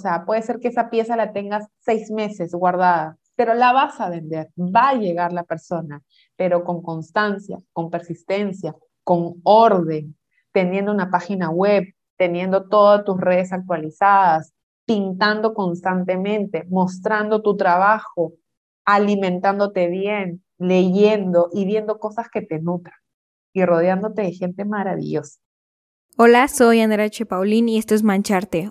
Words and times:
sea, 0.00 0.24
puede 0.24 0.42
ser 0.42 0.58
que 0.58 0.68
esa 0.68 0.90
pieza 0.90 1.16
la 1.16 1.32
tengas 1.32 1.68
seis 1.78 2.10
meses 2.10 2.52
guardada, 2.52 3.16
pero 3.36 3.54
la 3.54 3.72
vas 3.72 4.00
a 4.00 4.10
vender, 4.10 4.50
va 4.58 4.90
a 4.90 4.94
llegar 4.94 5.32
la 5.32 5.44
persona, 5.44 6.02
pero 6.36 6.64
con 6.64 6.82
constancia, 6.82 7.58
con 7.72 7.90
persistencia, 7.90 8.74
con 9.04 9.40
orden, 9.44 10.16
teniendo 10.52 10.92
una 10.92 11.10
página 11.10 11.50
web, 11.50 11.84
teniendo 12.16 12.68
todas 12.68 13.04
tus 13.04 13.20
redes 13.20 13.52
actualizadas, 13.52 14.52
pintando 14.84 15.54
constantemente, 15.54 16.64
mostrando 16.68 17.42
tu 17.42 17.56
trabajo, 17.56 18.32
alimentándote 18.84 19.88
bien, 19.88 20.42
leyendo 20.58 21.48
y 21.52 21.64
viendo 21.64 21.98
cosas 21.98 22.28
que 22.28 22.42
te 22.42 22.58
nutran 22.58 22.96
y 23.52 23.64
rodeándote 23.64 24.22
de 24.22 24.32
gente 24.32 24.64
maravillosa. 24.64 25.40
Hola, 26.16 26.48
soy 26.48 26.80
Andrea. 26.80 27.08
Paulín 27.28 27.68
y 27.68 27.78
esto 27.78 27.94
es 27.94 28.02
Mancharte, 28.02 28.70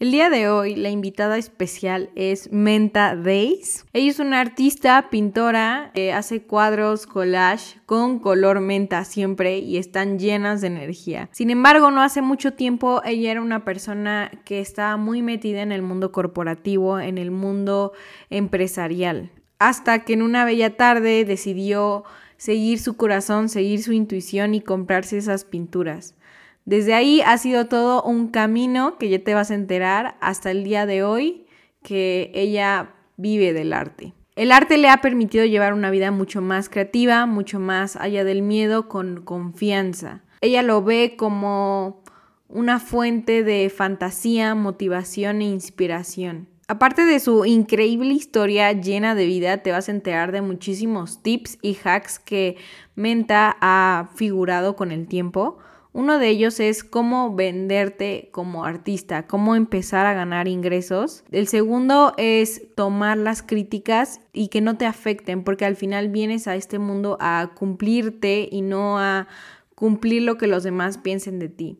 El 0.00 0.10
día 0.10 0.28
de 0.28 0.48
hoy 0.48 0.74
la 0.74 0.90
invitada 0.90 1.38
especial 1.38 2.10
es 2.16 2.50
Menta 2.50 3.14
Days. 3.14 3.86
Ella 3.92 4.10
es 4.10 4.18
una 4.18 4.40
artista, 4.40 5.08
pintora, 5.08 5.92
hace 6.12 6.42
cuadros, 6.42 7.06
collage 7.06 7.78
con 7.86 8.18
color 8.18 8.58
menta 8.58 9.04
siempre 9.04 9.58
y 9.58 9.76
están 9.76 10.18
llenas 10.18 10.60
de 10.60 10.66
energía. 10.66 11.28
Sin 11.30 11.48
embargo, 11.50 11.92
no 11.92 12.02
hace 12.02 12.22
mucho 12.22 12.54
tiempo 12.54 13.02
ella 13.04 13.30
era 13.30 13.40
una 13.40 13.64
persona 13.64 14.32
que 14.44 14.58
estaba 14.58 14.96
muy 14.96 15.22
metida 15.22 15.62
en 15.62 15.70
el 15.70 15.82
mundo 15.82 16.10
corporativo, 16.10 16.98
en 16.98 17.16
el 17.16 17.30
mundo 17.30 17.92
empresarial. 18.30 19.30
Hasta 19.60 20.00
que 20.00 20.14
en 20.14 20.22
una 20.22 20.44
bella 20.44 20.76
tarde 20.76 21.24
decidió 21.24 22.02
seguir 22.36 22.80
su 22.80 22.96
corazón, 22.96 23.48
seguir 23.48 23.80
su 23.80 23.92
intuición 23.92 24.54
y 24.56 24.60
comprarse 24.60 25.18
esas 25.18 25.44
pinturas. 25.44 26.16
Desde 26.64 26.94
ahí 26.94 27.20
ha 27.20 27.36
sido 27.36 27.66
todo 27.66 28.02
un 28.02 28.28
camino 28.28 28.96
que 28.98 29.10
ya 29.10 29.18
te 29.18 29.34
vas 29.34 29.50
a 29.50 29.54
enterar 29.54 30.16
hasta 30.20 30.50
el 30.50 30.64
día 30.64 30.86
de 30.86 31.02
hoy 31.02 31.46
que 31.82 32.30
ella 32.34 32.94
vive 33.18 33.52
del 33.52 33.74
arte. 33.74 34.14
El 34.34 34.50
arte 34.50 34.78
le 34.78 34.88
ha 34.88 35.02
permitido 35.02 35.44
llevar 35.44 35.74
una 35.74 35.90
vida 35.90 36.10
mucho 36.10 36.40
más 36.40 36.68
creativa, 36.70 37.26
mucho 37.26 37.60
más 37.60 37.96
allá 37.96 38.24
del 38.24 38.42
miedo, 38.42 38.88
con 38.88 39.22
confianza. 39.22 40.22
Ella 40.40 40.62
lo 40.62 40.82
ve 40.82 41.14
como 41.16 42.02
una 42.48 42.80
fuente 42.80 43.44
de 43.44 43.70
fantasía, 43.70 44.54
motivación 44.54 45.42
e 45.42 45.44
inspiración. 45.44 46.48
Aparte 46.66 47.04
de 47.04 47.20
su 47.20 47.44
increíble 47.44 48.14
historia 48.14 48.72
llena 48.72 49.14
de 49.14 49.26
vida, 49.26 49.58
te 49.58 49.70
vas 49.70 49.88
a 49.88 49.92
enterar 49.92 50.32
de 50.32 50.40
muchísimos 50.40 51.22
tips 51.22 51.58
y 51.60 51.76
hacks 51.84 52.18
que 52.18 52.56
Menta 52.94 53.56
ha 53.60 54.08
figurado 54.14 54.74
con 54.74 54.90
el 54.90 55.06
tiempo 55.06 55.58
uno 55.94 56.18
de 56.18 56.28
ellos 56.28 56.58
es 56.58 56.82
cómo 56.82 57.36
venderte 57.36 58.28
como 58.32 58.64
artista, 58.64 59.28
cómo 59.28 59.54
empezar 59.54 60.06
a 60.06 60.12
ganar 60.12 60.48
ingresos. 60.48 61.22
El 61.30 61.46
segundo 61.46 62.14
es 62.18 62.62
tomar 62.74 63.16
las 63.16 63.44
críticas 63.44 64.20
y 64.32 64.48
que 64.48 64.60
no 64.60 64.76
te 64.76 64.86
afecten, 64.86 65.44
porque 65.44 65.64
al 65.64 65.76
final 65.76 66.08
vienes 66.08 66.48
a 66.48 66.56
este 66.56 66.80
mundo 66.80 67.16
a 67.20 67.52
cumplirte 67.54 68.48
y 68.50 68.62
no 68.62 68.98
a 68.98 69.28
cumplir 69.76 70.22
lo 70.22 70.36
que 70.36 70.48
los 70.48 70.64
demás 70.64 70.98
piensen 70.98 71.38
de 71.38 71.48
ti. 71.48 71.78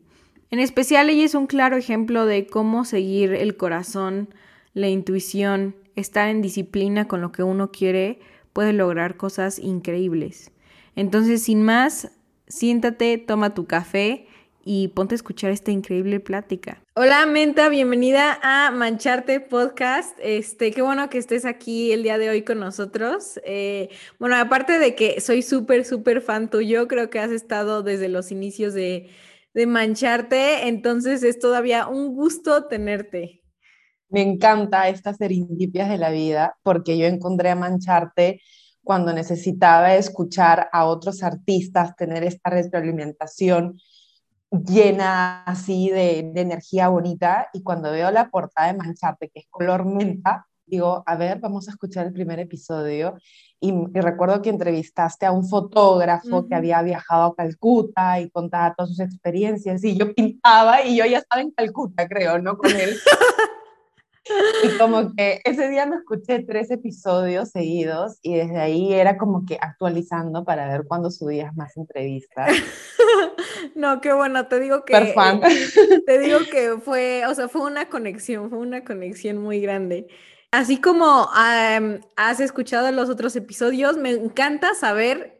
En 0.49 0.59
especial 0.59 1.09
ella 1.09 1.25
es 1.25 1.35
un 1.35 1.45
claro 1.45 1.75
ejemplo 1.75 2.25
de 2.25 2.47
cómo 2.47 2.85
seguir 2.85 3.33
el 3.33 3.57
corazón, 3.57 4.29
la 4.73 4.87
intuición, 4.87 5.75
estar 5.97 6.29
en 6.29 6.41
disciplina 6.41 7.09
con 7.09 7.19
lo 7.19 7.33
que 7.33 7.43
uno 7.43 7.69
quiere, 7.73 8.19
puede 8.53 8.71
lograr 8.71 9.17
cosas 9.17 9.59
increíbles. 9.59 10.51
Entonces, 10.95 11.43
sin 11.43 11.63
más, 11.63 12.11
siéntate, 12.47 13.17
toma 13.17 13.53
tu 13.53 13.65
café 13.65 14.27
y 14.63 14.87
ponte 14.89 15.13
a 15.13 15.17
escuchar 15.17 15.51
esta 15.51 15.71
increíble 15.71 16.19
plática. 16.19 16.81
Hola 16.95 17.25
Menta, 17.27 17.69
bienvenida 17.69 18.39
a 18.41 18.71
Mancharte 18.71 19.39
Podcast. 19.39 20.17
Este, 20.21 20.71
qué 20.71 20.81
bueno 20.81 21.07
que 21.09 21.19
estés 21.19 21.45
aquí 21.45 21.91
el 21.91 22.01
día 22.01 22.17
de 22.17 22.29
hoy 22.29 22.41
con 22.41 22.59
nosotros. 22.59 23.39
Eh, 23.45 23.89
bueno, 24.17 24.35
aparte 24.37 24.79
de 24.79 24.95
que 24.95 25.21
soy 25.21 25.43
súper, 25.43 25.85
súper 25.85 26.21
fan 26.21 26.49
tuyo, 26.49 26.87
creo 26.87 27.11
que 27.11 27.19
has 27.19 27.31
estado 27.31 27.83
desde 27.83 28.09
los 28.09 28.31
inicios 28.31 28.73
de, 28.73 29.09
de 29.53 29.67
Mancharte, 29.67 30.67
entonces 30.67 31.21
es 31.21 31.39
todavía 31.39 31.87
un 31.87 32.15
gusto 32.15 32.65
tenerte. 32.65 33.43
Me 34.09 34.21
encanta 34.21 34.89
estas 34.89 35.17
serindipias 35.17 35.89
de 35.89 35.97
la 35.97 36.09
vida 36.09 36.57
porque 36.63 36.97
yo 36.97 37.05
encontré 37.05 37.49
a 37.49 37.55
Mancharte 37.55 38.41
cuando 38.85 39.11
necesitaba 39.11 39.95
escuchar 39.95 40.69
a 40.71 40.85
otros 40.85 41.23
artistas, 41.23 41.95
tener 41.95 42.23
esta 42.23 42.51
retroalimentación 42.51 43.77
llena 44.51 45.43
así 45.43 45.89
de, 45.89 46.19
energía 46.35 46.87
bonita 46.89 47.49
y 47.51 47.63
cuando 47.63 47.91
veo 47.91 48.11
la 48.11 48.29
portada 48.29 48.71
de 48.71 48.77
Mancharte, 48.77 49.29
que 49.29 49.39
es 49.39 49.47
color 49.49 49.85
menta, 49.85 50.45
digo, 50.67 51.03
a 51.05 51.15
ver, 51.15 51.39
vamos 51.39 51.67
a 51.67 51.71
escuchar 51.71 52.05
el 52.05 52.13
primer 52.13 52.39
episodio. 52.39 53.17
Y, 53.59 53.73
recuerdo 53.93 54.41
que 54.43 54.51
entrevistaste 54.51 55.25
a 55.25 55.31
un 55.31 55.47
fotógrafo 55.47 56.47
que 56.47 56.53
había 56.53 56.81
viajado 56.83 57.23
a 57.23 57.35
Calcuta 57.35 58.19
y 58.19 58.29
contaba 58.29 58.75
todas 58.75 58.91
sus 58.91 58.99
experiencias 58.99 59.83
y 59.83 59.97
yo 59.97 60.13
pintaba 60.13 60.83
y 60.83 60.97
yo 60.97 61.05
ya 61.05 61.17
estaba 61.17 61.41
en 61.41 61.51
Calcuta, 61.51 62.07
creo, 62.07 62.39
¿no? 62.39 62.55
Con 62.55 62.69
él. 62.69 62.95
Y 64.65 64.77
como 64.77 65.13
que 65.15 65.41
ese 65.43 65.69
día 65.69 65.85
me 65.85 65.97
escuché 65.97 66.43
tres 66.43 66.71
episodios 66.71 67.49
seguidos 67.49 68.19
y 68.21 68.35
desde 68.35 68.59
ahí 68.59 68.93
era 68.93 69.17
como 69.17 69.45
que 69.45 69.57
actualizando 69.61 70.43
para 70.43 70.67
ver 70.67 70.85
cuándo 70.87 71.11
subías 71.11 71.55
más 71.55 71.77
entrevistas. 71.77 72.49
No, 73.73 73.99
qué 73.99 74.13
bueno, 74.13 74.47
te 74.47 74.59
digo 74.59 74.85
que... 74.85 75.13
fan. 75.13 75.41
Te 76.05 76.19
digo 76.19 76.39
que 76.49 76.77
fue, 76.83 77.25
o 77.27 77.33
sea, 77.33 77.47
fue 77.49 77.61
una 77.61 77.89
conexión, 77.89 78.49
fue 78.49 78.59
una 78.59 78.83
conexión 78.83 79.37
muy 79.37 79.59
grande. 79.59 80.07
Así 80.51 80.79
como 80.79 81.29
has 81.31 82.39
escuchado 82.39 82.89
los 82.91 83.09
otros 83.09 83.35
episodios, 83.35 83.97
me 83.97 84.11
encanta 84.11 84.73
saber 84.73 85.34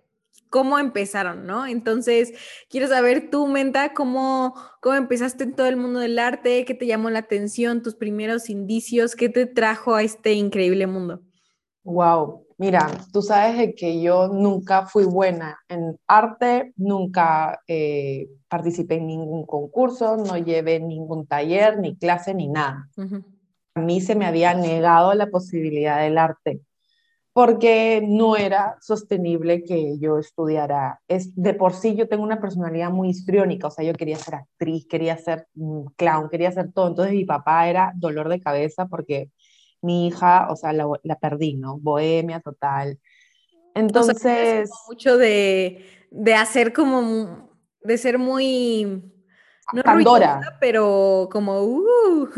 cómo 0.56 0.80
empezaron, 0.80 1.46
¿no? 1.46 1.66
Entonces, 1.66 2.32
quiero 2.70 2.88
saber 2.88 3.30
tú, 3.30 3.46
Menta, 3.46 3.94
cómo, 3.94 4.56
cómo 4.80 4.96
empezaste 4.96 5.44
en 5.44 5.54
todo 5.54 5.68
el 5.68 5.76
mundo 5.76 6.00
del 6.00 6.18
arte, 6.18 6.64
qué 6.64 6.74
te 6.74 6.88
llamó 6.88 7.10
la 7.10 7.20
atención, 7.20 7.82
tus 7.82 7.96
primeros 7.96 8.50
indicios, 8.50 9.18
qué 9.18 9.28
te 9.28 9.48
trajo 9.48 9.96
a 9.96 10.02
este 10.02 10.32
increíble 10.32 10.88
mundo. 10.88 11.20
Wow, 11.84 12.48
mira, 12.58 12.88
tú 13.12 13.22
sabes 13.22 13.74
que 13.76 14.02
yo 14.02 14.30
nunca 14.30 14.86
fui 14.86 15.04
buena 15.04 15.60
en 15.68 16.00
arte, 16.08 16.72
nunca 16.78 17.60
eh, 17.68 18.30
participé 18.48 18.96
en 18.96 19.08
ningún 19.08 19.46
concurso, 19.46 20.16
no 20.16 20.38
llevé 20.38 20.80
ningún 20.80 21.28
taller, 21.28 21.80
ni 21.80 21.98
clase, 21.98 22.34
ni 22.34 22.48
nada. 22.48 22.90
A 23.74 23.82
mí 23.82 24.00
se 24.00 24.16
me 24.16 24.26
había 24.26 24.54
negado 24.54 25.14
la 25.16 25.28
posibilidad 25.28 26.00
del 26.00 26.18
arte 26.18 26.62
porque 27.35 28.01
no 28.01 28.38
era 28.38 28.78
sostenible 28.79 29.66
que 29.66 30.00
yo 30.00 30.19
estudiara. 30.19 31.01
Es, 31.09 31.35
de 31.35 31.53
por 31.53 31.73
sí 31.73 31.94
yo 31.94 32.07
tengo 32.07 32.23
una 32.23 32.40
personalidad 32.40 32.91
muy 32.91 33.09
histriónica, 33.09 33.68
o 33.68 33.72
sea, 33.72 33.84
yo 33.84 33.91
quería 33.91 34.16
ser 34.16 34.35
actriz, 34.35 34.88
quería 34.88 35.18
ser 35.18 35.50
clown, 35.97 36.29
quería 36.29 36.53
ser 36.53 36.72
todo. 36.72 36.88
Entonces 36.88 37.13
mi 37.13 37.25
papá 37.25 37.68
era 37.68 37.91
dolor 37.97 38.29
de 38.29 38.40
cabeza 38.40 38.88
porque 38.88 39.31
mi 39.81 40.07
hija, 40.07 40.47
o 40.50 40.56
sea, 40.56 40.72
la, 40.72 41.19
perdí, 41.19 41.56
¿no? 41.56 41.78
Bohemia 41.78 42.40
total. 42.40 43.00
Entonces... 43.74 44.69
mucho 44.88 45.18
de, 45.18 45.85
de 46.12 46.34
hacer 46.35 46.72
como, 46.72 47.50
de 47.81 47.97
ser 47.97 48.18
muy 48.18 49.12
no 49.73 49.83
Pandora. 49.83 50.41
pero 50.59 51.27
como, 51.31 51.62
uh. 51.62 52.29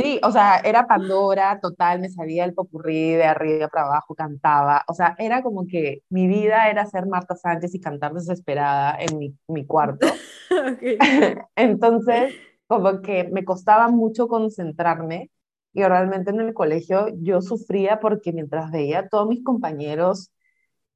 Sí, 0.00 0.20
o 0.22 0.30
sea, 0.30 0.58
era 0.58 0.86
Pandora, 0.86 1.58
total, 1.60 2.00
me 2.00 2.08
salía 2.08 2.44
el 2.44 2.54
popurrí 2.54 3.12
de 3.12 3.24
arriba 3.24 3.68
para 3.68 3.86
abajo, 3.86 4.14
cantaba. 4.14 4.84
O 4.88 4.94
sea, 4.94 5.14
era 5.18 5.42
como 5.42 5.66
que 5.66 6.02
mi 6.08 6.26
vida 6.28 6.70
era 6.70 6.86
ser 6.86 7.06
Marta 7.06 7.34
Sánchez 7.34 7.74
y 7.74 7.80
cantar 7.80 8.12
desesperada 8.12 8.96
en 9.00 9.18
mi, 9.18 9.34
mi 9.48 9.66
cuarto. 9.66 10.06
Entonces, 11.56 12.34
como 12.66 13.00
que 13.00 13.24
me 13.24 13.44
costaba 13.44 13.88
mucho 13.88 14.28
concentrarme 14.28 15.30
y 15.72 15.82
realmente 15.82 16.30
en 16.30 16.40
el 16.40 16.54
colegio 16.54 17.08
yo 17.20 17.40
sufría 17.40 18.00
porque 18.00 18.32
mientras 18.32 18.70
veía 18.70 19.00
a 19.00 19.08
todos 19.08 19.28
mis 19.28 19.42
compañeros 19.42 20.30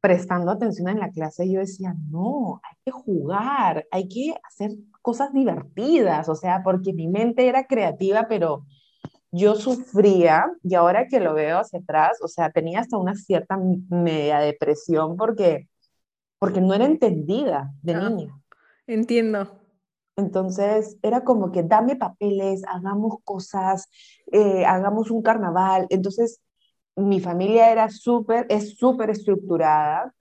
prestando 0.02 0.50
atención 0.50 0.88
en 0.88 0.98
la 0.98 1.10
clase, 1.10 1.48
yo 1.48 1.60
decía, 1.60 1.94
no, 2.10 2.60
hay 2.64 2.76
que 2.84 2.90
jugar, 2.90 3.86
hay 3.92 4.08
que 4.08 4.34
hacer 4.42 4.72
cosas 5.00 5.32
divertidas, 5.32 6.28
o 6.28 6.34
sea, 6.34 6.60
porque 6.64 6.92
mi 6.92 7.06
mente 7.06 7.46
era 7.46 7.68
creativa, 7.68 8.26
pero 8.28 8.66
yo 9.30 9.54
sufría 9.54 10.44
y 10.64 10.74
ahora 10.74 11.06
que 11.06 11.20
lo 11.20 11.34
veo 11.34 11.60
hacia 11.60 11.78
atrás, 11.78 12.18
o 12.20 12.26
sea, 12.26 12.50
tenía 12.50 12.80
hasta 12.80 12.98
una 12.98 13.14
cierta 13.14 13.56
media 13.90 14.40
depresión 14.40 15.16
porque, 15.16 15.68
porque 16.40 16.60
no 16.60 16.74
era 16.74 16.84
entendida 16.84 17.72
de 17.80 17.94
niña. 17.94 18.42
entiendo. 18.88 19.56
Entonces 20.16 20.98
era 21.02 21.22
como 21.22 21.52
que 21.52 21.62
dame 21.62 21.94
papeles, 21.94 22.62
hagamos 22.66 23.18
cosas, 23.22 23.88
eh, 24.32 24.64
hagamos 24.66 25.12
un 25.12 25.22
carnaval. 25.22 25.86
Entonces 25.90 26.40
mi 26.96 27.20
familia 27.20 27.70
era 27.70 27.88
súper, 27.88 28.46
es 28.48 28.76
súper 28.76 29.10
estructurada 29.10 30.14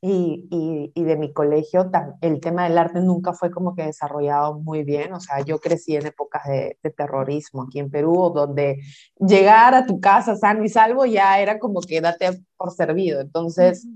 y, 0.00 0.92
y, 0.94 1.02
de 1.02 1.16
mi 1.16 1.32
colegio 1.32 1.90
el 2.20 2.40
tema 2.40 2.64
del 2.64 2.78
arte 2.78 3.00
nunca 3.00 3.32
fue 3.32 3.50
como 3.50 3.74
que 3.74 3.82
desarrollado 3.82 4.60
muy 4.60 4.84
bien. 4.84 5.12
O 5.12 5.20
sea, 5.20 5.40
yo 5.40 5.58
crecí 5.58 5.96
en 5.96 6.06
épocas 6.06 6.42
de, 6.46 6.78
terrorismo 6.96 7.64
aquí 7.64 7.80
en 7.80 7.90
Perú, 7.90 8.32
donde 8.34 8.80
llegar 9.18 9.74
a 9.74 9.86
tu 9.86 10.00
casa 10.00 10.36
sano 10.36 10.64
y 10.64 10.68
salvo 10.68 11.04
ya 11.04 11.40
era 11.40 11.58
como 11.58 11.80
que 11.80 12.00
date 12.00 12.44
por 12.56 12.70
servido. 12.72 13.20
Entonces, 13.20 13.88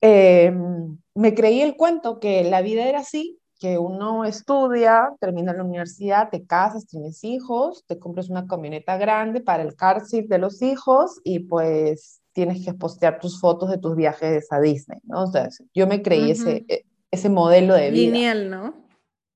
em, 0.00 0.98
me 1.14 1.34
creí 1.34 1.62
el 1.62 1.76
cuento 1.76 2.20
que 2.20 2.44
la 2.44 2.60
vida 2.60 2.86
era 2.86 3.00
así 3.00 3.40
que 3.58 3.78
uno 3.78 4.24
estudia, 4.24 5.10
termina 5.20 5.52
la 5.52 5.64
universidad, 5.64 6.30
te 6.30 6.44
casas, 6.44 6.86
tienes 6.86 7.22
hijos, 7.24 7.84
te 7.86 7.98
compras 7.98 8.28
una 8.28 8.46
camioneta 8.46 8.96
grande 8.96 9.40
para 9.40 9.62
el 9.62 9.76
car 9.76 10.02
de 10.02 10.38
los 10.38 10.60
hijos 10.62 11.20
y 11.24 11.40
pues 11.40 12.20
tienes 12.32 12.64
que 12.64 12.74
postear 12.74 13.20
tus 13.20 13.40
fotos 13.40 13.70
de 13.70 13.78
tus 13.78 13.94
viajes 13.94 14.50
a 14.50 14.60
Disney, 14.60 14.98
¿no? 15.04 15.22
O 15.22 15.26
sea, 15.28 15.48
yo 15.72 15.86
me 15.86 16.02
creí 16.02 16.32
ese, 16.32 16.64
e, 16.68 16.84
ese 17.10 17.28
modelo 17.28 17.74
de 17.74 17.90
vida. 17.90 18.12
Lineal, 18.12 18.50
¿no? 18.50 18.74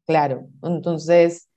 Claro, 0.06 0.48
entonces 0.62 1.48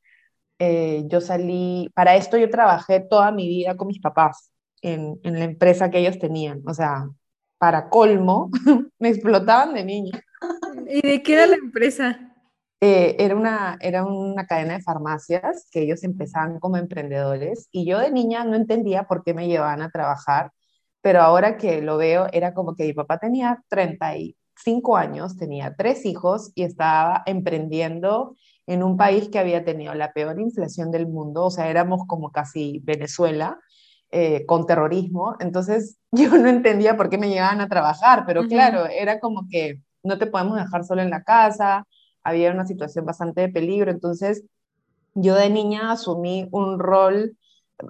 eh, 0.59 1.03
yo 1.07 1.19
salí, 1.19 1.89
para 1.95 2.15
esto 2.15 2.37
yo 2.37 2.49
trabajé 2.49 2.99
toda 2.99 3.31
mi 3.31 3.47
vida 3.47 3.75
con 3.75 3.87
mis 3.87 3.99
papás 3.99 4.51
en, 4.81 5.19
en 5.23 5.39
la 5.39 5.45
empresa 5.45 5.89
que 5.89 5.99
ellos 5.99 6.19
tenían, 6.19 6.61
o 6.67 6.73
sea, 6.73 7.09
para 7.57 7.89
colmo, 7.89 8.51
me 8.99 9.09
explotaban 9.09 9.73
de 9.73 9.83
niña. 9.83 10.23
¿Y 10.87 11.01
de 11.01 11.21
qué 11.23 11.33
era 11.33 11.47
la 11.47 11.55
empresa? 11.55 12.30
Eh, 12.83 13.15
era, 13.19 13.35
una, 13.35 13.77
era 13.79 14.03
una 14.03 14.47
cadena 14.47 14.73
de 14.73 14.81
farmacias 14.81 15.67
que 15.71 15.83
ellos 15.83 16.03
empezaban 16.03 16.59
como 16.59 16.77
emprendedores 16.77 17.69
y 17.71 17.85
yo 17.85 17.99
de 17.99 18.09
niña 18.09 18.43
no 18.43 18.55
entendía 18.55 19.03
por 19.03 19.23
qué 19.23 19.35
me 19.35 19.47
llevaban 19.47 19.83
a 19.83 19.91
trabajar, 19.91 20.51
pero 20.99 21.21
ahora 21.21 21.57
que 21.57 21.83
lo 21.83 21.97
veo 21.97 22.27
era 22.33 22.55
como 22.55 22.75
que 22.75 22.85
mi 22.85 22.93
papá 22.93 23.19
tenía 23.19 23.63
35 23.69 24.97
años, 24.97 25.37
tenía 25.37 25.75
tres 25.77 26.05
hijos 26.07 26.51
y 26.55 26.63
estaba 26.63 27.21
emprendiendo 27.27 28.35
en 28.65 28.81
un 28.81 28.97
país 28.97 29.29
que 29.29 29.37
había 29.37 29.63
tenido 29.63 29.93
la 29.93 30.11
peor 30.11 30.39
inflación 30.39 30.89
del 30.89 31.07
mundo, 31.07 31.45
o 31.45 31.51
sea, 31.51 31.69
éramos 31.69 32.07
como 32.07 32.31
casi 32.31 32.81
Venezuela. 32.83 33.59
Eh, 34.13 34.45
con 34.45 34.65
terrorismo, 34.65 35.37
entonces 35.39 35.97
yo 36.11 36.37
no 36.37 36.49
entendía 36.49 36.97
por 36.97 37.09
qué 37.09 37.17
me 37.17 37.29
llevaban 37.29 37.61
a 37.61 37.69
trabajar, 37.69 38.25
pero 38.27 38.45
claro, 38.45 38.85
era 38.87 39.21
como 39.21 39.47
que 39.49 39.79
no 40.03 40.17
te 40.17 40.27
podemos 40.27 40.57
dejar 40.57 40.83
solo 40.83 41.01
en 41.01 41.09
la 41.09 41.23
casa, 41.23 41.87
había 42.23 42.51
una 42.51 42.65
situación 42.65 43.05
bastante 43.05 43.41
de 43.41 43.49
peligro. 43.49 43.91
Entonces, 43.91 44.43
yo 45.13 45.35
de 45.35 45.49
niña 45.49 45.91
asumí 45.91 46.47
un 46.51 46.79
rol 46.79 47.37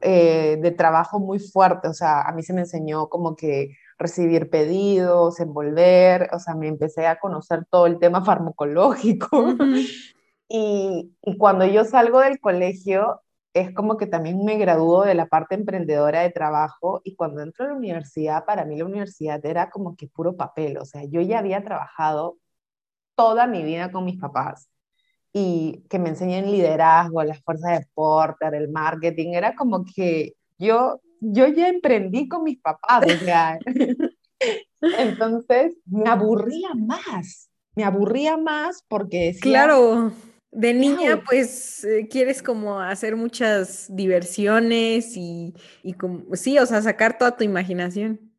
eh, 0.02 0.58
de 0.62 0.72
trabajo 0.72 1.20
muy 1.20 1.40
fuerte, 1.40 1.88
o 1.88 1.94
sea, 1.94 2.22
a 2.22 2.32
mí 2.32 2.44
se 2.44 2.54
me 2.54 2.62
enseñó 2.62 3.10
como 3.10 3.36
que 3.36 3.76
recibir 3.98 4.50
pedidos, 4.50 5.40
envolver, 5.40 6.30
o 6.34 6.40
sea, 6.40 6.56
me 6.56 6.68
empecé 6.68 7.08
a 7.08 7.20
conocer 7.20 7.66
todo 7.70 7.88
el 7.88 8.00
tema 8.00 8.24
farmacológico. 8.26 9.56
y, 10.48 11.12
y 11.22 11.38
cuando 11.38 11.66
yo 11.66 11.84
salgo 11.86 12.20
del 12.22 12.40
colegio, 12.40 13.22
es 13.54 13.74
como 13.74 13.98
que 13.98 14.08
también 14.08 14.44
me 14.46 14.58
graduó 14.58 15.04
de 15.04 15.16
la 15.16 15.28
parte 15.28 15.56
emprendedora 15.56 16.22
de 16.22 16.30
trabajo. 16.32 17.02
Y 17.04 17.16
cuando 17.16 17.42
entro 17.42 17.66
a 17.66 17.70
la 17.70 17.76
universidad, 17.76 18.46
para 18.46 18.66
mí 18.66 18.78
la 18.78 18.86
universidad 18.86 19.46
era 19.46 19.70
como 19.70 19.96
que 19.96 20.08
puro 20.08 20.36
papel, 20.38 20.78
o 20.78 20.86
sea, 20.86 21.04
yo 21.04 21.22
ya 21.22 21.40
había 21.40 21.64
trabajado 21.64 22.38
toda 23.22 23.46
mi 23.46 23.62
vida 23.64 23.92
con 23.92 24.04
mis 24.04 24.20
papás 24.20 24.68
y 25.32 25.84
que 25.90 26.00
me 26.00 26.10
enseñen 26.10 26.52
liderazgo, 26.52 27.24
las 27.24 27.40
fuerzas 27.44 27.80
de 27.80 27.86
Porter, 27.94 28.56
el 28.56 28.70
marketing, 28.70 29.34
era 29.34 29.56
como 29.56 29.86
que 29.86 30.34
yo, 30.58 31.00
yo 31.20 31.48
ya 31.48 31.68
emprendí 31.68 32.28
con 32.28 32.44
mis 32.44 32.60
papás, 32.60 33.06
o 33.06 33.24
sea, 33.24 33.60
entonces 34.82 35.78
me 35.86 36.10
aburría 36.10 36.70
más, 36.76 37.52
me 37.76 37.84
aburría 37.84 38.38
más 38.38 38.84
porque 38.88 39.28
decía, 39.28 39.42
Claro, 39.42 40.12
de 40.52 40.74
niña 40.74 41.22
pues 41.24 41.84
eh, 41.84 42.08
quieres 42.10 42.42
como 42.42 42.82
hacer 42.82 43.16
muchas 43.16 43.86
diversiones 43.96 45.16
y, 45.16 45.54
y 45.84 45.94
como, 45.94 46.36
sí, 46.36 46.58
o 46.58 46.66
sea, 46.66 46.82
sacar 46.82 47.20
toda 47.20 47.38
tu 47.38 47.44
imaginación. 47.44 48.31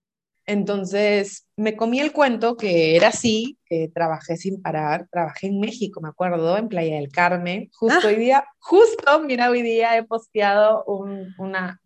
Entonces 0.47 1.47
me 1.57 1.77
comí 1.77 2.01
el 2.01 2.13
cuento 2.13 2.57
que 2.57 2.97
era 2.97 3.09
así, 3.09 3.59
que 3.65 3.89
trabajé 3.95 4.37
sin 4.37 4.61
parar, 4.61 5.07
trabajé 5.11 5.47
en 5.47 5.61
México, 5.61 6.01
me 6.01 6.09
acuerdo, 6.09 6.57
en 6.59 6.69
Playa 6.69 6.97
del 6.97 7.11
Carmen. 7.11 7.71
Justo 7.73 8.01
ah. 8.03 8.09
hoy 8.09 8.17
día, 8.17 8.45
justo, 8.59 9.21
mira, 9.21 9.51
hoy 9.51 9.63
día 9.63 9.97
he 9.97 10.03
posteado 10.03 10.85
una, 11.39 11.81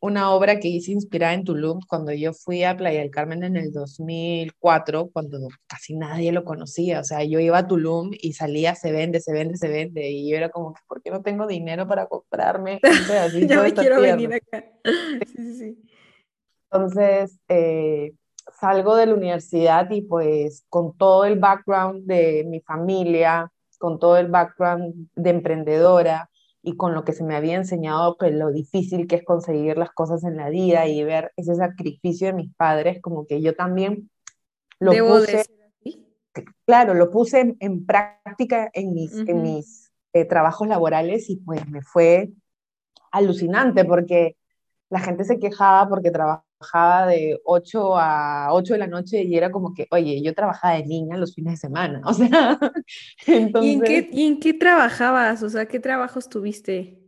una 0.00 0.32
obra 0.32 0.58
que 0.58 0.66
hice 0.66 0.90
inspirada 0.90 1.34
en 1.34 1.44
Tulum 1.44 1.78
cuando 1.88 2.12
yo 2.12 2.32
fui 2.32 2.64
a 2.64 2.76
Playa 2.76 2.98
del 2.98 3.12
Carmen 3.12 3.44
en 3.44 3.56
el 3.56 3.72
2004, 3.72 5.10
cuando 5.12 5.38
casi 5.68 5.94
nadie 5.94 6.32
lo 6.32 6.44
conocía. 6.44 6.98
O 6.98 7.04
sea, 7.04 7.22
yo 7.22 7.38
iba 7.38 7.58
a 7.58 7.68
Tulum 7.68 8.10
y 8.12 8.32
salía, 8.32 8.74
se 8.74 8.90
vende, 8.90 9.20
se 9.20 9.32
vende, 9.32 9.56
se 9.56 9.68
vende. 9.68 10.10
Y 10.10 10.28
yo 10.28 10.36
era 10.36 10.48
como, 10.48 10.74
¿por 10.88 11.00
qué 11.00 11.12
no 11.12 11.22
tengo 11.22 11.46
dinero 11.46 11.86
para 11.86 12.06
comprarme? 12.06 12.80
ya 13.48 13.62
me 13.62 13.72
quiero 13.72 14.00
venir 14.00 14.34
acá. 14.34 14.64
sí, 14.84 15.36
sí, 15.36 15.54
sí. 15.56 15.93
Entonces, 16.74 17.38
eh, 17.48 18.14
salgo 18.58 18.96
de 18.96 19.06
la 19.06 19.14
universidad 19.14 19.88
y 19.90 20.02
pues 20.02 20.64
con 20.68 20.96
todo 20.96 21.24
el 21.24 21.38
background 21.38 22.04
de 22.04 22.44
mi 22.48 22.60
familia, 22.62 23.52
con 23.78 24.00
todo 24.00 24.16
el 24.16 24.26
background 24.26 25.08
de 25.14 25.30
emprendedora 25.30 26.30
y 26.62 26.76
con 26.76 26.92
lo 26.92 27.04
que 27.04 27.12
se 27.12 27.22
me 27.22 27.36
había 27.36 27.54
enseñado, 27.54 28.16
pues 28.18 28.34
lo 28.34 28.50
difícil 28.50 29.06
que 29.06 29.16
es 29.16 29.24
conseguir 29.24 29.78
las 29.78 29.92
cosas 29.92 30.24
en 30.24 30.36
la 30.36 30.48
vida 30.48 30.88
y 30.88 31.04
ver 31.04 31.30
ese 31.36 31.54
sacrificio 31.54 32.26
de 32.26 32.32
mis 32.32 32.52
padres, 32.56 33.00
como 33.00 33.24
que 33.24 33.40
yo 33.40 33.54
también 33.54 34.10
lo 34.80 34.90
puse, 34.92 35.44
claro, 36.66 36.94
lo 36.94 37.08
puse 37.08 37.56
en, 37.60 37.86
práctica 37.86 38.68
en 38.72 38.94
mis, 38.94 39.14
en 39.14 39.42
mis 39.42 39.92
eh, 40.12 40.24
trabajos 40.24 40.66
laborales 40.66 41.30
y 41.30 41.36
pues 41.36 41.68
me 41.68 41.82
fue 41.82 42.32
alucinante 43.12 43.84
porque 43.84 44.36
la 44.90 44.98
gente 44.98 45.22
se 45.24 45.38
quejaba 45.38 45.88
porque 45.88 46.10
trabajaba 46.10 46.44
de 47.06 47.40
8 47.44 47.98
a 47.98 48.48
8 48.52 48.74
de 48.74 48.78
la 48.78 48.86
noche 48.86 49.22
y 49.22 49.36
era 49.36 49.50
como 49.50 49.74
que, 49.74 49.86
oye, 49.90 50.22
yo 50.22 50.34
trabajaba 50.34 50.74
de 50.74 50.84
niña 50.84 51.16
los 51.16 51.34
fines 51.34 51.54
de 51.54 51.56
semana, 51.58 52.00
o 52.04 52.12
sea, 52.12 52.58
entonces... 53.26 53.70
¿Y 53.70 53.74
en 53.74 53.80
qué, 53.82 54.08
¿y 54.12 54.26
en 54.26 54.40
qué 54.40 54.54
trabajabas? 54.54 55.42
O 55.42 55.50
sea, 55.50 55.66
¿qué 55.66 55.80
trabajos 55.80 56.28
tuviste? 56.28 56.98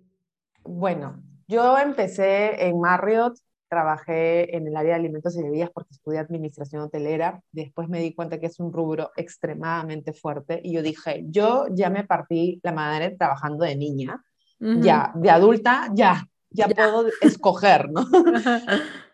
Bueno, 0.63 1.23
yo 1.49 1.79
empecé 1.79 2.67
en 2.67 2.81
Marriott, 2.81 3.39
trabajé 3.69 4.57
en 4.57 4.67
el 4.67 4.77
área 4.77 4.95
de 4.95 5.01
alimentos 5.01 5.37
y 5.37 5.43
bebidas 5.43 5.71
porque 5.71 5.93
estudié 5.93 6.19
administración 6.19 6.83
hotelera, 6.83 7.41
después 7.53 7.89
me 7.89 8.01
di 8.01 8.15
cuenta 8.15 8.39
que 8.39 8.47
es 8.47 8.61
un 8.61 8.73
rubro 8.73 9.11
extremadamente 9.17 10.13
fuerte 10.13 10.61
y 10.63 10.73
yo 10.73 10.83
dije, 10.83 11.25
yo 11.29 11.67
ya 11.71 11.91
me 11.91 12.05
partí 12.05 12.61
la 12.63 12.73
madre 12.73 13.17
trabajando 13.19 13.65
de 13.65 13.77
niña, 13.77 14.23
ya, 14.59 15.13
de 15.15 15.31
adulta, 15.31 15.91
ya, 15.93 16.27
ya, 16.51 16.69
puedo 16.69 17.07
escoger, 17.21 17.91
¿no? 17.91 18.07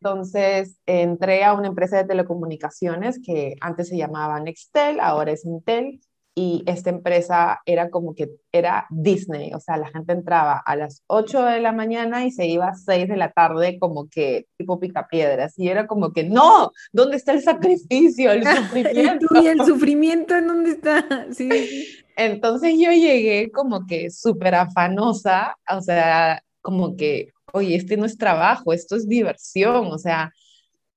Entonces 0.00 0.78
entré 0.86 1.44
a 1.44 1.54
una 1.54 1.68
empresa 1.68 1.96
de 1.96 2.04
telecomunicaciones 2.04 3.20
que 3.24 3.56
antes 3.60 3.88
se 3.88 3.96
llamaba 3.96 4.40
Nextel, 4.40 5.00
ahora 5.00 5.32
es 5.32 5.44
Intel, 5.44 6.00
y 6.38 6.62
esta 6.66 6.90
empresa 6.90 7.62
era 7.64 7.88
como 7.88 8.14
que 8.14 8.28
era 8.52 8.86
Disney, 8.90 9.54
o 9.54 9.58
sea, 9.58 9.78
la 9.78 9.88
gente 9.88 10.12
entraba 10.12 10.58
a 10.58 10.76
las 10.76 11.02
8 11.06 11.42
de 11.46 11.60
la 11.60 11.72
mañana 11.72 12.26
y 12.26 12.30
se 12.30 12.46
iba 12.46 12.68
a 12.68 12.74
6 12.74 13.08
de 13.08 13.16
la 13.16 13.32
tarde 13.32 13.78
como 13.78 14.06
que 14.10 14.46
tipo 14.58 14.78
picapiedras, 14.78 15.58
y 15.58 15.68
era 15.68 15.86
como 15.86 16.12
que, 16.12 16.24
no, 16.24 16.72
¿dónde 16.92 17.16
está 17.16 17.32
el 17.32 17.42
sacrificio, 17.42 18.32
el 18.32 18.44
sufrimiento? 18.56 19.26
¿Y 19.42 19.46
el 19.46 19.64
sufrimiento 19.64 20.36
en 20.36 20.46
dónde 20.46 20.72
está? 20.72 21.26
Sí. 21.32 22.04
Entonces 22.16 22.74
yo 22.74 22.90
llegué 22.90 23.50
como 23.50 23.86
que 23.86 24.10
súper 24.10 24.56
afanosa, 24.56 25.56
o 25.70 25.80
sea, 25.80 26.42
como 26.60 26.96
que, 26.96 27.32
oye, 27.56 27.76
este 27.76 27.96
no 27.96 28.06
es 28.06 28.18
trabajo, 28.18 28.72
esto 28.72 28.96
es 28.96 29.08
diversión, 29.08 29.86
o 29.86 29.98
sea, 29.98 30.32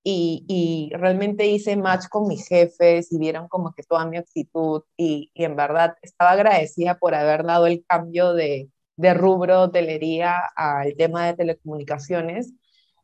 y, 0.04 0.46
y, 0.48 0.96
realmente 0.96 1.46
hice 1.48 1.76
match 1.76 2.08
con 2.10 2.28
mis 2.28 2.48
jefes 2.48 3.12
y 3.12 3.18
vieron 3.20 3.48
como 3.50 3.74
que 3.74 3.84
toda 3.84 4.06
mi 4.06 4.18
actitud 4.18 4.84
y, 4.98 5.32
en 5.36 5.56
verdad 5.56 5.96
estaba 6.02 6.32
agradecida 6.32 6.98
por 6.98 7.16
haber 7.16 7.44
dado 7.44 7.68
el 7.68 7.84
cambio 7.86 8.34
de, 8.34 8.70
de 8.96 9.14
rubro 9.14 9.64
hotelería 9.64 10.40
al 10.56 10.96
tema 10.96 11.28
de 11.28 11.34
telecomunicaciones, 11.36 12.54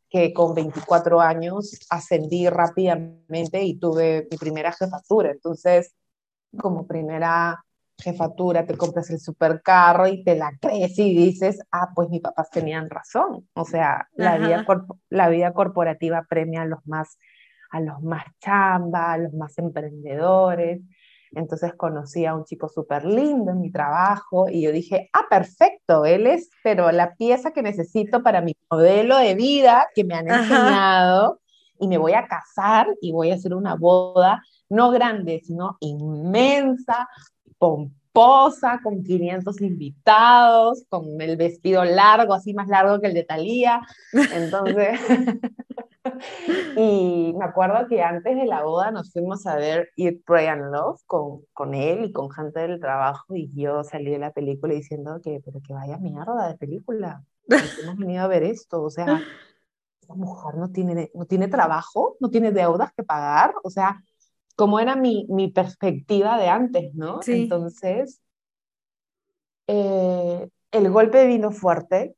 que 0.09 0.33
con 0.33 0.53
24 0.55 1.19
años 1.21 1.77
ascendí 1.89 2.47
rápidamente 2.49 3.63
y 3.63 3.75
tuve 3.77 4.27
mi 4.31 4.37
primera 4.37 4.71
jefatura. 4.71 5.31
Entonces, 5.31 5.93
como 6.57 6.87
primera 6.87 7.64
jefatura, 7.97 8.65
te 8.65 8.77
compras 8.77 9.09
el 9.09 9.19
supercarro 9.19 10.07
y 10.07 10.23
te 10.23 10.35
la 10.35 10.51
crees 10.59 10.97
y 10.99 11.15
dices, 11.15 11.59
ah, 11.71 11.89
pues 11.95 12.09
mis 12.09 12.21
papás 12.21 12.49
tenían 12.49 12.89
razón. 12.89 13.47
O 13.53 13.65
sea, 13.65 14.07
la 14.15 14.37
vida, 14.37 14.65
la 15.09 15.29
vida 15.29 15.53
corporativa 15.53 16.25
premia 16.29 16.63
a 16.63 16.65
los 16.65 16.85
más, 16.85 17.17
a 17.71 17.79
los 17.79 18.01
más 18.01 18.25
chamba, 18.39 19.13
a 19.13 19.17
los 19.17 19.33
más 19.33 19.57
emprendedores. 19.57 20.81
Entonces 21.31 21.73
conocí 21.75 22.25
a 22.25 22.35
un 22.35 22.45
chico 22.45 22.69
súper 22.69 23.03
lindo 23.05 23.51
en 23.51 23.59
mi 23.59 23.71
trabajo 23.71 24.47
y 24.49 24.61
yo 24.61 24.71
dije, 24.71 25.09
ah, 25.13 25.25
perfecto, 25.29 26.05
él 26.05 26.27
es, 26.27 26.49
pero 26.63 26.91
la 26.91 27.15
pieza 27.15 27.51
que 27.51 27.61
necesito 27.61 28.23
para 28.23 28.41
mi 28.41 28.55
modelo 28.69 29.17
de 29.17 29.35
vida 29.35 29.87
que 29.93 30.03
me 30.03 30.15
han 30.15 30.29
enseñado 30.29 31.41
y 31.79 31.87
me 31.87 31.97
voy 31.97 32.13
a 32.13 32.27
casar 32.27 32.87
y 33.01 33.11
voy 33.11 33.31
a 33.31 33.35
hacer 33.35 33.53
una 33.53 33.75
boda 33.75 34.41
no 34.69 34.91
grande, 34.91 35.41
sino 35.43 35.77
inmensa, 35.79 37.07
pomposa, 37.57 38.79
con 38.83 39.03
500 39.03 39.61
invitados, 39.61 40.85
con 40.89 41.19
el 41.21 41.37
vestido 41.37 41.83
largo, 41.83 42.33
así 42.33 42.53
más 42.53 42.67
largo 42.67 42.99
que 42.99 43.07
el 43.07 43.13
de 43.13 43.23
Thalía. 43.23 43.81
Entonces, 44.33 44.99
y 46.77 47.33
me 47.37 47.45
acuerdo 47.45 47.87
que 47.87 48.01
antes 48.01 48.35
de 48.35 48.45
la 48.45 48.63
boda 48.63 48.91
nos 48.91 49.11
fuimos 49.11 49.45
a 49.45 49.55
ver 49.55 49.89
Eat, 49.97 50.17
Pray 50.25 50.47
and 50.47 50.71
Love 50.73 51.01
con, 51.05 51.41
con 51.53 51.73
él 51.73 52.05
y 52.05 52.11
con 52.11 52.29
gente 52.31 52.61
del 52.61 52.79
trabajo 52.79 53.35
y 53.35 53.49
yo 53.53 53.83
salí 53.83 54.11
de 54.11 54.19
la 54.19 54.31
película 54.31 54.73
diciendo 54.73 55.19
que, 55.23 55.41
pero 55.43 55.59
que 55.61 55.73
vaya 55.73 55.97
mierda 55.97 56.47
de 56.47 56.57
película. 56.57 57.23
Hemos 57.83 57.97
venido 57.97 58.23
a 58.23 58.27
ver 58.27 58.43
esto, 58.43 58.81
o 58.81 58.89
sea, 58.89 59.21
esta 60.01 60.15
mujer 60.15 60.55
no 60.55 60.69
tiene, 60.69 61.11
no 61.13 61.25
tiene 61.25 61.47
trabajo, 61.47 62.15
no 62.19 62.29
tiene 62.29 62.51
deudas 62.51 62.91
que 62.93 63.03
pagar, 63.03 63.53
o 63.63 63.69
sea, 63.69 64.01
como 64.55 64.79
era 64.79 64.95
mi, 64.95 65.25
mi 65.29 65.51
perspectiva 65.51 66.37
de 66.39 66.47
antes, 66.47 66.93
¿no? 66.95 67.19
Entonces, 67.27 68.21
eh, 69.67 70.47
el 70.71 70.89
golpe 70.89 71.25
vino 71.27 71.51
fuerte 71.51 72.15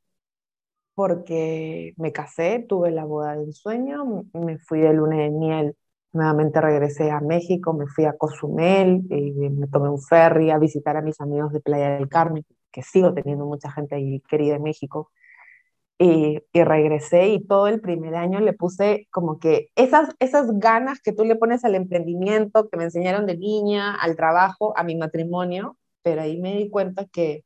porque 0.95 1.93
me 1.97 2.11
casé, 2.11 2.65
tuve 2.67 2.89
la 2.89 3.05
boda 3.05 3.35
de 3.35 3.43
ensueño, 3.43 4.25
me 4.33 4.57
fui 4.57 4.79
de 4.79 4.93
luna 4.93 5.17
de 5.17 5.29
miel, 5.29 5.75
nuevamente 6.11 6.59
regresé 6.59 7.11
a 7.11 7.21
México, 7.21 7.73
me 7.73 7.85
fui 7.85 8.05
a 8.05 8.13
Cozumel, 8.17 9.05
y 9.11 9.31
me 9.31 9.67
tomé 9.67 9.89
un 9.89 10.01
ferry 10.01 10.49
a 10.49 10.57
visitar 10.57 10.97
a 10.97 11.03
mis 11.03 11.21
amigos 11.21 11.53
de 11.53 11.59
Playa 11.59 11.91
del 11.91 12.09
Carmen, 12.09 12.43
que 12.71 12.81
sigo 12.81 13.13
teniendo 13.13 13.45
mucha 13.45 13.71
gente 13.71 13.93
ahí 13.93 14.21
querida 14.21 14.55
en 14.55 14.63
México. 14.63 15.11
Y, 15.99 16.43
y, 16.53 16.63
regresé 16.63 17.29
y 17.29 17.43
todo 17.43 17.67
el 17.67 17.81
primer 17.81 18.13
año 18.13 18.39
le 18.39 18.53
puse 18.53 19.07
como 19.11 19.39
que 19.39 19.69
esas, 19.75 20.15
esas 20.19 20.47
ganas 20.59 21.01
que 21.01 21.11
tú 21.11 21.25
le 21.25 21.35
pones 21.35 21.65
al 21.65 21.73
emprendimiento, 21.73 22.69
que 22.69 22.77
me 22.77 22.83
enseñaron 22.83 23.25
de 23.25 23.35
niña, 23.35 23.95
al 23.95 24.15
trabajo, 24.15 24.77
a 24.77 24.83
mi 24.83 24.95
matrimonio, 24.95 25.75
pero 26.03 26.21
ahí 26.21 26.39
me 26.39 26.55
di 26.55 26.69
cuenta 26.69 27.05
que 27.05 27.43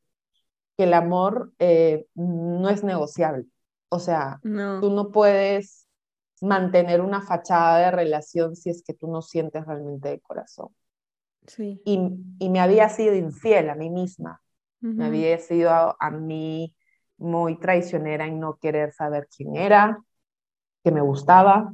que 0.77 0.83
el 0.83 0.93
amor 0.93 1.53
eh, 1.59 2.05
no 2.15 2.69
es 2.69 2.83
negociable. 2.83 3.45
O 3.89 3.99
sea, 3.99 4.39
tú 4.41 4.89
no 4.89 5.11
puedes 5.11 5.87
mantener 6.41 7.01
una 7.01 7.21
fachada 7.21 7.79
de 7.79 7.91
relación 7.91 8.55
si 8.55 8.69
es 8.69 8.83
que 8.83 8.93
tú 8.93 9.11
no 9.11 9.21
sientes 9.21 9.65
realmente 9.65 10.09
de 10.09 10.19
corazón. 10.21 10.69
Sí. 11.45 11.81
Y, 11.85 11.99
y, 12.39 12.49
me 12.49 12.59
había 12.59 12.87
sido 12.89 13.15
infiel 13.15 13.69
a 13.69 13.75
mí 13.75 13.89
misma. 13.89 14.41
Me 14.79 15.05
había 15.05 15.37
sido 15.37 15.69
a, 15.69 15.95
a, 15.99 16.09
mí 16.09 16.73
muy 17.21 17.59
traicionera 17.59 18.25
en 18.25 18.39
no 18.39 18.57
querer 18.57 18.91
saber 18.91 19.27
quién 19.35 19.55
era, 19.55 20.03
que 20.83 20.91
me 20.91 21.01
gustaba. 21.01 21.73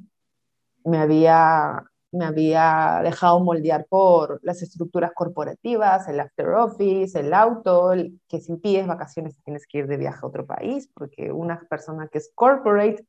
Me 0.83 0.99
había 0.99 1.83
me 2.11 2.25
había 2.25 3.01
dejado 3.03 3.39
moldear 3.39 3.85
por 3.89 4.39
las 4.43 4.61
estructuras 4.61 5.11
corporativas, 5.13 6.07
el 6.07 6.19
after 6.19 6.49
office, 6.49 7.19
el 7.19 7.33
auto, 7.33 7.91
que 8.27 8.39
si 8.39 8.55
pides 8.57 8.87
vacaciones 8.87 9.35
tienes 9.43 9.67
que 9.67 9.79
ir 9.79 9.87
de 9.87 9.97
viaje 9.97 10.19
a 10.21 10.27
otro 10.27 10.45
país, 10.45 10.89
porque 10.93 11.31
una 11.31 11.59
persona 11.69 12.07
que 12.07 12.19
es 12.19 12.31
corporate 12.33 13.05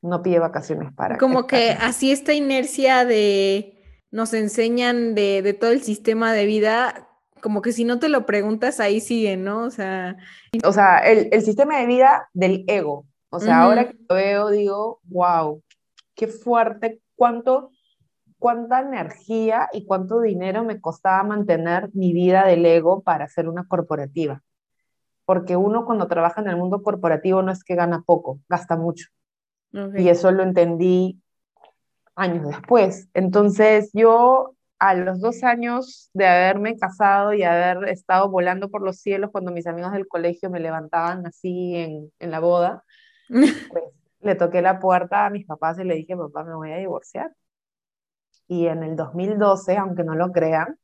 no 0.00 0.22
pide 0.22 0.38
vacaciones 0.38 0.92
para... 0.94 1.18
Como 1.18 1.46
que 1.46 1.70
así 1.70 2.12
esta 2.12 2.32
inercia 2.32 3.04
de 3.04 3.72
nos 4.12 4.32
enseñan 4.32 5.14
de, 5.14 5.42
de, 5.42 5.52
todo 5.52 5.72
el 5.72 5.82
sistema 5.82 6.32
de 6.32 6.46
vida, 6.46 7.05
como 7.46 7.62
que 7.62 7.70
si 7.70 7.84
no 7.84 8.00
te 8.00 8.08
lo 8.08 8.26
preguntas, 8.26 8.80
ahí 8.80 9.00
sigue, 9.00 9.36
¿no? 9.36 9.62
O 9.62 9.70
sea... 9.70 10.16
O 10.64 10.72
sea, 10.72 10.98
el, 10.98 11.28
el 11.30 11.42
sistema 11.42 11.78
de 11.78 11.86
vida 11.86 12.28
del 12.34 12.64
ego. 12.66 13.06
O 13.30 13.38
sea, 13.38 13.62
ahora 13.62 13.88
que 13.88 13.96
lo 14.08 14.16
veo, 14.16 14.50
digo, 14.50 14.98
wow, 15.04 15.62
qué 16.16 16.26
fuerte, 16.26 17.00
cuánto 17.14 17.70
cuánta 18.40 18.80
energía 18.80 19.68
y 19.72 19.86
cuánto 19.86 20.20
dinero 20.20 20.64
me 20.64 20.80
costaba 20.80 21.22
mantener 21.22 21.88
mi 21.94 22.12
vida 22.12 22.44
del 22.46 22.66
ego 22.66 23.00
para 23.02 23.26
hacer 23.26 23.48
una 23.48 23.68
corporativa. 23.68 24.42
Porque 25.24 25.54
uno 25.54 25.86
cuando 25.86 26.08
trabaja 26.08 26.40
en 26.40 26.48
el 26.48 26.56
mundo 26.56 26.82
corporativo 26.82 27.42
no 27.42 27.52
es 27.52 27.62
que 27.62 27.76
gana 27.76 28.02
poco, 28.04 28.40
gasta 28.48 28.76
mucho. 28.76 29.06
Y 29.94 30.08
eso 30.08 30.32
lo 30.32 30.42
entendí 30.42 31.22
años 32.16 32.48
después. 32.48 33.08
Entonces 33.14 33.90
yo 33.92 34.55
a 34.78 34.94
los 34.94 35.20
dos 35.20 35.42
años 35.42 36.10
de 36.12 36.26
haberme 36.26 36.76
casado 36.76 37.32
y 37.32 37.42
haber 37.42 37.88
estado 37.88 38.30
volando 38.30 38.70
por 38.70 38.82
los 38.82 38.98
cielos 38.98 39.30
cuando 39.32 39.52
mis 39.52 39.66
amigos 39.66 39.92
del 39.92 40.08
colegio 40.08 40.50
me 40.50 40.60
levantaban 40.60 41.26
así 41.26 41.76
en, 41.76 42.12
en 42.18 42.30
la 42.30 42.40
boda, 42.40 42.84
pues 43.28 43.84
le 44.20 44.34
toqué 44.34 44.62
la 44.62 44.78
puerta 44.78 45.26
a 45.26 45.30
mis 45.30 45.46
papás 45.46 45.78
y 45.78 45.84
le 45.84 45.94
dije, 45.94 46.16
papá, 46.16 46.44
me 46.44 46.54
voy 46.54 46.72
a 46.72 46.78
divorciar 46.78 47.32
y 48.48 48.66
en 48.66 48.82
el 48.82 48.96
2012, 48.96 49.76
aunque 49.76 50.04
no 50.04 50.14
lo 50.14 50.32
crean, 50.32 50.78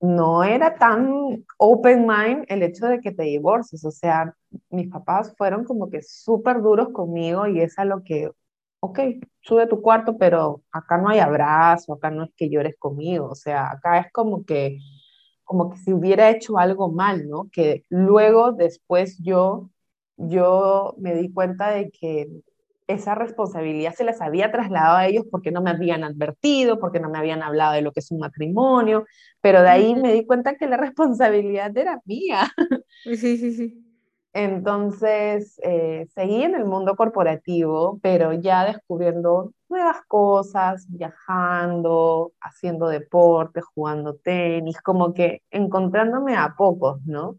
no 0.00 0.44
era 0.44 0.76
tan 0.76 1.44
open 1.58 2.06
mind 2.06 2.44
el 2.48 2.62
hecho 2.62 2.86
de 2.86 3.00
que 3.00 3.12
te 3.12 3.24
divorcies. 3.24 3.84
O 3.84 3.90
sea, 3.90 4.34
mis 4.70 4.88
papás 4.88 5.34
fueron 5.36 5.64
como 5.64 5.90
que 5.90 6.02
súper 6.02 6.62
duros 6.62 6.90
conmigo 6.90 7.46
y 7.46 7.60
es 7.60 7.78
a 7.78 7.84
lo 7.84 8.02
que, 8.02 8.30
ok, 8.86 9.00
sube 9.40 9.66
tu 9.66 9.80
cuarto, 9.82 10.16
pero 10.18 10.62
acá 10.72 10.98
no 10.98 11.08
hay 11.08 11.18
abrazo, 11.20 11.94
acá 11.94 12.10
no 12.10 12.24
es 12.24 12.30
que 12.36 12.50
llores 12.50 12.76
conmigo. 12.78 13.28
O 13.30 13.34
sea, 13.34 13.70
acá 13.70 13.98
es 13.98 14.12
como 14.12 14.44
que, 14.44 14.78
como 15.44 15.70
que 15.70 15.78
si 15.78 15.92
hubiera 15.92 16.30
hecho 16.30 16.58
algo 16.58 16.90
mal, 16.90 17.28
¿no? 17.28 17.48
Que 17.52 17.84
luego, 17.88 18.52
después 18.52 19.18
yo, 19.22 19.70
yo 20.16 20.94
me 20.98 21.14
di 21.14 21.32
cuenta 21.32 21.70
de 21.70 21.90
que 21.90 22.28
esa 22.88 23.14
responsabilidad 23.14 23.94
se 23.94 24.04
las 24.04 24.20
había 24.20 24.52
trasladado 24.52 24.96
a 24.96 25.06
ellos 25.06 25.24
porque 25.30 25.50
no 25.50 25.60
me 25.60 25.70
habían 25.70 26.04
advertido, 26.04 26.78
porque 26.78 27.00
no 27.00 27.10
me 27.10 27.18
habían 27.18 27.42
hablado 27.42 27.74
de 27.74 27.82
lo 27.82 27.92
que 27.92 28.00
es 28.00 28.10
un 28.12 28.20
matrimonio, 28.20 29.04
pero 29.40 29.62
de 29.62 29.68
ahí 29.68 29.94
me 29.96 30.12
di 30.12 30.24
cuenta 30.24 30.56
que 30.56 30.68
la 30.68 30.76
responsabilidad 30.76 31.76
era 31.76 32.00
mía. 32.04 32.48
Sí, 33.04 33.16
sí, 33.16 33.52
sí. 33.54 33.85
Entonces, 34.36 35.58
eh, 35.62 36.06
seguí 36.14 36.42
en 36.42 36.54
el 36.54 36.66
mundo 36.66 36.94
corporativo, 36.94 37.98
pero 38.02 38.34
ya 38.34 38.66
descubriendo 38.66 39.54
nuevas 39.70 40.02
cosas, 40.06 40.86
viajando, 40.90 42.32
haciendo 42.42 42.88
deporte, 42.88 43.62
jugando 43.62 44.16
tenis, 44.16 44.78
como 44.82 45.14
que 45.14 45.42
encontrándome 45.50 46.36
a 46.36 46.54
pocos, 46.54 47.00
¿no? 47.06 47.38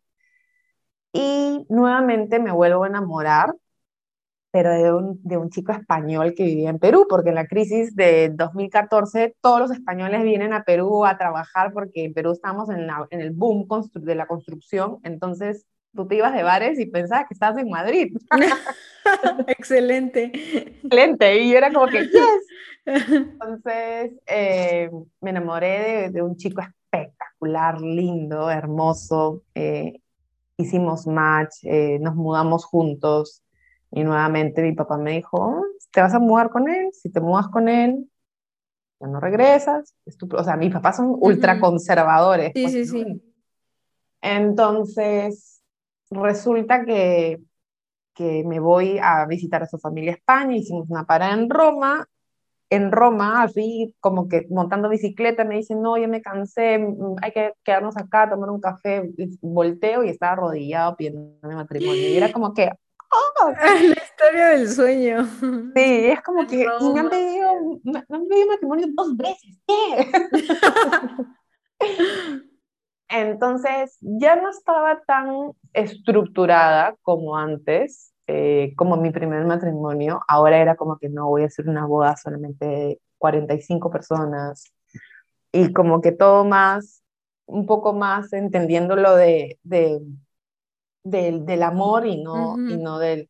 Y 1.14 1.66
nuevamente 1.70 2.40
me 2.40 2.52
vuelvo 2.52 2.84
a 2.84 2.88
enamorar 2.88 3.54
pero 4.50 4.72
de 4.72 4.92
un, 4.94 5.20
de 5.24 5.38
un 5.38 5.50
chico 5.52 5.72
español 5.72 6.34
que 6.36 6.44
vivía 6.44 6.70
en 6.72 6.80
Perú, 6.80 7.06
porque 7.08 7.30
en 7.30 7.36
la 7.36 7.46
crisis 7.48 7.96
de 7.96 8.30
2014 8.34 9.36
todos 9.42 9.60
los 9.60 9.72
españoles 9.72 10.24
vienen 10.24 10.54
a 10.54 10.64
Perú 10.64 11.06
a 11.06 11.18
trabajar 11.18 11.74
porque 11.74 12.06
en 12.06 12.14
Perú 12.14 12.32
estamos 12.32 12.70
en, 12.70 12.88
en 13.12 13.22
el 13.22 13.32
boom 13.32 13.68
de 13.94 14.16
la 14.16 14.26
construcción, 14.26 14.98
entonces 15.04 15.68
tú 15.98 16.08
te 16.08 16.16
ibas 16.16 16.34
de 16.34 16.44
bares 16.44 16.80
y 16.80 16.86
pensabas 16.86 17.28
que 17.28 17.34
estabas 17.34 17.58
en 17.58 17.70
Madrid. 17.70 18.16
Excelente. 19.48 20.32
Excelente, 20.84 21.42
y 21.42 21.52
yo 21.52 21.58
era 21.58 21.74
como 21.74 21.88
que, 21.88 22.04
yes. 22.04 22.86
Entonces 22.86 24.14
eh, 24.28 24.90
me 25.20 25.32
enamoré 25.32 25.80
de, 25.80 26.10
de, 26.12 26.22
un 26.22 26.38
chico 26.38 26.62
espectacular, 26.62 27.82
lindo, 27.82 28.50
hermoso. 28.50 29.44
Eh, 29.56 30.00
hicimos 30.56 31.06
match, 31.06 31.56
eh, 31.64 32.00
nos 32.00 32.16
mudamos 32.16 32.64
juntos, 32.64 33.44
y 33.92 34.04
nuevamente 34.04 34.62
mi 34.62 34.74
papá 34.74 34.98
me 34.98 35.12
dijo, 35.12 35.64
¿te 35.92 36.02
vas 36.02 36.14
a 36.14 36.20
mudar 36.20 36.50
con 36.50 36.70
él? 36.70 36.90
Si 36.94 37.10
te 37.10 37.20
mudas 37.20 37.48
con 37.48 37.70
él, 37.70 38.10
ya 39.00 39.08
no 39.08 39.20
regresas. 39.20 39.96
O 40.34 40.44
sea, 40.44 40.58
mis 40.58 40.74
papás 40.74 40.98
son 40.98 41.16
ultra 41.20 41.60
conservadores. 41.60 42.52
Sí, 42.54 42.64
pues, 42.64 42.74
sí, 42.74 42.86
sí. 42.86 43.22
Entonces, 44.22 45.57
resulta 46.12 46.86
que, 46.86 47.40
que 48.14 48.44
me 48.46 48.60
voy 48.60 49.00
a 49.02 49.26
visitar 49.26 49.64
a 49.64 49.68
su 49.68 49.78
familia 49.78 50.12
a 50.12 50.16
España, 50.16 50.56
hicimos 50.56 50.90
una 50.90 51.06
parada 51.06 51.34
en 51.34 51.50
Roma. 51.50 52.08
En 52.70 52.92
Roma, 52.92 53.44
así 53.44 53.96
como 54.02 54.28
que 54.28 54.46
montando 54.50 54.90
bicicleta, 54.90 55.46
me 55.46 55.56
dicen, 55.56 55.82
no, 55.82 55.98
ya 55.98 56.08
me 56.10 56.22
cansé, 56.22 56.86
hay 57.22 57.32
que 57.32 57.54
quedarnos 57.64 57.96
acá, 57.96 58.30
tomar 58.30 58.50
un 58.50 58.60
café. 58.60 59.10
Volteo 59.42 60.04
y 60.04 60.10
estaba 60.10 60.34
arrodillado 60.34 60.98
pidiéndome 60.98 61.56
matrimonio. 61.56 62.10
Y 62.10 62.18
era 62.18 62.34
como 62.34 62.54
que, 62.54 62.70
La 63.62 64.04
historia 64.04 64.48
del 64.50 64.70
sueño. 64.70 65.26
Sí, 65.76 66.08
es 66.08 66.22
como 66.22 66.46
que 66.46 66.66
me 66.94 67.00
han 67.00 67.10
pedido, 67.10 67.80
me, 67.84 68.00
han 68.00 68.28
pedido 68.28 68.48
matrimonio 68.48 68.88
dos 68.94 69.16
veces. 69.16 69.58
¿Qué? 69.68 70.12
Entonces, 73.10 73.98
ya 74.02 74.36
no 74.36 74.50
estaba 74.50 75.02
tan 75.02 75.52
estructurada 75.74 76.96
como 77.02 77.38
antes, 77.38 78.14
eh, 78.28 78.74
como 78.76 78.98
mi 78.98 79.12
primer 79.12 79.46
matrimonio. 79.46 80.20
Ahora 80.28 80.58
era 80.58 80.76
como 80.76 80.98
que 80.98 81.10
no 81.10 81.28
voy 81.28 81.44
a 81.44 81.48
hacer 81.48 81.70
una 81.70 81.86
boda 81.86 82.18
solamente 82.18 82.66
de 82.66 83.02
45 83.18 83.90
personas 83.90 84.66
y 85.52 85.72
como 85.74 86.02
que 86.02 86.12
todo 86.12 86.44
más 86.44 87.04
un 87.46 87.66
poco 87.66 87.94
más 87.94 88.34
entendiendo 88.34 88.96
lo 88.96 89.16
de, 89.16 89.58
de 89.64 90.02
del, 91.04 91.46
del, 91.46 91.64
amor 91.64 92.06
y 92.06 92.22
no, 92.22 92.58
y 92.58 92.78
no 92.78 93.00
del... 93.00 93.30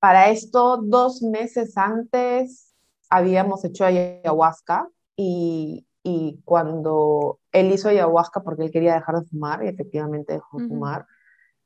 Para 0.00 0.30
esto, 0.30 0.78
dos 0.82 1.22
meses 1.22 1.78
antes 1.78 2.74
habíamos 3.08 3.64
hecho 3.64 3.84
ayahuasca 3.84 4.88
y, 5.16 5.86
y 6.02 6.40
cuando 6.44 7.38
él 7.52 7.70
hizo 7.70 7.88
ayahuasca 7.88 8.42
porque 8.42 8.64
él 8.64 8.70
quería 8.70 8.94
dejar 8.94 9.20
de 9.20 9.26
fumar 9.26 9.62
y 9.62 9.68
efectivamente 9.68 10.32
dejó 10.34 10.58
de 10.58 10.68
fumar, 10.68 11.06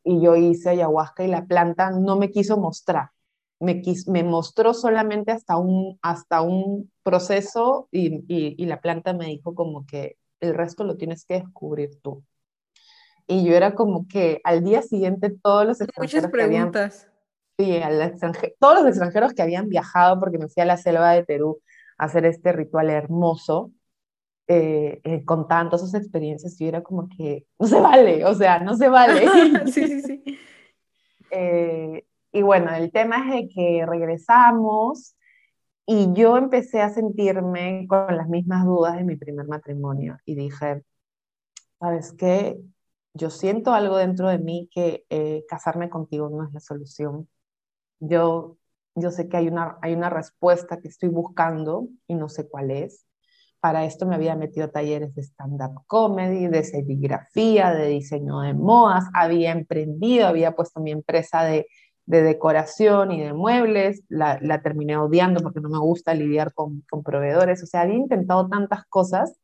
y 0.06 0.20
yo 0.20 0.36
hice 0.36 0.70
ayahuasca 0.70 1.24
y 1.24 1.28
la 1.28 1.46
planta 1.46 1.90
no 1.90 2.16
me 2.16 2.30
quiso 2.30 2.56
mostrar. 2.58 3.10
Me, 3.58 3.82
me 4.06 4.22
mostró 4.22 4.74
solamente 4.74 5.32
hasta 5.32 5.56
un, 5.56 5.98
hasta 6.02 6.42
un 6.42 6.92
proceso 7.02 7.88
y, 7.90 8.24
y, 8.28 8.66
la 8.66 8.80
planta 8.80 9.14
me 9.14 9.26
dijo 9.26 9.54
como 9.54 9.86
que 9.86 10.16
el 10.40 10.54
resto 10.54 10.84
lo 10.84 10.96
tienes 10.96 11.24
que 11.24 11.34
descubrir 11.34 12.00
tú. 12.02 12.22
Y 13.26 13.44
yo 13.44 13.54
era 13.54 13.74
como 13.74 14.06
que 14.06 14.40
al 14.44 14.62
día 14.62 14.82
siguiente 14.82 15.30
todos 15.42 15.66
los 15.66 15.80
extranjeros 15.80 16.14
Muchas 16.14 16.30
preguntas. 16.30 17.08
Que 17.56 17.82
habían, 17.82 18.12
todos 18.60 18.80
los 18.80 18.86
extranjeros 18.86 19.32
que 19.32 19.42
habían 19.42 19.68
viajado 19.68 20.20
porque 20.20 20.38
me 20.38 20.48
fui 20.48 20.62
a 20.62 20.66
la 20.66 20.76
selva 20.76 21.12
de 21.12 21.24
Perú 21.24 21.60
a 21.98 22.04
hacer 22.04 22.26
este 22.26 22.52
ritual 22.52 22.90
hermoso, 22.90 23.72
eh, 24.48 25.00
eh, 25.02 25.24
con 25.24 25.48
tantas 25.48 25.82
esas 25.82 26.02
experiencias, 26.02 26.56
yo 26.56 26.68
era 26.68 26.80
como 26.80 27.08
que 27.08 27.46
no 27.58 27.66
se 27.66 27.80
vale, 27.80 28.24
o 28.24 28.34
sea, 28.34 28.60
no 28.60 28.76
se 28.76 28.88
vale. 28.88 29.26
sí, 29.72 29.86
sí, 29.86 30.02
sí. 30.02 30.22
Eh, 31.32 32.06
y 32.30 32.42
bueno, 32.42 32.72
el 32.72 32.92
tema 32.92 33.18
es 33.18 33.34
de 33.34 33.48
que 33.48 33.84
regresamos 33.84 35.16
y 35.84 36.12
yo 36.14 36.36
empecé 36.36 36.80
a 36.80 36.88
sentirme 36.88 37.84
con 37.88 38.16
las 38.16 38.28
mismas 38.28 38.64
dudas 38.64 38.96
de 38.96 39.02
mi 39.02 39.16
primer 39.16 39.46
matrimonio 39.48 40.18
y 40.24 40.36
dije, 40.36 40.84
¿sabes 41.80 42.12
qué? 42.12 42.60
Yo 43.12 43.30
siento 43.30 43.74
algo 43.74 43.96
dentro 43.96 44.28
de 44.28 44.38
mí 44.38 44.70
que 44.72 45.04
casarme 45.48 45.90
contigo 45.90 46.30
no 46.30 46.44
es 46.44 46.52
la 46.54 46.60
solución. 46.60 47.28
Yo, 47.98 48.56
yo 48.94 49.10
sé 49.10 49.28
que 49.28 49.38
hay 49.38 49.48
una, 49.48 49.76
hay 49.82 49.94
una 49.94 50.08
respuesta 50.08 50.78
que 50.78 50.88
estoy 50.88 51.08
buscando 51.08 51.88
y 52.06 52.14
no 52.14 52.28
sé 52.28 52.48
cuál 52.48 52.70
es 52.70 53.04
para 53.66 53.84
esto 53.84 54.06
me 54.06 54.14
había 54.14 54.36
metido 54.36 54.70
talleres 54.70 55.12
de 55.16 55.22
stand-up 55.22 55.82
comedy, 55.88 56.46
de 56.46 56.62
serigrafía, 56.62 57.72
de 57.74 57.88
diseño 57.88 58.38
de 58.42 58.54
modas, 58.54 59.06
había 59.12 59.50
emprendido, 59.50 60.28
había 60.28 60.54
puesto 60.54 60.78
mi 60.78 60.92
empresa 60.92 61.42
de, 61.42 61.66
de 62.04 62.22
decoración 62.22 63.10
y 63.10 63.20
de 63.20 63.32
muebles, 63.32 64.04
la, 64.08 64.38
la, 64.40 64.62
terminé 64.62 64.96
odiando 64.96 65.40
porque 65.40 65.60
no 65.60 65.68
me 65.68 65.80
gusta 65.80 66.14
lidiar 66.14 66.54
con, 66.54 66.84
con 66.88 67.02
proveedores, 67.02 67.60
o 67.64 67.66
sea, 67.66 67.80
había 67.80 67.96
intentado 67.96 68.48
tantas 68.48 68.84
cosas 68.84 69.36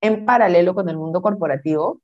en 0.00 0.24
paralelo 0.24 0.74
con 0.74 0.88
el 0.88 0.96
mundo 0.96 1.20
corporativo, 1.20 2.00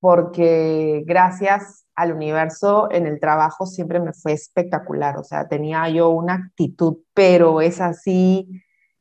porque 0.00 1.04
gracias 1.06 1.86
al 1.94 2.14
universo 2.14 2.88
en 2.90 3.06
el 3.06 3.20
trabajo 3.20 3.64
siempre 3.64 4.00
me 4.00 4.12
fue 4.12 4.32
espectacular, 4.32 5.18
o 5.18 5.22
sea, 5.22 5.46
tenía 5.46 5.88
yo 5.88 6.08
una 6.10 6.34
actitud, 6.34 6.96
pero 7.14 7.60
es 7.60 7.80
así 7.80 8.48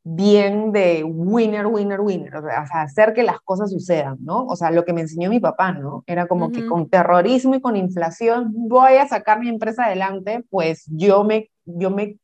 bien 0.03 0.71
de 0.71 1.03
winner, 1.03 1.67
winner, 1.67 2.01
winner, 2.01 2.35
o 2.35 2.41
sea, 2.41 2.81
hacer 2.81 3.13
que 3.13 3.23
las 3.23 3.39
cosas 3.41 3.71
sucedan, 3.71 4.17
¿no? 4.21 4.45
O 4.45 4.55
sea, 4.55 4.71
lo 4.71 4.83
que 4.83 4.93
me 4.93 5.01
enseñó 5.01 5.29
mi 5.29 5.39
papá, 5.39 5.73
¿no? 5.73 6.03
Era 6.07 6.27
como 6.27 6.51
que 6.51 6.65
con 6.65 6.89
terrorismo 6.89 7.55
y 7.55 7.61
con 7.61 7.75
inflación 7.75 8.51
voy 8.51 8.95
a 8.95 9.07
sacar 9.07 9.39
mi 9.39 9.49
empresa 9.49 9.85
adelante, 9.85 10.43
pues 10.49 10.85
yo 10.87 11.23
me, 11.23 11.51
yo 11.65 11.91
me 11.91 12.17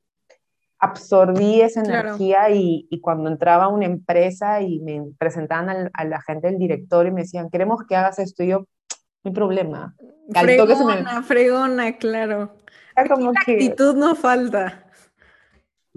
absorbí 0.79 1.61
esa 1.61 1.81
energía 1.81 2.49
y, 2.49 2.87
y, 2.89 2.99
cuando 2.99 3.29
entraba 3.29 3.65
a 3.65 3.69
una 3.69 3.85
empresa 3.85 4.61
y 4.61 4.79
me 4.79 5.03
presentaban 5.17 5.89
a 5.91 6.03
la 6.05 6.21
gente 6.21 6.47
del 6.47 6.59
director 6.59 7.05
y 7.07 7.11
me 7.11 7.21
decían, 7.21 7.49
queremos 7.49 7.81
que 7.87 7.95
hagas 7.95 8.19
esto, 8.19 8.43
y 8.43 8.47
yo, 8.49 8.59
no 8.59 8.67
hay 9.25 9.31
problema. 9.31 9.95
Fregona, 10.33 11.23
fregona, 11.23 11.97
claro. 11.97 12.53
Como 13.07 13.31
que... 13.45 13.53
actitud 13.53 13.95
no 13.95 14.15
falta 14.15 14.86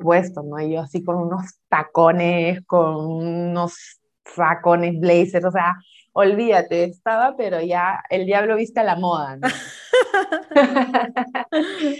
puesto, 0.01 0.43
¿no? 0.43 0.59
Y 0.61 0.73
yo 0.73 0.81
así 0.81 1.05
con 1.05 1.17
unos 1.17 1.59
tacones, 1.69 2.65
con 2.67 2.97
unos 2.97 4.01
sacones, 4.25 4.99
blazers, 4.99 5.45
o 5.45 5.53
sea, 5.53 5.77
olvídate, 6.13 6.85
estaba, 6.85 7.37
pero 7.37 7.61
ya 7.61 8.03
el 8.11 8.27
diablo 8.27 8.57
viste 8.57 8.81
a 8.81 8.85
la 8.85 8.97
moda, 8.97 9.37
¿no? 9.37 9.49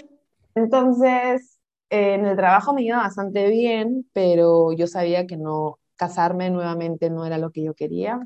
Entonces, 0.55 1.59
en 1.89 2.25
el 2.25 2.35
trabajo 2.35 2.73
me 2.73 2.83
iba 2.83 2.97
bastante 2.97 3.49
bien, 3.49 4.09
pero 4.13 4.73
yo 4.73 4.87
sabía 4.87 5.27
que 5.27 5.37
no, 5.37 5.79
casarme 6.01 6.49
nuevamente 6.49 7.11
no 7.11 7.27
era 7.27 7.37
lo 7.37 7.51
que 7.51 7.63
yo 7.63 7.75
quería. 7.75 8.19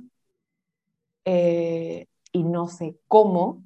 Eh, 1.26 2.08
y 2.32 2.44
no 2.44 2.70
sé 2.70 2.96
cómo, 3.10 3.65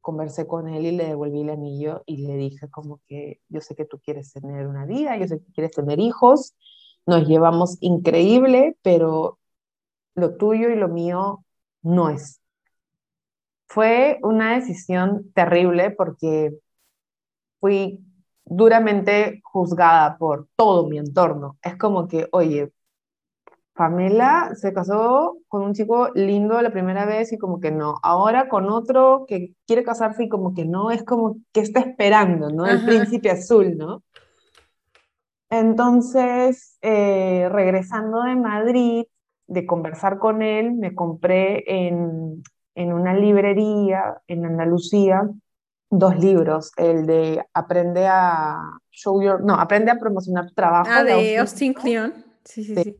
conversé 0.00 0.46
con 0.46 0.68
él 0.68 0.86
y 0.86 0.92
le 0.92 1.06
devolví 1.06 1.42
el 1.42 1.50
anillo 1.50 2.02
y 2.06 2.26
le 2.26 2.36
dije 2.36 2.68
como 2.70 3.00
que 3.06 3.40
yo 3.48 3.60
sé 3.60 3.74
que 3.74 3.84
tú 3.84 4.00
quieres 4.00 4.32
tener 4.32 4.66
una 4.66 4.86
vida, 4.86 5.16
yo 5.16 5.26
sé 5.28 5.40
que 5.40 5.52
quieres 5.52 5.72
tener 5.72 6.00
hijos, 6.00 6.54
nos 7.06 7.26
llevamos 7.28 7.78
increíble, 7.80 8.76
pero 8.82 9.38
lo 10.14 10.36
tuyo 10.36 10.70
y 10.70 10.76
lo 10.76 10.88
mío 10.88 11.44
no 11.82 12.10
es. 12.10 12.40
Fue 13.66 14.18
una 14.22 14.54
decisión 14.56 15.32
terrible 15.32 15.90
porque 15.92 16.52
fui 17.60 18.00
duramente 18.44 19.40
juzgada 19.44 20.18
por 20.18 20.48
todo 20.56 20.88
mi 20.88 20.98
entorno. 20.98 21.58
Es 21.62 21.76
como 21.76 22.08
que, 22.08 22.28
oye, 22.32 22.72
Pamela 23.74 24.52
se 24.54 24.72
casó 24.72 25.38
con 25.48 25.62
un 25.62 25.74
chico 25.74 26.10
lindo 26.14 26.60
la 26.60 26.70
primera 26.70 27.06
vez 27.06 27.32
y 27.32 27.38
como 27.38 27.60
que 27.60 27.70
no. 27.70 27.96
Ahora 28.02 28.48
con 28.48 28.68
otro 28.68 29.24
que 29.26 29.54
quiere 29.66 29.84
casarse 29.84 30.24
y 30.24 30.28
como 30.28 30.54
que 30.54 30.64
no, 30.64 30.90
es 30.90 31.04
como 31.04 31.36
que 31.52 31.60
está 31.60 31.80
esperando, 31.80 32.50
¿no? 32.50 32.66
El 32.66 32.84
príncipe 32.84 33.30
azul, 33.30 33.76
¿no? 33.76 34.02
Entonces, 35.48 36.78
eh, 36.82 37.48
regresando 37.50 38.22
de 38.22 38.36
Madrid, 38.36 39.04
de 39.46 39.66
conversar 39.66 40.18
con 40.18 40.42
él, 40.42 40.72
me 40.72 40.94
compré 40.94 41.64
en, 41.66 42.42
en 42.74 42.92
una 42.92 43.14
librería 43.14 44.20
en 44.26 44.46
Andalucía 44.46 45.28
dos 45.92 46.16
libros, 46.18 46.70
el 46.76 47.04
de 47.06 47.44
Aprende 47.52 48.06
a 48.06 48.78
show 48.92 49.20
your, 49.20 49.42
no, 49.42 49.54
Aprende 49.54 49.90
a 49.90 49.98
promocionar 49.98 50.46
tu 50.46 50.54
trabajo. 50.54 50.88
Ah, 50.92 51.02
de, 51.02 51.38
Austin 51.38 51.72
Kleon. 51.72 52.14
sí, 52.44 52.62
sí. 52.62 52.74
sí 52.76 52.96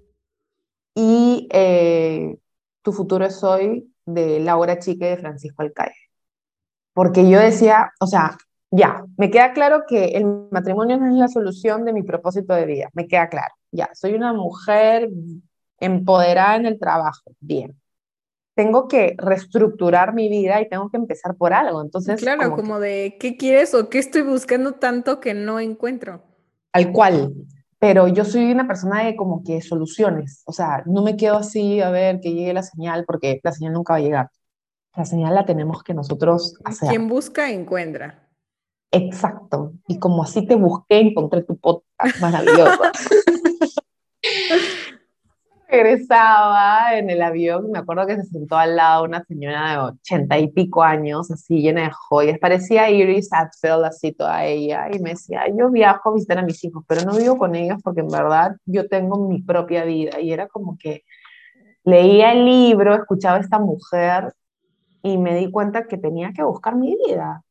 y 0.94 1.48
eh, 1.52 2.36
Tu 2.82 2.92
futuro 2.92 3.24
es 3.24 3.42
hoy 3.44 3.92
de 4.06 4.40
Laura 4.40 4.78
Chique 4.78 5.06
de 5.06 5.16
Francisco 5.16 5.62
Alcaide. 5.62 5.94
Porque 6.92 7.28
yo 7.28 7.38
decía, 7.38 7.92
o 8.00 8.06
sea, 8.06 8.36
ya, 8.70 9.04
me 9.16 9.30
queda 9.30 9.52
claro 9.52 9.84
que 9.86 10.08
el 10.16 10.26
matrimonio 10.50 10.96
no 10.98 11.06
es 11.06 11.14
la 11.14 11.28
solución 11.28 11.84
de 11.84 11.92
mi 11.92 12.02
propósito 12.02 12.54
de 12.54 12.66
vida, 12.66 12.88
me 12.94 13.06
queda 13.08 13.28
claro, 13.28 13.52
ya, 13.72 13.90
soy 13.94 14.14
una 14.14 14.32
mujer 14.32 15.08
empoderada 15.78 16.56
en 16.56 16.66
el 16.66 16.78
trabajo, 16.78 17.32
bien. 17.40 17.76
Tengo 18.54 18.88
que 18.88 19.14
reestructurar 19.16 20.12
mi 20.12 20.28
vida 20.28 20.60
y 20.60 20.68
tengo 20.68 20.90
que 20.90 20.98
empezar 20.98 21.36
por 21.36 21.54
algo. 21.54 21.80
Entonces, 21.80 22.20
claro, 22.20 22.54
como, 22.54 22.78
de 22.78 23.16
qué 23.18 23.36
quieres 23.36 23.72
o 23.74 23.88
qué 23.88 23.98
estoy 23.98 24.22
buscando 24.22 24.72
tanto 24.72 25.20
que 25.20 25.32
no 25.32 25.60
encuentro. 25.60 26.22
Al 26.72 26.92
cual 26.92 27.32
pero 27.80 28.06
yo 28.08 28.26
soy 28.26 28.52
una 28.52 28.66
persona 28.66 29.04
de 29.04 29.16
como 29.16 29.42
que 29.42 29.62
soluciones, 29.62 30.42
o 30.44 30.52
sea, 30.52 30.82
no 30.84 31.02
me 31.02 31.16
quedo 31.16 31.38
así 31.38 31.80
a 31.80 31.90
ver 31.90 32.20
que 32.20 32.34
llegue 32.34 32.52
la 32.52 32.62
señal, 32.62 33.04
porque 33.06 33.40
la 33.42 33.52
señal 33.52 33.72
nunca 33.72 33.94
va 33.94 33.96
a 33.96 34.02
llegar. 34.02 34.30
La 34.94 35.06
señal 35.06 35.34
la 35.34 35.46
tenemos 35.46 35.82
que 35.82 35.94
nosotros 35.94 36.56
hacer. 36.64 36.90
Quien 36.90 37.08
busca, 37.08 37.50
encuentra. 37.50 38.28
Exacto. 38.90 39.72
Y 39.88 39.98
como 39.98 40.22
así 40.22 40.46
te 40.46 40.56
busqué, 40.56 41.00
encontré 41.00 41.42
tu 41.42 41.56
podcast 41.56 42.20
maravilloso. 42.20 42.82
regresaba 45.70 46.96
en 46.96 47.10
el 47.10 47.22
avión, 47.22 47.70
me 47.70 47.78
acuerdo 47.78 48.06
que 48.06 48.16
se 48.16 48.24
sentó 48.24 48.56
al 48.56 48.76
lado 48.76 49.04
una 49.04 49.24
señora 49.24 49.70
de 49.70 49.78
ochenta 49.78 50.38
y 50.38 50.48
pico 50.48 50.82
años, 50.82 51.30
así 51.30 51.60
llena 51.60 51.82
de 51.82 51.90
joyas, 51.90 52.38
parecía 52.38 52.90
Iris 52.90 53.32
Atfield, 53.32 53.84
así 53.84 54.12
toda 54.12 54.44
ella, 54.44 54.88
y 54.92 54.98
me 54.98 55.10
decía, 55.10 55.44
yo 55.56 55.70
viajo 55.70 56.10
a 56.10 56.14
visitar 56.14 56.38
a 56.38 56.42
mis 56.42 56.62
hijos, 56.64 56.84
pero 56.88 57.02
no 57.02 57.16
vivo 57.16 57.38
con 57.38 57.54
ellos 57.54 57.78
porque 57.82 58.00
en 58.00 58.08
verdad 58.08 58.56
yo 58.66 58.88
tengo 58.88 59.28
mi 59.28 59.42
propia 59.42 59.84
vida, 59.84 60.20
y 60.20 60.32
era 60.32 60.48
como 60.48 60.76
que 60.78 61.04
leía 61.84 62.32
el 62.32 62.44
libro, 62.44 62.94
escuchaba 62.94 63.36
a 63.36 63.40
esta 63.40 63.58
mujer, 63.58 64.34
y 65.02 65.16
me 65.16 65.34
di 65.36 65.50
cuenta 65.50 65.86
que 65.86 65.96
tenía 65.96 66.32
que 66.32 66.42
buscar 66.42 66.76
mi 66.76 66.96
vida. 67.06 67.42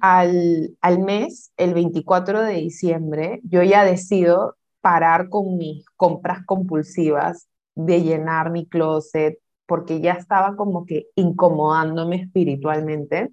al, 0.00 0.76
al 0.80 0.98
mes, 0.98 1.52
el 1.56 1.74
24 1.74 2.42
de 2.42 2.54
diciembre, 2.54 3.40
yo 3.44 3.62
ya 3.62 3.84
decido 3.84 4.56
parar 4.80 5.28
con 5.28 5.56
mis 5.56 5.86
compras 5.96 6.44
compulsivas 6.44 7.48
de 7.74 8.02
llenar 8.02 8.50
mi 8.50 8.66
closet, 8.66 9.38
porque 9.66 10.00
ya 10.00 10.12
estaba 10.12 10.56
como 10.56 10.84
que 10.84 11.06
incomodándome 11.14 12.16
espiritualmente. 12.16 13.30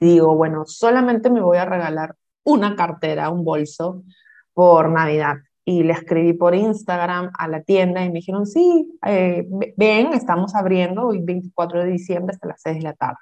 Digo, 0.00 0.36
bueno, 0.36 0.64
solamente 0.66 1.30
me 1.30 1.40
voy 1.40 1.56
a 1.56 1.64
regalar 1.64 2.14
una 2.44 2.76
cartera, 2.76 3.30
un 3.30 3.44
bolso 3.44 4.02
por 4.52 4.90
Navidad. 4.90 5.36
y 5.66 5.82
le 5.82 5.94
escribí 5.94 6.34
por 6.34 6.54
Instagram 6.54 7.30
a 7.38 7.48
la 7.48 7.62
tienda 7.62 8.04
y 8.04 8.08
me 8.08 8.16
dijeron, 8.16 8.44
sí, 8.44 8.98
eh, 9.06 9.48
ven, 9.78 10.12
estamos 10.12 10.54
abriendo 10.54 11.06
hoy 11.06 11.20
24 11.22 11.84
de 11.84 11.90
diciembre 11.90 12.34
hasta 12.34 12.48
las 12.48 12.60
6 12.60 12.76
de 12.76 12.82
la 12.82 12.92
tarde. 12.92 13.16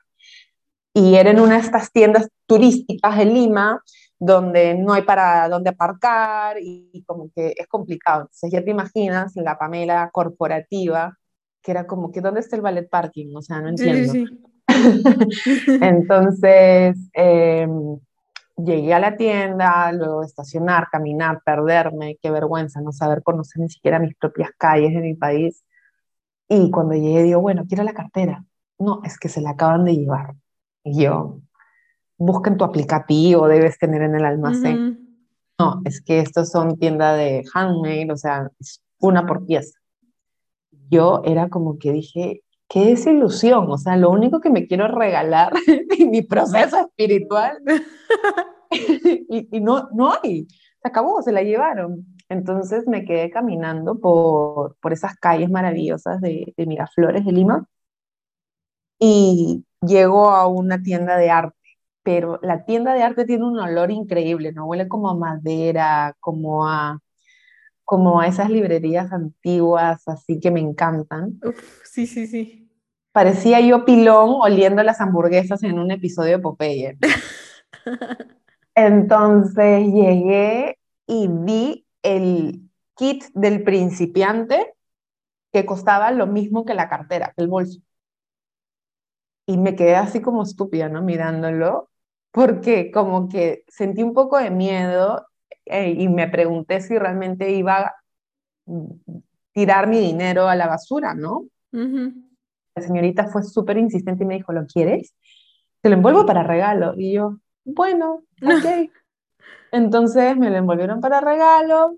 Y 0.92 1.14
era 1.14 1.30
en 1.30 1.38
una 1.38 1.54
de 1.54 1.60
estas 1.60 1.92
tiendas 1.92 2.28
turísticas 2.46 3.16
de 3.16 3.26
Lima, 3.26 3.80
donde 4.24 4.74
no 4.74 4.92
hay 4.92 5.02
para 5.02 5.48
dónde 5.48 5.70
aparcar 5.70 6.56
y, 6.60 7.02
como 7.08 7.28
que 7.34 7.54
es 7.56 7.66
complicado. 7.66 8.20
Entonces 8.20 8.52
ya 8.52 8.62
te 8.62 8.70
imaginas 8.70 9.32
la 9.34 9.58
Pamela 9.58 10.10
corporativa, 10.12 11.18
que 11.60 11.72
era 11.72 11.88
como 11.88 12.12
que, 12.12 12.20
¿dónde 12.20 12.38
está 12.38 12.54
el 12.54 12.62
ballet 12.62 12.88
parking? 12.88 13.34
O 13.34 13.42
sea, 13.42 13.60
no 13.60 13.70
entiendo. 13.70 14.12
Sí, 14.12 14.26
sí, 14.28 15.68
Entonces, 15.82 16.96
eh, 17.14 17.66
llegué 18.56 18.94
a 18.94 19.00
la 19.00 19.16
tienda, 19.16 19.90
luego 19.90 20.22
estacionar, 20.22 20.86
caminar, 20.92 21.40
perderme, 21.44 22.16
qué 22.22 22.30
vergüenza 22.30 22.80
no 22.80 22.92
saber 22.92 23.24
conocer 23.24 23.60
ni 23.60 23.70
siquiera 23.70 23.98
mis 23.98 24.14
propias 24.14 24.50
calles 24.56 24.94
de 24.94 25.00
mi 25.00 25.14
país. 25.14 25.64
Y 26.48 26.70
cuando 26.70 26.94
llegué 26.94 27.24
digo, 27.24 27.40
bueno, 27.40 27.64
quiero 27.66 27.82
la 27.82 27.92
cartera. 27.92 28.44
No, 28.78 29.00
es 29.02 29.18
que 29.18 29.28
se 29.28 29.40
la 29.40 29.50
acaban 29.50 29.84
de 29.84 29.96
llevar. 29.96 30.36
Y 30.84 31.02
yo, 31.02 31.40
busca 32.24 32.50
en 32.50 32.56
tu 32.56 32.64
aplicativo, 32.64 33.48
debes 33.48 33.78
tener 33.78 34.02
en 34.02 34.14
el 34.14 34.24
almacén. 34.24 34.98
No, 35.58 35.80
es 35.84 36.00
que 36.00 36.20
estos 36.20 36.50
son 36.50 36.78
tiendas 36.78 37.16
de 37.18 37.44
handmade, 37.52 38.10
o 38.10 38.16
sea, 38.16 38.50
es 38.58 38.82
una 39.00 39.26
por 39.26 39.44
pieza. 39.44 39.78
Yo 40.90 41.22
era 41.24 41.48
como 41.48 41.78
que 41.78 41.92
dije, 41.92 42.42
qué 42.68 42.86
desilusión, 42.86 43.70
o 43.70 43.78
sea, 43.78 43.96
lo 43.96 44.10
único 44.10 44.40
que 44.40 44.50
me 44.50 44.66
quiero 44.66 44.88
regalar 44.88 45.52
en 45.98 46.10
mi 46.10 46.22
proceso 46.22 46.78
espiritual 46.78 47.58
y, 48.70 49.60
no, 49.60 49.88
no 49.92 50.12
hay, 50.12 50.46
se 50.46 50.88
acabó, 50.88 51.20
se 51.22 51.32
la 51.32 51.42
llevaron. 51.42 52.06
Entonces 52.28 52.86
me 52.86 53.04
quedé 53.04 53.30
caminando 53.30 53.98
por, 53.98 54.76
por 54.80 54.92
esas 54.92 55.16
calles 55.16 55.50
maravillosas 55.50 56.20
de, 56.20 56.54
de 56.56 56.66
Miraflores 56.66 57.26
de 57.26 57.32
Lima 57.32 57.66
y 58.98 59.64
llego 59.80 60.30
a 60.30 60.46
una 60.46 60.80
tienda 60.82 61.16
de 61.16 61.30
arte, 61.30 61.56
pero 62.02 62.38
la 62.42 62.64
tienda 62.64 62.94
de 62.94 63.02
arte 63.02 63.24
tiene 63.24 63.44
un 63.44 63.58
olor 63.58 63.90
increíble, 63.90 64.52
¿no? 64.52 64.66
Huele 64.66 64.88
como 64.88 65.10
a 65.10 65.16
madera, 65.16 66.16
como 66.20 66.66
a, 66.66 67.00
como 67.84 68.20
a 68.20 68.26
esas 68.26 68.50
librerías 68.50 69.12
antiguas, 69.12 70.06
así 70.08 70.40
que 70.40 70.50
me 70.50 70.60
encantan. 70.60 71.40
sí, 71.84 72.06
sí, 72.06 72.26
sí. 72.26 72.70
Parecía 73.12 73.60
yo 73.60 73.84
pilón 73.84 74.36
oliendo 74.40 74.82
las 74.82 75.00
hamburguesas 75.00 75.62
en 75.62 75.78
un 75.78 75.90
episodio 75.90 76.38
de 76.38 76.42
Popeye. 76.42 76.98
Entonces 78.74 79.86
llegué 79.86 80.78
y 81.06 81.28
vi 81.28 81.86
el 82.02 82.70
kit 82.94 83.24
del 83.34 83.62
principiante 83.64 84.74
que 85.52 85.66
costaba 85.66 86.10
lo 86.10 86.26
mismo 86.26 86.64
que 86.64 86.74
la 86.74 86.88
cartera, 86.88 87.34
el 87.36 87.48
bolso. 87.48 87.80
Y 89.46 89.58
me 89.58 89.76
quedé 89.76 89.96
así 89.96 90.22
como 90.22 90.42
estúpida, 90.42 90.88
¿no? 90.88 91.02
Mirándolo, 91.02 91.90
porque 92.32 92.90
como 92.90 93.28
que 93.28 93.64
sentí 93.68 94.02
un 94.02 94.14
poco 94.14 94.38
de 94.38 94.50
miedo 94.50 95.26
eh, 95.66 95.90
y 95.90 96.08
me 96.08 96.28
pregunté 96.28 96.80
si 96.80 96.98
realmente 96.98 97.50
iba 97.50 97.78
a 97.78 97.94
tirar 99.52 99.86
mi 99.86 100.00
dinero 100.00 100.48
a 100.48 100.56
la 100.56 100.66
basura, 100.66 101.14
¿no? 101.14 101.46
La 101.70 102.82
señorita 102.82 103.28
fue 103.28 103.42
súper 103.42 103.76
insistente 103.76 104.24
y 104.24 104.26
me 104.26 104.34
dijo, 104.36 104.52
¿lo 104.52 104.66
quieres? 104.66 105.14
Te 105.82 105.90
lo 105.90 105.96
envuelvo 105.96 106.24
para 106.24 106.42
regalo. 106.42 106.94
Y 106.96 107.12
yo, 107.12 107.38
bueno, 107.64 108.24
ok. 108.42 108.90
Entonces 109.72 110.36
me 110.36 110.50
lo 110.50 110.56
envolvieron 110.56 111.00
para 111.00 111.20
regalo 111.20 111.96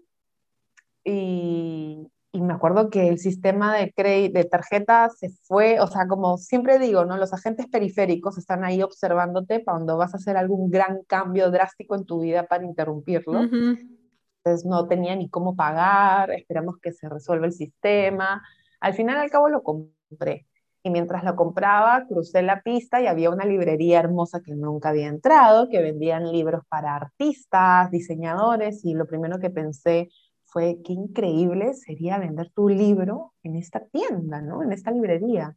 y, 1.05 2.09
y 2.35 2.41
me 2.43 2.53
acuerdo 2.53 2.91
que 2.91 3.07
el 3.07 3.21
sistema 3.21 3.77
de, 3.77 3.93
de 4.33 4.45
tarjeta 4.45 5.09
se 5.09 5.29
fue, 5.45 5.79
o 5.79 5.87
sea, 5.87 6.09
como 6.09 6.37
siempre 6.37 6.81
digo, 6.81 7.05
¿no? 7.05 7.17
Los 7.17 7.33
agentes 7.33 7.69
periféricos 7.69 8.39
están 8.39 8.65
ahí 8.65 8.83
observándote 8.83 9.61
para 9.61 9.77
cuando 9.77 9.97
vas 9.97 10.15
a 10.15 10.17
hacer 10.17 10.37
algún 10.37 10.69
gran 10.69 11.05
cambio 11.05 11.53
drástico 11.53 11.95
en 11.95 12.05
tu 12.05 12.23
vida 12.23 12.43
para 12.49 12.65
interrumpirlo. 12.65 13.41
Entonces 13.41 14.67
no 14.67 14.89
tenía 14.89 15.15
ni 15.15 15.31
cómo 15.31 15.55
pagar, 15.55 16.33
esperamos 16.33 16.79
que 16.83 16.91
se 16.91 17.09
resuelva 17.09 17.47
el 17.47 17.53
sistema. 17.53 18.43
Al 18.81 18.95
final 18.95 19.19
al 19.19 19.31
cabo 19.31 19.49
lo 19.49 19.63
compré 19.63 20.49
y 20.83 20.91
mientras 20.91 21.23
lo 21.23 21.37
compraba 21.37 22.05
crucé 22.09 22.43
la 22.43 22.63
pista 22.63 23.01
y 23.01 23.07
había 23.07 23.31
una 23.31 23.45
librería 23.45 24.01
hermosa 24.01 24.43
que 24.43 24.57
nunca 24.57 24.89
había 24.89 25.07
entrado, 25.07 25.69
que 25.69 25.81
vendían 25.81 26.33
libros 26.33 26.65
para 26.69 26.97
artistas, 26.97 27.93
diseñadores 27.93 28.85
y 28.85 28.95
lo 28.95 29.07
primero 29.07 29.39
que 29.39 29.51
pensé 29.51 30.09
fue 30.55 30.79
qué 30.85 30.93
increíble 30.93 31.75
sería 31.75 32.19
vender 32.19 32.49
tu 32.51 32.69
libro 32.69 33.33
en 33.43 33.57
esta 33.57 33.81
tienda, 33.87 34.41
¿no? 34.41 34.63
En 34.63 34.71
esta 34.71 34.93
librería. 34.93 35.57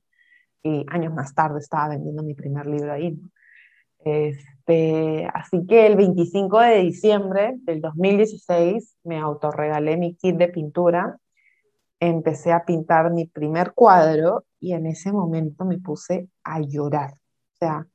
Y 0.64 0.86
años 0.90 1.14
más 1.14 1.36
tarde 1.36 1.60
estaba 1.60 1.90
vendiendo 1.90 2.24
mi 2.24 2.34
primer 2.34 2.66
libro 2.66 2.94
ahí. 2.94 3.16
Este, 4.00 5.30
así 5.32 5.68
que 5.68 5.86
el 5.86 5.98
25 5.98 6.60
de 6.62 6.80
diciembre 6.80 7.54
del 7.60 7.80
2016 7.80 8.98
me 9.04 9.20
autorregalé 9.20 9.98
mi 9.98 10.16
kit 10.16 10.36
de 10.36 10.48
pintura 10.48 11.20
empecé 12.00 12.52
a 12.52 12.66
pintar 12.66 13.12
mi 13.12 13.26
primer 13.26 13.74
cuadro 13.74 14.46
y 14.60 14.74
en 14.74 14.88
ese 14.88 15.12
momento 15.12 15.64
me 15.64 15.78
puse 15.78 16.28
a 16.44 16.60
llorar. 16.60 17.12
O 17.12 17.58
sea, 17.60 17.88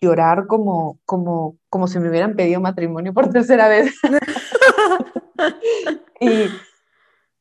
llorar 0.00 0.46
como, 0.46 0.98
como, 1.04 1.58
como 1.68 1.86
si 1.88 1.98
me 1.98 2.08
hubieran 2.08 2.36
pedido 2.36 2.60
matrimonio 2.60 3.12
por 3.12 3.28
tercera 3.28 3.68
vez. 3.68 3.94
y, 6.20 6.46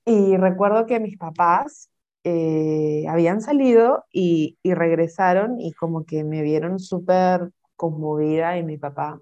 y, 0.06 0.38
recuerdo 0.38 0.86
que 0.86 1.00
mis 1.00 1.18
papás 1.18 1.90
eh, 2.24 3.06
habían 3.08 3.42
salido 3.42 4.06
y, 4.12 4.58
y 4.64 4.74
regresaron 4.74 5.60
y 5.60 5.74
como 5.74 6.06
que 6.06 6.24
me 6.24 6.42
vieron 6.42 6.80
súper 6.80 7.52
conmovida 7.76 8.58
y 8.58 8.64
mi 8.64 8.78
papá 8.78 9.22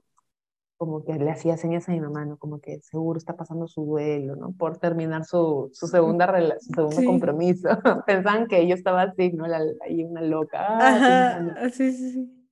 como 0.78 1.04
que 1.04 1.14
le 1.16 1.32
hacía 1.32 1.58
señas 1.58 1.90
a 1.90 1.92
mi 1.92 2.00
mamá, 2.00 2.24
¿no? 2.26 2.38
Como 2.38 2.60
que 2.60 2.80
seguro 2.82 3.18
está 3.18 3.36
pasando 3.36 3.68
su 3.68 3.84
duelo, 3.84 4.36
¿no? 4.36 4.52
Por 4.52 4.78
terminar 4.78 5.26
su, 5.26 5.70
su 5.74 5.88
segunda 5.88 6.28
su 6.60 6.74
segundo 6.74 7.04
compromiso. 7.04 7.68
Pensaban 8.06 8.48
que 8.48 8.68
yo 8.68 8.76
estaba 8.76 9.02
así, 9.02 9.32
¿no? 9.32 9.46
ahí 9.46 10.04
una 10.04 10.22
loca. 10.22 10.60
Ah, 10.60 11.40
Ajá, 11.40 11.70
sí, 11.72 11.92
sí, 11.92 12.12
sí. 12.12 12.48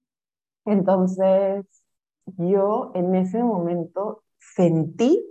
Entonces, 0.66 1.66
yo 2.38 2.92
en 2.96 3.14
ese 3.14 3.44
momento 3.44 4.24
sentí 4.40 5.24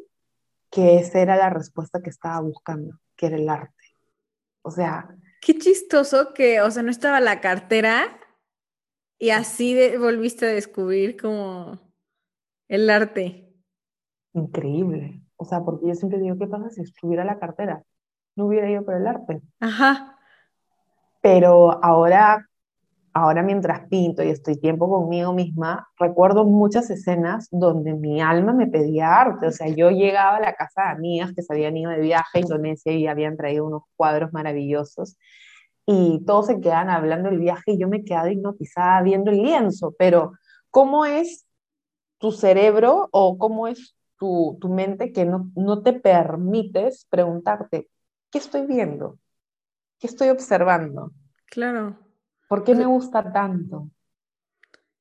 que 0.74 0.96
esa 0.96 1.20
era 1.20 1.36
la 1.36 1.50
respuesta 1.50 2.02
que 2.02 2.10
estaba 2.10 2.40
buscando, 2.40 2.98
que 3.14 3.26
era 3.26 3.36
el 3.36 3.48
arte. 3.48 3.84
O 4.62 4.72
sea... 4.72 5.08
Qué 5.40 5.56
chistoso 5.56 6.34
que, 6.34 6.60
o 6.62 6.70
sea, 6.70 6.82
no 6.82 6.90
estaba 6.90 7.20
la 7.20 7.40
cartera 7.40 8.18
y 9.16 9.30
así 9.30 9.96
volviste 9.96 10.46
a 10.46 10.52
descubrir 10.52 11.16
como 11.16 11.78
el 12.66 12.90
arte. 12.90 13.54
Increíble. 14.32 15.22
O 15.36 15.44
sea, 15.44 15.60
porque 15.60 15.86
yo 15.86 15.94
siempre 15.94 16.18
digo, 16.18 16.36
¿qué 16.38 16.48
pasa 16.48 16.68
si 16.70 16.80
estuviera 16.80 17.24
la 17.24 17.38
cartera? 17.38 17.84
No 18.34 18.46
hubiera 18.46 18.68
ido 18.68 18.84
por 18.84 18.94
el 18.94 19.06
arte. 19.06 19.42
Ajá. 19.60 20.18
Pero 21.20 21.84
ahora, 21.84 22.48
ahora 23.14 23.42
mientras 23.42 23.88
pinto 23.88 24.22
y 24.22 24.28
estoy 24.28 24.56
tiempo 24.56 24.90
conmigo 24.90 25.32
misma, 25.32 25.88
recuerdo 25.98 26.44
muchas 26.44 26.90
escenas 26.90 27.48
donde 27.50 27.94
mi 27.94 28.20
alma 28.20 28.52
me 28.52 28.66
pedía 28.66 29.16
arte. 29.20 29.46
O 29.46 29.52
sea, 29.52 29.68
yo 29.68 29.90
llegaba 29.90 30.36
a 30.36 30.40
la 30.40 30.54
casa 30.54 30.82
de 30.82 30.88
amigas 30.90 31.32
que 31.34 31.42
se 31.42 31.52
habían 31.52 31.76
ido 31.76 31.90
de 31.92 32.00
viaje 32.00 32.38
a 32.38 32.40
Indonesia 32.40 32.92
y 32.92 33.06
habían 33.06 33.36
traído 33.36 33.66
unos 33.66 33.82
cuadros 33.96 34.32
maravillosos 34.32 35.16
y 35.86 36.24
todos 36.26 36.46
se 36.46 36.60
quedan 36.60 36.90
hablando 36.90 37.30
del 37.30 37.38
viaje 37.38 37.72
y 37.72 37.78
yo 37.78 37.88
me 37.88 38.04
quedaba 38.04 38.30
hipnotizada 38.30 39.02
viendo 39.02 39.30
el 39.30 39.42
lienzo, 39.42 39.94
pero 39.98 40.32
¿cómo 40.70 41.04
es 41.06 41.46
tu 42.18 42.32
cerebro 42.32 43.08
o 43.12 43.38
cómo 43.38 43.68
es 43.68 43.94
tu, 44.18 44.56
tu 44.60 44.68
mente 44.68 45.12
que 45.12 45.24
no, 45.24 45.50
no 45.54 45.82
te 45.82 45.92
permites 45.92 47.06
preguntarte, 47.10 47.88
¿qué 48.30 48.38
estoy 48.38 48.66
viendo? 48.66 49.18
¿Qué 49.98 50.06
estoy 50.06 50.30
observando? 50.30 51.12
Claro. 51.46 52.03
¿Por 52.48 52.64
qué 52.64 52.74
me 52.74 52.86
gusta 52.86 53.32
tanto? 53.32 53.90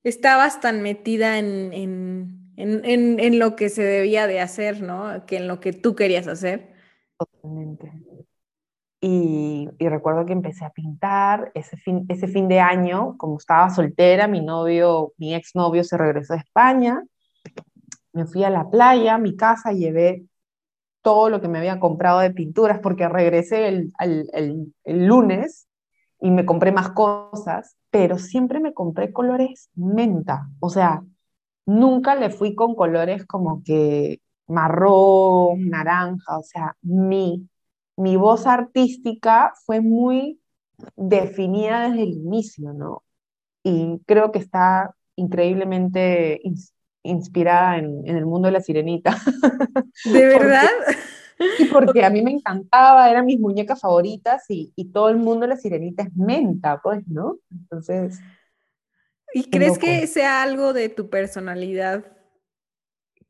Estabas 0.03 0.59
tan 0.59 0.81
metida 0.81 1.39
en, 1.39 1.71
en, 1.73 2.53
en, 2.57 3.19
en, 3.19 3.39
lo 3.39 3.55
que 3.55 3.69
se 3.69 3.83
debía 3.83 4.27
de 4.27 4.41
hacer, 4.41 4.81
¿no? 4.81 5.25
Que 5.25 5.37
en 5.37 5.47
lo 5.47 5.59
que 5.59 5.71
tú 5.71 5.95
querías 5.95 6.27
hacer. 6.27 6.73
Totalmente. 7.17 7.91
Y, 8.99 9.69
y, 9.77 9.89
recuerdo 9.89 10.25
que 10.25 10.33
empecé 10.33 10.63
a 10.65 10.71
pintar 10.71 11.51
ese 11.53 11.75
fin, 11.77 12.05
ese 12.09 12.27
fin 12.27 12.47
de 12.47 12.59
año, 12.59 13.17
como 13.17 13.37
estaba 13.37 13.69
soltera, 13.69 14.27
mi 14.27 14.41
novio, 14.41 15.13
mi 15.17 15.35
exnovio 15.35 15.83
se 15.83 15.97
regresó 15.97 16.33
a 16.33 16.37
España, 16.37 17.03
me 18.13 18.25
fui 18.25 18.43
a 18.43 18.49
la 18.49 18.69
playa, 18.69 19.15
a 19.15 19.17
mi 19.17 19.35
casa, 19.35 19.71
llevé 19.71 20.25
todo 21.01 21.29
lo 21.29 21.41
que 21.41 21.49
me 21.49 21.59
había 21.59 21.79
comprado 21.79 22.19
de 22.19 22.31
pinturas, 22.31 22.79
porque 22.79 23.09
regresé 23.09 23.67
el, 23.67 23.93
el, 23.99 24.73
el, 24.83 25.05
lunes 25.05 25.67
y 26.23 26.31
me 26.31 26.45
compré 26.45 26.71
más 26.71 26.91
cosas, 26.91 27.75
pero 27.89 28.17
siempre 28.17 28.61
me 28.61 28.73
compré 28.73 29.11
colores 29.11 29.69
menta, 29.75 30.49
o 30.61 30.69
sea, 30.69 31.03
nunca 31.65 32.15
le 32.15 32.29
fui 32.29 32.55
con 32.55 32.75
colores 32.75 33.25
como 33.25 33.61
que 33.61 34.21
marrón, 34.47 35.67
naranja, 35.69 36.37
o 36.37 36.43
sea, 36.43 36.77
mi, 36.81 37.49
mi 37.97 38.15
voz 38.15 38.47
artística 38.47 39.51
fue 39.65 39.81
muy 39.81 40.39
definida 40.95 41.89
desde 41.89 42.03
el 42.03 42.13
inicio, 42.13 42.71
¿no? 42.71 43.03
Y 43.61 43.99
creo 44.05 44.31
que 44.31 44.39
está 44.39 44.95
increíblemente 45.17 46.41
inspirada 47.03 47.79
en, 47.79 48.07
el 48.07 48.25
mundo 48.25 48.45
de 48.45 48.53
la 48.53 48.61
sirenita. 48.61 49.17
¿De 50.05 50.25
verdad? 50.25 50.69
Y 51.59 51.65
porque 51.65 52.03
a 52.03 52.09
mí 52.09 52.21
me 52.21 52.31
encantaba, 52.31 53.09
eran 53.09 53.25
mis 53.25 53.39
muñecas 53.39 53.81
favoritas 53.81 54.43
y, 54.49 54.71
y, 54.75 54.91
todo 54.91 55.09
el 55.09 55.17
mundo 55.17 55.47
la 55.47 55.57
sirenita 55.57 56.03
es 56.03 56.15
menta, 56.15 56.79
pues, 56.81 57.07
¿no? 57.07 57.37
Entonces... 57.51 58.19
¿Y 59.33 59.49
crees 59.49 59.79
que 59.79 60.05
sea 60.05 60.43
algo 60.43 60.73
de 60.73 60.89
tu 60.89 61.09
personalidad 61.09 62.05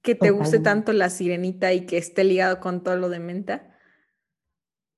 que 0.01 0.15
te 0.15 0.31
guste 0.31 0.59
tanto 0.59 0.91
la 0.91 1.09
sirenita 1.09 1.71
y 1.71 1.85
que 1.85 1.97
esté 1.97 2.25
ligado 2.25 2.59
con 2.59 2.83
todo 2.83 2.97
lo 2.97 3.07
de 3.07 3.19
menta? 3.19 3.73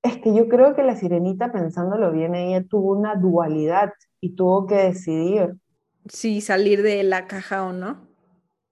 Es 0.02 0.18
que 0.18 0.36
yo 0.36 0.50
creo 0.50 0.76
que 0.76 0.84
la 0.84 0.96
sirenita, 0.96 1.52
pensándolo 1.52 2.12
bien, 2.12 2.36
ella 2.36 2.64
tuvo 2.68 2.92
una 2.92 3.16
dualidad 3.16 3.94
y 4.20 4.36
tuvo 4.36 4.66
que 4.66 4.76
decidir. 4.76 5.56
Sí, 6.08 6.42
salir 6.42 6.82
de 6.82 7.04
la 7.04 7.28
caja 7.28 7.66
o 7.66 7.74
no. 7.74 8.08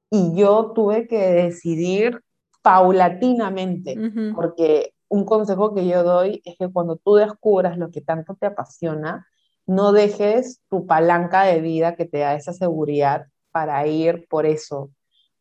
Y 0.10 0.36
yo 0.36 0.74
tuve 0.74 1.08
que 1.08 1.18
decidir 1.18 2.22
paulatinamente, 2.64 3.96
porque 4.34 4.94
un 5.10 5.26
consejo 5.26 5.76
que 5.76 5.86
yo 5.86 6.04
doy 6.04 6.42
es 6.44 6.58
que 6.58 6.72
cuando 6.72 6.96
tú 6.96 7.16
descubras 7.16 7.78
lo 7.78 7.92
que 7.92 8.02
tanto 8.02 8.36
te 8.36 8.48
apasiona, 8.48 9.28
no 9.68 9.92
dejes 9.92 10.62
tu 10.70 10.88
palanca 10.88 11.44
de 11.44 11.62
vida 11.62 11.96
que 11.96 12.06
te 12.06 12.20
da 12.20 12.34
esa 12.34 12.54
seguridad 12.54 13.28
para 13.52 13.86
ir 13.86 14.28
por 14.28 14.46
eso, 14.48 14.90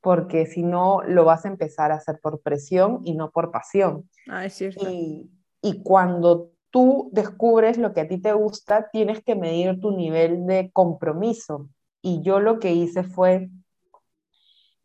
porque 0.02 0.44
si 0.46 0.62
no 0.62 1.02
lo 1.02 1.24
vas 1.24 1.46
a 1.46 1.48
empezar 1.48 1.92
a 1.92 1.96
hacer 1.96 2.20
por 2.20 2.42
presión 2.42 3.00
y 3.04 3.14
no 3.14 3.30
por 3.30 3.50
pasión. 3.50 4.10
Ah, 4.28 4.44
es 4.44 4.54
cierto. 4.54 4.90
Y, 4.90 5.30
y 5.62 5.82
cuando 5.82 6.50
tú 6.70 7.08
descubres 7.12 7.78
lo 7.78 7.94
que 7.94 8.02
a 8.02 8.08
ti 8.08 8.18
te 8.18 8.32
gusta, 8.32 8.90
tienes 8.90 9.22
que 9.22 9.36
medir 9.36 9.80
tu 9.80 9.92
nivel 9.92 10.44
de 10.46 10.70
compromiso. 10.72 11.68
Y 12.02 12.20
yo 12.22 12.40
lo 12.40 12.58
que 12.58 12.72
hice 12.72 13.04
fue 13.04 13.48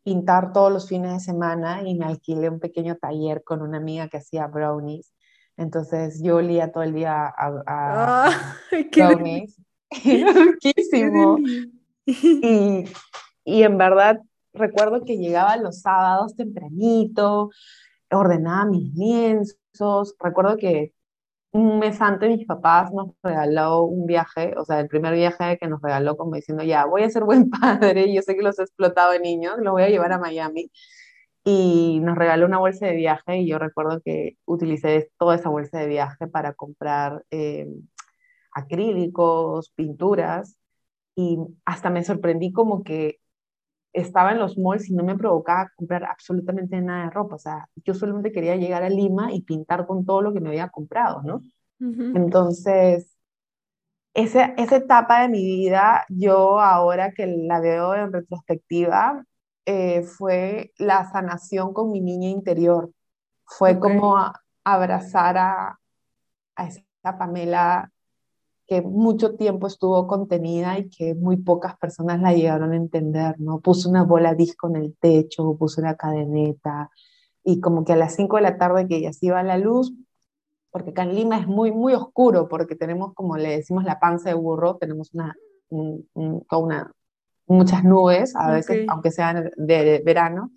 pintar 0.08 0.54
todos 0.54 0.72
los 0.72 0.88
fines 0.88 1.12
de 1.12 1.20
semana 1.20 1.82
y 1.86 1.94
me 1.94 2.06
alquilé 2.06 2.48
un 2.48 2.60
pequeño 2.60 2.96
taller 2.96 3.44
con 3.44 3.60
una 3.60 3.76
amiga 3.76 4.08
que 4.08 4.16
hacía 4.16 4.46
brownies. 4.46 5.12
Entonces 5.58 6.22
yo 6.22 6.36
olía 6.36 6.72
todo 6.72 6.82
el 6.82 6.94
día 6.94 7.26
a, 7.26 7.62
ah, 7.66 8.56
brownies. 8.96 9.60
riquísimo. 9.90 11.36
Y, 12.06 12.84
y 13.44 13.62
en 13.62 13.76
verdad 13.76 14.18
recuerdo 14.54 15.04
que 15.04 15.18
llegaba 15.18 15.58
los 15.58 15.82
sábados 15.82 16.34
tempranito, 16.34 17.50
ordenaba 18.10 18.64
mis 18.64 18.94
lienzos. 18.94 20.16
Recuerdo 20.18 20.56
que 20.56 20.94
un 21.52 21.78
mes 21.78 22.00
antes 22.00 22.28
mis 22.30 22.46
papás 22.46 22.92
nos 22.92 23.08
regaló 23.22 23.84
un 23.84 24.06
viaje, 24.06 24.54
o 24.56 24.64
sea, 24.64 24.80
el 24.80 24.88
primer 24.88 25.14
viaje 25.14 25.58
que 25.58 25.68
nos 25.68 25.80
regaló 25.82 26.16
como 26.16 26.34
diciendo, 26.34 26.62
ya, 26.64 26.84
voy 26.86 27.02
a 27.02 27.10
ser 27.10 27.24
buen 27.24 27.50
padre, 27.50 28.12
yo 28.12 28.22
sé 28.22 28.36
que 28.36 28.42
los 28.42 28.58
he 28.58 28.62
explotado 28.62 29.12
de 29.12 29.20
niños, 29.20 29.56
los 29.58 29.72
voy 29.72 29.82
a 29.82 29.88
llevar 29.88 30.12
a 30.12 30.18
Miami. 30.18 30.70
Y 31.44 32.00
nos 32.02 32.18
regaló 32.18 32.46
una 32.46 32.58
bolsa 32.58 32.86
de 32.86 32.94
viaje 32.94 33.38
y 33.38 33.48
yo 33.48 33.58
recuerdo 33.58 34.02
que 34.04 34.36
utilicé 34.44 35.10
toda 35.18 35.36
esa 35.36 35.48
bolsa 35.48 35.78
de 35.78 35.86
viaje 35.88 36.26
para 36.28 36.52
comprar 36.54 37.24
eh, 37.30 37.66
acrílicos, 38.52 39.70
pinturas 39.74 40.58
y 41.16 41.38
hasta 41.64 41.90
me 41.90 42.04
sorprendí 42.04 42.52
como 42.52 42.84
que 42.84 43.20
estaba 43.92 44.32
en 44.32 44.38
los 44.38 44.58
malls 44.58 44.88
y 44.88 44.94
no 44.94 45.04
me 45.04 45.16
provocaba 45.16 45.70
comprar 45.76 46.04
absolutamente 46.04 46.80
nada 46.80 47.04
de 47.04 47.10
ropa. 47.10 47.36
O 47.36 47.38
sea, 47.38 47.68
yo 47.84 47.94
solamente 47.94 48.32
quería 48.32 48.56
llegar 48.56 48.82
a 48.82 48.88
Lima 48.88 49.32
y 49.32 49.42
pintar 49.42 49.86
con 49.86 50.04
todo 50.04 50.22
lo 50.22 50.32
que 50.32 50.40
me 50.40 50.50
había 50.50 50.68
comprado, 50.68 51.22
¿no? 51.22 51.42
Entonces, 51.80 53.16
esa, 54.14 54.46
esa 54.56 54.76
etapa 54.76 55.22
de 55.22 55.28
mi 55.28 55.44
vida, 55.44 56.04
yo 56.08 56.60
ahora 56.60 57.12
que 57.12 57.26
la 57.26 57.60
veo 57.60 57.94
en 57.94 58.12
retrospectiva, 58.12 59.24
eh, 59.64 60.02
fue 60.02 60.72
la 60.78 61.08
sanación 61.10 61.72
con 61.72 61.92
mi 61.92 62.00
niña 62.00 62.28
interior. 62.28 62.90
Fue 63.44 63.78
como 63.78 64.16
abrazar 64.64 65.38
a, 65.38 65.78
a 66.56 66.66
esa 66.66 66.82
Pamela 67.18 67.90
que 68.68 68.82
mucho 68.82 69.34
tiempo 69.34 69.66
estuvo 69.66 70.06
contenida 70.06 70.78
y 70.78 70.90
que 70.90 71.14
muy 71.14 71.38
pocas 71.38 71.76
personas 71.78 72.20
la 72.20 72.34
llegaron 72.34 72.72
a 72.72 72.76
entender, 72.76 73.40
¿no? 73.40 73.60
Puso 73.60 73.88
una 73.88 74.04
bola 74.04 74.34
disco 74.34 74.68
en 74.68 74.76
el 74.76 74.94
techo, 75.00 75.56
puso 75.56 75.80
una 75.80 75.96
cadeneta, 75.96 76.90
y 77.42 77.60
como 77.60 77.84
que 77.84 77.94
a 77.94 77.96
las 77.96 78.14
5 78.14 78.36
de 78.36 78.42
la 78.42 78.58
tarde 78.58 78.86
que 78.86 79.00
ya 79.00 79.12
se 79.12 79.26
iba 79.26 79.42
la 79.42 79.56
luz, 79.56 79.94
porque 80.70 80.90
acá 80.90 81.04
en 81.04 81.14
Lima 81.14 81.38
es 81.38 81.46
muy, 81.46 81.72
muy 81.72 81.94
oscuro, 81.94 82.46
porque 82.46 82.76
tenemos, 82.76 83.14
como 83.14 83.38
le 83.38 83.56
decimos, 83.56 83.84
la 83.84 83.98
panza 83.98 84.28
de 84.28 84.34
burro, 84.34 84.76
tenemos 84.76 85.14
una, 85.14 85.34
una 85.70 86.92
muchas 87.46 87.84
nubes, 87.84 88.36
a 88.36 88.50
veces, 88.50 88.84
aunque 88.88 89.10
sean 89.10 89.50
de 89.56 90.02
verano, 90.04 90.50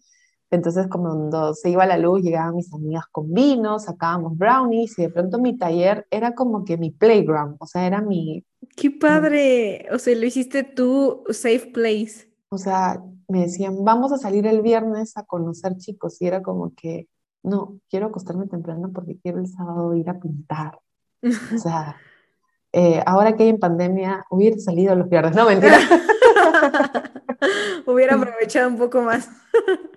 entonces, 0.52 0.88
cuando 0.88 1.54
se 1.54 1.70
iba 1.70 1.86
la 1.86 1.98
luz, 1.98 2.22
llegaban 2.22 2.58
mis 2.58 2.74
amigas 2.74 3.06
con 3.10 3.34
vino, 3.34 3.80
sacábamos 3.80 4.38
brownies 4.38 5.00
y 5.00 5.04
de 5.04 5.10
pronto 5.10 5.40
mi 5.40 5.58
taller 5.58 6.06
era 6.12 6.36
como 6.36 6.66
que 6.66 6.78
mi 6.78 6.92
playground, 6.92 7.56
o 7.60 7.66
sea, 7.66 7.88
era 7.88 8.02
mi... 8.02 8.46
¡Qué 8.76 8.92
padre! 8.92 9.88
O 9.94 9.98
sea, 9.98 10.14
lo 10.14 10.26
hiciste 10.26 10.64
tú, 10.64 11.24
safe 11.30 11.72
place. 11.74 12.30
O 12.50 12.58
sea, 12.58 13.02
me 13.30 13.44
decían, 13.44 13.86
vamos 13.86 14.12
a 14.12 14.18
salir 14.18 14.46
el 14.46 14.62
viernes 14.62 15.16
a 15.16 15.24
conocer 15.24 15.78
chicos 15.78 16.22
y 16.22 16.28
era 16.28 16.42
como 16.42 16.74
que, 16.76 17.08
no, 17.44 17.80
quiero 17.90 18.08
acostarme 18.08 18.48
temprano 18.48 18.92
porque 18.94 19.18
quiero 19.24 19.40
el 19.40 19.48
sábado 19.48 19.96
ir 19.96 20.10
a 20.10 20.20
pintar. 20.20 20.80
O 21.24 21.58
sea, 21.60 21.96
eh, 22.74 23.02
ahora 23.06 23.38
que 23.38 23.44
hay 23.44 23.50
en 23.50 23.60
pandemia, 23.60 24.26
hubiera 24.30 24.60
salido 24.60 24.96
los 24.96 25.08
viernes, 25.08 25.34
no, 25.34 25.46
mentira. 25.46 25.78
hubiera 27.88 28.16
aprovechado 28.16 28.68
un 28.68 28.78
poco 28.78 29.02
más. 29.02 29.30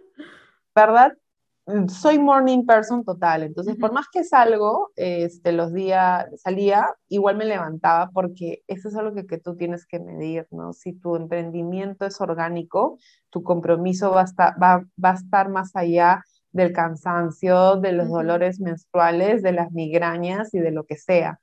¿verdad? 0.75 1.13
Mm, 1.67 1.89
soy 1.89 2.19
morning 2.19 2.67
person 2.67 3.05
total, 3.05 3.43
entonces 3.43 3.77
por 3.77 3.93
más 3.93 4.07
que 4.13 4.23
salgo, 4.25 4.91
este, 4.97 5.53
los 5.53 5.73
días 5.73 6.27
salía, 6.37 6.95
igual 7.09 7.37
me 7.37 7.47
levantaba 7.47 8.11
porque 8.13 8.63
eso 8.67 8.89
es 8.89 8.97
algo 8.97 9.15
que, 9.15 9.27
que, 9.27 9.39
tú 9.39 9.57
tienes 9.57 9.87
que 9.87 9.99
medir, 9.99 10.47
¿no? 10.51 10.75
Si 10.75 10.93
tu 10.93 11.17
emprendimiento 11.17 12.05
es 12.05 12.21
orgánico, 12.21 12.99
tu 13.31 13.43
compromiso 13.43 14.11
va 14.11 14.23
a 14.23 14.25
estar, 14.25 14.63
va, 14.63 14.85
va 15.03 15.11
a 15.13 15.15
estar 15.15 15.49
más 15.49 15.75
allá 15.75 16.23
del 16.53 16.73
cansancio, 16.73 17.77
de 17.77 17.93
los 17.93 18.09
dolores 18.09 18.61
menstruales, 18.61 19.43
de 19.43 19.53
las 19.53 19.73
migrañas 19.73 20.55
y 20.55 20.61
de 20.61 20.71
lo 20.71 20.85
que 20.85 20.97
sea. 20.97 21.41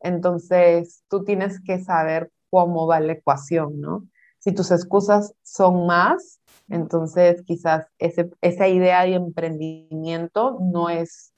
Entonces, 0.00 1.02
tú 1.08 1.24
tienes 1.24 1.60
que 1.60 1.78
saber 1.78 2.30
cómo 2.50 2.86
va 2.86 3.00
la 3.00 3.12
ecuación, 3.12 3.80
¿no? 3.80 4.06
Si 4.38 4.52
tus 4.52 4.70
excusas 4.70 5.34
son 5.42 5.86
más, 5.86 6.39
entonces, 6.70 7.42
quizás 7.42 7.86
esa 7.98 8.68
idea 8.68 9.02
de 9.02 9.14
emprendimiento 9.14 10.58
no 10.60 10.88
es 10.88 11.32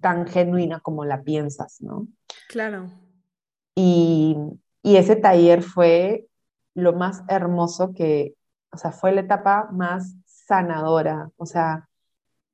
tan 0.00 0.26
genuina 0.26 0.80
como 0.80 1.04
la 1.04 1.22
piensas, 1.22 1.80
¿no? 1.80 2.08
Claro. 2.48 2.90
Y, 3.76 4.36
y 4.82 4.96
ese 4.96 5.16
taller 5.16 5.62
fue 5.62 6.26
lo 6.74 6.92
más 6.92 7.22
hermoso 7.28 7.92
que, 7.94 8.34
o 8.72 8.76
sea, 8.76 8.92
fue 8.92 9.12
la 9.12 9.22
etapa 9.22 9.68
más 9.72 10.16
sanadora, 10.24 11.30
o 11.36 11.46
sea, 11.46 11.88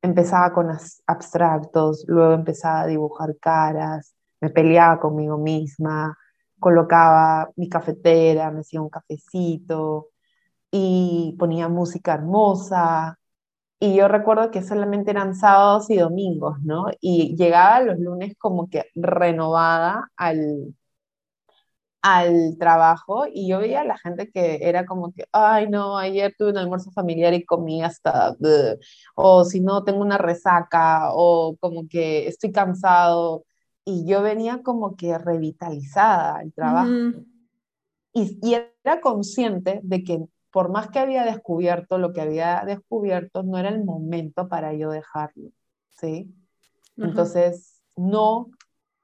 empezaba 0.03 0.53
con 0.53 0.69
abstractos, 1.07 2.05
luego 2.07 2.35
empezaba 2.35 2.83
a 2.83 2.87
dibujar 2.87 3.37
caras, 3.41 4.15
me 4.41 4.51
peleaba 4.51 5.01
conmigo 5.01 5.39
misma, 5.39 6.17
colocaba 6.61 7.51
mi 7.57 7.69
cafetera, 7.69 8.51
me 8.51 8.61
hacía 8.61 8.81
un 8.81 8.91
cafecito, 8.91 10.11
y 10.77 11.35
ponía 11.39 11.69
música 11.69 12.15
hermosa. 12.15 13.19
Y 13.81 13.97
yo 13.97 14.09
recuerdo 14.09 14.51
que 14.51 14.63
solamente 14.63 15.11
eran 15.11 15.35
sábados 15.35 15.91
y 15.91 15.97
domingos, 15.99 16.59
¿no? 16.63 16.87
Y 17.01 17.37
llegaba 17.37 17.81
los 17.81 17.99
lunes 17.99 18.35
como 18.39 18.69
que 18.69 18.85
renovada 18.95 20.11
al, 20.17 20.75
al 22.03 22.57
trabajo 22.59 23.27
y 23.33 23.49
yo 23.49 23.59
veía 23.59 23.83
a 23.83 23.85
la 23.85 23.99
gente 23.99 24.31
que 24.31 24.59
era 24.63 24.87
como 24.87 25.13
que, 25.13 25.25
ay, 25.33 25.69
no, 25.69 25.99
ayer 25.99 26.35
tuve 26.39 26.51
un 26.51 26.59
almuerzo 26.59 26.91
familiar 26.93 27.35
y 27.35 27.45
comí 27.45 27.83
hasta, 27.83 28.37
o 29.15 29.45
si 29.45 29.61
no, 29.61 29.85
tengo 29.85 30.01
una 30.03 30.19
resaca, 30.19 31.11
o 31.13 31.57
como 31.61 31.89
que 31.89 32.29
estoy 32.29 32.53
cansado. 32.53 33.45
Y 33.85 34.07
yo 34.07 34.23
venía 34.23 34.63
como 34.63 34.97
que 34.97 35.19
revitalizada 35.19 36.37
al 36.39 36.53
trabajo. 36.53 36.91
y, 38.13 38.39
y, 38.43 38.55
era 38.85 39.01
consciente 39.01 39.81
de 39.83 40.05
que 40.05 40.27
por 40.57 40.71
más 40.71 40.89
que 40.89 40.99
había 40.99 41.23
descubierto 41.23 41.99
lo 41.99 42.15
que 42.15 42.23
había 42.23 42.63
descubierto, 42.65 43.43
no 43.43 43.59
era 43.59 43.69
el 43.69 43.85
momento 43.85 44.49
para 44.49 44.73
yo 44.73 44.91
dejarlo, 44.91 45.51
¿sí? 45.91 46.35
Entonces, 46.97 47.83
no, 47.95 48.49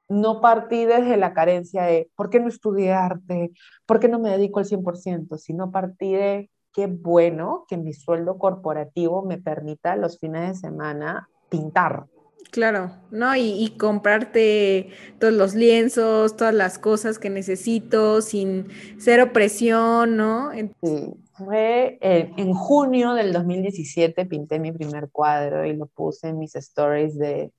no 0.09 0.41
partí 0.41 0.87
desde 0.87 1.19
la 1.19 1.35
carencia 1.35 1.83
de, 1.83 2.11
¿por 2.17 2.31
qué 2.31 2.41
no 2.41 2.49
estudié 2.49 2.95
arte? 2.95 3.53
¿Por 3.85 4.01
qué 4.01 4.09
no 4.09 4.19
me 4.19 4.31
dedico 4.31 4.61
al 4.61 4.65
100%? 4.65 5.37
Sino 5.37 5.71
partí 5.71 6.15
de, 6.15 6.51
qué 6.73 6.87
bueno 6.87 7.67
que 7.69 7.77
mi 7.77 7.93
sueldo 7.93 8.39
corporativo 8.39 9.23
me 9.23 9.37
permita 9.37 9.95
los 9.97 10.19
fines 10.19 10.49
de 10.49 10.55
semana 10.55 11.29
pintar. 11.51 12.07
Claro, 12.51 12.93
¿no? 13.11 13.37
Y, 13.37 13.77
comprarte 13.79 14.89
todos 15.19 15.35
los 15.35 15.55
lienzos, 15.55 16.35
todas 16.35 16.55
las 16.55 16.79
cosas 16.79 17.19
que 17.19 17.29
necesito 17.29 18.23
sin 18.23 18.69
cero 18.99 19.35
presión, 19.35 20.17
¿no? 20.17 20.51
Sí, 20.83 21.15
fue 21.45 21.99
en 22.01 22.53
junio 22.55 23.15
del 23.15 23.33
2017 23.33 24.27
pinté 24.27 24.59
mi 24.59 24.73
primer 24.73 25.11
cuadro 25.11 25.65
y 25.65 25.75
lo 25.75 25.87
puse 25.87 26.29
en 26.29 26.39
mis 26.39 26.55
stories 26.57 27.19
de, 27.19 27.53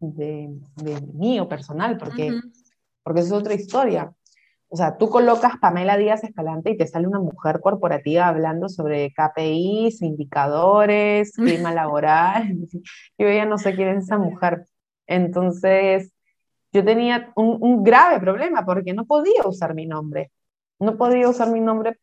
de, 0.00 0.50
mío 1.14 1.48
personal, 1.48 1.96
porque, 1.98 2.32
porque 3.02 3.20
es 3.20 3.32
otra 3.32 3.54
historia. 3.54 4.12
O 4.72 4.76
sea, 4.76 4.96
tú 4.96 5.10
colocas 5.10 5.54
Pamela 5.60 5.96
Díaz 5.96 6.22
Escalante 6.22 6.70
y 6.70 6.76
te 6.76 6.86
sale 6.86 7.08
una 7.08 7.18
mujer 7.18 7.60
corporativa 7.60 8.28
hablando 8.28 8.68
sobre 8.68 9.12
KPIs, 9.12 10.00
indicadores, 10.02 11.32
clima 11.36 11.74
laboral. 11.74 12.56
Yo 13.18 13.28
ya 13.28 13.46
no 13.46 13.58
sé 13.58 13.74
quién 13.74 13.88
es 13.88 14.04
esa 14.04 14.16
mujer. 14.16 14.66
Entonces, 15.08 16.12
yo 16.72 16.84
tenía 16.84 17.32
un, 17.34 17.82
grave 17.82 18.20
problema 18.20 18.64
porque 18.64 18.94
no 18.94 19.06
podía 19.06 19.42
usar 19.44 19.74
mi 19.74 19.86
nombre. 19.86 20.30
No 20.78 20.96
podía 20.96 21.28
usar 21.28 21.50
mi 21.50 21.60
nombre 21.60 21.98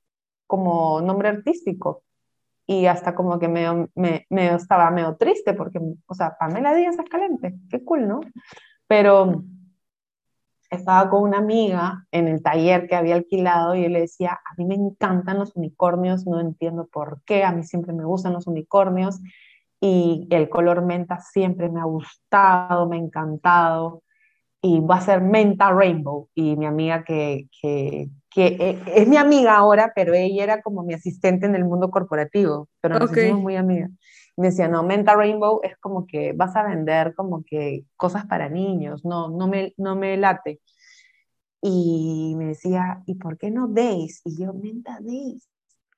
como 0.47 1.01
nombre 1.01 1.29
artístico. 1.29 2.03
Y 2.65 2.87
hasta 2.87 3.15
como 3.15 3.39
que 3.39 3.47
me, 3.47 3.87
me, 3.95 4.55
estaba 4.55 4.91
medio 4.91 5.15
triste 5.15 5.53
porque, 5.53 5.79
o 6.05 6.13
sea, 6.13 6.35
Pamela 6.37 6.75
Díaz 6.75 6.99
Escalante, 6.99 7.55
qué 7.69 7.83
cool, 7.83 8.07
¿no? 8.07 8.19
Pero 8.87 9.43
estaba 10.69 11.09
con 11.09 11.23
una 11.23 11.37
amiga 11.37 12.05
en 12.11 12.27
el 12.27 12.41
taller 12.41 12.87
que 12.87 12.95
había 12.95 13.15
alquilado 13.15 13.73
y 13.73 13.83
yo 13.83 13.89
le 13.89 14.01
decía, 14.01 14.33
a 14.33 14.53
mí 14.57 14.65
me 14.65 14.75
encantan 14.75 15.39
los 15.39 15.55
unicornios, 15.55 16.27
no 16.27 16.41
entiendo 16.41 16.87
por 16.87 17.21
qué, 17.25 17.45
a 17.45 17.53
mí 17.53 17.63
siempre 17.63 17.93
me 17.93 18.03
gustan 18.03 18.33
los 18.33 18.47
unicornios 18.47 19.21
y 19.79 20.27
el 20.29 20.49
color 20.49 20.83
menta 20.83 21.19
siempre 21.21 21.69
me 21.69 21.79
ha 21.79 21.85
gustado, 21.85 22.87
me 22.89 22.97
ha 22.97 22.99
encantado 22.99 24.03
y 24.67 24.79
va 24.81 24.97
a 24.97 25.01
ser 25.01 25.21
menta 25.21 25.71
rainbow 25.71 26.29
y 26.35 26.55
mi 26.55 26.65
amiga 26.65 27.03
que, 27.03 27.47
que, 27.61 28.09
que 28.29 28.47
e, 28.47 29.01
es 29.01 29.07
mi 29.07 29.17
amiga 29.17 29.55
ahora, 29.55 29.91
pero 29.95 30.13
ella 30.13 30.43
era 30.43 30.61
como 30.61 30.83
mi 30.83 30.93
asistente 30.93 31.45
en 31.45 31.55
el 31.55 31.65
mundo 31.65 31.89
corporativo, 31.89 32.67
pero 32.81 32.99
nos 32.99 33.11
hicimos 33.11 33.41
muy 33.41 33.55
amigas 33.55 33.91
me 34.37 34.47
decía, 34.47 34.67
no, 34.67 34.83
Menta 34.83 35.15
Rainbow 35.15 35.59
es 35.63 35.75
como 35.77 36.05
que 36.05 36.31
vas 36.33 36.55
a 36.55 36.63
vender 36.63 37.15
como 37.15 37.43
que 37.43 37.85
cosas 37.97 38.25
para 38.27 38.49
niños, 38.49 39.03
no, 39.03 39.29
no 39.29 39.47
me, 39.47 39.73
no 39.77 39.95
me 39.95 40.15
late. 40.15 40.61
Y 41.59 42.35
me 42.37 42.45
decía, 42.45 43.01
¿y 43.07 43.15
por 43.15 43.37
qué 43.39 43.49
no 43.49 43.67
Days? 43.67 44.21
Y 44.23 44.39
yo, 44.39 44.53
Menta 44.53 44.99
Days, 45.01 45.49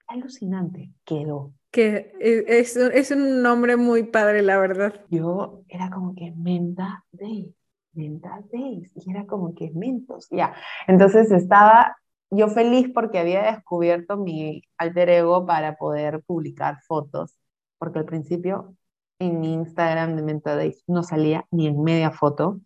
alucinante, 0.08 0.94
quedó. 1.04 1.54
Que 1.70 2.14
es, 2.20 2.78
es 2.78 3.12
un 3.12 3.44
nombre 3.44 3.76
muy 3.76 4.04
padre, 4.04 4.42
la 4.42 4.58
verdad. 4.58 5.06
Yo 5.10 5.64
era 5.68 5.90
como 5.90 6.16
que 6.16 6.32
Menta 6.32 7.04
Days, 7.12 7.54
Menta 7.94 8.42
Days, 8.52 8.92
y 8.96 9.12
era 9.12 9.26
como 9.26 9.54
que 9.56 9.72
Mentos, 9.74 10.28
ya. 10.32 10.54
Entonces 10.88 11.32
estaba 11.32 11.96
yo 12.32 12.48
feliz 12.48 12.90
porque 12.94 13.20
había 13.20 13.44
descubierto 13.44 14.18
mi 14.18 14.62
alter 14.78 15.10
ego 15.10 15.46
para 15.46 15.76
poder 15.76 16.22
publicar 16.26 16.80
fotos 16.88 17.40
porque 17.80 17.98
al 17.98 18.06
principio 18.06 18.76
en 19.18 19.40
mi 19.40 19.54
Instagram 19.54 20.16
de 20.16 20.22
Mental 20.22 20.76
no 20.86 21.02
salía 21.02 21.46
ni 21.50 21.68
en 21.68 21.82
media 21.82 22.12
foto. 22.12 22.60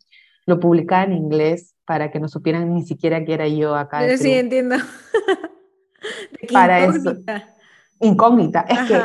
Lo 0.45 0.59
publicaba 0.59 1.03
en 1.03 1.13
inglés 1.13 1.75
para 1.85 2.11
que 2.11 2.19
no 2.19 2.27
supieran 2.27 2.73
ni 2.73 2.83
siquiera 2.83 3.23
que 3.23 3.33
era 3.33 3.47
yo 3.47 3.75
acá. 3.75 4.17
sí, 4.17 4.33
entiendo. 4.33 4.75
para 6.51 6.83
incógnita. 6.83 7.35
eso. 7.37 7.45
Incógnita. 8.01 8.61
Es 8.61 8.79
que 8.89 8.99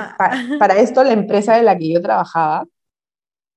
para, 0.59 0.79
esto 0.79 1.05
la 1.05 1.13
empresa 1.13 1.57
de 1.57 1.63
la 1.63 1.79
que 1.79 1.93
yo 1.93 2.03
trabajaba 2.03 2.67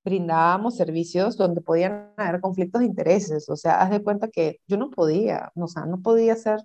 brindábamos 0.04 0.78
servicios 0.78 1.38
donde 1.38 1.62
podían 1.62 2.12
haber 2.18 2.42
conflictos 2.42 2.82
de 2.82 2.88
intereses. 2.88 3.50
O 3.50 3.56
sea, 3.56 3.82
haz 3.82 3.92
de 3.92 4.04
cuenta 4.04 4.30
que 4.30 4.60
yo 4.68 4.78
no 4.78 4.90
podía, 4.90 5.52
o 5.56 5.68
sea, 5.68 5.86
no 5.86 6.02
podía 6.02 6.36
ser 6.36 6.60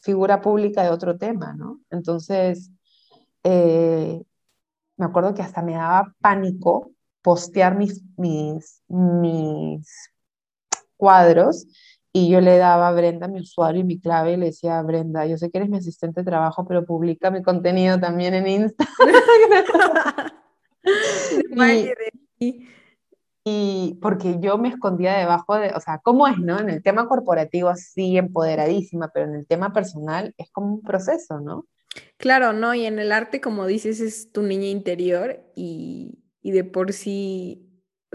figura 0.00 0.40
pública 0.40 0.82
de 0.82 0.90
otro 0.90 1.18
tema, 1.18 1.54
¿no? 1.54 1.80
Entonces, 1.90 2.70
eh, 3.44 4.22
me 4.96 5.06
acuerdo 5.06 5.34
que 5.34 5.42
hasta 5.42 5.62
me 5.62 5.74
daba 5.74 6.14
pánico 6.20 6.92
postear 7.22 7.76
mis, 7.76 8.02
mis, 8.16 8.82
mis 8.88 10.10
cuadros 10.96 11.66
y 12.12 12.30
yo 12.30 12.40
le 12.40 12.56
daba 12.56 12.88
a 12.88 12.92
Brenda 12.92 13.28
mi 13.28 13.40
usuario 13.40 13.82
y 13.82 13.84
mi 13.84 14.00
clave 14.00 14.32
y 14.32 14.36
le 14.36 14.46
decía, 14.46 14.80
Brenda, 14.82 15.26
yo 15.26 15.36
sé 15.36 15.50
que 15.50 15.58
eres 15.58 15.68
mi 15.68 15.76
asistente 15.76 16.20
de 16.20 16.24
trabajo, 16.24 16.66
pero 16.66 16.86
publica 16.86 17.30
mi 17.30 17.42
contenido 17.42 18.00
también 18.00 18.32
en 18.34 18.46
Instagram. 18.46 18.96
y, 21.56 21.90
y 22.38 23.98
porque 24.02 24.38
yo 24.40 24.58
me 24.58 24.70
escondía 24.70 25.18
debajo 25.18 25.56
de, 25.56 25.70
o 25.70 25.78
sea, 25.80 26.00
¿cómo 26.02 26.26
es, 26.26 26.36
no? 26.38 26.58
En 26.58 26.68
el 26.68 26.82
tema 26.82 27.06
corporativo 27.06 27.72
sí, 27.76 28.18
empoderadísima, 28.18 29.12
pero 29.14 29.26
en 29.26 29.36
el 29.36 29.46
tema 29.46 29.72
personal 29.72 30.34
es 30.36 30.50
como 30.50 30.74
un 30.74 30.82
proceso, 30.82 31.38
¿no? 31.38 31.64
Claro, 32.16 32.52
¿no? 32.52 32.74
Y 32.74 32.86
en 32.86 32.98
el 32.98 33.12
arte, 33.12 33.40
como 33.40 33.66
dices, 33.66 34.00
es 34.00 34.32
tu 34.32 34.42
niña 34.42 34.66
interior 34.66 35.44
y, 35.54 36.18
de 36.42 36.64
por 36.64 36.92
sí 36.92 37.68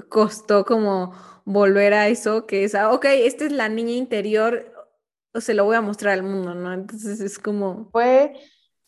costó 0.10 0.66
como 0.66 1.14
volver 1.46 1.94
a 1.94 2.10
eso, 2.10 2.46
que 2.46 2.66
es, 2.66 2.76
ah, 2.76 2.92
ok, 2.92 3.06
esta 3.06 3.46
es 3.46 3.52
la 3.52 3.70
niña 3.70 3.94
interior, 3.94 4.74
o 5.34 5.40
se 5.40 5.54
lo 5.54 5.64
voy 5.64 5.78
a 5.78 5.82
mostrar 5.82 6.14
al 6.14 6.24
mundo, 6.24 6.56
¿no? 6.56 6.74
Entonces 6.74 7.22
es 7.22 7.40
como... 7.40 7.90
Fue, 7.92 8.34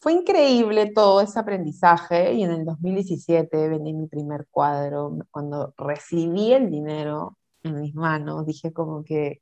fue 0.04 0.12
increíble 0.12 0.92
todo 0.94 1.22
ese 1.22 1.40
aprendizaje 1.40 2.34
y 2.34 2.44
en 2.44 2.52
el 2.52 2.66
2017 2.66 3.70
vendí 3.70 3.94
mi 3.94 4.08
primer 4.08 4.48
cuadro. 4.52 5.18
Cuando 5.32 5.74
recibí 5.78 6.52
el 6.52 6.70
dinero 6.70 7.38
en 7.64 7.80
mis 7.80 7.96
manos, 7.96 8.46
dije 8.46 8.74
como 8.74 9.06
que, 9.06 9.42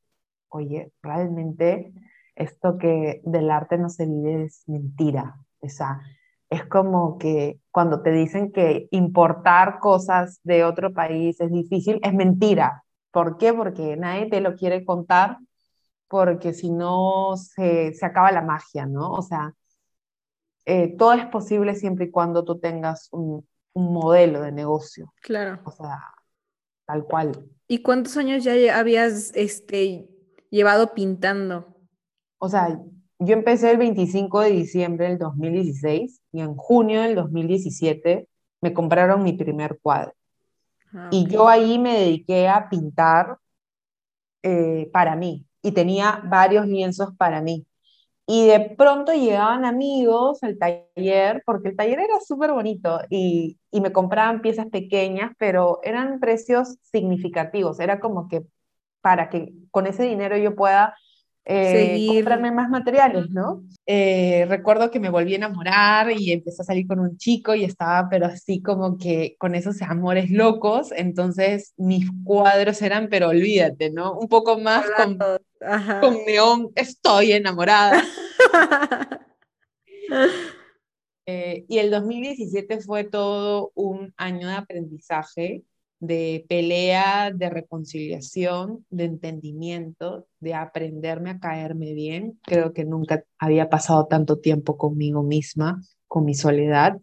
oye, 0.50 0.94
realmente 1.02 1.92
esto 2.36 2.78
que 2.78 3.22
del 3.26 3.50
arte 3.50 3.80
no 3.80 3.90
se 3.90 4.06
vive 4.06 4.44
es 4.44 4.64
mentira. 4.68 5.36
O 5.62 5.68
sea, 5.70 6.00
es 6.48 6.64
como 6.68 7.18
que 7.18 7.60
cuando 7.72 8.04
te 8.04 8.12
dicen 8.12 8.52
que 8.52 8.88
importar 8.92 9.80
cosas 9.80 10.42
de 10.44 10.64
otro 10.64 10.94
país 10.94 11.42
es 11.42 11.52
difícil, 11.52 12.00
es 12.04 12.14
mentira. 12.14 12.84
¿Por 13.10 13.38
qué? 13.40 13.52
Porque 13.52 13.98
nadie 13.98 14.30
te 14.30 14.42
lo 14.42 14.56
quiere 14.56 14.86
contar, 14.86 15.40
porque 16.08 16.54
si 16.54 16.70
no 16.72 17.36
se, 17.36 17.94
se 17.96 18.06
acaba 18.06 18.32
la 18.32 18.44
magia, 18.44 18.86
¿no? 18.86 19.12
O 19.14 19.24
sea, 19.24 19.56
eh, 20.66 20.96
todo 20.98 21.14
es 21.14 21.26
posible 21.28 21.76
siempre 21.76 22.06
y 22.06 22.12
cuando 22.12 22.44
tú 22.44 22.60
tengas 22.60 23.10
un, 23.12 23.48
un 23.74 23.94
modelo 23.94 24.42
de 24.42 24.52
negocio. 24.52 25.14
Claro. 25.22 25.60
O 25.64 25.72
sea, 25.72 26.00
tal 26.86 27.04
cual. 27.06 27.32
¿Y 27.68 27.82
cuántos 27.82 28.18
años 28.18 28.44
ya 28.44 28.78
habías 28.78 29.32
este, 29.36 30.08
llevado 30.50 30.94
pintando? 30.94 31.76
O 32.38 32.50
sea, 32.50 32.80
yo 33.20 33.34
empecé 33.34 33.72
el 33.72 33.78
25 33.78 34.42
de 34.42 34.50
diciembre 34.50 35.08
del 35.08 35.18
2016 35.18 36.22
y 36.32 36.42
en 36.42 36.56
junio 36.56 37.02
del 37.02 37.16
2017 37.16 38.28
me 38.62 38.74
compraron 38.74 39.24
mi 39.24 39.34
primer 39.34 39.80
cuadro. 39.82 40.14
Ah, 40.94 41.10
y 41.12 41.28
yo 41.28 41.48
ahí 41.48 41.80
me 41.80 41.98
dediqué 41.98 42.48
a 42.48 42.68
pintar 42.70 43.38
eh, 44.44 44.90
para 44.92 45.16
mí 45.16 45.46
y 45.62 45.72
tenía 45.72 46.22
varios 46.26 46.68
lienzos 46.68 47.16
para 47.16 47.42
mí. 47.42 47.66
Y 48.34 48.48
de 48.48 48.62
pronto 48.78 49.12
llegaban 49.12 49.66
amigos 49.66 50.42
al 50.42 50.58
taller, 50.58 51.44
porque 51.46 51.68
el 51.68 51.76
taller 51.76 52.00
era 52.00 52.18
súper 52.26 52.54
bonito 52.54 53.02
y, 53.10 53.60
y 53.72 53.82
me 53.82 53.92
compraban 53.92 54.42
piezas 54.42 54.68
pequeñas, 54.68 55.34
pero 55.38 55.80
eran 55.84 56.22
precios 56.22 56.78
significativos. 56.82 57.82
Era 57.82 58.00
como 58.00 58.30
que 58.30 58.46
para 59.02 59.30
que 59.30 59.52
con 59.70 59.86
ese 59.86 60.04
dinero 60.04 60.38
yo 60.38 60.56
pueda 60.56 60.96
eh, 61.46 62.06
comprarme 62.08 62.52
más 62.52 62.70
materiales, 62.70 63.30
¿no? 63.32 63.64
Eh, 63.86 64.46
recuerdo 64.48 64.92
que 64.92 65.00
me 65.00 65.10
volví 65.10 65.34
a 65.34 65.38
enamorar 65.38 66.12
y 66.12 66.32
empecé 66.32 66.62
a 66.62 66.66
salir 66.66 66.88
con 66.88 67.00
un 67.00 67.18
chico 67.18 67.56
y 67.56 67.64
estaba, 67.64 68.08
pero 68.10 68.28
así 68.28 68.62
como 68.62 68.98
que 68.98 69.36
con 69.40 69.56
esos 69.56 69.82
amores 69.82 70.30
locos, 70.30 70.92
entonces 70.96 71.74
mis 71.78 72.10
cuadros 72.24 72.82
eran, 72.82 73.10
pero 73.10 73.30
olvídate, 73.30 73.90
¿no? 73.90 74.14
Un 74.14 74.28
poco 74.28 74.60
más 74.60 74.86
con, 74.96 75.18
con 76.00 76.26
neón, 76.26 76.72
estoy 76.76 77.34
enamorada. 77.34 78.04
Eh, 81.28 81.66
y 81.70 81.78
el 81.78 81.92
2017 81.92 82.82
fue 82.82 83.04
todo 83.04 83.72
un 83.76 84.12
año 84.18 84.48
de 84.48 84.56
aprendizaje 84.56 85.64
de 86.02 86.46
pelea, 86.50 87.32
de 87.32 87.50
reconciliación, 87.52 88.86
de 88.90 89.06
entendimiento, 89.06 90.26
de 90.40 90.56
aprenderme 90.56 91.30
a 91.30 91.40
caerme 91.40 91.94
bien. 91.94 92.40
Creo 92.44 92.74
que 92.74 92.86
nunca 92.86 93.24
había 93.38 93.70
pasado 93.70 94.08
tanto 94.08 94.40
tiempo 94.40 94.78
conmigo 94.78 95.22
misma, 95.22 95.80
con 96.08 96.26
mi 96.26 96.34
soledad. 96.34 96.98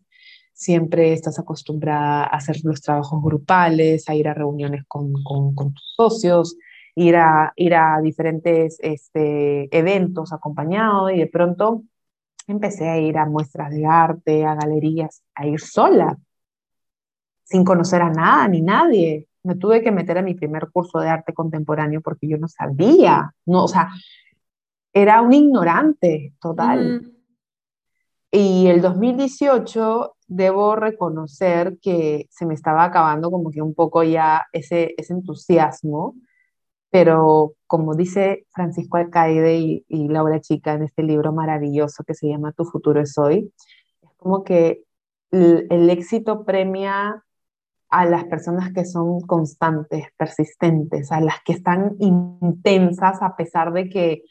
Siempre 0.53 1.12
estás 1.12 1.38
acostumbrada 1.38 2.24
a 2.24 2.36
hacer 2.36 2.57
los 2.64 2.82
trabajos 2.82 3.22
grupales, 3.22 4.09
a 4.09 4.16
ir 4.16 4.26
a 4.26 4.34
reuniones 4.34 4.82
con, 4.88 5.12
tus 5.14 5.94
socios, 5.96 6.57
ir 6.96 7.14
a, 7.14 7.53
ir 7.55 7.76
a 7.76 8.01
diferentes 8.03 8.78
este, 8.80 9.74
eventos 9.76 10.32
acompañado 10.32 11.09
y 11.09 11.20
de 11.20 11.28
pronto 11.28 11.84
empecé 12.49 12.88
a 12.88 12.99
ir 12.99 13.16
a 13.16 13.26
muestras 13.26 13.70
de 13.70 13.86
arte, 13.86 14.44
a 14.44 14.57
galerías, 14.57 15.22
a 15.36 15.46
ir 15.46 15.61
sola, 15.61 16.18
sin 17.49 17.64
conocer 17.64 18.03
a 18.03 18.11
nada 18.11 18.46
ni 18.49 18.61
nadie. 18.61 19.26
Me 19.42 19.57
tuve 19.57 19.82
que 19.82 19.90
meter 19.90 20.18
a 20.18 20.22
mi 20.22 20.34
primer 20.34 20.68
curso 20.70 20.99
de 20.99 21.09
arte 21.09 21.32
contemporáneo 21.32 22.03
porque 22.03 22.28
yo 22.28 22.36
no 22.36 22.49
sabía, 22.49 23.32
no, 23.46 23.64
o 23.64 23.68
sea, 23.68 23.88
era 24.92 25.22
un 25.22 25.32
ignorante 25.32 26.34
total. 26.40 27.11
Y 28.30 28.66
el 28.66 28.82
2018 28.82 30.16
debo 30.26 30.76
reconocer 30.76 31.78
que 31.80 32.26
se 32.30 32.44
me 32.44 32.53
estaba 32.53 32.84
acabando 32.84 33.30
como 33.30 33.51
que 33.51 33.62
un 33.62 33.74
poco 33.74 34.03
ya 34.03 34.44
ese, 34.53 34.94
ese 34.99 35.14
entusiasmo, 35.14 36.14
pero 36.90 37.55
como 37.66 37.94
dice 37.94 38.46
Francisco 38.51 38.99
Alcaide 38.99 39.57
y, 39.57 39.84
y 39.88 40.09
Laura 40.09 40.40
Chica 40.40 40.74
en 40.74 40.82
este 40.82 41.03
libro 41.03 41.32
maravilloso 41.32 42.05
que 42.05 42.14
se 42.14 42.28
llama 42.28 42.53
Tu 42.53 42.66
futuro 42.66 43.01
es 43.01 43.16
hoy, 43.16 43.51
es 44.03 44.11
como 44.18 44.44
que 44.44 44.82
el, 45.30 45.66
el 45.70 45.88
éxito 45.88 46.44
premia 46.44 47.24
a 47.91 48.05
las 48.05 48.24
personas 48.24 48.72
que 48.72 48.84
son 48.84 49.20
constantes, 49.22 50.07
persistentes, 50.16 51.11
a 51.11 51.20
las 51.20 51.43
que 51.43 51.53
están 51.53 51.97
intensas 51.99 53.22
a 53.22 53.36
pesar 53.36 53.72
de 53.72 53.89
que 53.89 54.22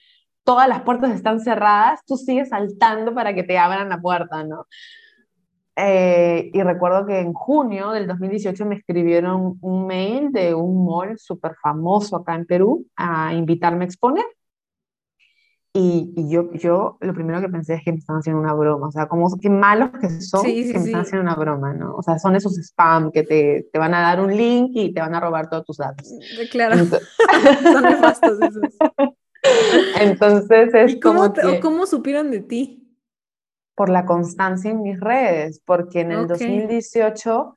todas 0.44 0.70
las 0.70 0.82
puertas 0.84 1.12
están 1.12 1.40
cerradas, 1.40 2.02
tú 2.06 2.18
sigues 2.18 2.50
saltando 2.50 3.14
para 3.14 3.34
que 3.34 3.44
te 3.44 3.58
abran 3.58 3.90
la 3.90 4.00
puerta, 4.00 4.44
¿no? 4.44 4.66
Eh, 5.76 6.50
y 6.54 6.64
recuerdo 6.64 7.06
que 7.06 7.20
en 7.20 7.34
junio 7.34 7.92
del 7.92 8.08
2018 8.08 8.66
me 8.66 8.76
escribieron 8.76 9.60
un 9.62 9.86
mail 9.86 10.32
de 10.32 10.56
un 10.56 10.86
mall 10.86 11.20
súper 11.20 11.56
famoso 11.62 12.16
acá 12.16 12.34
en 12.34 12.46
Perú 12.46 12.88
a 12.96 13.34
invitarme 13.34 13.84
a 13.84 13.88
exponer. 13.88 14.26
Y, 15.80 16.12
y, 16.16 16.28
yo, 16.28 16.52
yo 16.54 16.98
lo 17.02 17.14
primero 17.14 17.40
que 17.40 17.50
pensé 17.50 17.76
es 17.76 17.84
que 17.84 17.92
me 17.92 18.00
están 18.00 18.18
haciendo 18.18 18.42
una 18.42 18.54
broma, 18.54 18.88
o 18.88 18.92
sea, 18.92 19.08
como 19.08 19.30
qué 19.38 19.48
malos 19.48 19.92
que 20.02 20.10
son 20.22 20.44
que 20.44 20.74
me 20.74 20.86
están 20.86 21.02
haciendo 21.02 21.22
una 21.22 21.36
broma, 21.36 21.72
¿no? 21.72 21.94
O 21.94 22.02
sea, 22.02 22.18
son 22.18 22.36
esos 22.36 22.58
spam 22.58 23.12
que 23.12 23.22
te, 23.22 23.68
te, 23.72 23.78
van 23.78 23.94
a 23.94 24.02
dar 24.02 24.20
un 24.20 24.36
link 24.36 24.72
y 24.74 24.92
te 24.92 25.02
van 25.02 25.14
a 25.14 25.20
robar 25.20 25.52
todos 25.52 25.66
tus 25.66 25.78
datos. 25.78 26.12
Claro, 26.50 26.80
Entonces... 26.80 27.08
son 27.62 27.84
nefastos 27.84 28.42
esos. 28.42 28.64
Entonces 30.02 30.74
es 30.74 30.94
¿Y 30.94 31.00
cómo, 31.00 31.32
como 31.32 31.34
que, 31.34 31.60
cómo 31.60 31.86
supieron 31.86 32.32
de 32.32 32.40
ti? 32.40 32.98
Por 33.76 33.90
la 33.90 34.08
constancia 34.08 34.72
en 34.72 34.82
mis 34.82 35.00
redes, 35.00 35.62
porque 35.64 36.02
en 36.02 36.12
el 36.12 36.20
okay. 36.22 36.48
2018 36.58 37.54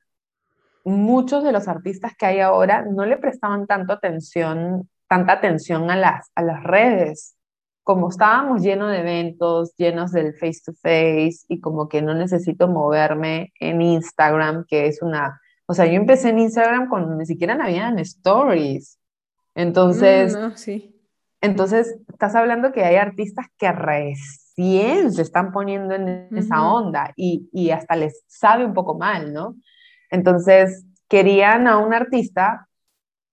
muchos 0.83 1.43
de 1.43 1.53
los 1.53 1.67
artistas 1.67 2.13
que 2.15 2.27
hay 2.27 2.39
ahora 2.39 2.85
no 2.85 3.03
le 3.03 3.17
prestaban 3.17 3.65
tanto 3.65 3.93
atención, 3.93 4.87
tanta 5.07 5.33
atención 5.33 5.89
a 5.89 5.95
las, 5.95 6.29
a 6.35 6.43
las 6.43 6.63
redes. 6.63 7.35
Como 7.83 8.09
estábamos 8.09 8.61
llenos 8.61 8.91
de 8.91 8.99
eventos, 8.99 9.75
llenos 9.75 10.11
del 10.11 10.33
face 10.33 10.61
to 10.65 10.73
face 10.73 11.39
y 11.47 11.59
como 11.59 11.89
que 11.89 12.01
no 12.01 12.13
necesito 12.13 12.67
moverme 12.67 13.53
en 13.59 13.81
Instagram, 13.81 14.65
que 14.67 14.87
es 14.87 15.01
una, 15.01 15.41
o 15.65 15.73
sea, 15.73 15.85
yo 15.85 15.93
empecé 15.93 16.29
en 16.29 16.39
Instagram 16.39 16.89
cuando 16.89 17.15
ni 17.15 17.25
siquiera 17.25 17.55
habían 17.55 17.97
stories. 17.99 18.99
Entonces, 19.55 20.35
mm, 20.35 20.39
no, 20.39 20.57
sí. 20.57 20.95
Entonces, 21.41 21.97
estás 22.07 22.35
hablando 22.35 22.71
que 22.71 22.85
hay 22.85 22.97
artistas 22.97 23.47
que 23.57 23.71
recién 23.71 25.11
se 25.11 25.23
están 25.23 25.51
poniendo 25.51 25.95
en 25.95 26.27
esa 26.37 26.61
onda 26.71 27.13
y, 27.15 27.49
y, 27.51 27.71
hasta 27.71 27.95
les 27.95 28.23
sabe 28.27 28.63
un 28.63 28.75
poco 28.75 28.97
mal, 28.97 29.33
¿no? 29.33 29.55
Entonces, 30.11 30.85
querían 31.09 31.67
a 31.67 31.79
un 31.79 31.95
artista 31.95 32.67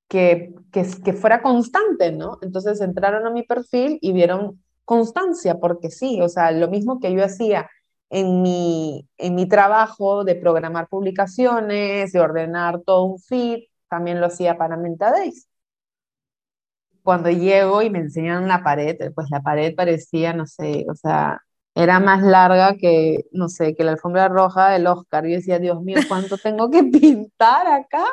que, 0.08 0.54
que, 0.72 0.86
que 1.04 1.12
fuera 1.12 1.42
constante, 1.42 2.12
¿no? 2.12 2.38
Entonces 2.42 2.80
entraron 2.80 3.26
a 3.26 3.30
mi 3.30 3.42
perfil 3.42 3.98
y 4.00 4.12
vieron 4.12 4.62
constancia, 4.84 5.58
porque 5.58 5.90
sí, 5.90 6.20
o 6.22 6.28
sea, 6.28 6.50
lo 6.52 6.68
mismo 6.68 7.00
que 7.00 7.12
yo 7.12 7.24
hacía 7.24 7.68
en 8.10 8.42
mi, 8.42 9.06
en 9.18 9.34
mi 9.34 9.46
trabajo 9.46 10.24
de 10.24 10.34
programar 10.34 10.88
publicaciones, 10.88 12.12
de 12.12 12.20
ordenar 12.20 12.80
todo 12.82 13.04
un 13.04 13.18
feed, 13.18 13.64
también 13.88 14.20
lo 14.20 14.26
hacía 14.26 14.56
para 14.58 14.76
Menta 14.76 15.10
Days 15.10 15.48
cuando 17.08 17.30
llego 17.30 17.80
y 17.80 17.88
me 17.88 18.00
enseñan 18.00 18.48
la 18.48 18.62
pared, 18.62 18.96
pues 19.14 19.30
la 19.30 19.40
pared 19.40 19.74
parecía, 19.74 20.34
no 20.34 20.46
sé, 20.46 20.84
o 20.90 20.94
sea, 20.94 21.40
era 21.74 22.00
más 22.00 22.22
larga 22.22 22.76
que, 22.76 23.24
no 23.32 23.48
sé, 23.48 23.74
que 23.74 23.82
la 23.82 23.92
alfombra 23.92 24.28
roja 24.28 24.70
del 24.72 24.86
Oscar. 24.86 25.24
Yo 25.24 25.36
decía, 25.36 25.58
Dios 25.58 25.80
mío, 25.82 26.00
¿cuánto 26.06 26.36
tengo 26.36 26.70
que 26.70 26.82
pintar 27.00 27.66
acá? 27.66 28.04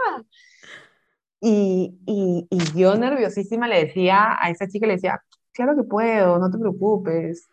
Y, 1.41 1.99
y, 2.05 2.47
y, 2.49 2.57
yo 2.79 2.95
nerviosísima 2.95 3.67
le 3.67 3.85
decía 3.85 4.35
a 4.39 4.49
esa 4.49 4.67
chica, 4.67 4.87
le 4.87 4.93
decía, 4.93 5.21
claro 5.53 5.75
que 5.75 5.83
puedo, 5.83 6.39
no 6.39 6.49
te 6.49 6.57
preocupes. 6.57 7.47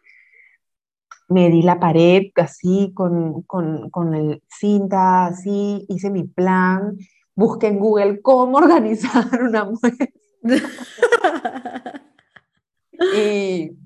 Me 1.28 1.50
la 1.62 1.78
pared 1.80 2.30
así, 2.36 2.92
con, 2.94 3.42
con, 3.42 3.90
con 3.90 4.14
el 4.14 4.42
cinta, 4.48 5.26
así, 5.26 5.84
hice 5.88 6.10
mi 6.10 6.24
plan, 6.24 6.96
busqué 7.34 7.68
en 7.68 7.78
Google 7.78 8.20
cómo 8.22 8.58
organizar 8.58 9.42
una 9.42 9.64
muestra 9.64 10.08
y, 13.14 13.76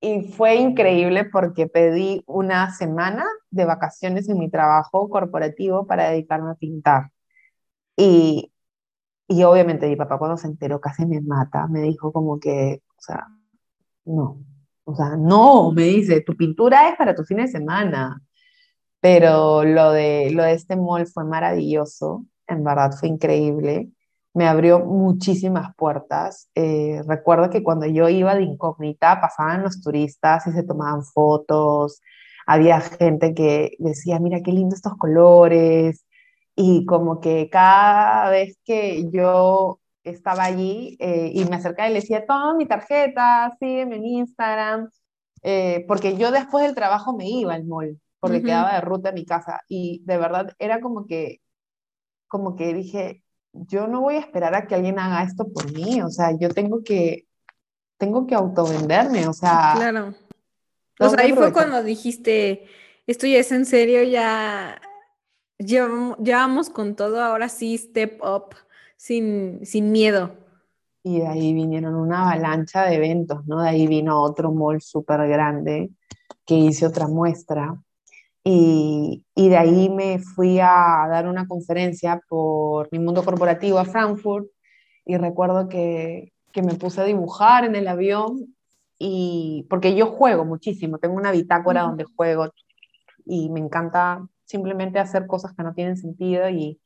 y 0.00 0.22
fue 0.32 0.56
increíble 0.56 1.24
porque 1.24 1.66
pedí 1.66 2.22
una 2.26 2.72
semana 2.74 3.24
de 3.50 3.64
vacaciones 3.64 4.28
en 4.28 4.38
mi 4.38 4.50
trabajo 4.50 5.08
corporativo 5.08 5.86
para 5.86 6.10
dedicarme 6.10 6.50
a 6.50 6.54
pintar. 6.54 7.10
Y, 7.96 8.52
y 9.28 9.42
obviamente 9.42 9.88
mi 9.88 9.96
papá 9.96 10.18
cuando 10.18 10.36
se 10.36 10.46
enteró 10.48 10.80
casi 10.80 11.06
me 11.06 11.20
mata, 11.20 11.66
me 11.68 11.82
dijo 11.82 12.12
como 12.12 12.38
que, 12.40 12.82
o 12.96 13.00
sea, 13.00 13.26
no, 14.04 14.38
o 14.84 14.94
sea, 14.94 15.16
no, 15.16 15.72
me 15.72 15.82
dice, 15.84 16.20
tu 16.22 16.36
pintura 16.36 16.88
es 16.88 16.96
para 16.96 17.14
tu 17.14 17.24
fin 17.24 17.38
de 17.38 17.48
semana. 17.48 18.22
Pero 19.00 19.64
lo 19.64 19.92
de, 19.92 20.30
lo 20.32 20.42
de 20.44 20.54
este 20.54 20.76
mall 20.76 21.06
fue 21.06 21.24
maravilloso, 21.24 22.24
en 22.46 22.64
verdad 22.64 22.92
fue 22.98 23.08
increíble 23.08 23.90
me 24.36 24.46
abrió 24.46 24.80
muchísimas 24.80 25.74
puertas. 25.76 26.50
Eh, 26.54 27.02
recuerdo 27.08 27.48
que 27.48 27.62
cuando 27.62 27.86
yo 27.86 28.10
iba 28.10 28.34
de 28.34 28.42
incógnita 28.42 29.18
pasaban 29.18 29.62
los 29.62 29.80
turistas 29.80 30.46
y 30.46 30.52
se 30.52 30.62
tomaban 30.62 31.02
fotos, 31.02 32.02
había 32.46 32.82
gente 32.82 33.32
que 33.34 33.76
decía, 33.78 34.20
mira 34.20 34.42
qué 34.42 34.52
lindo 34.52 34.76
estos 34.76 34.94
colores, 34.98 36.04
y 36.56 36.86
como 36.86 37.20
que 37.20 37.50
cada 37.50 38.30
vez 38.30 38.58
que 38.64 39.08
yo 39.10 39.78
estaba 40.02 40.44
allí 40.44 40.96
eh, 40.98 41.30
y 41.34 41.44
me 41.44 41.56
acercaba 41.56 41.88
y 41.88 41.92
le 41.92 42.00
decía, 42.00 42.24
toma 42.26 42.54
mi 42.54 42.66
tarjeta, 42.66 43.54
sígueme 43.60 43.96
en 43.96 44.06
Instagram, 44.06 44.88
eh, 45.42 45.84
porque 45.86 46.16
yo 46.16 46.30
después 46.30 46.64
del 46.64 46.74
trabajo 46.74 47.14
me 47.14 47.28
iba 47.28 47.52
al 47.52 47.64
mall, 47.64 48.00
porque 48.18 48.38
uh 48.38 48.40
-huh. 48.40 48.44
quedaba 48.44 48.74
de 48.74 48.80
ruta 48.80 49.10
a 49.10 49.12
mi 49.12 49.26
casa, 49.26 49.60
y 49.68 50.02
de 50.06 50.16
verdad 50.16 50.54
era 50.58 50.80
como 50.80 51.06
que, 51.06 51.40
como 52.26 52.56
que 52.56 52.72
dije, 52.72 53.22
yo 53.52 53.86
no 53.86 54.00
voy 54.00 54.16
a 54.16 54.20
esperar 54.20 54.54
a 54.54 54.66
que 54.66 54.74
alguien 54.74 54.98
haga 54.98 55.24
esto 55.24 55.46
por 55.52 55.70
mí, 55.72 56.00
o 56.00 56.08
sea, 56.08 56.32
yo 56.38 56.48
tengo 56.48 56.82
que, 56.82 57.26
tengo 57.98 58.26
que 58.26 58.34
autovenderme, 58.34 59.28
o 59.28 59.32
sea. 59.32 59.74
Claro. 59.76 60.14
O 60.98 61.08
sea, 61.10 61.20
ahí 61.20 61.32
fue 61.32 61.52
cuando 61.52 61.82
dijiste, 61.82 62.66
esto 63.06 63.26
ya 63.26 63.38
es 63.38 63.52
en 63.52 63.66
serio, 63.66 64.02
ya, 64.02 64.80
ya, 65.58 65.88
ya 66.18 66.36
vamos 66.38 66.70
con 66.70 66.96
todo, 66.96 67.22
ahora 67.22 67.48
sí, 67.48 67.76
step 67.78 68.20
up, 68.22 68.54
sin, 68.96 69.64
sin 69.64 69.92
miedo. 69.92 70.34
Y 71.02 71.20
de 71.20 71.26
ahí 71.26 71.52
vinieron 71.52 71.94
una 71.94 72.22
avalancha 72.22 72.84
de 72.84 72.96
eventos, 72.96 73.46
¿no? 73.46 73.62
De 73.62 73.68
ahí 73.68 73.86
vino 73.86 74.20
otro 74.20 74.50
mall 74.52 74.80
súper 74.82 75.28
grande 75.28 75.90
que 76.44 76.54
hice 76.54 76.86
otra 76.86 77.06
muestra 77.06 77.76
y, 78.48 79.24
y, 79.34 79.48
de 79.48 79.56
ahí 79.56 79.88
me 79.88 80.20
fui 80.20 80.60
a 80.60 81.06
dar 81.08 81.26
una 81.26 81.48
conferencia 81.48 82.20
por 82.28 82.88
mi 82.92 83.00
mundo 83.00 83.24
corporativo 83.24 83.76
a 83.80 83.84
Frankfurt 83.84 84.46
y 85.04 85.16
recuerdo 85.16 85.68
que, 85.68 86.32
que 86.52 86.62
me 86.62 86.74
puse 86.74 87.00
a 87.00 87.04
dibujar 87.04 87.64
en 87.64 87.74
el 87.74 87.88
avión 87.88 88.54
y 89.00 89.66
porque 89.68 89.96
yo 89.96 90.06
juego 90.06 90.44
muchísimo, 90.44 90.98
tengo 90.98 91.16
una 91.16 91.32
bitácora 91.32 91.82
donde 91.82 92.04
juego 92.04 92.52
y 93.24 93.50
me 93.50 93.58
encanta 93.58 94.24
simplemente 94.46 94.98
hacer 94.98 95.26
cosas 95.26 95.52
que 95.54 95.62
no 95.62 95.74
tienen 95.74 95.96
sentido 95.96 96.48
y, 96.48 96.80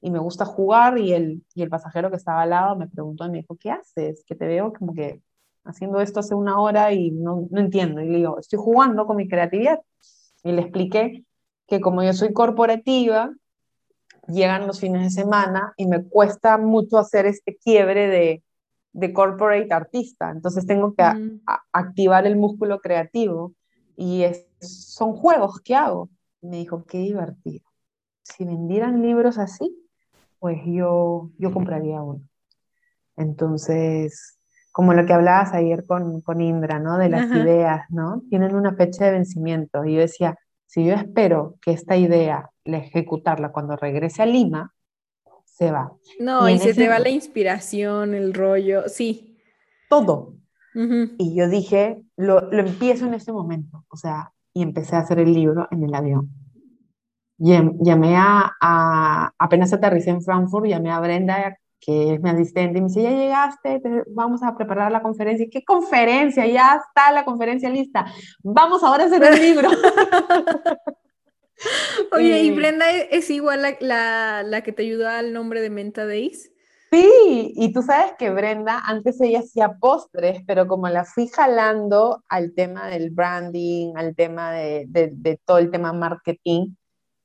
y 0.00 0.10
me 0.10 0.18
gusta 0.20 0.44
jugar 0.44 0.98
y 0.98 1.12
el, 1.12 1.42
y 1.54 1.62
el 1.62 1.70
pasajero 1.70 2.10
que 2.10 2.16
estaba 2.16 2.42
al 2.42 2.50
lado 2.50 2.76
me 2.76 2.88
preguntó 2.88 3.26
y 3.26 3.30
me 3.30 3.38
dijo, 3.38 3.56
¿qué 3.56 3.70
haces? 3.70 4.24
Que 4.26 4.36
te 4.36 4.46
veo 4.46 4.72
como 4.72 4.94
que 4.94 5.20
haciendo 5.64 6.00
esto 6.00 6.20
hace 6.20 6.34
una 6.34 6.60
hora 6.60 6.92
y 6.92 7.10
no, 7.10 7.48
no 7.50 7.60
entiendo. 7.60 8.00
Y 8.00 8.08
le 8.08 8.18
digo, 8.18 8.38
estoy 8.38 8.58
jugando 8.58 9.06
con 9.06 9.16
mi 9.16 9.28
creatividad. 9.28 9.80
Y 10.44 10.52
le 10.52 10.62
expliqué 10.62 11.24
que 11.66 11.80
como 11.80 12.02
yo 12.02 12.12
soy 12.12 12.32
corporativa, 12.32 13.32
llegan 14.28 14.66
los 14.66 14.80
fines 14.80 15.02
de 15.02 15.10
semana 15.10 15.72
y 15.76 15.86
me 15.86 16.04
cuesta 16.04 16.58
mucho 16.58 16.98
hacer 16.98 17.26
este 17.26 17.56
quiebre 17.56 18.08
de, 18.08 18.42
de 18.92 19.12
corporate 19.12 19.72
artista. 19.72 20.30
Entonces 20.30 20.66
tengo 20.66 20.94
que 20.94 21.02
mm. 21.02 21.42
a, 21.46 21.54
a 21.54 21.62
activar 21.72 22.26
el 22.26 22.36
músculo 22.36 22.80
creativo 22.80 23.54
y 23.96 24.22
es, 24.22 24.46
son 24.60 25.12
juegos 25.12 25.60
que 25.60 25.74
hago. 25.74 26.08
Y 26.40 26.46
me 26.48 26.58
dijo, 26.58 26.84
qué 26.84 26.98
divertido. 26.98 27.64
Si 28.22 28.44
vendieran 28.44 29.02
libros 29.02 29.38
así, 29.38 29.76
pues 30.38 30.58
yo, 30.66 31.30
yo 31.38 31.52
compraría 31.52 32.02
uno. 32.02 32.22
Entonces, 33.16 34.38
como 34.72 34.94
lo 34.94 35.04
que 35.06 35.12
hablabas 35.12 35.52
ayer 35.54 35.84
con, 35.86 36.20
con 36.20 36.40
Indra, 36.40 36.78
¿no? 36.78 36.98
De 36.98 37.08
las 37.08 37.30
ideas, 37.32 37.86
¿no? 37.90 38.22
Tienen 38.30 38.54
una 38.54 38.74
fecha 38.74 39.06
de 39.06 39.12
vencimiento. 39.12 39.84
Y 39.84 39.94
yo 39.94 40.00
decía, 40.00 40.38
si 40.66 40.84
yo 40.84 40.94
espero 40.94 41.56
que 41.62 41.72
esta 41.72 41.96
idea, 41.96 42.50
la 42.64 42.78
ejecutarla 42.78 43.50
cuando 43.50 43.74
regrese 43.76 44.22
a 44.22 44.26
Lima, 44.26 44.72
se 45.44 45.72
va. 45.72 45.92
No, 46.20 46.48
y, 46.48 46.58
se 46.58 46.74
te 46.74 46.88
va 46.88 47.00
la 47.00 47.08
inspiración, 47.08 48.14
el 48.14 48.32
rollo, 48.32 48.88
sí. 48.88 49.36
Todo. 49.88 50.36
Y 50.74 51.34
yo 51.34 51.48
dije, 51.48 52.00
lo, 52.16 52.42
lo, 52.52 52.60
empiezo 52.60 53.06
en 53.06 53.14
ese 53.14 53.32
momento, 53.32 53.84
o 53.88 53.96
sea, 53.96 54.32
y 54.52 54.62
empecé 54.62 54.96
a 54.96 55.00
hacer 55.00 55.18
el 55.18 55.32
libro 55.32 55.68
en 55.70 55.84
el 55.84 55.94
avión. 55.94 56.30
Llamé 57.38 58.16
a, 58.16 58.52
a 58.60 59.32
apenas 59.38 59.72
aterricé 59.72 60.10
en 60.10 60.22
Frankfurt, 60.22 60.66
llamé 60.66 60.90
a 60.90 60.98
Brenda, 60.98 61.56
que 61.80 62.14
es 62.14 62.20
mi 62.20 62.30
asistente, 62.30 62.78
y 62.78 62.80
me 62.80 62.88
dice, 62.88 63.02
ya 63.02 63.10
llegaste, 63.10 63.80
vamos 64.08 64.42
a 64.42 64.56
preparar 64.56 64.90
la 64.90 65.02
conferencia. 65.02 65.46
¿Qué 65.50 65.64
conferencia? 65.64 66.46
Ya 66.46 66.80
está 66.86 67.12
la 67.12 67.24
conferencia 67.24 67.70
lista. 67.70 68.06
Vamos 68.42 68.82
ahora 68.82 69.04
a 69.04 69.06
hacer 69.06 69.22
el 69.22 69.40
libro. 69.40 69.70
Oye, 72.12 72.42
¿y 72.42 72.50
Brenda 72.50 72.90
es 72.90 73.30
igual 73.30 73.62
la, 73.62 73.76
la, 73.80 74.42
la, 74.42 74.62
que 74.62 74.72
te 74.72 74.82
ayudó 74.82 75.08
al 75.08 75.32
nombre 75.32 75.60
de 75.60 75.70
Menta 75.70 76.06
Days? 76.06 76.52
Sí, 76.90 77.52
y 77.54 77.72
tú 77.72 77.82
sabes 77.82 78.12
que 78.18 78.30
Brenda, 78.30 78.80
antes 78.84 79.20
ella 79.20 79.40
hacía 79.40 79.74
postres, 79.78 80.42
pero 80.46 80.66
como 80.66 80.88
la 80.88 81.04
fui 81.04 81.28
jalando 81.28 82.24
al 82.28 82.54
tema 82.54 82.88
del 82.88 83.10
branding, 83.10 83.92
al 83.96 84.14
tema 84.16 84.52
de, 84.52 84.86
de, 84.88 85.10
de 85.12 85.38
todo 85.44 85.58
el 85.58 85.70
tema 85.70 85.92
marketing, 85.92 86.68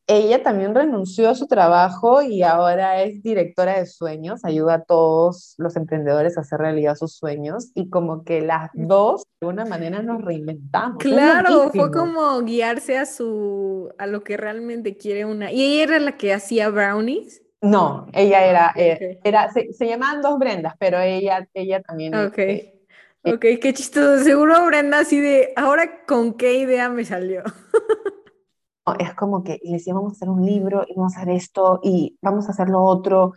ella 0.08 0.44
también 0.44 0.76
renunció 0.76 1.30
a 1.30 1.36
su 1.36 1.48
trabajo 1.48 2.22
y 2.22 2.44
ahora 2.44 3.02
es 3.04 3.24
directora 3.24 3.80
de 3.80 3.86
sueños, 3.86 4.44
ayuda 4.44 4.76
a 4.76 4.84
todos 4.84 5.56
los 5.58 5.78
emprendedores 5.78 6.38
a 6.38 6.42
hacer 6.42 6.60
realidad 6.60 6.96
sus 6.96 7.16
sueños 7.16 7.72
y 7.74 7.90
como 7.90 8.26
que 8.26 8.42
las 8.42 8.70
dos 8.74 9.24
de 9.40 9.48
alguna 9.48 9.66
manera 9.66 10.02
nos 10.02 10.22
reinventamos. 10.22 10.98
Claro, 10.98 11.70
fue 11.70 11.90
como 11.92 12.42
guiarse 12.42 12.98
a 12.98 13.06
su 13.06 13.94
a 13.98 14.08
lo 14.08 14.24
que 14.24 14.36
realmente 14.36 14.98
quiere 14.98 15.24
una. 15.24 15.52
¿Y 15.52 15.64
ella 15.64 15.84
era 15.84 16.00
la 16.00 16.18
que 16.18 16.34
hacía 16.34 16.70
brownies? 16.70 17.42
No, 17.64 18.08
ella 18.12 18.46
era, 18.46 18.74
eh, 18.76 19.22
era 19.24 19.50
se, 19.50 19.88
llamaban 19.88 20.22
dos 20.22 20.38
Brendas, 20.38 20.76
pero 20.78 21.00
ella, 21.00 21.48
ella 21.54 21.82
también. 21.82 22.14
Ok. 22.14 22.38
Eh, 22.38 22.84
ok, 23.24 23.40
qué 23.62 23.74
chistoso. 23.74 24.22
Seguro 24.22 24.66
Brenda 24.66 25.00
así 25.00 25.22
de, 25.22 25.54
ahora 25.56 26.04
con 26.06 26.34
qué 26.34 26.56
idea 26.56 26.90
me 26.90 27.06
salió. 27.06 27.42
es 29.00 29.14
como 29.14 29.46
que 29.46 29.62
le 29.64 29.72
decía, 29.78 29.94
vamos 29.94 30.12
a 30.12 30.16
hacer 30.18 30.30
un 30.30 30.46
libro 30.46 30.84
y 30.86 30.94
vamos 30.94 31.16
a 31.16 31.22
hacer 31.22 31.34
esto 31.34 31.80
y 31.82 32.18
vamos 32.22 32.50
a 32.50 32.52
hacer 32.52 32.68
lo 32.68 32.84
otro. 32.84 33.32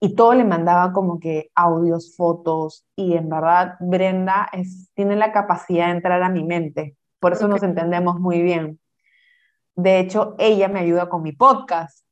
Y 0.00 0.14
todo 0.14 0.32
le 0.32 0.44
mandaba 0.44 0.90
como 0.94 1.20
que 1.20 1.50
audios, 1.54 2.16
fotos. 2.16 2.86
Y 2.96 3.12
en 3.12 3.28
verdad, 3.28 3.74
Brenda 3.78 4.48
es, 4.54 4.88
tiene 4.94 5.16
la 5.16 5.32
capacidad 5.32 5.88
de 5.88 5.92
entrar 5.92 6.22
a 6.22 6.30
mi 6.30 6.44
mente. 6.44 6.96
Por 7.18 7.34
eso 7.34 7.46
nos 7.46 7.62
entendemos 7.62 8.18
muy 8.18 8.40
bien. 8.40 8.80
De 9.74 10.00
hecho, 10.00 10.34
ella 10.38 10.68
me 10.68 10.80
ayuda 10.80 11.10
con 11.10 11.22
mi 11.22 11.32
podcast. 11.32 12.06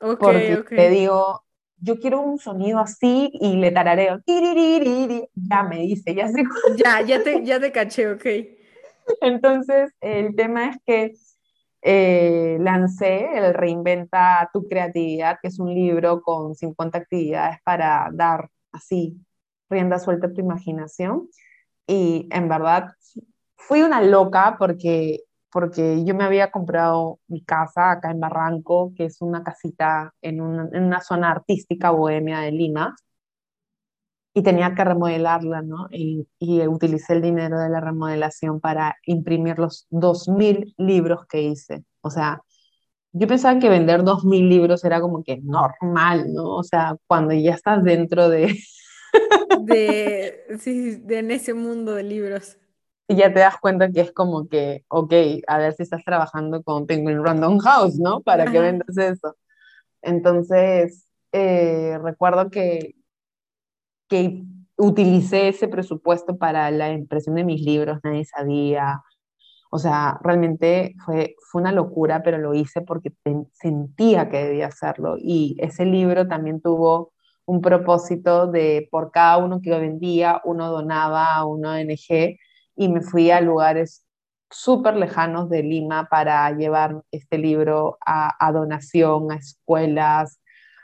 Porque 0.00 0.62
te 0.68 0.90
digo, 0.90 1.44
yo 1.78 1.98
quiero 1.98 2.20
un 2.20 2.38
sonido 2.38 2.78
así 2.78 3.30
y 3.34 3.56
le 3.56 3.70
tarareo. 3.70 4.20
Ya 5.34 5.62
me 5.62 5.78
dice, 5.78 6.14
ya 6.14 6.28
sé. 6.28 6.42
Ya, 6.76 7.00
ya 7.02 7.22
te, 7.22 7.44
ya 7.44 7.60
te 7.60 7.70
caché, 7.72 8.10
ok. 8.10 8.26
Entonces, 9.20 9.92
el 10.00 10.34
tema 10.36 10.70
es 10.70 10.76
que 10.84 11.12
eh, 11.82 12.58
lancé 12.60 13.26
el 13.34 13.54
Reinventa 13.54 14.50
tu 14.52 14.68
creatividad, 14.68 15.38
que 15.40 15.48
es 15.48 15.58
un 15.58 15.74
libro 15.74 16.20
con 16.22 16.54
50 16.54 16.98
actividades 16.98 17.58
para 17.64 18.08
dar 18.12 18.50
así 18.72 19.16
rienda 19.70 19.98
suelta 19.98 20.26
a 20.26 20.32
tu 20.32 20.40
imaginación. 20.40 21.28
Y 21.86 22.28
en 22.30 22.48
verdad 22.48 22.88
fui 23.56 23.82
una 23.82 24.02
loca 24.02 24.56
porque, 24.58 25.20
porque 25.52 26.04
yo 26.04 26.14
me 26.14 26.24
había 26.24 26.50
comprado 26.50 27.18
mi 27.28 27.42
casa 27.44 27.92
acá 27.92 28.10
en 28.10 28.20
Barranco, 28.20 28.92
que 28.96 29.06
es 29.06 29.20
una 29.20 29.42
casita 29.42 30.14
en 30.22 30.40
una, 30.40 30.68
en 30.72 30.84
una 30.84 31.00
zona 31.00 31.30
artística 31.30 31.90
bohemia 31.90 32.40
de 32.40 32.52
Lima 32.52 32.94
y 34.32 34.42
tenía 34.42 34.74
que 34.74 34.84
remodelarla, 34.84 35.62
¿no? 35.62 35.88
Y, 35.90 36.26
y, 36.38 36.66
utilicé 36.66 37.14
el 37.14 37.22
dinero 37.22 37.58
de 37.58 37.68
la 37.68 37.80
remodelación 37.80 38.60
para 38.60 38.96
imprimir 39.06 39.58
los 39.58 39.86
2.000 39.90 40.74
libros 40.78 41.26
que 41.26 41.42
hice. 41.42 41.84
O 42.00 42.10
sea, 42.10 42.40
yo 43.12 43.26
pensaba 43.26 43.58
que 43.58 43.68
vender 43.68 44.02
2.000 44.02 44.48
libros 44.48 44.84
era 44.84 45.00
como 45.00 45.24
que 45.24 45.40
normal, 45.42 46.32
¿no? 46.32 46.56
O 46.56 46.62
sea, 46.62 46.96
cuando 47.06 47.34
ya 47.34 47.54
estás 47.54 47.82
dentro 47.82 48.28
de... 48.28 48.56
de, 49.62 50.58
sí, 50.60 50.96
de 50.96 51.18
en 51.18 51.30
ese 51.32 51.54
mundo 51.54 51.94
de 51.94 52.04
libros. 52.04 52.56
Y 53.10 53.16
ya 53.16 53.32
te 53.34 53.40
das 53.40 53.58
cuenta 53.58 53.90
que 53.90 54.02
es 54.02 54.12
como 54.12 54.46
que, 54.48 54.84
ok, 54.86 55.12
a 55.48 55.58
ver 55.58 55.72
si 55.72 55.82
estás 55.82 56.04
trabajando 56.04 56.62
con 56.62 56.86
Penguin 56.86 57.24
Random 57.24 57.58
House, 57.58 57.98
¿no? 57.98 58.20
Para 58.20 58.46
que 58.46 58.60
vendas 58.60 58.96
eso. 58.96 59.36
Entonces, 60.00 61.08
eh, 61.32 61.98
recuerdo 62.00 62.50
que, 62.50 62.94
que 64.08 64.44
utilicé 64.76 65.48
ese 65.48 65.66
presupuesto 65.66 66.38
para 66.38 66.70
la 66.70 66.92
impresión 66.92 67.34
de 67.34 67.42
mis 67.42 67.62
libros, 67.62 67.98
nadie 68.04 68.24
sabía. 68.24 69.02
O 69.72 69.78
sea, 69.80 70.20
realmente 70.22 70.94
fue, 71.04 71.34
fue 71.50 71.62
una 71.62 71.72
locura, 71.72 72.22
pero 72.22 72.38
lo 72.38 72.54
hice 72.54 72.80
porque 72.80 73.12
sentía 73.54 74.30
que 74.30 74.44
debía 74.44 74.68
hacerlo. 74.68 75.16
Y 75.18 75.56
ese 75.58 75.84
libro 75.84 76.28
también 76.28 76.60
tuvo 76.60 77.12
un 77.44 77.60
propósito 77.60 78.46
de 78.46 78.86
por 78.88 79.10
cada 79.10 79.38
uno 79.38 79.60
que 79.60 79.76
vendía, 79.76 80.40
uno 80.44 80.70
donaba 80.70 81.34
a 81.34 81.44
una 81.44 81.72
ONG 81.72 82.38
y 82.80 82.88
me 82.88 83.02
fui 83.02 83.30
a 83.30 83.42
lugares 83.42 84.06
súper 84.50 84.96
lejanos 84.96 85.50
de 85.50 85.62
Lima 85.62 86.08
para 86.10 86.50
llevar 86.56 87.02
este 87.10 87.36
libro 87.36 87.98
a, 88.06 88.34
a 88.42 88.52
donación, 88.52 89.30
a 89.30 89.34
escuelas, 89.34 90.40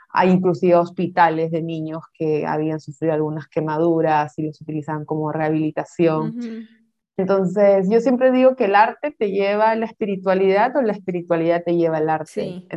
hay 0.09 0.29
inclusive 0.29 0.75
hospitales 0.75 1.49
de 1.49 1.63
niños 1.63 2.03
que 2.13 2.45
habían 2.45 2.79
sufrido 2.79 3.15
algunas 3.15 3.47
quemaduras 3.47 4.37
y 4.37 4.43
los 4.43 4.61
utilizaban 4.61 5.05
como 5.05 5.31
rehabilitación. 5.31 6.37
Entonces, 7.17 7.87
yo 7.89 7.99
siempre 7.99 8.31
digo 8.31 8.55
que 8.55 8.65
el 8.65 8.75
arte 8.75 9.09
te 9.17 9.31
lleva 9.31 9.71
a 9.71 9.75
la 9.75 9.87
espiritualidad 9.87 10.75
o 10.77 10.83
la 10.83 10.93
espiritualidad 10.93 11.63
te 11.65 11.75
lleva 11.75 11.97
al 11.97 12.11
arte. 12.11 12.67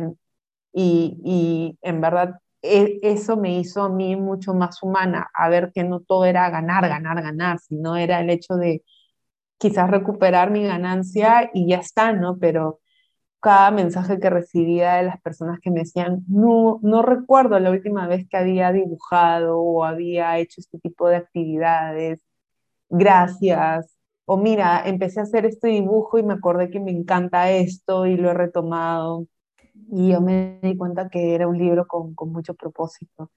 y, 0.73 1.21
y, 1.23 1.77
en 1.83 2.01
verdad, 2.01 2.39
e, 2.63 2.99
eso 3.03 3.37
me 3.37 3.59
hizo 3.59 3.83
a 3.83 3.89
mí 3.89 4.15
mucho 4.15 4.55
más 4.55 4.81
humana, 4.81 5.29
a 5.31 5.47
ver 5.47 5.71
que 5.71 5.83
no 5.83 5.99
todo 5.99 6.25
era 6.25 6.49
ganar, 6.49 6.89
ganar, 6.89 7.21
ganar, 7.21 7.59
sino 7.59 7.95
era 7.97 8.19
el 8.19 8.31
hecho 8.31 8.55
de 8.55 8.83
quizás 9.61 9.91
recuperar 9.91 10.49
mi 10.49 10.63
ganancia 10.63 11.51
y 11.53 11.67
ya 11.67 11.77
está, 11.77 12.13
¿no? 12.13 12.39
Pero 12.39 12.79
cada 13.39 13.69
mensaje 13.69 14.19
que 14.19 14.31
recibía 14.31 14.95
de 14.95 15.03
las 15.03 15.21
personas 15.21 15.59
que 15.59 15.69
me 15.69 15.81
decían, 15.81 16.25
no, 16.27 16.79
no 16.81 17.03
recuerdo 17.03 17.59
la 17.59 17.69
última 17.69 18.07
vez 18.07 18.27
que 18.27 18.37
había 18.37 18.71
dibujado 18.71 19.59
o 19.59 19.83
había 19.83 20.39
hecho 20.39 20.61
este 20.61 20.79
tipo 20.79 21.07
de 21.07 21.17
actividades, 21.17 22.23
gracias, 22.89 23.95
o 24.25 24.35
mira, 24.35 24.81
empecé 24.83 25.19
a 25.19 25.23
hacer 25.23 25.45
este 25.45 25.67
dibujo 25.67 26.17
y 26.17 26.23
me 26.23 26.33
acordé 26.33 26.71
que 26.71 26.79
me 26.79 26.91
encanta 26.91 27.51
esto 27.51 28.07
y 28.07 28.17
lo 28.17 28.31
he 28.31 28.33
retomado. 28.33 29.27
Y 29.91 30.09
yo 30.09 30.21
me 30.21 30.59
di 30.63 30.75
cuenta 30.75 31.07
que 31.07 31.35
era 31.35 31.47
un 31.47 31.59
libro 31.59 31.85
con, 31.85 32.15
con 32.15 32.31
mucho 32.31 32.55
propósito. 32.55 33.29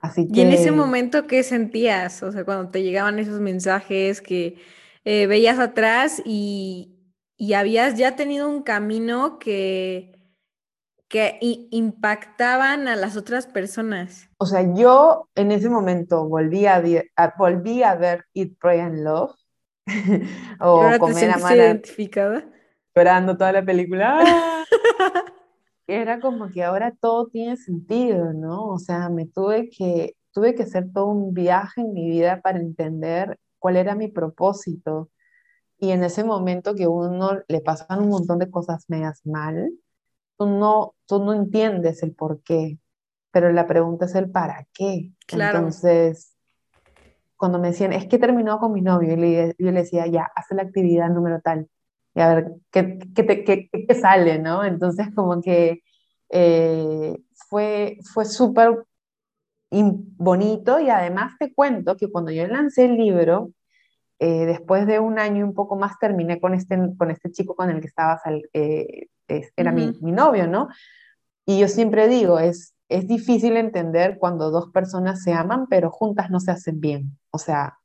Así 0.00 0.28
que... 0.28 0.40
¿Y 0.40 0.42
en 0.42 0.52
ese 0.52 0.72
momento 0.72 1.26
qué 1.26 1.42
sentías? 1.42 2.22
O 2.22 2.32
sea, 2.32 2.44
cuando 2.44 2.70
te 2.70 2.82
llegaban 2.82 3.18
esos 3.18 3.40
mensajes 3.40 4.20
que 4.20 4.56
eh, 5.04 5.26
veías 5.26 5.58
atrás 5.58 6.22
y, 6.24 6.94
y 7.36 7.54
habías 7.54 7.96
ya 7.96 8.16
tenido 8.16 8.48
un 8.48 8.62
camino 8.62 9.38
que, 9.38 10.12
que 11.08 11.38
impactaban 11.70 12.88
a 12.88 12.96
las 12.96 13.16
otras 13.16 13.46
personas. 13.46 14.28
O 14.38 14.46
sea, 14.46 14.62
yo 14.74 15.28
en 15.34 15.52
ese 15.52 15.68
momento 15.68 16.28
volví 16.28 16.66
a, 16.66 16.82
volví 17.38 17.82
a 17.82 17.94
ver 17.94 18.24
Eat, 18.34 18.52
Pray 18.58 18.80
and 18.80 19.04
Love. 19.04 19.34
o 20.60 20.64
ahora 20.64 20.98
comer 20.98 21.34
te 21.34 21.56
identificada? 21.56 22.44
Llorando 22.94 23.36
toda 23.36 23.52
la 23.52 23.64
película. 23.64 24.24
Era 25.86 26.18
como 26.18 26.48
que 26.50 26.64
ahora 26.64 26.92
todo 26.98 27.28
tiene 27.28 27.58
sentido, 27.58 28.32
¿no? 28.32 28.68
O 28.68 28.78
sea, 28.78 29.10
me 29.10 29.26
tuve 29.26 29.68
que, 29.68 30.16
tuve 30.32 30.54
que 30.54 30.62
hacer 30.62 30.90
todo 30.92 31.06
un 31.06 31.34
viaje 31.34 31.82
en 31.82 31.92
mi 31.92 32.08
vida 32.08 32.40
para 32.40 32.58
entender 32.58 33.38
cuál 33.64 33.78
era 33.78 33.94
mi 33.94 34.08
propósito 34.08 35.08
y 35.78 35.92
en 35.92 36.04
ese 36.04 36.22
momento 36.22 36.74
que 36.74 36.86
uno 36.86 37.40
le 37.48 37.62
pasan 37.62 38.02
un 38.02 38.10
montón 38.10 38.38
de 38.38 38.50
cosas 38.50 38.84
medias 38.88 39.22
mal, 39.24 39.72
tú 40.36 40.44
no, 40.44 40.94
tú 41.06 41.24
no 41.24 41.32
entiendes 41.32 42.02
el 42.02 42.14
por 42.14 42.42
qué, 42.42 42.78
pero 43.30 43.50
la 43.52 43.66
pregunta 43.66 44.04
es 44.04 44.14
el 44.16 44.30
para 44.30 44.68
qué. 44.74 45.12
Entonces, 45.28 46.36
cuando 47.36 47.58
me 47.58 47.68
decían, 47.68 47.94
es 47.94 48.06
que 48.06 48.18
terminó 48.18 48.58
con 48.58 48.70
mi 48.70 48.82
novio, 48.82 49.14
y 49.14 49.16
le, 49.16 49.54
yo 49.58 49.70
le 49.70 49.80
decía, 49.80 50.06
ya, 50.08 50.30
haz 50.36 50.44
la 50.50 50.64
actividad 50.64 51.08
número 51.08 51.40
tal, 51.40 51.66
y 52.14 52.20
a 52.20 52.34
ver, 52.34 52.52
¿qué, 52.70 52.98
qué, 53.14 53.22
te, 53.22 53.44
qué, 53.44 53.70
qué 53.70 53.94
sale, 53.94 54.38
no? 54.40 54.62
Entonces, 54.62 55.06
como 55.14 55.40
que 55.40 55.82
eh, 56.28 57.16
fue, 57.48 57.96
fue 58.12 58.26
súper 58.26 58.84
bonito 59.82 60.78
y 60.80 60.90
además 60.90 61.34
te 61.38 61.52
cuento 61.52 61.96
que 61.96 62.10
cuando 62.10 62.30
yo 62.30 62.46
lancé 62.46 62.84
el 62.84 62.96
libro, 62.96 63.50
eh, 64.18 64.46
después 64.46 64.86
de 64.86 65.00
un 65.00 65.18
año 65.18 65.40
y 65.40 65.42
un 65.42 65.54
poco 65.54 65.76
más 65.76 65.98
terminé 65.98 66.40
con 66.40 66.54
este, 66.54 66.78
con 66.96 67.10
este 67.10 67.30
chico 67.32 67.54
con 67.54 67.70
el 67.70 67.80
que 67.80 67.88
estaba, 67.88 68.20
eh, 68.52 69.08
era 69.56 69.72
mi, 69.72 69.92
mi, 70.00 70.12
novio, 70.12 70.46
¿no? 70.46 70.68
Y 71.46 71.58
yo 71.58 71.68
siempre 71.68 72.08
digo, 72.08 72.38
es, 72.38 72.74
es 72.88 73.08
difícil 73.08 73.56
entender 73.56 74.18
cuando 74.18 74.50
dos 74.50 74.70
personas 74.70 75.22
se 75.22 75.32
aman, 75.32 75.66
pero 75.68 75.90
juntas 75.90 76.30
no 76.30 76.40
se 76.40 76.52
hacen 76.52 76.80
bien. 76.80 77.18
O 77.30 77.38
sea, 77.38 77.78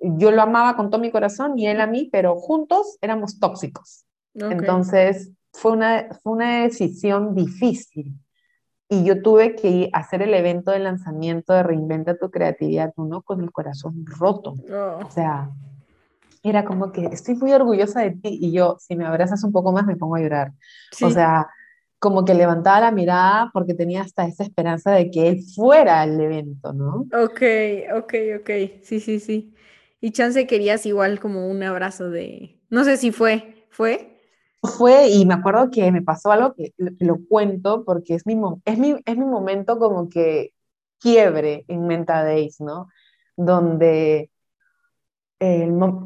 yo 0.00 0.30
lo 0.30 0.42
amaba 0.42 0.76
con 0.76 0.90
todo 0.90 1.00
mi 1.00 1.10
corazón 1.10 1.58
y 1.58 1.66
él 1.66 1.80
a 1.80 1.86
mí, 1.86 2.08
pero 2.12 2.36
juntos 2.36 2.98
éramos 3.00 3.38
tóxicos. 3.38 4.04
Entonces, 4.34 5.32
fue 5.52 5.72
una, 5.72 6.08
fue 6.22 6.34
una 6.34 6.62
decisión 6.64 7.34
difícil. 7.34 8.14
Y 8.88 9.04
yo 9.04 9.20
tuve 9.20 9.56
que 9.56 9.90
hacer 9.92 10.22
el 10.22 10.32
evento 10.32 10.70
de 10.70 10.78
lanzamiento 10.78 11.52
de 11.52 11.62
Reinventa 11.64 12.16
tu 12.16 12.30
creatividad, 12.30 12.92
uno 12.96 13.22
con 13.22 13.42
el 13.42 13.50
corazón 13.50 14.04
roto. 14.06 14.54
Oh. 14.70 15.04
O 15.04 15.10
sea, 15.10 15.50
era 16.42 16.64
como 16.64 16.92
que 16.92 17.06
estoy 17.06 17.34
muy 17.34 17.52
orgullosa 17.52 18.02
de 18.02 18.12
ti 18.12 18.38
y 18.40 18.52
yo, 18.52 18.76
si 18.78 18.94
me 18.94 19.04
abrazas 19.04 19.42
un 19.42 19.50
poco 19.50 19.72
más, 19.72 19.86
me 19.86 19.96
pongo 19.96 20.14
a 20.14 20.20
llorar. 20.20 20.52
O 21.02 21.10
sea, 21.10 21.48
como 21.98 22.24
que 22.24 22.34
levantaba 22.34 22.80
la 22.80 22.90
mirada 22.92 23.50
porque 23.52 23.74
tenía 23.74 24.02
hasta 24.02 24.26
esa 24.26 24.44
esperanza 24.44 24.92
de 24.92 25.10
que 25.10 25.28
él 25.28 25.42
fuera 25.54 26.02
al 26.02 26.20
evento, 26.20 26.72
¿no? 26.72 27.06
Ok, 27.12 27.42
ok, 27.96 28.14
ok. 28.40 28.50
Sí, 28.82 29.00
sí, 29.00 29.18
sí. 29.18 29.54
Y 30.00 30.12
chance 30.12 30.46
querías 30.46 30.86
igual 30.86 31.18
como 31.18 31.48
un 31.48 31.62
abrazo 31.62 32.10
de, 32.10 32.60
no 32.70 32.84
sé 32.84 32.96
si 32.96 33.10
fue, 33.10 33.66
¿fue? 33.70 34.15
Fue 34.62 35.08
y 35.10 35.26
me 35.26 35.34
acuerdo 35.34 35.70
que 35.70 35.92
me 35.92 36.02
pasó 36.02 36.32
algo 36.32 36.54
que 36.54 36.74
lo, 36.78 37.18
cuento 37.28 37.84
porque 37.84 38.14
es 38.14 38.26
mi, 38.26 38.38
es, 38.64 38.78
mi, 38.78 38.96
es 39.04 39.16
mi 39.16 39.24
momento 39.24 39.78
como 39.78 40.08
que 40.08 40.52
quiebre 40.98 41.64
en 41.68 41.86
Menta 41.86 42.24
Days, 42.24 42.60
¿no? 42.60 42.88
Donde 43.36 44.30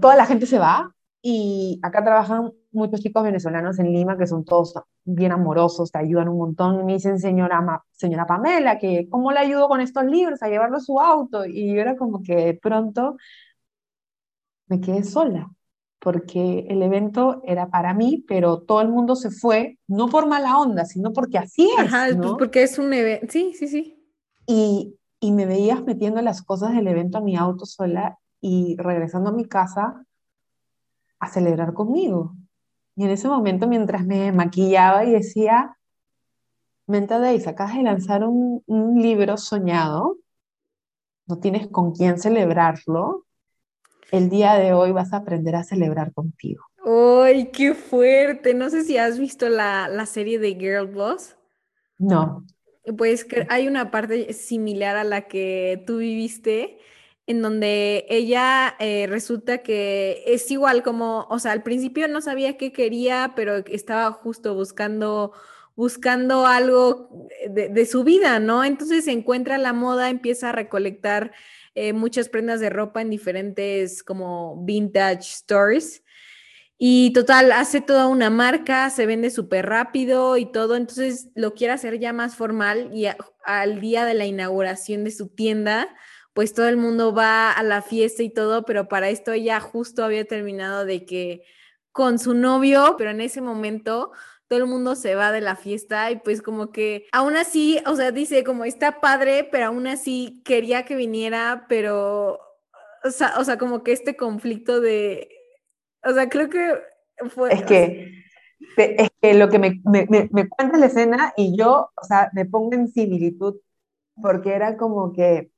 toda 0.01 0.17
la 0.17 0.27
gente 0.27 0.47
se 0.47 0.59
va 0.59 0.95
y 1.23 1.79
acá 1.83 2.03
trabajan 2.03 2.53
muchos 2.73 3.01
chicos 3.01 3.23
venezolanos 3.23 3.79
en 3.79 3.93
Lima 3.93 4.17
que 4.17 4.27
son 4.27 4.45
todos 4.45 4.75
bien 5.05 5.33
amorosos, 5.33 5.93
te 5.93 5.99
ayudan 5.99 6.29
un 6.29 6.39
montón. 6.39 6.87
Me 6.87 6.95
dicen, 6.95 7.19
señora, 7.19 7.85
señora 7.93 8.27
Pamela, 8.27 8.79
que 8.79 9.09
¿cómo 9.11 9.33
le 9.33 9.41
ayudo 9.41 9.69
con 9.69 9.81
estos 9.81 10.05
libros 10.05 10.43
a 10.43 10.49
llevarlo 10.49 10.77
a 10.79 10.81
su 10.81 11.01
auto? 11.01 11.45
Y 11.47 11.75
yo 11.75 11.81
era 11.81 11.97
como 11.97 12.23
que 12.23 12.59
pronto 12.61 13.17
me 14.69 14.81
quedé 14.81 15.03
sola, 15.05 15.51
porque 16.01 16.67
el 16.69 16.83
evento 16.83 17.43
era 17.45 17.69
para 17.69 17.93
mí, 17.95 18.25
pero 18.27 18.63
todo 18.63 18.81
el 18.81 18.89
mundo 18.89 19.15
se 19.15 19.31
fue, 19.31 19.79
no 19.87 20.09
por 20.09 20.27
mala 20.27 20.59
onda, 20.59 20.85
sino 20.87 21.13
porque 21.13 21.39
así 21.39 21.71
es. 21.79 21.93
Ajá, 21.93 22.07
pues 22.17 22.33
porque 22.39 22.63
es 22.63 22.79
un 22.79 22.93
evento, 22.93 23.27
sí, 23.29 23.53
sí, 23.55 23.69
sí. 23.69 24.03
Y, 24.47 24.97
y 25.21 25.33
me 25.33 25.45
veías 25.45 25.85
metiendo 25.85 26.23
las 26.23 26.43
cosas 26.43 26.73
del 26.75 26.89
evento 26.89 27.19
a 27.19 27.21
mi 27.21 27.37
auto 27.37 27.67
sola 27.67 28.19
y 28.41 28.77
regresando 28.79 29.31
a 29.31 29.35
mi 29.35 29.45
casa 29.45 30.05
a 31.19 31.29
celebrar 31.29 31.75
conmigo. 31.75 32.35
Y 32.97 33.05
en 33.05 33.11
ese 33.11 33.29
momento, 33.29 33.69
mientras 33.69 34.07
me 34.07 34.33
maquillaba 34.33 35.05
y 35.05 35.13
decía, 35.13 35.77
Menta 36.87 37.19
Days, 37.19 37.47
acabas 37.47 37.77
de 37.77 37.83
lanzar 37.83 38.25
un, 38.25 38.63
un 38.67 39.01
libro 39.01 39.37
soñado, 39.37 40.17
no 41.27 41.39
tienes 41.39 41.69
con 41.69 41.93
quién 41.93 42.19
celebrarlo, 42.19 43.27
el 44.13 44.31
día 44.31 44.55
de 44.55 44.73
hoy 44.73 44.93
vas 44.93 45.13
a 45.13 45.19
aprender 45.19 45.57
a 45.57 45.65
celebrar 45.65 46.13
contigo. 46.13 46.65
¡Ay, 46.85 47.51
qué 47.53 47.75
fuerte! 47.75 48.55
No 48.55 48.71
sé 48.71 48.85
si 48.85 48.97
has 48.97 49.19
visto 49.19 49.49
la, 49.49 49.89
la 49.89 50.07
serie 50.07 50.39
de 50.39 50.55
Girl 50.55 50.87
Boss. 50.87 51.37
No. 51.99 52.47
Pues 52.97 53.27
hay 53.49 53.69
una 53.69 53.91
parte 53.91 54.33
similar 54.33 54.97
a 54.97 55.05
la 55.05 55.23
que 55.23 55.85
tú 55.87 55.99
viviste, 55.99 56.79
en 57.27 57.43
donde 57.43 58.07
ella 58.09 58.75
eh, 58.81 59.07
resulta 59.09 59.59
que 59.59 60.25
es 60.27 60.51
igual 60.51 60.83
como, 60.83 61.27
o 61.31 61.39
sea, 61.39 61.53
al 61.53 61.63
principio 61.63 62.09
no 62.09 62.21
sabía 62.21 62.57
qué 62.57 62.73
quería, 62.73 63.35
pero 63.37 63.59
estaba 63.59 64.11
justo 64.13 64.55
buscando 64.55 65.33
buscando 65.77 66.47
algo 66.47 67.09
de, 67.49 67.71
de, 67.71 67.87
su 67.87 68.05
vida, 68.05 68.39
¿no? 68.39 68.65
Entonces 68.65 69.07
se 69.07 69.13
encuentra 69.13 69.57
la 69.57 69.73
moda, 69.73 70.11
empieza 70.11 70.51
a 70.51 70.53
recolectar 70.53 71.33
eh, 71.75 71.93
muchas 71.93 72.29
prendas 72.29 72.61
de 72.61 72.71
ropa 72.71 73.03
en 73.03 73.11
diferentes 73.11 74.03
como 74.03 74.65
vintage 74.65 75.23
stores. 75.23 76.03
Y 76.79 77.13
total, 77.13 77.53
hace 77.53 77.83
toda 77.83 78.07
una 78.07 78.31
marca, 78.31 78.89
se 78.89 79.05
vende 79.05 79.31
súper 79.31 79.67
rápido 79.67 80.39
y 80.39 80.51
todo, 80.51 80.77
entonces 80.77 81.29
lo 81.35 81.53
quiere 81.53 81.75
hacer 81.75 81.99
ya 81.99 82.15
más 82.15 82.37
formal 82.37 82.89
y 82.95 83.07
al 83.45 83.81
día 83.81 84.07
de 84.07 84.15
la 84.15 84.25
inauguración 84.25 85.05
de 85.05 85.11
su 85.11 85.29
tienda, 85.29 85.95
pues 86.33 86.55
todo 86.55 86.69
el 86.69 86.79
mundo 86.79 87.13
va 87.15 87.53
a 87.53 87.63
la 87.63 87.83
fiesta 87.83 88.23
y 88.23 88.31
todo, 88.31 88.65
pero 88.65 88.89
para 88.89 89.11
esto 89.11 89.33
ella 89.33 89.61
justo 89.61 90.05
había 90.05 90.25
terminado 90.25 90.87
de 90.87 91.05
que 91.05 91.43
con 91.93 92.19
su 92.19 92.33
novio, 92.33 92.95
pero 92.97 93.11
en 93.11 93.21
ese 93.21 93.43
momento 93.43 94.13
todo 94.51 94.59
el 94.59 94.67
mundo 94.67 94.97
se 94.97 95.15
va 95.15 95.31
de 95.31 95.41
la 95.41 95.55
fiesta 95.55 96.11
y 96.11 96.17
pues 96.17 96.43
como 96.43 96.73
que 96.73 97.07
aún 97.13 97.37
así, 97.37 97.81
o 97.87 97.95
sea, 97.95 98.11
dice 98.11 98.43
como 98.43 98.65
está 98.65 99.01
padre, 99.01 99.45
pero 99.45 99.67
aún 99.67 99.87
así 99.87 100.43
quería 100.45 100.85
que 100.85 100.97
viniera, 100.97 101.67
pero, 101.69 102.41
o 103.05 103.11
sea, 103.13 103.35
o 103.39 103.45
sea 103.45 103.59
como 103.59 103.85
que 103.85 103.93
este 103.93 104.17
conflicto 104.17 104.81
de, 104.81 105.29
o 106.05 106.13
sea, 106.13 106.29
creo 106.29 106.51
que 106.51 106.75
fue... 107.29 107.55
Es 107.55 107.63
que, 107.63 108.13
es 108.77 109.09
que 109.23 109.35
lo 109.35 109.49
que 109.51 109.61
me, 109.61 109.81
me, 109.85 110.09
me, 110.33 110.49
cuenta 110.49 110.79
la 110.79 110.87
escena 110.87 111.33
y 111.37 111.57
yo, 111.57 111.89
o 111.95 112.05
sea, 112.05 112.29
me 112.33 112.45
pongo 112.45 112.75
en 112.75 112.89
similitud, 112.89 113.55
porque 114.21 114.53
era 114.53 114.77
como 114.77 115.13
que 115.13 115.53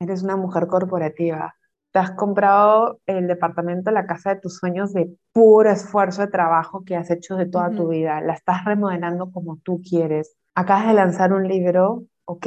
eres 0.00 0.22
una 0.22 0.36
mujer 0.36 0.66
corporativa, 0.66 1.56
te 1.92 1.98
has 1.98 2.12
comprado 2.12 3.00
el 3.06 3.26
departamento, 3.26 3.90
la 3.90 4.06
casa 4.06 4.34
de 4.34 4.40
tus 4.40 4.56
sueños 4.56 4.94
de 4.94 5.14
puro 5.32 5.70
esfuerzo 5.70 6.22
de 6.22 6.28
trabajo 6.28 6.84
que 6.84 6.96
has 6.96 7.10
hecho 7.10 7.36
de 7.36 7.44
toda 7.46 7.70
tu 7.70 7.88
vida. 7.88 8.22
La 8.22 8.32
estás 8.32 8.64
remodelando 8.64 9.30
como 9.30 9.58
tú 9.58 9.82
quieres. 9.86 10.34
Acabas 10.54 10.86
de 10.86 10.94
lanzar 10.94 11.34
un 11.34 11.46
libro, 11.46 12.04
ok, 12.24 12.46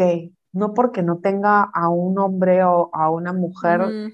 no 0.51 0.73
porque 0.73 1.03
no 1.03 1.19
tenga 1.19 1.61
a 1.61 1.89
un 1.89 2.17
hombre 2.17 2.63
o 2.63 2.89
a 2.91 3.11
una 3.11 3.33
mujer 3.33 4.11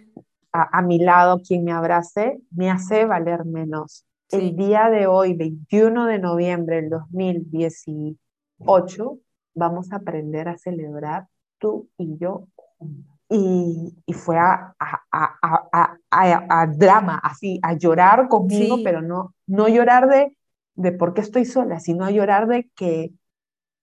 a, 0.52 0.82
mi 0.82 1.00
lado 1.00 1.42
quien 1.42 1.64
me 1.64 1.72
abrace, 1.72 2.42
me 2.52 2.70
hace 2.70 3.06
valer 3.06 3.46
menos. 3.46 4.06
El 4.30 4.58
día 4.58 4.90
de 4.90 5.08
hoy, 5.08 5.34
21 5.34 6.08
de 6.08 6.20
noviembre 6.20 6.82
del 6.82 6.90
2018, 6.90 9.18
vamos 9.56 9.94
a 9.94 9.98
aprender 9.98 10.48
a 10.50 10.58
celebrar 10.58 11.28
tú 11.58 11.88
y 11.98 12.18
yo 12.18 12.48
juntos 12.78 13.11
y, 13.34 13.96
y 14.06 14.14
fue 14.14 14.38
a, 14.38 14.76
a, 14.78 15.96
a, 16.12 16.68
drama, 16.68 17.18
así, 17.24 17.62
a 17.64 17.78
llorar 17.78 18.28
conmigo, 18.28 18.80
pero 18.84 19.02
no, 19.02 19.34
no 19.48 19.70
llorar 19.70 20.10
de, 20.10 20.36
de 20.76 20.92
por 20.92 21.14
qué 21.14 21.22
estoy 21.22 21.46
sola, 21.46 21.80
sino 21.80 22.04
a 22.04 22.12
llorar 22.12 22.48
de 22.48 22.70
que 22.76 23.14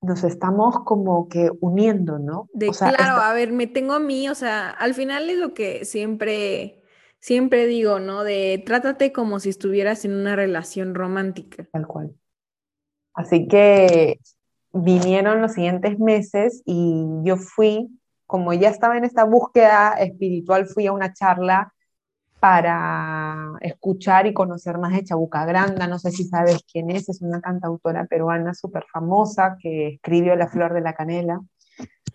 nos 0.02 0.22
estamos 0.22 0.84
como 0.84 1.30
que 1.30 1.50
uniendo, 1.60 2.18
¿no? 2.18 2.48
De 2.52 2.68
claro, 2.68 3.22
a 3.22 3.32
ver, 3.32 3.52
me 3.52 3.66
tengo 3.66 3.94
a 3.94 4.00
mí, 4.00 4.28
o 4.28 4.34
sea, 4.34 4.68
al 4.68 4.92
final 4.92 5.30
es 5.30 5.38
lo 5.38 5.54
que 5.54 5.86
siempre, 5.86 6.82
siempre 7.18 7.66
digo, 7.66 8.00
¿no? 8.00 8.24
De 8.24 8.62
trátate 8.66 9.12
como 9.12 9.40
si 9.40 9.48
estuvieras 9.48 10.04
en 10.04 10.12
una 10.12 10.36
relación 10.36 10.94
romántica. 10.94 11.66
Tal 11.72 11.86
cual. 11.86 12.14
Así 13.14 13.48
que 13.48 14.20
vinieron 14.72 15.40
los 15.40 15.54
siguientes 15.54 15.98
meses 15.98 16.62
y 16.66 17.06
yo 17.22 17.38
fui 17.38 17.88
como 18.28 18.52
ya 18.52 18.68
estaba 18.68 18.98
en 18.98 19.06
esta 19.06 19.24
búsqueda 19.24 19.94
espiritual, 19.94 20.66
fui 20.66 20.86
a 20.86 20.92
una 20.92 21.14
charla 21.14 21.72
para 22.40 23.54
escuchar 23.62 24.26
y 24.26 24.34
conocer 24.34 24.76
más 24.76 24.92
de 24.92 25.02
Chabuca 25.02 25.46
Granda. 25.46 25.86
No 25.86 25.98
sé 25.98 26.10
si 26.10 26.24
sabes 26.24 26.62
quién 26.70 26.90
es, 26.90 27.08
es 27.08 27.22
una 27.22 27.40
cantautora 27.40 28.04
peruana 28.04 28.52
súper 28.52 28.84
famosa 28.92 29.56
que 29.58 29.94
escribió 29.94 30.36
La 30.36 30.46
Flor 30.46 30.74
de 30.74 30.82
la 30.82 30.92
Canela, 30.92 31.40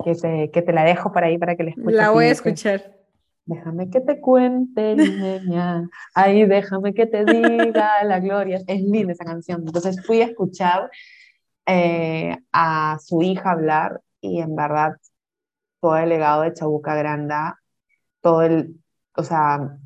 que 0.05 0.13
te, 0.13 0.51
que 0.51 0.61
te 0.61 0.71
la 0.71 0.83
dejo 0.83 1.11
para 1.11 1.27
ahí 1.27 1.39
para 1.39 1.55
que 1.55 1.63
la 1.63 1.69
escuches. 1.71 1.95
La 1.95 2.11
voy 2.11 2.25
a 2.25 2.31
escuchar. 2.31 2.95
Déjame 3.45 3.89
que 3.89 3.99
te 3.99 4.21
cuente, 4.21 4.95
niña. 4.95 5.89
Ay, 6.13 6.45
déjame 6.45 6.93
que 6.93 7.07
te 7.07 7.25
diga 7.25 8.03
la 8.03 8.19
gloria. 8.19 8.61
Es 8.67 8.83
linda 8.83 9.13
esa 9.13 9.25
canción. 9.25 9.63
Entonces 9.65 10.05
fui 10.05 10.21
a 10.21 10.25
escuchar 10.25 10.91
eh, 11.65 12.37
a 12.51 12.99
su 13.01 13.23
hija 13.23 13.49
hablar 13.49 13.99
y 14.21 14.41
en 14.41 14.55
verdad 14.55 14.93
todo 15.83 15.97
el 15.97 16.07
legado 16.07 16.43
de 16.43 16.53
Chabuca 16.53 16.95
Granda, 16.95 17.59
todo 18.21 18.41
el, 18.43 18.79
o 19.17 19.23
sea, 19.23 19.77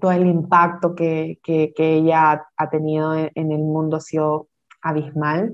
todo 0.00 0.10
el 0.12 0.26
impacto 0.26 0.94
que, 0.94 1.38
que, 1.44 1.74
ella 1.76 2.46
ha 2.56 2.70
tenido 2.70 3.14
en, 3.14 3.52
el 3.52 3.58
mundo 3.58 3.98
ha 3.98 4.00
sido 4.00 4.48
abismal. 4.80 5.52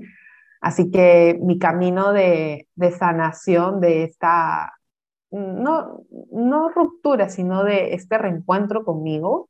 Así 0.61 0.89
que 0.89 1.37
mi 1.41 1.59
camino 1.59 2.13
de, 2.13 2.69
de 2.75 2.91
sanación, 2.91 3.81
de 3.81 4.03
esta, 4.03 4.71
no, 5.31 6.05
no 6.31 6.69
ruptura, 6.69 7.27
sino 7.27 7.65
de 7.65 7.93
este 7.93 8.17
reencuentro 8.17 8.85
conmigo, 8.85 9.49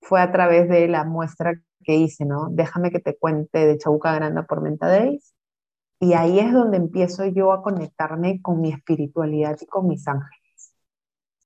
fue 0.00 0.20
a 0.20 0.32
través 0.32 0.68
de 0.68 0.88
la 0.88 1.04
muestra 1.04 1.54
que 1.84 1.94
hice, 1.94 2.24
¿no? 2.24 2.48
Déjame 2.50 2.90
que 2.90 2.98
te 2.98 3.16
cuente 3.16 3.64
de 3.64 3.78
Chabuca 3.78 4.12
Granda 4.12 4.42
por 4.42 4.60
Menta. 4.60 4.88
Y 6.00 6.12
ahí 6.12 6.38
es 6.38 6.52
donde 6.52 6.76
empiezo 6.76 7.24
yo 7.26 7.52
a 7.52 7.62
conectarme 7.62 8.40
con 8.40 8.60
mi 8.60 8.72
espiritualidad 8.72 9.58
y 9.60 9.66
con 9.66 9.88
mis 9.88 10.06
ángeles. 10.06 10.74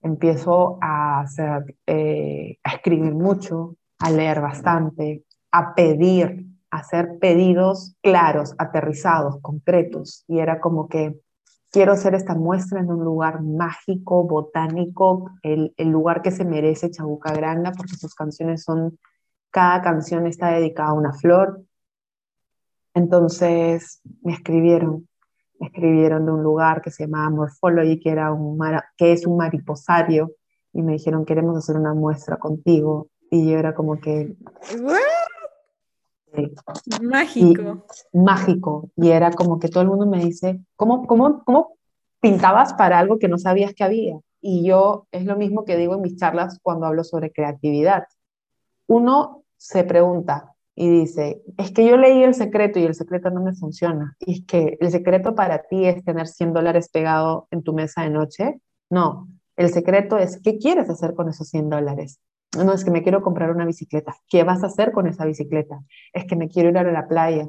Empiezo 0.03 0.78
a, 0.82 1.20
hacer, 1.20 1.76
eh, 1.86 2.59
a 2.62 2.74
escribir 2.74 3.14
mucho, 3.14 3.76
a 3.98 4.11
leer 4.11 4.40
bastante, 4.40 5.24
a 5.53 5.74
pedir, 5.74 6.46
a 6.70 6.78
hacer 6.78 7.18
pedidos 7.18 7.96
claros, 8.03 8.55
aterrizados, 8.59 9.40
concretos. 9.40 10.24
Y 10.28 10.40
era 10.40 10.61
como 10.61 10.88
que 10.88 11.18
quiero 11.70 11.92
hacer 11.92 12.14
esta 12.14 12.34
muestra 12.34 12.80
en 12.80 12.90
un 12.90 13.05
lugar 13.05 13.42
mágico, 13.42 14.24
botánico, 14.24 15.30
el, 15.42 15.72
el 15.78 15.88
lugar 15.88 16.20
que 16.20 16.30
se 16.30 16.44
merece 16.44 16.90
Chabuca 16.90 17.32
Granda, 17.32 17.72
porque 17.72 17.96
sus 17.96 18.14
canciones 18.14 18.64
son, 18.64 18.98
cada 19.50 19.80
canción 19.80 20.26
está 20.26 20.50
dedicada 20.50 20.90
a 20.90 20.94
una 20.94 21.12
flor, 21.14 21.62
entonces 22.95 24.01
me 24.22 24.32
escribieron, 24.32 25.09
me 25.59 25.68
escribieron 25.68 26.26
de 26.26 26.32
un 26.32 26.43
lugar 26.43 26.82
que 26.82 26.90
se 26.90 27.05
llamaba 27.05 27.30
Morphology, 27.30 28.01
que, 28.01 28.11
era 28.11 28.32
un 28.32 28.59
que 28.97 29.12
es 29.12 29.26
un 29.26 29.36
mariposario, 29.36 30.32
y 30.72 30.82
me 30.82 30.93
dijeron, 30.93 31.24
queremos 31.24 31.57
hacer 31.57 31.76
una 31.76 31.95
muestra 31.95 32.36
contigo. 32.36 33.09
Y 33.30 33.51
yo 33.51 33.59
era 33.59 33.74
como 33.74 34.01
que... 34.01 34.36
Mágico. 37.03 37.84
mágico. 38.12 38.90
Y 38.97 39.11
era 39.11 39.30
como 39.32 39.59
que 39.59 39.68
todo 39.68 39.82
el 39.82 39.88
mundo 39.88 40.07
me 40.07 40.24
dice, 40.24 40.61
¿cómo, 40.76 41.07
cómo, 41.07 41.45
¿cómo 41.45 41.76
pintabas 42.20 42.72
para 42.74 42.99
algo 42.99 43.18
que 43.18 43.28
no 43.28 43.38
sabías 43.38 43.74
que 43.74 43.84
había? 43.84 44.18
Y 44.40 44.66
yo 44.66 45.07
es 45.12 45.24
lo 45.24 45.36
mismo 45.36 45.64
que 45.64 45.76
digo 45.76 45.95
en 45.95 46.01
mis 46.01 46.16
charlas 46.16 46.59
cuando 46.62 46.86
hablo 46.86 47.05
sobre 47.05 47.32
creatividad. 47.32 48.05
Uno 48.86 49.45
se 49.57 49.84
pregunta, 49.84 50.51
y 50.74 50.88
dice, 50.88 51.42
es 51.58 51.70
que 51.70 51.86
yo 51.86 51.96
leí 51.96 52.22
el 52.22 52.34
secreto 52.34 52.78
y 52.78 52.84
el 52.84 52.94
secreto 52.94 53.30
no 53.30 53.42
me 53.42 53.54
funciona. 53.54 54.16
Y 54.20 54.32
es 54.32 54.46
que 54.46 54.78
el 54.80 54.90
secreto 54.90 55.34
para 55.34 55.62
ti 55.62 55.84
es 55.84 56.02
tener 56.04 56.26
100 56.26 56.54
dólares 56.54 56.88
pegado 56.88 57.46
en 57.50 57.62
tu 57.62 57.74
mesa 57.74 58.02
de 58.02 58.10
noche. 58.10 58.60
No, 58.88 59.28
el 59.56 59.70
secreto 59.70 60.16
es, 60.16 60.40
¿qué 60.40 60.58
quieres 60.58 60.88
hacer 60.88 61.14
con 61.14 61.28
esos 61.28 61.48
100 61.48 61.68
dólares? 61.68 62.20
No 62.56 62.72
es 62.72 62.84
que 62.84 62.90
me 62.90 63.02
quiero 63.02 63.22
comprar 63.22 63.50
una 63.50 63.66
bicicleta. 63.66 64.14
¿Qué 64.28 64.44
vas 64.44 64.62
a 64.62 64.66
hacer 64.66 64.92
con 64.92 65.06
esa 65.06 65.24
bicicleta? 65.24 65.80
Es 66.12 66.24
que 66.24 66.36
me 66.36 66.48
quiero 66.48 66.70
ir 66.70 66.78
a 66.78 66.90
la 66.90 67.06
playa. 67.06 67.48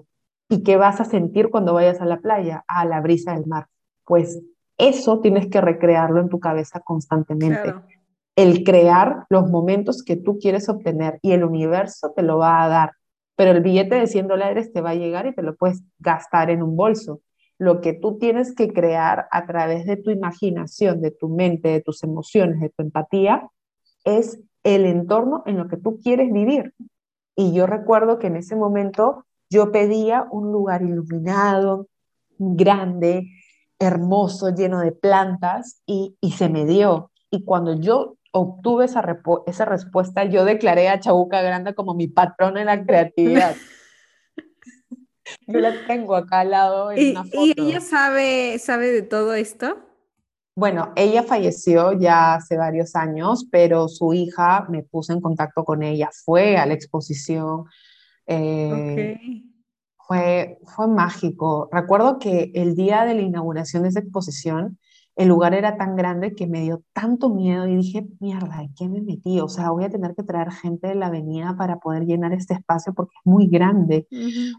¿Y 0.49 0.63
qué 0.63 0.76
vas 0.78 0.99
a 1.01 1.05
sentir 1.05 1.49
cuando 1.49 1.74
vayas 1.74 2.01
a 2.01 2.05
la 2.05 2.19
playa? 2.19 2.63
A 2.67 2.86
la 2.86 3.01
brisa 3.01 3.34
del 3.34 3.45
mar. 3.45 3.67
Pues 4.05 4.41
eso 4.78 5.19
tienes 5.19 5.47
que 5.47 5.61
recrearlo 5.61 6.19
en 6.19 6.30
tu 6.30 6.39
cabeza 6.39 6.82
constantemente. 6.82 7.74
El 8.36 8.63
crear 8.63 9.26
los 9.30 9.49
momentos 9.49 10.03
que 10.03 10.15
tú 10.15 10.39
quieres 10.39 10.67
obtener 10.67 11.19
y 11.21 11.32
el 11.32 11.43
universo 11.43 12.13
te 12.15 12.24
lo 12.24 12.38
va 12.38 12.63
a 12.63 12.67
dar 12.67 12.91
pero 13.36 13.52
el 13.52 13.62
billete 13.62 13.96
de 13.96 14.08
100 14.08 14.28
dólares 14.28 14.72
te 14.72 14.82
va 14.82 14.92
a 14.92 14.96
llegar 14.96 15.26
y 15.26 15.34
te 15.34 15.42
lo 15.42 15.56
puedes 15.56 15.84
gastar 16.00 16.50
en 16.50 16.62
un 16.62 16.76
bolso. 16.76 17.22
Lo 17.58 17.82
que 17.82 17.94
tú 17.94 18.18
tienes 18.18 18.54
que 18.56 18.74
crear 18.74 19.28
a 19.32 19.46
través 19.46 19.86
de 19.86 19.98
tu 19.98 20.12
imaginación, 20.12 21.02
de 21.02 21.12
tu 21.12 21.30
mente, 21.30 21.70
de 21.70 21.82
tus 21.82 22.04
emociones, 22.04 22.60
de 22.60 22.70
tu 22.70 22.84
empatía, 22.84 23.50
es 24.04 24.40
el 24.64 24.86
entorno 24.86 25.44
en 25.46 25.58
lo 25.58 25.68
que 25.68 25.78
tú 25.78 26.00
quieres 26.00 26.32
vivir. 26.32 26.74
Y 27.36 27.54
yo 27.54 27.66
recuerdo 27.66 28.20
que 28.20 28.28
en 28.28 28.36
ese 28.36 28.56
momento 28.56 29.26
yo 29.50 29.72
pedía 29.72 30.28
un 30.32 30.52
lugar 30.52 30.82
iluminado, 30.82 31.88
grande, 32.38 33.30
hermoso, 33.80 34.50
lleno 34.50 34.80
de 34.80 34.92
plantas, 34.92 35.82
y, 35.86 36.18
y 36.22 36.32
se 36.32 36.50
me 36.50 36.66
dio. 36.66 37.12
Y 37.30 37.44
cuando 37.44 37.74
yo 37.74 38.18
obtuve 38.34 38.86
esa, 38.86 39.04
esa 39.46 39.66
respuesta, 39.66 40.26
yo 40.26 40.44
declaré 40.44 40.90
a 40.90 41.00
Chabuca 41.00 41.42
Granda 41.42 41.74
como 41.74 41.94
mi 41.94 42.08
patrón 42.08 42.58
en 42.58 42.66
la 42.66 42.84
creatividad. 42.84 43.56
yo 45.48 45.60
la 45.60 45.74
tengo 45.88 46.16
acá 46.16 46.42
al 46.42 46.52
lado 46.52 46.92
en 46.92 47.00
¿Y, 47.00 47.12
una 47.12 47.24
foto. 47.24 47.46
¿Y 47.46 47.54
ella 47.56 47.80
sabe, 47.80 48.58
sabe 48.60 48.92
de 48.92 49.04
todo 49.04 49.36
esto? 49.36 49.78
Bueno, 50.56 50.94
ella 50.96 51.24
falleció 51.24 51.94
ya 51.94 52.36
hace 52.36 52.58
varios 52.58 52.96
años, 52.96 53.48
pero 53.52 53.88
su 53.88 54.14
hija 54.14 54.66
me 54.68 54.84
puso 54.84 55.14
en 55.14 55.22
contacto 55.22 55.64
con 55.64 55.84
ella, 55.84 56.10
fue 56.26 56.58
a 56.58 56.66
la 56.66 56.74
exposición. 56.74 57.66
Eh, 58.26 59.18
fue, 60.08 60.60
fue 60.76 60.88
mágico. 60.88 61.70
Recuerdo 61.72 62.18
que 62.18 62.52
el 62.56 62.76
día 62.76 63.06
de 63.06 63.14
la 63.14 63.22
inauguración 63.22 63.84
de 63.84 63.90
esa 63.90 64.00
exposición, 64.00 64.80
el 65.16 65.28
lugar 65.28 65.53
era 65.53 65.78
tan 65.78 65.95
grande 65.95 66.34
que 66.34 66.47
me 66.47 66.61
dio 66.61 66.84
tanto 66.91 67.30
miedo 67.30 67.68
y 67.68 67.76
dije, 67.76 68.07
mierda, 68.20 68.59
¿de 68.59 68.72
qué 68.76 68.89
me 68.89 69.01
metí? 69.01 69.39
O 69.39 69.47
sea, 69.47 69.70
voy 69.70 69.84
a 69.84 69.89
tener 69.89 70.16
que 70.16 70.24
traer 70.24 70.51
gente 70.51 70.88
de 70.88 70.95
la 70.95 71.07
avenida 71.07 71.55
para 71.55 71.78
poder 71.80 72.05
llenar 72.05 72.34
este 72.34 72.55
espacio 72.55 72.93
porque 72.93 73.14
es 73.20 73.26
muy 73.26 73.47
grande. 73.47 74.07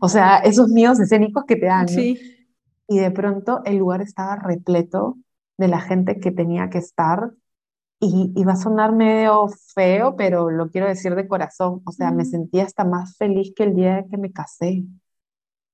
O 0.01 0.09
sea, 0.09 0.39
esos 0.39 0.69
miedos 0.69 1.01
escénicos 1.01 1.45
que 1.45 1.57
te 1.57 1.67
dan. 1.67 1.89
Sí. 1.89 2.19
Y 2.87 2.99
de 2.99 3.11
pronto 3.11 3.63
el 3.65 3.79
lugar 3.79 4.01
estaba 4.01 4.37
repleto 4.37 5.19
de 5.59 5.69
la 5.69 5.81
gente 5.81 6.21
que 6.21 6.31
tenía 6.31 6.71
que 6.71 6.79
estar 6.79 7.33
y, 8.01 8.33
y, 8.37 8.45
va 8.45 8.53
a 8.53 8.57
sonar 8.57 8.93
medio 8.93 9.49
feo, 9.75 10.15
pero 10.17 10.51
lo 10.51 10.69
quiero 10.69 10.87
decir 10.87 11.15
de 11.15 11.27
corazón. 11.27 11.81
O 11.87 11.93
sea, 11.93 12.11
me 12.11 12.25
sentía 12.25 12.65
hasta 12.65 12.85
más 12.85 13.17
feliz 13.17 13.53
que 13.57 13.65
el 13.65 13.75
día 13.75 14.05
que 14.11 14.19
me 14.19 14.31
casé 14.31 14.85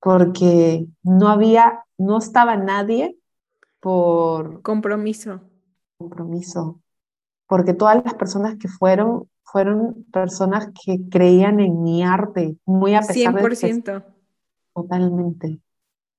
porque 0.01 0.87
no 1.03 1.28
había, 1.28 1.85
no 1.99 2.18
estaba 2.18 2.57
nadie 2.57 3.20
por 3.81 4.62
compromiso. 4.62 5.41
Compromiso. 5.99 6.81
Porque 7.47 7.74
todas 7.74 8.03
las 8.05 8.14
personas 8.14 8.57
que 8.57 8.68
fueron, 8.68 9.28
fueron 9.43 10.05
personas 10.12 10.68
que 10.85 11.01
creían 11.11 11.61
en 11.61 11.83
mi 11.83 12.03
arte, 12.05 12.57
muy 12.64 12.95
a 12.95 13.01
pesar 13.01 13.35
100%. 13.35 13.85
de 13.85 14.03
Totalmente. 14.74 15.61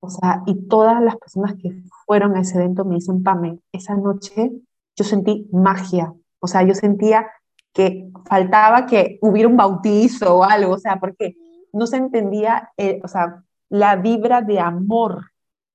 O 0.01 0.09
sea, 0.09 0.41
y 0.45 0.67
todas 0.67 1.01
las 1.01 1.15
personas 1.15 1.55
que 1.61 1.83
fueron 2.05 2.35
a 2.35 2.41
ese 2.41 2.57
evento 2.57 2.83
me 2.83 2.95
dicen, 2.95 3.23
Pame, 3.23 3.59
esa 3.71 3.95
noche 3.95 4.51
yo 4.95 5.05
sentí 5.05 5.47
magia. 5.53 6.13
O 6.39 6.47
sea, 6.47 6.63
yo 6.63 6.73
sentía 6.73 7.27
que 7.71 8.11
faltaba 8.25 8.85
que 8.85 9.19
hubiera 9.21 9.47
un 9.47 9.55
bautizo 9.55 10.39
o 10.39 10.43
algo, 10.43 10.73
o 10.73 10.79
sea, 10.79 10.99
porque 10.99 11.35
no 11.71 11.87
se 11.87 11.97
entendía, 11.97 12.71
eh, 12.77 12.99
o 13.03 13.07
sea, 13.07 13.43
la 13.69 13.95
vibra 13.95 14.41
de 14.41 14.59
amor 14.59 15.30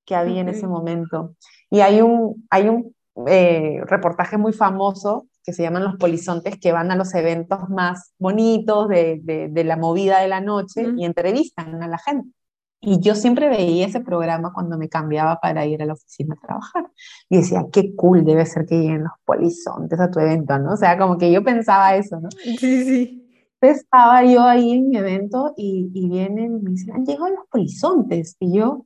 que 0.07 0.15
había 0.15 0.41
en 0.41 0.49
ese 0.49 0.65
momento. 0.65 1.35
Y 1.69 1.81
hay 1.81 2.01
un, 2.01 2.47
hay 2.49 2.69
un 2.69 2.95
eh, 3.27 3.81
reportaje 3.85 4.37
muy 4.37 4.53
famoso 4.53 5.27
que 5.43 5.53
se 5.53 5.63
llaman 5.63 5.83
Los 5.83 5.97
Polizontes, 5.97 6.57
que 6.59 6.71
van 6.71 6.91
a 6.91 6.95
los 6.95 7.13
eventos 7.13 7.69
más 7.69 8.13
bonitos 8.17 8.87
de, 8.89 9.21
de, 9.23 9.63
la 9.63 9.77
movida 9.77 10.19
de 10.21 10.27
la 10.27 10.41
noche 10.41 10.85
y 10.97 11.05
entrevistan 11.05 11.81
a 11.81 11.87
la 11.87 11.97
gente. 11.97 12.31
Y 12.79 12.99
yo 12.99 13.15
siempre 13.15 13.49
veía 13.49 13.87
ese 13.87 14.01
programa 14.01 14.51
cuando 14.53 14.77
me 14.77 14.87
cambiaba 14.87 15.39
para 15.39 15.65
ir 15.65 15.81
a 15.81 15.85
la 15.85 15.93
oficina 15.93 16.35
a 16.35 16.45
trabajar. 16.45 16.91
Y 17.29 17.37
decía, 17.37 17.65
qué 17.71 17.95
cool 17.95 18.23
debe 18.23 18.45
ser 18.45 18.65
que 18.65 18.75
lleguen 18.75 19.03
los 19.03 19.13
polizontes 19.25 19.99
a 19.99 20.11
tu 20.11 20.19
evento, 20.19 20.59
¿no? 20.59 20.73
O 20.73 20.77
sea, 20.77 20.97
como 20.97 21.17
que 21.17 21.31
yo 21.31 21.43
pensaba 21.43 21.95
eso, 21.95 22.19
¿no? 22.19 22.29
Sí, 22.31 22.57
sí. 22.57 23.27
estaba 23.61 24.23
yo 24.25 24.43
ahí 24.43 24.73
en 24.73 24.89
mi 24.89 24.97
evento 24.97 25.53
y, 25.57 25.89
y 25.93 26.09
vienen 26.09 26.57
y 26.57 26.61
me 26.61 26.71
dicen, 26.71 26.93
han 26.93 27.05
llegado 27.05 27.29
los 27.29 27.47
polizontes. 27.49 28.35
Y 28.39 28.57
yo, 28.57 28.85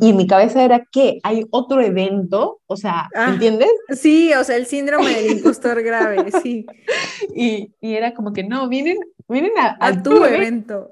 y, 0.00 0.12
mi 0.14 0.26
cabeza 0.26 0.64
era 0.64 0.84
que 0.90 1.20
hay 1.22 1.44
otro 1.50 1.82
evento, 1.82 2.60
o 2.66 2.76
sea, 2.76 3.10
ah, 3.14 3.30
¿entiendes? 3.30 3.70
Sí, 3.90 4.32
o 4.32 4.42
sea, 4.42 4.56
el 4.56 4.66
síndrome 4.66 5.10
del 5.10 5.32
impostor 5.32 5.82
grave, 5.82 6.30
sí. 6.42 6.66
Y, 7.34 7.74
y, 7.80 7.94
era 7.94 8.14
como 8.14 8.32
que 8.32 8.44
no, 8.44 8.68
vienen, 8.68 8.96
vienen 9.28 9.52
a, 9.58 10.02
tu, 10.02 10.24
evento. 10.24 10.90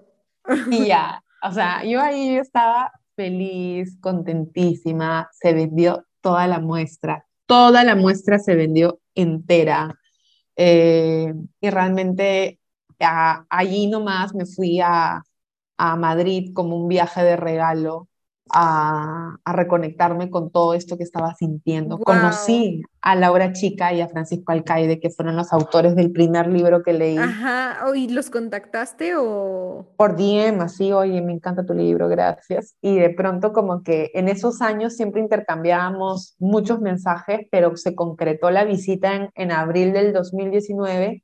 Y 0.71 0.87
ya, 0.87 1.23
o 1.43 1.53
sea, 1.53 1.85
yo 1.85 2.01
ahí 2.01 2.37
estaba 2.37 2.93
feliz, 3.17 3.99
contentísima, 4.01 5.29
se 5.33 5.55
vendió 5.55 6.05
toda 6.21 6.47
la 6.47 6.59
muestra, 6.59 7.27
toda 7.47 7.85
la 7.85 7.95
muestra 7.95 8.39
se 8.39 8.55
vendió 8.55 9.01
entera. 9.15 9.99
Eh, 10.57 11.33
y 11.61 11.71
realmente 11.71 12.59
allí 13.49 13.87
nomás 13.87 14.35
me 14.35 14.45
fui 14.47 14.81
a, 14.81 15.23
a 15.79 15.97
Madrid 15.97 16.53
como 16.53 16.77
un 16.77 16.89
viaje 16.89 17.23
de 17.23 17.37
regalo 17.37 18.09
a, 18.53 19.37
reconectarme 19.45 20.31
con 20.31 20.51
todo 20.51 20.75
esto 20.75 20.97
que 20.97 21.03
estaba 21.03 21.35
sintiendo. 21.35 21.99
Conocí 21.99 22.83
a 23.01 23.17
Laura 23.17 23.53
Chica 23.53 23.93
y 23.93 24.01
a 24.01 24.09
Francisco 24.09 24.53
Alcaide, 24.53 25.01
que 25.01 25.11
fueron 25.11 25.37
los 25.37 25.53
autores 25.53 25.97
del 25.97 26.13
primer 26.13 26.47
libro 26.47 26.83
que 26.83 26.93
leí. 26.93 27.19
Ajá, 27.19 27.79
¿y 27.95 28.09
los 28.09 28.31
contactaste 28.31 29.15
o...? 29.17 29.89
Por 29.97 30.17
DM, 30.17 30.61
así, 30.61 30.93
oye, 30.93 31.21
me 31.23 31.33
encanta 31.33 31.67
tu 31.67 31.75
libro, 31.75 32.09
gracias. 32.09 32.77
Y 32.81 32.99
de 32.99 33.11
pronto 33.11 33.53
como 33.53 33.83
que 33.83 34.11
en 34.15 34.29
esos 34.29 34.63
años 34.63 34.97
siempre 34.97 35.21
intercambiábamos 35.21 36.37
muchos 36.39 36.81
mensajes, 36.81 37.47
pero 37.51 37.77
se 37.77 37.95
concretó 37.95 38.51
la 38.51 38.65
visita 38.65 39.15
en, 39.15 39.31
en 39.35 39.53
abril 39.53 39.93
del 39.93 40.13
2019 40.13 41.23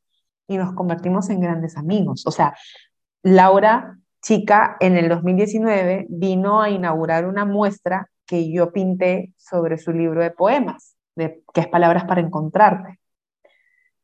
y 0.49 0.57
nos 0.57 0.75
convertimos 0.75 1.29
en 1.31 1.41
grandes 1.41 1.77
amigos. 1.77 2.27
O 2.27 2.31
sea, 2.31 2.55
Laura 3.23 3.98
chica 4.23 4.77
en 4.81 4.97
el 4.97 5.09
2019 5.09 6.07
vino 6.09 6.61
a 6.61 6.71
inaugurar 6.71 7.27
una 7.27 7.45
muestra 7.45 8.11
que 8.27 8.53
yo 8.53 8.73
pinté 8.73 9.33
sobre 9.37 9.79
su 9.79 9.93
libro 9.93 10.23
de 10.23 10.31
poemas, 10.31 10.97
de, 11.17 11.43
que 11.53 11.63
es 11.63 11.67
Palabras 11.69 12.05
para 12.05 12.21
Encontrarte. 12.21 12.99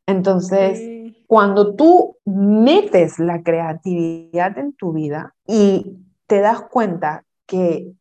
Entonces, 0.07 0.81
cuando 1.27 1.75
tú 1.75 2.19
metes 2.25 3.19
la 3.19 3.43
creatividad 3.43 4.59
en 4.59 4.75
tu 4.75 4.93
vida 4.93 5.35
y 5.47 5.99
te 6.27 6.41
das 6.41 6.62
cuenta 6.62 7.25
que 7.47 7.93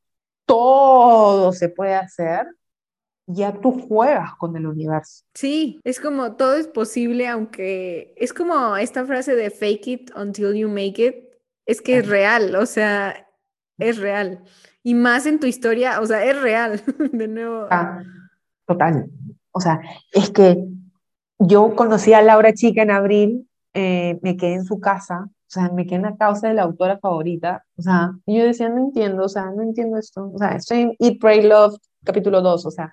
todo 0.45 1.53
se 1.53 1.69
puede 1.69 1.95
hacer, 1.95 2.45
ya 3.25 3.53
tú 3.61 3.71
juegas 3.87 4.35
con 4.35 4.55
el 4.57 4.67
universo. 4.67 5.23
Sí, 5.33 5.79
es 5.83 5.99
como 5.99 6.35
todo 6.35 6.55
es 6.55 6.67
posible, 6.67 7.27
aunque 7.27 8.13
es 8.17 8.33
como 8.33 8.75
esta 8.75 9.05
frase 9.05 9.35
de 9.35 9.49
fake 9.49 9.87
it 9.87 10.11
until 10.15 10.53
you 10.53 10.67
make 10.67 11.03
it, 11.03 11.32
es 11.65 11.81
que 11.81 11.97
es 11.97 12.07
real, 12.07 12.55
o 12.55 12.65
sea, 12.65 13.27
es 13.77 13.97
real. 13.97 14.43
Y 14.83 14.95
más 14.95 15.25
en 15.25 15.39
tu 15.39 15.47
historia, 15.47 16.01
o 16.01 16.05
sea, 16.05 16.23
es 16.25 16.39
real, 16.41 16.81
de 17.11 17.27
nuevo. 17.27 17.67
Ah, 17.69 18.03
total. 18.67 19.09
O 19.51 19.61
sea, 19.61 19.81
es 20.11 20.29
que 20.29 20.57
yo 21.39 21.75
conocí 21.75 22.13
a 22.13 22.21
Laura 22.21 22.53
Chica 22.53 22.81
en 22.81 22.91
abril, 22.91 23.47
eh, 23.73 24.19
me 24.21 24.37
quedé 24.37 24.55
en 24.55 24.65
su 24.65 24.79
casa, 24.79 25.25
o 25.25 25.49
sea, 25.53 25.69
me 25.69 25.85
quedé 25.85 25.97
en 25.97 26.01
la 26.03 26.17
causa 26.17 26.47
de 26.47 26.55
la 26.55 26.63
autora 26.63 26.97
favorita, 26.99 27.63
o 27.77 27.81
sea, 27.81 28.11
y 28.25 28.37
yo 28.37 28.45
decía, 28.45 28.69
no 28.69 28.79
entiendo, 28.79 29.23
o 29.25 29.29
sea, 29.29 29.51
no 29.51 29.61
entiendo 29.61 29.97
esto, 29.97 30.31
o 30.33 30.37
sea, 30.37 30.55
estoy 30.55 30.81
en 30.81 30.95
Eat, 30.99 31.19
Pray, 31.19 31.43
Love, 31.43 31.77
capítulo 32.03 32.41
2, 32.41 32.65
o 32.65 32.71
sea, 32.71 32.91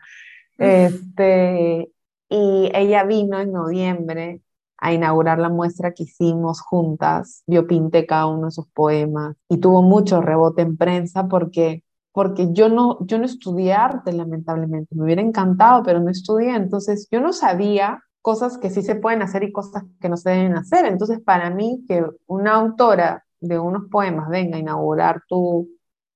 este, 0.59 1.91
y 2.29 2.71
ella 2.75 3.05
vino 3.05 3.41
en 3.41 3.53
noviembre 3.53 4.43
a 4.81 4.93
inaugurar 4.93 5.39
la 5.39 5.51
muestra 5.51 5.93
que 5.93 6.05
hicimos 6.05 6.61
juntas. 6.61 7.43
Yo 7.47 7.66
pinté 7.66 8.07
cada 8.07 8.26
uno 8.26 8.47
de 8.47 8.51
sus 8.53 8.66
poemas 8.68 9.37
y 9.49 9.59
tuvo 9.59 9.83
mucho 9.83 10.20
rebote 10.22 10.62
en 10.62 10.76
prensa 10.76 11.28
porque, 11.28 11.85
porque 12.12 12.53
yo, 12.53 12.68
no, 12.70 12.99
yo 13.07 13.18
no 13.18 13.26
estudié 13.26 13.74
arte, 13.74 14.12
lamentablemente. 14.12 14.95
Me 14.95 15.05
hubiera 15.05 15.22
encantado, 15.22 15.83
pero 15.83 16.01
no 16.01 16.11
estudié. 16.11 16.57
Entonces 16.57 17.09
yo 17.11 17.20
no 17.20 17.33
sabía 17.33 18.03
cosas 18.22 18.59
que 18.59 18.70
sí 18.70 18.83
se 18.83 18.97
pueden 18.97 19.22
hacer 19.22 19.43
y 19.45 19.53
cosas 19.53 19.85
que 20.01 20.09
no 20.09 20.16
se 20.16 20.31
deben 20.31 20.57
hacer. 20.57 20.87
Entonces 20.87 21.20
para 21.20 21.51
mí 21.51 21.85
que 21.87 22.05
una 22.26 22.55
autora 22.55 23.24
de 23.41 23.59
unos 23.59 23.85
poemas 23.91 24.28
venga 24.31 24.57
a 24.57 24.61
inaugurar 24.61 25.22
tu, 25.28 25.68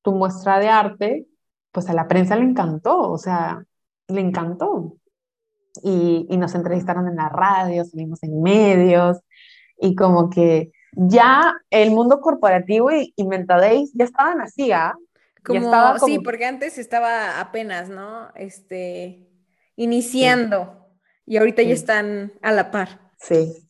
tu 0.02 0.12
muestra 0.12 0.58
de 0.58 0.68
arte, 0.68 1.28
pues 1.70 1.88
a 1.90 1.94
la 1.94 2.08
prensa 2.08 2.36
le 2.36 2.44
encantó, 2.44 3.10
o 3.10 3.18
sea, 3.18 3.64
le 4.08 4.20
encantó 4.20 4.96
y, 5.82 6.26
nos 6.36 6.54
entrevistaron 6.54 7.08
en 7.08 7.16
la 7.16 7.28
radio, 7.28 7.84
salimos 7.84 8.22
en 8.22 8.42
medios 8.42 9.18
y 9.78 9.94
como 9.94 10.30
que 10.30 10.72
ya 10.92 11.52
el 11.70 11.90
mundo 11.90 12.20
corporativo 12.20 12.92
y, 12.92 13.12
y 13.16 13.26
ya 13.94 14.04
estaban 14.04 14.40
así, 14.40 14.72
¿ah? 14.72 14.94
Como, 15.44 15.98
Sí, 15.98 16.20
porque 16.20 16.46
antes 16.46 16.78
estaba 16.78 17.40
apenas, 17.40 17.90
¿no? 17.90 18.28
Este, 18.34 19.28
iniciando 19.76 20.88
y 21.26 21.36
ahorita 21.36 21.62
ya 21.62 21.74
están 21.74 22.32
a 22.40 22.52
la 22.52 22.70
par. 22.70 23.00
Sí, 23.18 23.63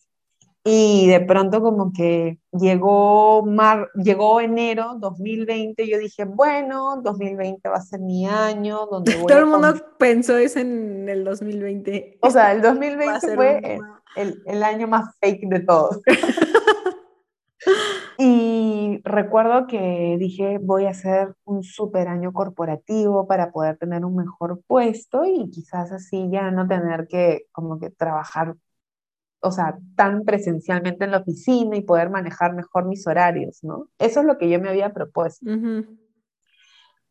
y 0.66 1.08
de 1.08 1.20
pronto 1.20 1.60
como 1.60 1.92
que 1.92 2.38
llegó, 2.50 3.44
mar, 3.44 3.90
llegó 3.94 4.40
enero 4.40 4.96
2020 4.98 5.82
y 5.82 5.90
yo 5.90 5.98
dije, 5.98 6.24
bueno, 6.24 7.02
2020 7.02 7.68
va 7.68 7.76
a 7.76 7.82
ser 7.82 8.00
mi 8.00 8.26
año 8.26 8.86
donde 8.86 9.12
Todo 9.28 9.38
el 9.38 9.46
mundo 9.46 9.74
pensó 9.98 10.38
eso 10.38 10.60
en 10.60 11.06
el 11.06 11.22
2020. 11.22 12.18
O 12.22 12.30
sea, 12.30 12.52
el 12.52 12.62
2020 12.62 13.34
fue 13.34 13.78
el, 14.16 14.42
el, 14.46 14.62
año 14.62 14.88
más 14.88 15.14
fake 15.20 15.50
de 15.50 15.60
todos. 15.60 16.00
y 18.18 19.02
recuerdo 19.04 19.66
que 19.66 20.16
dije, 20.18 20.58
voy 20.62 20.86
a 20.86 20.90
hacer 20.90 21.34
un 21.44 21.62
super 21.62 22.08
año 22.08 22.32
corporativo 22.32 23.26
para 23.26 23.52
poder 23.52 23.76
tener 23.76 24.06
un 24.06 24.16
mejor 24.16 24.62
puesto 24.66 25.26
y 25.26 25.50
quizás 25.50 25.92
así 25.92 26.30
ya 26.30 26.50
no 26.50 26.66
tener 26.66 27.06
que 27.06 27.42
como 27.52 27.78
que 27.78 27.90
trabajar 27.90 28.54
o 29.44 29.50
sea, 29.52 29.76
tan 29.94 30.24
presencialmente 30.24 31.04
en 31.04 31.10
la 31.10 31.18
oficina 31.18 31.76
y 31.76 31.82
poder 31.82 32.08
manejar 32.08 32.54
mejor 32.54 32.86
mis 32.86 33.06
horarios, 33.06 33.62
¿no? 33.62 33.88
Eso 33.98 34.20
es 34.20 34.26
lo 34.26 34.38
que 34.38 34.48
yo 34.48 34.58
me 34.58 34.70
había 34.70 34.92
propuesto. 34.92 35.46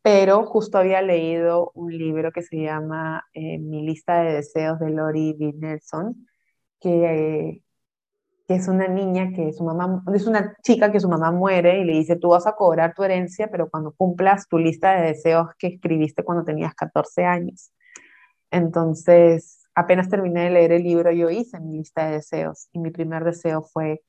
Pero 0.02 0.44
justo 0.44 0.76
había 0.76 1.00
leído 1.00 1.70
un 1.74 1.96
libro 1.96 2.32
que 2.32 2.42
se 2.42 2.56
llama 2.60 3.24
eh, 3.32 3.58
Mi 3.58 3.86
lista 3.86 4.22
de 4.22 4.34
deseos 4.34 4.78
de 4.80 4.90
Lori 4.90 5.34
B. 5.38 5.54
Nelson, 5.56 6.26
que, 6.80 7.62
que 8.48 8.54
es 8.54 8.68
una 8.68 8.88
niña 8.88 9.30
que 9.34 9.52
su 9.52 9.64
mamá, 9.64 10.02
es 10.12 10.26
una 10.26 10.56
chica 10.62 10.90
que 10.90 11.00
su 11.00 11.08
mamá 11.08 11.30
muere 11.30 11.78
y 11.80 11.84
le 11.84 11.94
dice, 11.94 12.16
tú 12.16 12.30
vas 12.30 12.46
a 12.46 12.56
cobrar 12.56 12.94
tu 12.94 13.04
herencia, 13.04 13.48
pero 13.50 13.70
cuando 13.70 13.92
cumplas 13.92 14.48
tu 14.48 14.58
lista 14.58 14.96
de 14.96 15.06
deseos 15.06 15.48
que 15.56 15.68
escribiste 15.68 16.24
cuando 16.24 16.44
tenías 16.44 16.74
14 16.74 17.24
años. 17.24 17.70
Entonces, 18.50 19.63
apenas 19.74 20.08
terminé 20.08 20.44
de 20.44 20.50
leer 20.50 20.72
el 20.72 20.82
libro, 20.82 21.10
yo 21.10 21.30
hice 21.30 21.60
mi 21.60 21.78
lista 21.78 22.06
de 22.06 22.12
deseos 22.12 22.68
y 22.72 22.78
mi 22.78 22.90
primer 22.90 23.24
deseo 23.24 23.62
fue, 23.62 24.02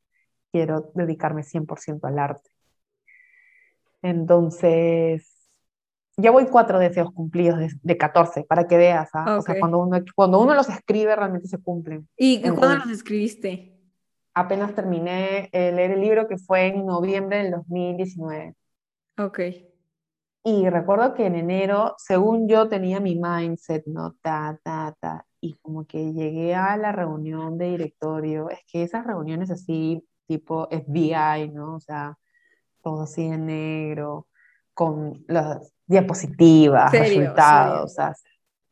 quiero 0.51 0.91
dedicarme 0.93 1.43
100% 1.43 2.07
al 2.07 2.19
arte. 2.19 2.49
Entonces, 4.01 5.27
ya 6.17 6.31
voy 6.31 6.45
cuatro 6.45 6.79
deseos 6.79 7.11
cumplidos 7.11 7.59
de, 7.81 7.97
14, 7.97 8.43
para 8.43 8.67
que 8.67 8.77
veas, 8.77 9.09
¿ah? 9.13 9.37
o 9.37 9.41
sea, 9.41 9.59
cuando 9.59 9.79
uno, 9.79 9.99
cuando 10.15 10.39
uno 10.39 10.53
los 10.53 10.69
escribe 10.69 11.15
realmente 11.15 11.47
se 11.47 11.57
cumplen. 11.57 12.07
¿Y 12.15 12.41
cuándo 12.41 12.85
los 12.85 12.89
escribiste? 12.89 13.71
Apenas 14.33 14.75
terminé 14.75 15.49
de 15.51 15.71
leer 15.71 15.91
el 15.91 16.01
libro 16.01 16.27
que 16.27 16.37
fue 16.37 16.67
en 16.67 16.85
noviembre 16.85 17.37
del 17.37 17.51
2019. 17.51 18.53
Ok. 19.17 19.39
Y 20.43 20.69
recuerdo 20.69 21.15
que 21.15 21.25
en 21.25 21.35
enero, 21.35 21.95
según 21.97 22.47
yo 22.47 22.69
tenía 22.69 22.99
mi 22.99 23.15
mindset, 23.15 23.85
¿no? 23.87 24.13
Ta, 24.21 24.59
ta, 24.61 24.95
ta 24.99 25.25
y 25.45 25.53
como 25.61 25.85
que 25.85 26.11
llegué 26.11 26.55
a 26.55 26.75
la 26.75 26.91
reunión 26.91 27.59
de 27.59 27.67
directorio, 27.67 28.49
es 28.49 28.59
que 28.67 28.81
esas 28.81 29.05
reuniones 29.05 29.51
así, 29.51 30.03
tipo 30.25 30.67
FBI, 30.71 31.51
¿no? 31.53 31.75
O 31.75 31.79
sea, 31.79 32.17
todo 32.81 33.03
así 33.03 33.21
en 33.21 33.45
negro, 33.45 34.27
con 34.73 35.23
las 35.27 35.71
diapositivas, 35.85 36.91
resultados, 36.91 37.91
o 37.91 37.93
sea, 37.93 38.15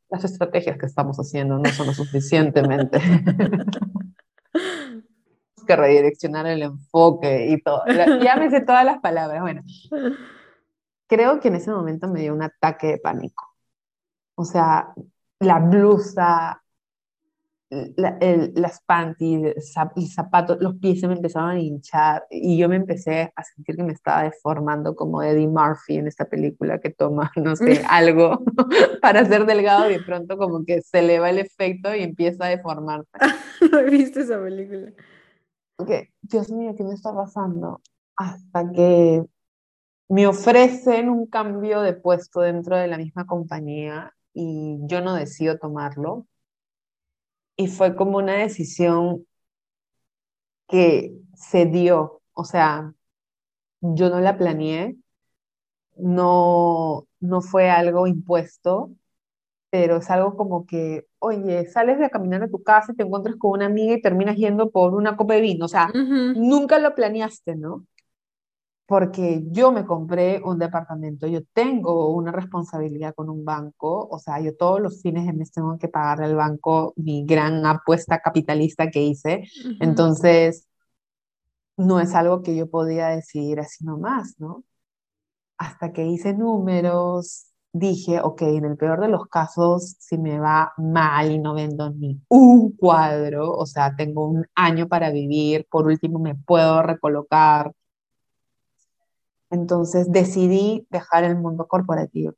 las 0.10 0.24
estrategias 0.24 0.80
que 0.80 0.88
estamos 0.88 1.18
haciendo 1.18 1.60
no 1.60 1.70
son 1.70 1.86
lo 1.88 1.94
suficientemente. 1.94 3.00
que 5.68 5.76
redireccionar 5.78 6.48
el 6.48 6.64
enfoque 6.64 7.52
y 7.52 7.62
todo. 7.62 7.84
Ya 8.22 8.36
me 8.36 8.50
sé 8.50 8.62
todas 8.62 8.84
las 8.84 9.00
palabras. 9.00 9.42
Bueno, 9.42 9.62
creo 11.08 11.40
que 11.40 11.48
en 11.50 11.56
ese 11.56 11.72
momento 11.72 12.10
me 12.10 12.20
dio 12.20 12.34
un 12.34 12.42
ataque 12.42 12.88
de 12.88 12.98
pánico. 12.98 13.56
O 14.36 14.44
sea, 14.44 14.94
la 15.40 15.60
blusa, 15.60 16.63
las 17.96 18.82
panties, 18.86 19.56
el 19.96 20.08
zapato, 20.08 20.58
los 20.60 20.76
pies 20.76 21.00
se 21.00 21.08
me 21.08 21.16
empezaban 21.16 21.58
a 21.58 21.60
hinchar 21.60 22.26
y 22.30 22.58
yo 22.58 22.70
me 22.70 22.76
empecé 22.76 23.32
a 23.36 23.44
sentir 23.44 23.76
que 23.76 23.84
me 23.84 23.94
estaba 23.94 24.24
deformando 24.24 24.96
como 24.96 25.22
Eddie 25.22 25.48
Murphy 25.48 25.98
en 25.98 26.08
esta 26.08 26.26
película 26.26 26.80
que 26.80 26.90
toma, 26.90 27.32
no 27.36 27.56
sé, 27.56 27.84
algo 27.90 28.44
para 29.02 29.26
ser 29.26 29.46
delgado 29.46 29.90
y 29.90 29.94
de 29.94 30.04
pronto 30.04 30.38
como 30.38 30.66
que 30.66 30.82
se 30.82 31.00
eleva 31.00 31.30
el 31.30 31.40
efecto 31.40 31.96
y 31.96 32.04
empieza 32.04 32.46
a 32.46 32.50
deformarse. 32.50 33.10
no 33.72 33.80
he 33.80 33.90
visto 33.90 34.20
esa 34.20 34.42
película. 34.42 34.92
Ok, 35.78 35.92
Dios 36.22 36.52
mío, 36.52 36.74
¿qué 36.78 36.84
me 36.84 36.94
está 36.94 37.14
pasando? 37.14 37.82
Hasta 38.16 38.72
que 38.72 39.24
me 40.10 40.28
ofrecen 40.28 41.10
un 41.10 41.26
cambio 41.26 41.82
de 41.82 41.94
puesto 41.94 42.42
dentro 42.42 42.78
de 42.78 42.88
la 42.88 42.98
misma 42.98 43.26
compañía 43.26 44.14
y 44.34 44.80
yo 44.84 45.02
no 45.02 45.16
decido 45.16 45.58
tomarlo 45.58 46.28
y 47.56 47.68
fue 47.68 47.96
como 47.96 48.18
una 48.18 48.34
decisión 48.34 49.26
que 50.68 51.14
se 51.36 51.66
dio, 51.66 52.22
o 52.34 52.46
sea, 52.46 52.94
yo 53.82 54.10
no 54.10 54.20
la 54.22 54.38
planeé, 54.38 54.98
no, 55.98 57.08
no 57.20 57.42
fue 57.42 57.70
algo 57.70 58.08
impuesto, 58.08 58.92
pero 59.70 59.98
es 59.98 60.10
algo 60.10 60.38
como 60.38 60.66
que, 60.66 61.08
oye, 61.20 61.68
sales 61.70 62.00
de 62.00 62.10
caminar 62.10 62.44
a 62.44 62.50
tu 62.50 62.64
casa 62.64 62.94
y 62.94 62.96
te 62.96 63.04
encuentras 63.04 63.36
con 63.38 63.52
una 63.52 63.66
amiga 63.68 63.96
y 63.96 64.02
terminas 64.02 64.38
yendo 64.38 64.72
por 64.72 64.94
una 64.96 65.18
copa 65.18 65.36
de 65.36 65.42
vino, 65.42 65.66
o 65.66 65.68
sea, 65.70 65.96
nunca 66.34 66.80
lo 66.80 66.96
planeaste, 66.96 67.56
¿no? 67.56 67.86
Porque 68.86 69.44
yo 69.48 69.72
me 69.72 69.86
compré 69.86 70.42
un 70.44 70.60
departamento, 70.60 71.28
yo 71.28 71.42
tengo 71.54 72.14
una 72.14 72.32
responsabilidad 72.32 73.14
con 73.16 73.30
un 73.30 73.46
banco, 73.46 74.08
o 74.10 74.20
sea, 74.20 74.40
yo 74.42 74.56
todos 74.56 74.82
los 74.82 75.02
fines 75.02 75.26
de 75.26 75.34
mes 75.34 75.52
tengo 75.52 75.78
que 75.78 75.88
pagar 75.88 76.22
al 76.22 76.36
banco 76.36 76.94
mi 76.98 77.26
gran 77.26 77.66
apuesta 77.66 78.20
capitalista 78.20 78.92
que 78.92 79.02
hice, 79.02 79.44
entonces 79.80 80.68
no 81.78 82.00
es 82.00 82.14
algo 82.14 82.44
que 82.44 82.56
yo 82.56 82.70
podía 82.70 83.08
decidir 83.08 83.60
así 83.60 83.84
nomás, 83.86 84.36
¿no? 84.40 84.64
Hasta 85.58 85.94
que 85.94 86.06
hice 86.06 86.34
números, 86.34 87.54
dije, 87.72 88.22
ok, 88.22 88.42
en 88.44 88.66
el 88.66 88.78
peor 88.78 89.02
de 89.02 89.08
los 89.08 89.28
casos, 89.28 89.96
si 90.00 90.18
me 90.18 90.40
va 90.40 90.74
mal 90.78 91.32
y 91.32 91.40
no 91.40 91.54
vendo 91.56 91.90
ni 91.90 92.22
un 92.30 92.74
cuadro, 92.74 93.52
o 93.52 93.66
sea, 93.66 93.96
tengo 93.96 94.28
un 94.28 94.46
año 94.56 94.88
para 94.88 95.10
vivir, 95.12 95.68
por 95.70 95.88
último 95.88 96.20
me 96.20 96.36
puedo 96.36 96.84
recolocar, 96.84 97.74
entonces 99.54 100.12
decidí 100.12 100.88
dejar 100.90 101.24
el 101.24 101.38
mundo 101.38 101.68
corporativo. 101.68 102.34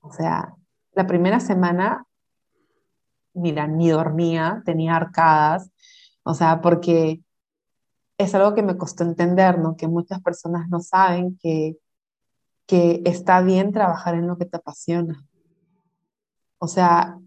O 0.00 0.12
sea, 0.12 0.54
la 0.92 1.06
primera 1.06 1.40
semana, 1.40 2.06
mira, 3.32 3.66
ni 3.66 3.88
dormía, 3.88 4.62
tenía 4.64 4.96
arcadas, 4.96 5.70
o 6.22 6.34
sea, 6.34 6.60
porque 6.60 7.22
es 8.18 8.34
algo 8.34 8.54
que 8.54 8.62
me 8.62 8.76
costó 8.76 9.04
entender, 9.04 9.58
¿no? 9.58 9.76
Que 9.76 9.88
muchas 9.88 10.20
personas 10.22 10.68
no 10.68 10.80
saben 10.80 11.38
que 11.40 11.78
que 12.66 13.02
está 13.04 13.40
bien 13.42 13.72
trabajar 13.72 14.14
en 14.14 14.26
lo 14.26 14.36
que 14.36 14.44
te 14.44 14.56
apasiona. 14.56 15.24
O 16.58 16.66
sea, 16.66 17.18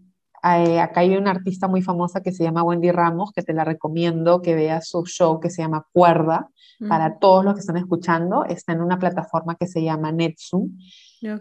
eh, 0.42 0.80
acá 0.80 1.00
hay 1.00 1.16
una 1.16 1.30
artista 1.30 1.68
muy 1.68 1.82
famosa 1.82 2.22
que 2.22 2.32
se 2.32 2.44
llama 2.44 2.62
Wendy 2.62 2.90
Ramos, 2.90 3.32
que 3.32 3.42
te 3.42 3.52
la 3.52 3.64
recomiendo 3.64 4.42
que 4.42 4.54
veas 4.54 4.88
su 4.88 5.04
show 5.06 5.40
que 5.40 5.50
se 5.50 5.62
llama 5.62 5.86
Cuerda. 5.92 6.48
Para 6.88 7.18
todos 7.18 7.44
los 7.44 7.52
que 7.52 7.60
están 7.60 7.76
escuchando, 7.76 8.46
está 8.46 8.72
en 8.72 8.80
una 8.80 8.98
plataforma 8.98 9.54
que 9.54 9.66
se 9.66 9.82
llama 9.82 10.12
Netsum, 10.12 10.78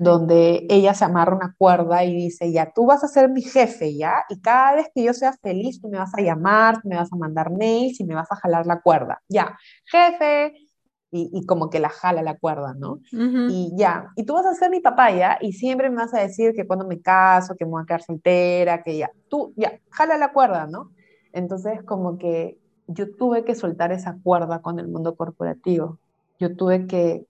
donde 0.02 0.68
ella 0.70 0.93
se 0.93 1.06
amarra 1.06 1.34
una 1.34 1.56
cuerda 1.58 2.04
y 2.04 2.14
dice, 2.14 2.52
ya, 2.52 2.74
tú 2.76 2.86
vas 2.86 3.06
a 3.06 3.08
ser 3.08 3.30
mi 3.30 3.41
jefe, 3.41 3.95
¿ya? 3.95 4.26
Y 4.28 4.41
cada 4.41 4.76
vez 4.76 4.88
que 4.93 5.02
yo 5.02 5.14
sea 5.14 5.32
feliz, 5.41 5.80
tú 5.80 5.88
me 5.88 5.97
vas 5.97 6.14
a 6.14 6.22
llamar, 6.22 6.82
me 6.84 6.97
vas 6.97 7.14
a 7.14 7.16
mandar 7.16 7.52
mails 7.52 8.02
y 8.02 8.04
me 8.04 8.16
vas 8.16 8.30
a 8.30 8.36
jalar 8.36 8.66
la 8.66 8.82
cuerda. 8.82 9.22
Ya, 9.30 9.58
jefe, 9.86 10.69
y, 11.12 11.45
como 11.45 11.70
que 11.70 11.80
la 11.80 11.89
jala 11.89 12.22
la 12.22 12.38
cuerda, 12.38 12.76
¿no? 12.76 12.99
Y 13.12 13.72
ya, 13.76 14.12
y 14.16 14.26
tú 14.26 14.34
vas 14.34 14.45
a 14.45 14.53
ser 14.53 14.70
mi 14.70 14.80
papá, 14.80 15.12
¿ya? 15.12 15.38
Y 15.41 15.53
siempre 15.53 15.89
me 15.89 15.97
vas 15.97 16.14
a 16.14 16.20
decir 16.20 16.53
que 16.53 16.68
cuando 16.68 16.86
me 16.86 17.01
caso, 17.01 17.55
que 17.55 17.66
me 17.66 17.72
voy 17.72 17.82
a 17.82 17.86
quedar 17.86 18.03
soltera, 18.03 18.84
que 18.84 18.97
ya, 18.97 19.12
tú, 19.28 19.53
ya, 19.55 19.80
jala 19.89 20.18
la 20.18 20.32
cuerda, 20.32 20.68
¿no? 20.68 20.91
Entonces, 21.34 21.84
como 21.84 22.18
que 22.18 22.60
yo 22.88 23.16
tuve 23.16 23.43
que 23.43 23.55
soltar 23.55 23.91
esa 23.91 24.18
cuerda 24.22 24.62
con 24.62 24.80
el 24.80 24.88
mundo 24.88 25.16
corporativo. 25.16 25.99
Yo 26.39 26.55
tuve 26.55 26.86
que, 26.88 27.26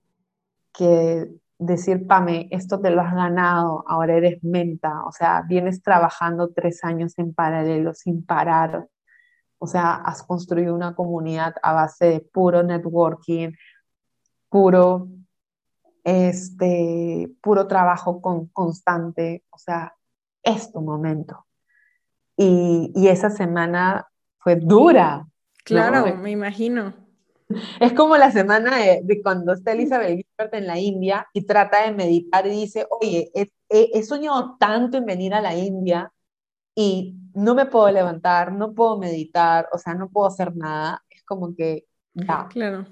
que 0.74 1.30
decir, 1.58 2.08
Pame, 2.08 2.48
esto 2.52 2.80
te 2.80 2.92
lo 2.92 3.02
has 3.02 3.14
ganado, 3.14 3.84
ahora 3.88 4.16
eres 4.16 4.44
menta, 4.44 5.04
o 5.06 5.12
sea, 5.12 5.44
vienes 5.48 5.82
trabajando 5.82 6.50
tres 6.54 6.84
años 6.84 7.18
en 7.18 7.34
paralelo, 7.34 7.94
sin 7.94 8.26
parar, 8.26 8.88
o 9.60 9.68
sea, 9.68 9.96
has 9.96 10.24
construido 10.24 10.74
una 10.74 10.96
comunidad 10.96 11.54
a 11.62 11.74
base 11.74 12.06
de 12.06 12.20
puro 12.22 12.64
networking, 12.64 13.52
puro, 14.50 15.08
este, 16.04 17.32
puro 17.42 17.68
trabajo 17.68 18.22
con, 18.22 18.48
constante. 18.48 19.44
O 19.50 19.58
sea, 19.58 19.96
es 20.44 20.72
tu 20.72 20.82
momento. 20.82 21.46
Y, 22.36 22.92
y 22.96 23.08
esa 23.08 23.30
semana 23.30 24.08
fue 24.40 24.56
dura. 24.56 25.28
Claro, 25.64 26.16
me 26.18 26.32
imagino. 26.32 26.94
Es 27.80 27.94
como 27.94 28.16
la 28.16 28.32
semana 28.32 28.78
de, 28.78 29.22
cuando 29.24 29.54
está 29.54 29.72
Elizabeth 29.72 30.18
Gilbert 30.18 30.54
en 30.54 30.68
la 30.68 30.78
India 30.80 31.28
y 31.34 31.46
trata 31.46 31.84
de 31.84 31.92
meditar 31.92 32.46
y 32.46 32.52
dice, 32.52 32.86
oye, 32.90 33.32
he, 33.34 33.50
he, 33.70 34.04
soñado 34.04 34.56
tanto 34.60 34.98
en 34.98 35.06
venir 35.06 35.34
a 35.34 35.42
la 35.42 35.56
India 35.56 36.12
y 36.76 37.16
no 37.34 37.56
me 37.56 37.66
puedo 37.66 37.90
levantar, 37.92 38.54
no 38.54 38.74
puedo 38.74 39.00
meditar, 39.00 39.68
o 39.74 39.80
sea, 39.80 39.96
no 39.96 40.10
puedo 40.10 40.28
hacer 40.28 40.56
nada. 40.56 41.04
Es 41.10 41.24
como 41.24 41.56
que 41.56 41.86
ya. 42.14 42.48
Claro. 42.50 42.86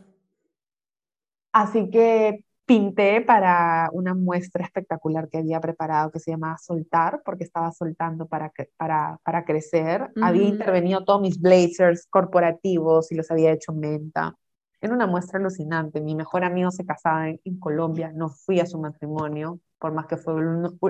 Así 1.52 1.90
que 1.90 2.44
pinté 2.66 3.22
para 3.22 3.90
una 3.94 4.14
muestra 4.14 4.66
espectacular 4.66 5.30
que 5.30 5.38
había 5.38 5.62
preparado 5.62 6.12
que 6.12 6.20
se 6.20 6.32
llamaba 6.32 6.58
Soltar, 6.58 7.22
porque 7.24 7.46
estaba 7.46 7.72
soltando 7.72 8.28
para, 8.28 8.52
para, 8.76 9.18
para 9.24 9.46
crecer. 9.46 10.12
Había 10.22 10.50
intervenido 10.50 11.06
todos 11.06 11.22
mis 11.22 11.40
blazers 11.40 12.06
corporativos 12.10 13.12
y 13.12 13.16
los 13.16 13.32
había 13.32 13.54
hecho 13.54 13.72
menta. 13.74 14.36
Era 14.82 14.94
una 14.94 15.08
muestra 15.08 15.40
alucinante. 15.40 16.02
Mi 16.02 16.14
mejor 16.14 16.44
amigo 16.44 16.70
se 16.70 16.86
casaba 16.86 17.30
en, 17.30 17.40
en 17.46 17.58
Colombia, 17.58 18.12
no 18.14 18.30
fui 18.30 18.60
a 18.60 18.66
su 18.66 18.78
matrimonio, 18.80 19.60
por 19.80 19.94
más 19.94 20.06
que 20.08 20.18
fue 20.18 20.36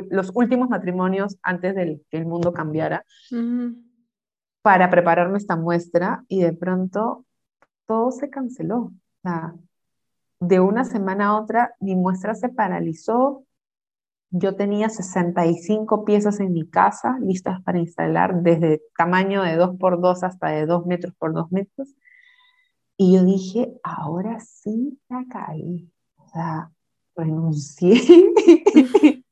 los 0.10 0.32
últimos 0.34 0.70
matrimonios 0.70 1.38
antes 1.44 1.76
de 1.76 2.02
que 2.10 2.18
el 2.18 2.26
mundo 2.26 2.54
cambiara, 2.54 3.06
para 4.62 4.90
prepararme 4.90 5.38
esta 5.38 5.56
muestra 5.56 6.26
y 6.28 6.42
de 6.42 6.54
pronto 6.54 7.26
todo 7.86 8.12
se 8.12 8.30
canceló. 8.30 8.92
De 10.40 10.60
una 10.60 10.86
semana 10.86 11.28
a 11.28 11.40
otra 11.40 11.74
mi 11.80 11.96
muestra 11.96 12.36
se 12.36 12.50
paralizó. 12.50 13.46
Yo 14.30 14.56
tenía 14.56 14.90
65 14.90 16.04
piezas 16.04 16.40
en 16.40 16.52
mi 16.54 16.70
casa 16.70 17.18
listas 17.22 17.62
para 17.64 17.80
instalar, 17.80 18.42
desde 18.42 18.82
tamaño 18.98 19.44
de 19.44 19.56
2 19.56 19.78
por 19.80 20.02
2 20.02 20.24
hasta 20.24 20.50
de 20.50 20.66
2 20.66 20.86
metros 20.86 21.14
por 21.18 21.34
2 21.34 21.52
metros. 21.52 21.96
Y 22.98 23.16
yo 23.16 23.24
dije, 23.24 23.74
ahora 23.84 24.40
sí 24.40 25.00
la 25.08 25.24
caí. 25.30 25.90
O 26.18 26.28
sea, 26.30 26.72
renuncié. 27.16 27.94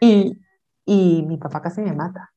y, 0.00 0.38
y 0.84 1.22
mi 1.26 1.38
papá 1.38 1.62
casi 1.62 1.80
me 1.80 1.94
mata. 1.94 2.32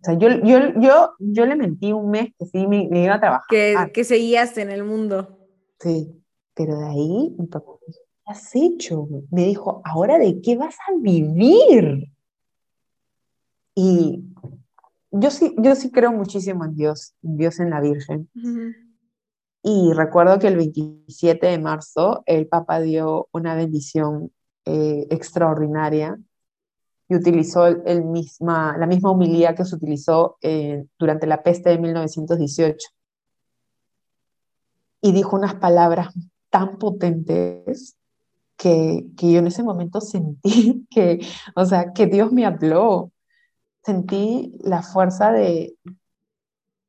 O 0.00 0.04
sea, 0.04 0.14
yo, 0.14 0.28
yo, 0.42 0.80
yo, 0.80 1.12
yo 1.18 1.46
le 1.46 1.56
mentí 1.56 1.92
un 1.92 2.10
mes 2.10 2.32
que 2.38 2.46
sí 2.46 2.66
me, 2.66 2.88
iba 2.90 3.14
a 3.14 3.20
trabajar. 3.20 3.46
Que, 3.48 3.76
que 3.92 4.04
seguías 4.04 4.56
en 4.56 4.70
el 4.70 4.82
mundo. 4.82 5.38
Sí, 5.78 6.10
pero 6.54 6.78
de 6.78 6.86
ahí 6.86 7.34
mi 7.38 7.46
papá 7.46 7.72
¿qué 7.86 7.92
has 8.26 8.54
hecho? 8.54 9.06
Me 9.30 9.44
dijo, 9.44 9.82
¿ahora 9.84 10.18
de 10.18 10.40
qué 10.40 10.56
vas 10.56 10.76
a 10.88 10.92
vivir? 10.98 12.10
Y 13.74 14.24
yo 15.10 15.30
sí, 15.30 15.54
yo 15.58 15.74
sí 15.74 15.90
creo 15.90 16.12
muchísimo 16.12 16.64
en 16.64 16.76
Dios, 16.76 17.14
en 17.22 17.36
Dios 17.36 17.60
en 17.60 17.70
la 17.70 17.80
Virgen. 17.80 18.28
Y 19.62 19.92
recuerdo 19.92 20.38
que 20.38 20.48
el 20.48 20.56
27 20.56 21.46
de 21.46 21.58
marzo 21.58 22.22
el 22.24 22.46
Papa 22.46 22.80
dio 22.80 23.28
una 23.32 23.54
bendición 23.54 24.32
eh, 24.64 25.06
extraordinaria 25.10 26.18
y 27.10 27.16
utilizó 27.16 27.68
la 27.68 28.86
misma 28.86 29.10
humildad 29.10 29.56
que 29.56 29.64
se 29.64 29.74
utilizó 29.74 30.38
eh, 30.42 30.86
durante 30.96 31.26
la 31.26 31.42
peste 31.42 31.70
de 31.70 31.78
1918. 31.78 32.88
Y 35.00 35.10
dijo 35.10 35.34
unas 35.34 35.56
palabras 35.56 36.14
tan 36.50 36.78
potentes 36.78 37.96
que, 38.56 39.06
que, 39.16 39.32
yo 39.32 39.40
en 39.40 39.48
ese 39.48 39.64
momento 39.64 40.00
sentí 40.00 40.86
que, 40.90 41.18
o 41.56 41.66
sea, 41.66 41.92
que 41.92 42.06
Dios 42.06 42.30
me 42.30 42.46
habló. 42.46 43.10
Sentí 43.82 44.54
la 44.60 44.82
fuerza 44.82 45.32
de, 45.32 45.74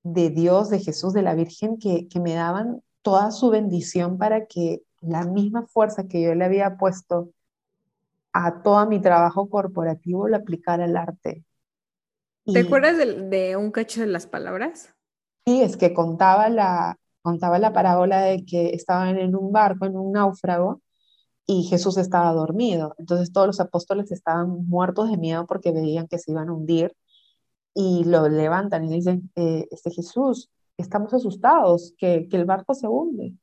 de 0.04 0.30
Dios, 0.30 0.70
de 0.70 0.82
Jesús, 0.82 1.14
de 1.14 1.24
la 1.24 1.34
Virgen, 1.34 1.80
que, 1.80 2.08
que 2.08 2.20
me 2.20 2.36
daban 2.36 2.84
toda 3.02 3.32
su 3.32 3.50
bendición 3.50 4.20
para 4.20 4.46
que 4.46 4.84
la 5.00 5.26
misma 5.26 5.66
fuerza 5.66 6.08
que 6.08 6.22
yo 6.22 6.36
le 6.36 6.46
había 6.46 6.78
puesto 6.78 7.32
a 8.34 8.62
todo 8.62 8.86
mi 8.88 9.02
trabajo 9.02 9.50
corporativo 9.50 10.28
lo 10.28 10.38
aplicara 10.38 10.86
al 10.86 10.98
arte. 10.98 11.44
¿Te 12.46 12.60
acuerdas 12.60 12.98
de, 12.98 13.56
un 13.56 13.72
cacho 13.72 14.02
de 14.02 14.08
las 14.08 14.26
palabras? 14.26 14.94
Sí, 15.46 15.62
es 15.62 15.78
que 15.78 15.94
contaba 15.94 16.50
la, 16.50 16.98
contaba 17.22 17.60
la 17.60 17.74
parábola 17.74 18.22
de 18.22 18.46
que 18.46 18.74
estaban 18.74 19.18
en 19.18 19.36
un 19.36 19.52
barco, 19.52 19.86
en 19.86 19.96
un 19.96 20.12
náufrago, 20.12 20.82
y 21.46 21.64
Jesús 21.64 21.98
estaba 21.98 22.32
dormido. 22.34 22.96
Entonces 22.98 23.32
todos 23.32 23.48
los 23.48 23.60
apóstoles 23.60 24.12
estaban 24.12 24.66
muertos 24.68 25.10
de 25.10 25.18
miedo 25.18 25.46
porque 25.46 25.72
veían 25.72 26.08
que 26.08 26.18
se 26.18 26.32
iban 26.32 26.50
a 26.50 26.54
hundir 26.54 26.96
y 27.74 28.04
lo 28.06 28.28
levantan 28.28 28.86
y 28.86 28.96
dicen, 28.96 29.32
eh, 29.36 29.68
este 29.72 29.92
Jesús, 29.92 30.50
estamos 30.78 31.14
asustados, 31.14 31.94
que, 31.98 32.28
que 32.30 32.38
el 32.38 32.46
barco 32.46 32.74
se 32.74 32.88
hunde. 32.88 33.34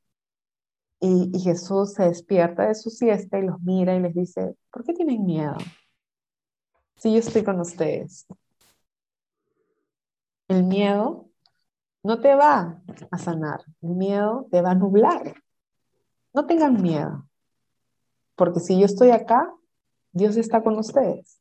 Y, 1.00 1.30
y, 1.32 1.40
Jesús 1.40 1.94
se 1.94 2.04
despierta 2.04 2.66
de 2.66 2.74
su 2.74 2.90
siesta 2.90 3.38
y 3.38 3.46
los 3.46 3.60
mira 3.62 3.94
y 3.94 4.00
les 4.00 4.14
dice, 4.14 4.56
¿por 4.72 4.84
qué 4.84 4.92
tienen 4.92 5.24
miedo? 5.24 5.56
Si 6.96 7.12
yo 7.12 7.18
estoy 7.20 7.44
con 7.44 7.60
ustedes. 7.60 8.26
El 10.48 10.64
miedo 10.64 11.28
no 12.02 12.20
te 12.20 12.34
va 12.34 12.82
a 13.10 13.18
sanar, 13.18 13.60
el 13.82 13.90
miedo 13.90 14.48
te 14.50 14.60
va 14.60 14.70
a 14.70 14.74
nublar. 14.74 15.34
No 16.32 16.46
tengan 16.46 16.80
miedo, 16.80 17.28
porque 18.34 18.60
si 18.60 18.78
yo 18.78 18.86
estoy 18.86 19.10
acá, 19.10 19.52
Dios 20.12 20.36
está 20.36 20.62
con 20.62 20.78
ustedes. 20.78 21.40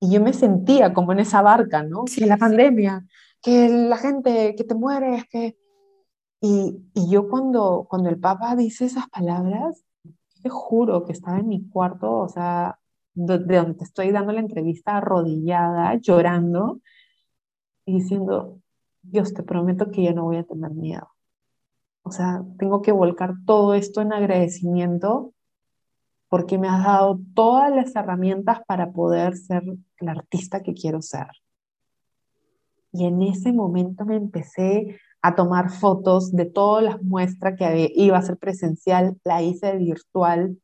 Y 0.00 0.12
yo 0.12 0.20
me 0.20 0.32
sentía 0.32 0.92
como 0.92 1.12
en 1.12 1.20
esa 1.20 1.42
barca, 1.42 1.82
¿no? 1.82 2.04
Sí, 2.06 2.24
la 2.24 2.36
pandemia, 2.36 3.04
que 3.40 3.68
la 3.68 3.96
gente, 3.96 4.54
que 4.56 4.64
te 4.64 4.74
mueres, 4.74 5.24
que 5.28 5.56
y, 6.42 6.76
y, 6.92 7.08
yo 7.08 7.28
cuando, 7.28 7.86
cuando 7.88 8.10
el 8.10 8.18
Papa 8.18 8.56
dice 8.56 8.84
esas 8.84 9.08
palabras, 9.08 9.84
te 10.42 10.48
juro 10.48 11.04
que 11.04 11.12
estaba 11.12 11.38
en 11.38 11.48
mi 11.48 11.68
cuarto, 11.68 12.10
o 12.10 12.28
sea, 12.28 12.80
de, 13.14 13.38
donde 13.38 13.74
te 13.74 13.84
estoy 13.84 14.10
dando 14.10 14.32
la 14.32 14.40
entrevista 14.40 14.96
arrodillada, 14.96 15.94
llorando 16.00 16.80
y 17.86 17.94
diciendo, 17.94 18.60
Dios, 19.02 19.32
te 19.34 19.42
prometo 19.44 19.90
que 19.90 20.02
ya 20.02 20.12
no 20.12 20.24
voy 20.24 20.36
a 20.38 20.44
tener 20.44 20.72
miedo. 20.72 21.08
O 22.02 22.10
sea, 22.10 22.42
tengo 22.58 22.82
que 22.82 22.92
volcar 22.92 23.34
todo 23.46 23.74
esto 23.74 24.00
en 24.00 24.12
agradecimiento 24.12 25.32
porque 26.28 26.58
me 26.58 26.68
has 26.68 26.84
dado 26.84 27.20
todas 27.34 27.74
las 27.74 27.94
herramientas 27.94 28.62
para 28.66 28.90
poder 28.90 29.36
ser 29.36 29.62
el 29.98 30.08
artista 30.08 30.62
que 30.62 30.74
quiero 30.74 31.02
ser. 31.02 31.28
Y 32.92 33.06
en 33.06 33.22
ese 33.22 33.52
momento 33.52 34.04
me 34.04 34.16
empecé 34.16 34.98
a 35.22 35.36
tomar 35.36 35.70
fotos 35.70 36.32
de 36.32 36.46
todas 36.46 36.82
las 36.82 37.02
muestras 37.02 37.56
que 37.56 37.92
iba 37.94 38.18
a 38.18 38.22
ser 38.22 38.36
presencial, 38.36 39.16
la 39.24 39.40
hice 39.40 39.76
virtual, 39.76 40.58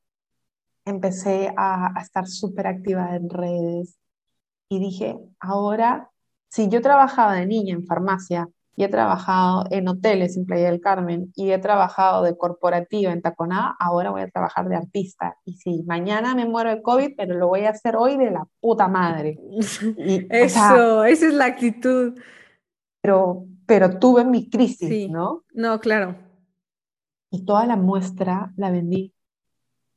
empecé 0.84 1.52
a, 1.56 1.94
estar 2.02 2.26
súper 2.26 2.66
activa 2.66 3.14
en 3.14 3.30
redes 3.30 3.96
y 4.68 4.80
dije, 4.80 5.16
ahora, 5.38 6.10
si 6.50 6.68
yo 6.68 6.82
trabajaba 6.82 7.34
de 7.34 7.46
niña 7.46 7.74
en 7.74 7.86
farmacia 7.86 8.48
y 8.74 8.84
he 8.84 8.88
trabajado 8.88 9.64
en 9.70 9.88
hoteles 9.88 10.36
en 10.36 10.46
Playa 10.46 10.70
del 10.70 10.80
Carmen 10.80 11.32
y 11.34 11.50
he 11.50 11.58
trabajado 11.58 12.22
de 12.22 12.36
corporativa 12.36 13.12
en 13.12 13.22
Taconá, 13.22 13.76
ahora 13.78 14.10
voy 14.10 14.22
a 14.22 14.30
trabajar 14.30 14.68
de 14.68 14.76
artista. 14.76 15.36
Y 15.44 15.54
sí, 15.54 15.84
mañana 15.86 16.34
me 16.34 16.46
muero 16.46 16.70
de 16.70 16.82
COVID, 16.82 17.14
pero 17.16 17.34
lo 17.34 17.48
voy 17.48 17.64
a 17.64 17.70
hacer 17.70 17.96
hoy 17.96 18.16
de 18.16 18.30
la 18.30 18.46
puta 18.60 18.88
madre. 18.88 19.38
Eso, 20.30 21.04
esa 21.04 21.26
es 21.26 21.34
la 21.34 21.46
actitud. 21.46 22.18
Pero, 23.00 23.46
pero 23.68 23.98
tuve 23.98 24.24
mi 24.24 24.50
crisis, 24.50 25.08
¿no? 25.08 25.44
No, 25.52 25.78
claro. 25.78 26.16
Y 27.30 27.44
toda 27.44 27.66
la 27.66 27.76
muestra 27.76 28.52
la 28.56 28.70
vendí. 28.72 29.14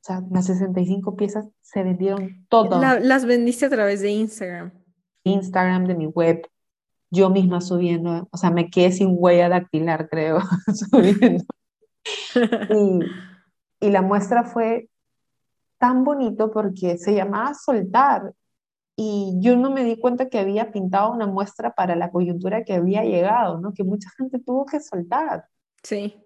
O 0.01 0.03
sea, 0.03 0.21
las 0.29 0.45
65 0.45 1.15
piezas 1.15 1.47
se 1.61 1.83
vendieron 1.83 2.45
todas. 2.49 3.03
las 3.03 3.25
vendiste 3.25 3.65
a 3.65 3.69
través 3.69 4.01
de 4.01 4.11
Instagram. 4.11 4.71
Instagram, 5.23 5.85
de 5.85 5.95
mi 5.95 6.07
web 6.07 6.47
yo 7.11 7.29
misma 7.29 7.59
subiendo, 7.59 8.27
o 8.31 8.37
sea, 8.37 8.51
me 8.51 8.69
quedé 8.69 8.93
sin 8.93 9.15
huella 9.19 9.49
dactilar, 9.49 10.09
creo, 10.09 10.39
subiendo. 10.73 11.43
Y, 13.81 13.89
la 13.89 14.01
muestra 14.01 14.45
fue 14.45 14.89
tan 15.77 16.03
bonito 16.03 16.51
porque 16.51 16.97
se 16.97 17.13
llamaba 17.13 17.53
Soltar 17.53 18.33
y 19.03 19.33
yo 19.39 19.57
no 19.57 19.71
me 19.71 19.83
di 19.83 19.97
cuenta 19.97 20.29
que 20.29 20.37
había 20.37 20.71
pintado 20.71 21.11
una 21.11 21.25
muestra 21.25 21.73
para 21.73 21.95
la 21.95 22.11
coyuntura 22.11 22.63
que 22.63 22.75
había 22.75 23.03
llegado, 23.03 23.57
¿no? 23.57 23.73
Que 23.73 23.83
mucha 23.83 24.11
gente 24.15 24.37
tuvo 24.37 24.63
que 24.67 24.79
soltar. 24.79 25.47
Sí. 25.81 26.21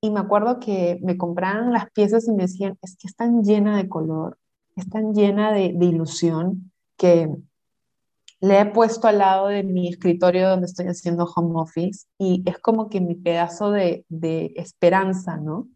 Y 0.00 0.10
me 0.10 0.20
acuerdo 0.20 0.60
que 0.60 1.00
me 1.02 1.16
compraban 1.16 1.72
las 1.72 1.90
piezas 1.90 2.28
y 2.28 2.30
me 2.30 2.44
decían, 2.44 2.78
es 2.82 2.96
que 2.96 3.08
están 3.08 3.42
llena 3.42 3.76
de 3.76 3.88
color, 3.88 4.38
están 4.76 5.12
llena 5.12 5.52
de, 5.52 5.72
de 5.74 5.86
ilusión, 5.86 6.70
que 6.96 7.34
le 8.38 8.60
he 8.60 8.66
puesto 8.66 9.08
al 9.08 9.18
lado 9.18 9.48
de 9.48 9.64
mi 9.64 9.88
escritorio 9.88 10.50
donde 10.50 10.66
estoy 10.66 10.86
haciendo 10.86 11.24
home 11.24 11.60
office 11.60 12.06
y 12.16 12.44
es 12.46 12.60
como 12.60 12.88
que 12.88 13.00
mi 13.00 13.16
pedazo 13.16 13.72
de, 13.72 14.04
de 14.08 14.52
esperanza, 14.54 15.36
¿no? 15.36 15.66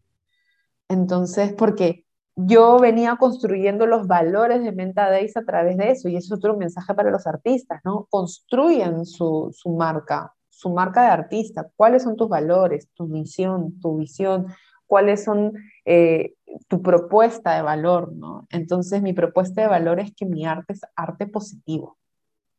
Entonces, 0.87 1.53
porque 1.53 2.05
yo 2.37 2.79
venía 2.79 3.17
construyendo 3.17 3.87
los 3.87 4.07
valores 4.07 4.63
de 4.63 4.73
Menta 4.73 5.11
Days 5.11 5.37
a 5.37 5.45
través 5.45 5.77
de 5.77 5.91
eso 5.91 6.09
y 6.09 6.17
es 6.17 6.31
otro 6.33 6.57
mensaje 6.57 6.95
para 6.95 7.11
los 7.11 7.27
artistas, 7.27 7.81
¿no? 7.85 8.07
Construyan 8.11 9.05
su, 9.05 9.51
su 9.53 9.71
marca, 9.71 10.33
su 10.49 10.71
marca 10.71 11.03
de 11.03 11.09
artista. 11.09 11.71
¿Cuáles 11.77 12.03
son 12.05 12.17
tus 12.17 12.29
valores, 12.29 12.89
tu 12.95 13.07
misión, 13.07 13.79
tu 13.81 13.99
visión? 13.99 14.47
¿Cuáles 14.87 15.25
son 15.25 15.53
eh, 15.85 16.35
tu 16.69 16.83
propuesta 16.83 17.55
de 17.55 17.63
valor, 17.63 18.13
¿no? 18.15 18.47
Entonces, 18.51 19.03
mi 19.03 19.13
propuesta 19.13 19.63
de 19.63 19.69
valor 19.69 20.01
es 20.01 20.15
que 20.15 20.27
mi 20.27 20.47
arte 20.47 20.75
es 20.75 20.81
arte 20.97 21.27
positivo 21.27 21.99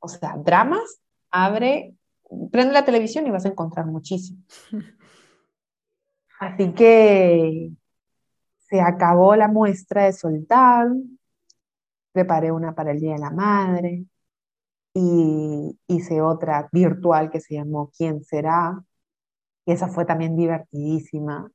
o 0.04 0.10
sea, 0.10 0.36
dramas, 0.36 1.02
abre, 1.32 1.96
prende 2.52 2.74
la 2.74 2.84
televisión 2.84 3.26
y 3.26 3.32
vas 3.32 3.46
a 3.46 3.50
encontrar 3.50 3.86
muchísimo. 3.86 4.44
Así 6.40 6.74
que 6.74 7.72
se 8.74 8.82
acabó 8.82 9.36
la 9.36 9.48
muestra 9.48 10.06
de 10.06 10.14
soltar, 10.14 10.88
preparé 12.12 12.52
una 12.52 12.74
para 12.74 12.90
el 12.90 13.00
Día 13.00 13.14
de 13.14 13.20
la 13.20 13.30
Madre 13.30 14.06
y 14.96 15.78
hice 15.86 16.24
otra 16.24 16.70
virtual 16.72 17.30
que 17.30 17.40
se 17.40 17.54
llamó 17.54 17.92
¿Quién 17.96 18.24
será? 18.24 18.84
Y 19.68 19.74
esa 19.74 19.90
fue 19.90 20.06
también 20.06 20.36
divertidísima. 20.36 21.52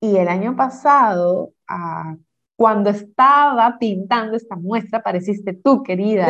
Y 0.00 0.16
el 0.16 0.26
año 0.26 0.56
pasado, 0.56 1.52
ah, 1.68 2.16
cuando 2.56 2.90
estaba 2.90 3.78
pintando 3.78 4.36
esta 4.36 4.56
muestra, 4.56 4.98
apareciste 4.98 5.52
tú, 5.52 5.84
querida. 5.84 6.26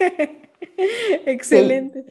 Excelente. 1.26 2.06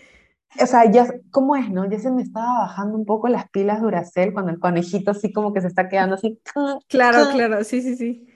O 0.62 0.66
sea, 0.66 0.90
ya, 0.92 1.08
¿cómo 1.32 1.56
es, 1.56 1.70
no? 1.70 1.90
Ya 1.90 2.00
se 2.00 2.12
me 2.12 2.22
estaba 2.22 2.60
bajando 2.60 2.98
un 2.98 3.06
poco 3.06 3.28
las 3.28 3.50
pilas 3.50 3.82
Duracell 3.82 4.34
cuando 4.34 4.52
el 4.52 4.60
conejito 4.60 5.12
así 5.12 5.32
como 5.32 5.54
que 5.54 5.62
se 5.62 5.68
está 5.68 5.90
quedando 5.90 6.16
así. 6.16 6.40
Claro, 6.88 7.30
claro, 7.32 7.64
sí, 7.64 7.82
sí, 7.82 7.96
sí. 7.96 8.28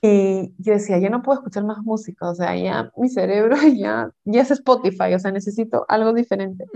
Y 0.00 0.52
yo 0.58 0.72
decía, 0.72 0.98
ya 0.98 1.10
no 1.10 1.22
puedo 1.22 1.38
escuchar 1.38 1.64
más 1.64 1.78
música, 1.78 2.28
o 2.28 2.34
sea, 2.34 2.56
ya 2.56 2.90
mi 2.96 3.08
cerebro 3.08 3.56
ya, 3.76 4.10
ya 4.24 4.42
es 4.42 4.50
Spotify, 4.50 5.14
o 5.14 5.18
sea, 5.18 5.30
necesito 5.30 5.84
algo 5.88 6.12
diferente. 6.12 6.66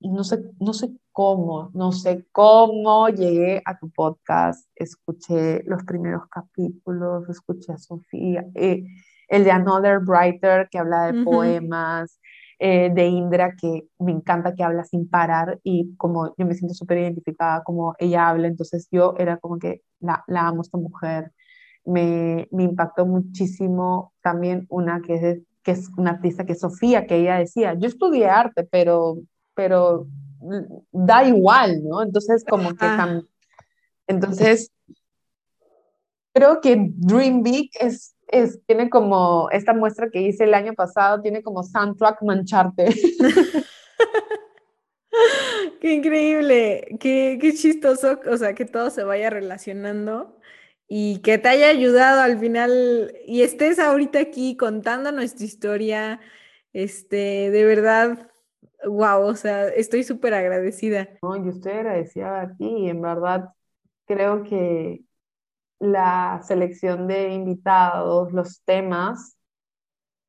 Y 0.00 0.10
no 0.10 0.22
sé, 0.22 0.42
no 0.60 0.74
sé 0.74 0.90
cómo, 1.12 1.70
no 1.74 1.92
sé 1.92 2.26
cómo 2.30 3.08
llegué 3.08 3.62
a 3.64 3.78
tu 3.78 3.90
podcast, 3.90 4.68
escuché 4.76 5.62
los 5.64 5.82
primeros 5.84 6.28
capítulos, 6.28 7.28
escuché 7.28 7.72
a 7.72 7.78
Sofía. 7.78 8.44
Eh, 8.54 8.84
el 9.28 9.44
de 9.44 9.50
Another 9.50 9.98
Brighter, 10.00 10.68
que 10.70 10.78
habla 10.78 11.10
de 11.10 11.24
poemas, 11.24 12.20
eh, 12.60 12.90
de 12.92 13.06
Indra, 13.06 13.54
que 13.56 13.88
me 14.00 14.10
encanta 14.12 14.54
que 14.54 14.64
habla 14.64 14.84
sin 14.84 15.08
parar 15.08 15.60
y 15.62 15.94
como 15.96 16.34
yo 16.36 16.44
me 16.44 16.54
siento 16.54 16.74
súper 16.74 16.98
identificada 16.98 17.62
como 17.62 17.94
ella 17.98 18.28
habla, 18.28 18.48
entonces 18.48 18.88
yo 18.90 19.14
era 19.18 19.36
como 19.38 19.58
que 19.58 19.82
la, 20.00 20.24
la 20.26 20.48
amo 20.48 20.62
esta 20.62 20.78
mujer. 20.78 21.32
Me, 21.84 22.48
me, 22.50 22.64
impactó 22.64 23.06
muchísimo 23.06 24.12
también 24.22 24.66
una 24.68 25.00
que 25.00 25.14
es, 25.14 25.38
que 25.62 25.70
es 25.70 25.88
una 25.96 26.10
artista 26.10 26.44
que 26.44 26.52
es 26.52 26.60
Sofía, 26.60 27.06
que 27.06 27.16
ella 27.16 27.36
decía, 27.38 27.74
yo 27.74 27.86
estudié 27.86 28.28
arte, 28.28 28.64
pero, 28.64 29.18
pero 29.54 30.06
da 30.92 31.24
igual, 31.24 31.82
¿no? 31.84 32.02
Entonces 32.02 32.44
como 32.44 32.74
que... 32.74 33.22
entonces, 34.06 34.72
creo 36.34 36.60
que 36.60 36.76
Dream 36.96 37.42
Big 37.42 37.70
es 37.80 38.14
es, 38.28 38.60
tiene 38.66 38.90
como, 38.90 39.48
esta 39.50 39.72
muestra 39.72 40.10
que 40.10 40.20
hice 40.20 40.44
el 40.44 40.54
año 40.54 40.74
pasado, 40.74 41.20
tiene 41.20 41.42
como 41.42 41.62
soundtrack 41.62 42.22
mancharte. 42.22 42.86
qué 45.80 45.92
increíble, 45.92 46.96
qué, 47.00 47.38
qué 47.40 47.54
chistoso, 47.54 48.20
o 48.30 48.36
sea, 48.36 48.54
que 48.54 48.64
todo 48.64 48.90
se 48.90 49.04
vaya 49.04 49.30
relacionando 49.30 50.38
y 50.86 51.18
que 51.18 51.38
te 51.38 51.48
haya 51.48 51.68
ayudado 51.68 52.20
al 52.20 52.38
final 52.38 53.14
y 53.26 53.42
estés 53.42 53.78
ahorita 53.78 54.20
aquí 54.20 54.56
contando 54.56 55.12
nuestra 55.12 55.44
historia, 55.44 56.20
este, 56.72 57.50
de 57.50 57.64
verdad, 57.64 58.30
wow, 58.86 59.22
o 59.22 59.34
sea, 59.34 59.68
estoy 59.68 60.04
súper 60.04 60.34
agradecida. 60.34 61.08
No, 61.22 61.42
yo 61.42 61.50
estoy 61.50 61.72
agradecida 61.72 62.42
a 62.42 62.56
ti 62.56 62.88
en 62.88 63.02
verdad 63.02 63.50
creo 64.08 64.42
que 64.42 65.02
la 65.78 66.40
selección 66.42 67.06
de 67.06 67.32
invitados, 67.32 68.32
los 68.32 68.62
temas 68.64 69.36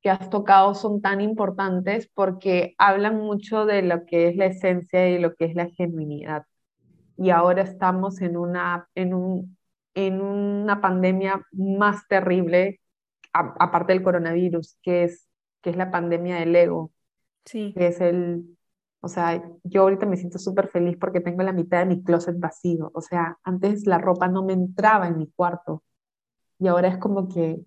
que 0.02 0.10
has 0.10 0.30
tocado 0.30 0.74
son 0.74 1.02
tan 1.02 1.20
importantes 1.20 2.10
porque 2.14 2.74
hablan 2.78 3.18
mucho 3.18 3.66
de 3.66 3.82
lo 3.82 4.06
que 4.06 4.28
es 4.28 4.36
la 4.36 4.46
esencia 4.46 5.08
y 5.08 5.18
lo 5.18 5.34
que 5.34 5.46
es 5.46 5.54
la 5.54 5.68
genuinidad. 5.70 6.44
Y 7.16 7.30
ahora 7.30 7.62
estamos 7.62 8.20
en 8.22 8.36
una, 8.36 8.88
en 8.94 9.12
un, 9.12 9.58
en 9.94 10.22
una 10.22 10.80
pandemia 10.80 11.46
más 11.52 12.06
terrible, 12.08 12.80
aparte 13.32 13.92
del 13.92 14.02
coronavirus, 14.02 14.78
que 14.82 15.04
es, 15.04 15.28
que 15.60 15.70
es 15.70 15.76
la 15.76 15.90
pandemia 15.90 16.36
del 16.36 16.56
ego, 16.56 16.92
sí. 17.44 17.74
que 17.76 17.88
es 17.88 18.00
el, 18.00 18.56
o 19.00 19.08
sea, 19.08 19.42
yo 19.64 19.82
ahorita 19.82 20.06
me 20.06 20.16
siento 20.16 20.38
súper 20.38 20.68
feliz 20.68 20.96
porque 20.98 21.20
tengo 21.20 21.42
la 21.42 21.52
mitad 21.52 21.80
de 21.80 21.86
mi 21.86 22.02
closet 22.02 22.38
vacío. 22.38 22.90
O 22.94 23.00
sea, 23.00 23.38
antes 23.44 23.86
la 23.86 23.98
ropa 23.98 24.28
no 24.28 24.44
me 24.44 24.52
entraba 24.52 25.08
en 25.08 25.18
mi 25.18 25.26
cuarto 25.28 25.82
y 26.58 26.68
ahora 26.68 26.88
es 26.88 26.98
como 26.98 27.28
que 27.28 27.60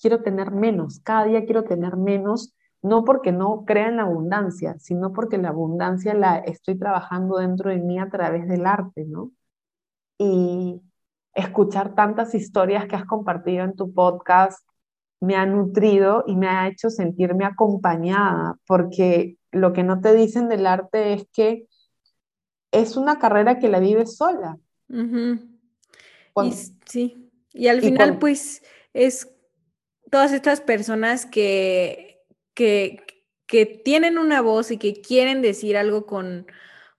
quiero 0.00 0.22
tener 0.22 0.50
menos. 0.52 1.00
Cada 1.00 1.24
día 1.24 1.44
quiero 1.44 1.64
tener 1.64 1.96
menos, 1.96 2.54
no 2.82 3.04
porque 3.04 3.32
no 3.32 3.64
crea 3.66 3.88
en 3.88 3.96
la 3.98 4.04
abundancia, 4.04 4.78
sino 4.78 5.12
porque 5.12 5.38
la 5.38 5.50
abundancia 5.50 6.14
la 6.14 6.38
estoy 6.38 6.78
trabajando 6.78 7.38
dentro 7.38 7.70
de 7.70 7.78
mí 7.78 7.98
a 7.98 8.08
través 8.08 8.48
del 8.48 8.66
arte, 8.66 9.04
¿no? 9.04 9.32
Y 10.18 10.80
escuchar 11.34 11.94
tantas 11.94 12.34
historias 12.34 12.86
que 12.86 12.96
has 12.96 13.04
compartido 13.04 13.64
en 13.64 13.76
tu 13.76 13.92
podcast 13.92 14.66
me 15.20 15.36
ha 15.36 15.44
nutrido 15.46 16.24
y 16.26 16.36
me 16.36 16.48
ha 16.48 16.68
hecho 16.68 16.88
sentirme 16.90 17.44
acompañada, 17.44 18.56
porque 18.66 19.36
lo 19.52 19.72
que 19.72 19.82
no 19.82 20.00
te 20.00 20.14
dicen 20.14 20.48
del 20.48 20.66
arte 20.66 21.14
es 21.14 21.26
que 21.32 21.66
es 22.72 22.96
una 22.96 23.18
carrera 23.18 23.58
que 23.58 23.68
la 23.68 23.80
vives 23.80 24.16
sola. 24.16 24.58
y, 24.88 26.52
sí, 26.86 27.30
y 27.52 27.68
al 27.68 27.80
final 27.80 28.18
pues 28.18 28.62
es 28.92 29.28
todas 30.10 30.32
estas 30.32 30.60
personas 30.60 31.26
que, 31.26 32.20
que, 32.54 33.04
que, 33.46 33.66
tienen 33.66 34.18
una 34.18 34.40
voz 34.40 34.70
y 34.70 34.78
que 34.78 35.00
quieren 35.00 35.42
decir 35.42 35.76
algo 35.76 36.06
con, 36.06 36.46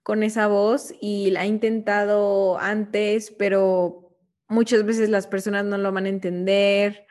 con 0.03 0.23
esa 0.23 0.47
voz 0.47 0.93
y 1.01 1.31
la 1.31 1.41
ha 1.41 1.45
intentado 1.45 2.57
antes, 2.59 3.31
pero 3.31 4.17
muchas 4.47 4.85
veces 4.85 5.09
las 5.09 5.27
personas 5.27 5.65
no 5.65 5.77
lo 5.77 5.91
van 5.91 6.05
a 6.05 6.09
entender. 6.09 7.07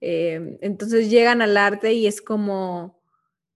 Eh, 0.00 0.58
entonces 0.60 1.10
llegan 1.10 1.42
al 1.42 1.56
arte 1.56 1.92
y 1.92 2.06
es 2.06 2.20
como 2.20 3.01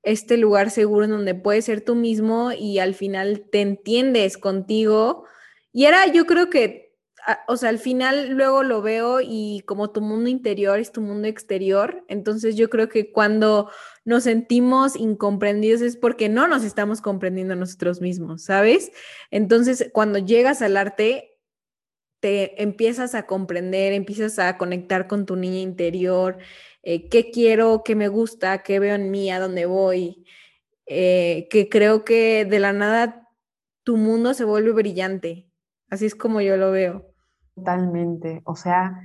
este 0.06 0.38
lugar 0.38 0.70
seguro 0.70 1.04
en 1.04 1.10
donde 1.10 1.34
puedes 1.34 1.66
ser 1.66 1.82
tú 1.82 1.94
mismo 1.94 2.52
y 2.52 2.78
al 2.78 2.94
final 2.94 3.44
te 3.52 3.60
entiendes 3.60 4.38
contigo. 4.38 5.24
Y 5.72 5.84
era, 5.84 6.06
yo 6.06 6.24
creo 6.24 6.48
que 6.48 6.86
o 7.48 7.56
sea, 7.56 7.70
al 7.70 7.78
final 7.78 8.30
luego 8.30 8.62
lo 8.62 8.82
veo 8.82 9.20
y 9.20 9.62
como 9.66 9.90
tu 9.90 10.00
mundo 10.00 10.30
interior 10.30 10.78
es 10.78 10.92
tu 10.92 11.00
mundo 11.00 11.26
exterior, 11.26 12.04
entonces 12.08 12.54
yo 12.56 12.70
creo 12.70 12.88
que 12.88 13.10
cuando 13.10 13.70
nos 14.04 14.24
sentimos 14.24 14.94
incomprendidos 14.96 15.80
es 15.80 15.96
porque 15.96 16.28
no 16.28 16.46
nos 16.46 16.62
estamos 16.62 17.00
comprendiendo 17.00 17.56
nosotros 17.56 18.00
mismos, 18.00 18.44
¿sabes? 18.44 18.92
Entonces, 19.30 19.90
cuando 19.92 20.20
llegas 20.20 20.62
al 20.62 20.76
arte, 20.76 21.36
te 22.20 22.62
empiezas 22.62 23.14
a 23.14 23.26
comprender, 23.26 23.92
empiezas 23.92 24.38
a 24.38 24.56
conectar 24.56 25.08
con 25.08 25.26
tu 25.26 25.36
niña 25.36 25.58
interior, 25.58 26.38
eh, 26.88 27.08
qué 27.08 27.32
quiero, 27.32 27.82
qué 27.84 27.96
me 27.96 28.06
gusta, 28.06 28.62
qué 28.62 28.78
veo 28.78 28.94
en 28.94 29.10
mí, 29.10 29.28
a 29.32 29.40
dónde 29.40 29.66
voy, 29.66 30.24
eh, 30.86 31.48
que 31.50 31.68
creo 31.68 32.04
que 32.04 32.44
de 32.44 32.60
la 32.60 32.72
nada 32.72 33.28
tu 33.82 33.96
mundo 33.96 34.34
se 34.34 34.44
vuelve 34.44 34.70
brillante. 34.70 35.50
Así 35.90 36.06
es 36.06 36.14
como 36.14 36.40
yo 36.40 36.56
lo 36.56 36.70
veo. 36.70 37.10
Totalmente. 37.56 38.40
O 38.44 38.54
sea, 38.54 39.00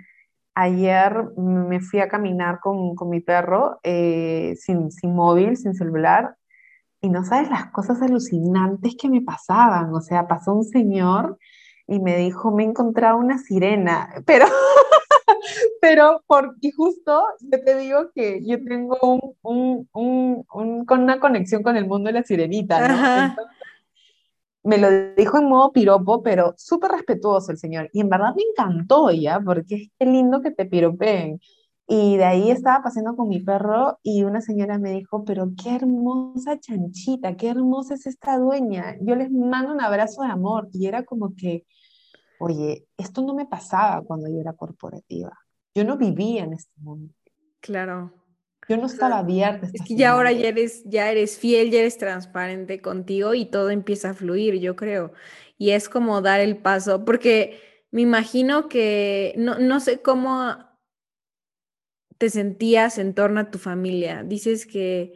ayer 0.53 1.23
me 1.35 1.79
fui 1.79 2.01
a 2.01 2.07
caminar 2.07 2.59
con, 2.59 2.93
mi 3.09 3.19
perro 3.19 3.79
eh, 3.81 4.53
sin, 4.59 4.91
sin 4.91 5.15
móvil, 5.15 5.57
sin 5.57 5.73
celular, 5.73 6.35
y 7.01 7.09
no 7.09 7.23
sabes 7.23 7.49
las 7.49 7.71
cosas 7.71 7.99
alucinantes 8.03 8.95
que 8.95 9.09
me 9.09 9.21
pasaban. 9.21 9.91
O 9.95 10.01
sea, 10.01 10.27
pasó 10.27 10.53
un 10.53 10.65
señor 10.65 11.39
y 11.87 11.99
me 11.99 12.15
dijo, 12.17 12.51
me 12.51 12.61
he 12.61 12.67
encontrado 12.67 13.17
una 13.17 13.39
sirena, 13.39 14.13
pero 14.27 14.45
pero 15.81 16.23
porque 16.27 16.71
justo 16.71 17.23
yo 17.39 17.63
te 17.63 17.75
digo 17.77 18.11
que 18.13 18.39
yo 18.45 18.63
tengo 18.63 18.97
un, 19.41 19.87
un, 19.93 20.45
un, 20.53 20.85
con 20.85 21.01
una 21.01 21.19
conexión 21.19 21.63
con 21.63 21.75
el 21.75 21.87
mundo 21.87 22.07
de 22.07 22.13
la 22.13 22.23
sirenita, 22.23 22.87
¿no? 22.87 23.35
me 24.63 24.77
lo 24.77 25.15
dijo 25.15 25.39
en 25.39 25.45
modo 25.49 25.71
piropo, 25.71 26.21
pero 26.21 26.53
súper 26.55 26.91
respetuoso 26.91 27.51
el 27.51 27.57
señor. 27.57 27.89
Y 27.93 28.01
en 28.01 28.09
verdad 28.09 28.35
me 28.35 28.43
encantó 28.43 29.09
ya, 29.11 29.39
porque 29.39 29.75
es 29.75 29.91
que 29.97 30.05
lindo 30.05 30.41
que 30.41 30.51
te 30.51 30.65
piropeen. 30.65 31.39
Y 31.87 32.17
de 32.17 32.25
ahí 32.25 32.51
estaba 32.51 32.83
paseando 32.83 33.15
con 33.15 33.27
mi 33.27 33.41
perro 33.41 33.99
y 34.03 34.23
una 34.23 34.39
señora 34.39 34.77
me 34.77 34.91
dijo, 34.91 35.25
pero 35.25 35.51
qué 35.61 35.75
hermosa 35.75 36.59
chanchita, 36.59 37.35
qué 37.35 37.49
hermosa 37.49 37.95
es 37.95 38.05
esta 38.05 38.37
dueña. 38.37 38.97
Yo 39.01 39.15
les 39.15 39.31
mando 39.31 39.73
un 39.73 39.81
abrazo 39.81 40.21
de 40.21 40.29
amor. 40.29 40.69
Y 40.73 40.85
era 40.85 41.03
como 41.03 41.35
que, 41.35 41.65
oye, 42.39 42.87
esto 42.97 43.23
no 43.23 43.33
me 43.33 43.47
pasaba 43.47 44.03
cuando 44.03 44.29
yo 44.29 44.39
era 44.39 44.53
corporativa. 44.53 45.37
Yo 45.75 45.83
no 45.83 45.97
vivía 45.97 46.43
en 46.43 46.53
este 46.53 46.73
mundo. 46.77 47.13
Claro. 47.61 48.13
Yo 48.67 48.77
no 48.77 48.85
estaba 48.85 49.19
abierta. 49.19 49.67
Es 49.73 49.81
que 49.85 49.95
ya 49.95 50.11
ahora 50.11 50.31
ya 50.31 50.47
eres, 50.47 50.83
ya 50.85 51.11
eres 51.11 51.37
fiel, 51.37 51.71
ya 51.71 51.79
eres 51.79 51.97
transparente 51.97 52.81
contigo 52.81 53.33
y 53.33 53.45
todo 53.45 53.69
empieza 53.69 54.11
a 54.11 54.13
fluir, 54.13 54.59
yo 54.59 54.75
creo. 54.75 55.13
Y 55.57 55.71
es 55.71 55.89
como 55.89 56.21
dar 56.21 56.39
el 56.39 56.57
paso, 56.57 57.03
porque 57.05 57.59
me 57.91 58.01
imagino 58.01 58.69
que 58.69 59.33
no, 59.37 59.59
no 59.59 59.79
sé 59.79 60.01
cómo 60.01 60.57
te 62.17 62.29
sentías 62.29 62.97
en 62.97 63.13
torno 63.13 63.39
a 63.39 63.51
tu 63.51 63.57
familia. 63.57 64.23
Dices 64.23 64.65
que, 64.65 65.13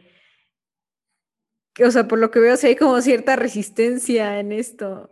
que 1.72 1.84
o 1.84 1.90
sea, 1.90 2.08
por 2.08 2.18
lo 2.18 2.30
que 2.30 2.40
veo, 2.40 2.56
sí 2.56 2.66
hay 2.66 2.76
como 2.76 3.00
cierta 3.00 3.36
resistencia 3.36 4.40
en 4.40 4.52
esto. 4.52 5.10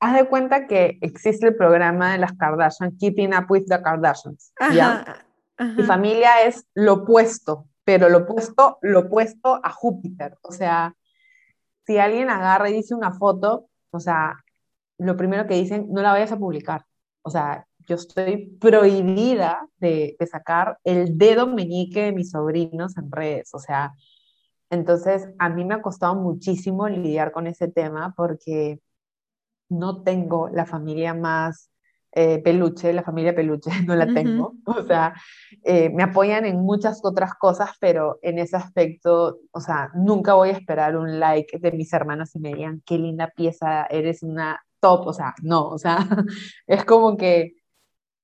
Haz 0.00 0.14
de 0.14 0.28
cuenta 0.28 0.66
que 0.66 0.98
existe 1.00 1.46
el 1.46 1.56
programa 1.56 2.12
de 2.12 2.18
las 2.18 2.32
Kardashian, 2.32 2.96
Keeping 2.96 3.34
Up 3.34 3.46
with 3.48 3.64
the 3.66 3.82
Kardashians. 3.82 4.52
¿ya? 4.72 5.24
Mi 5.76 5.82
familia 5.82 6.42
es 6.44 6.66
lo 6.74 6.94
opuesto, 6.94 7.66
pero 7.84 8.08
lo 8.08 8.18
opuesto, 8.18 8.78
lo 8.82 9.00
opuesto 9.00 9.60
a 9.62 9.70
Júpiter. 9.70 10.38
O 10.42 10.52
sea, 10.52 10.94
si 11.84 11.98
alguien 11.98 12.30
agarra 12.30 12.70
y 12.70 12.74
dice 12.74 12.94
una 12.94 13.12
foto, 13.12 13.68
o 13.90 13.98
sea, 13.98 14.36
lo 14.98 15.16
primero 15.16 15.46
que 15.46 15.54
dicen, 15.54 15.88
no 15.90 16.00
la 16.00 16.12
vayas 16.12 16.30
a 16.30 16.38
publicar. 16.38 16.84
O 17.22 17.30
sea, 17.30 17.66
yo 17.88 17.96
estoy 17.96 18.56
prohibida 18.60 19.66
de, 19.78 20.16
de 20.18 20.26
sacar 20.26 20.78
el 20.84 21.18
dedo 21.18 21.46
meñique 21.46 22.02
de 22.02 22.12
mis 22.12 22.30
sobrinos 22.30 22.96
en 22.96 23.10
redes. 23.10 23.52
O 23.52 23.58
sea, 23.58 23.94
entonces 24.70 25.28
a 25.38 25.48
mí 25.48 25.64
me 25.64 25.74
ha 25.74 25.82
costado 25.82 26.14
muchísimo 26.14 26.88
lidiar 26.88 27.32
con 27.32 27.46
ese 27.46 27.68
tema 27.68 28.14
porque 28.16 28.80
no 29.68 30.02
tengo 30.02 30.48
la 30.48 30.66
familia 30.66 31.14
más 31.14 31.70
eh, 32.12 32.40
peluche, 32.42 32.92
la 32.92 33.02
familia 33.02 33.34
peluche, 33.34 33.70
no 33.86 33.94
la 33.94 34.06
tengo. 34.06 34.54
O 34.64 34.82
sea, 34.82 35.14
eh, 35.62 35.90
me 35.90 36.02
apoyan 36.02 36.46
en 36.46 36.60
muchas 36.60 37.00
otras 37.04 37.34
cosas, 37.34 37.70
pero 37.80 38.18
en 38.22 38.38
ese 38.38 38.56
aspecto, 38.56 39.40
o 39.52 39.60
sea, 39.60 39.90
nunca 39.94 40.34
voy 40.34 40.48
a 40.48 40.52
esperar 40.52 40.96
un 40.96 41.20
like 41.20 41.58
de 41.58 41.72
mis 41.72 41.92
hermanos 41.92 42.34
y 42.34 42.40
me 42.40 42.54
digan, 42.54 42.82
qué 42.84 42.98
linda 42.98 43.32
pieza, 43.36 43.84
eres 43.84 44.22
una 44.22 44.60
top. 44.80 45.06
O 45.06 45.12
sea, 45.12 45.34
no, 45.42 45.68
o 45.68 45.78
sea, 45.78 45.98
es 46.66 46.84
como 46.84 47.16
que, 47.16 47.56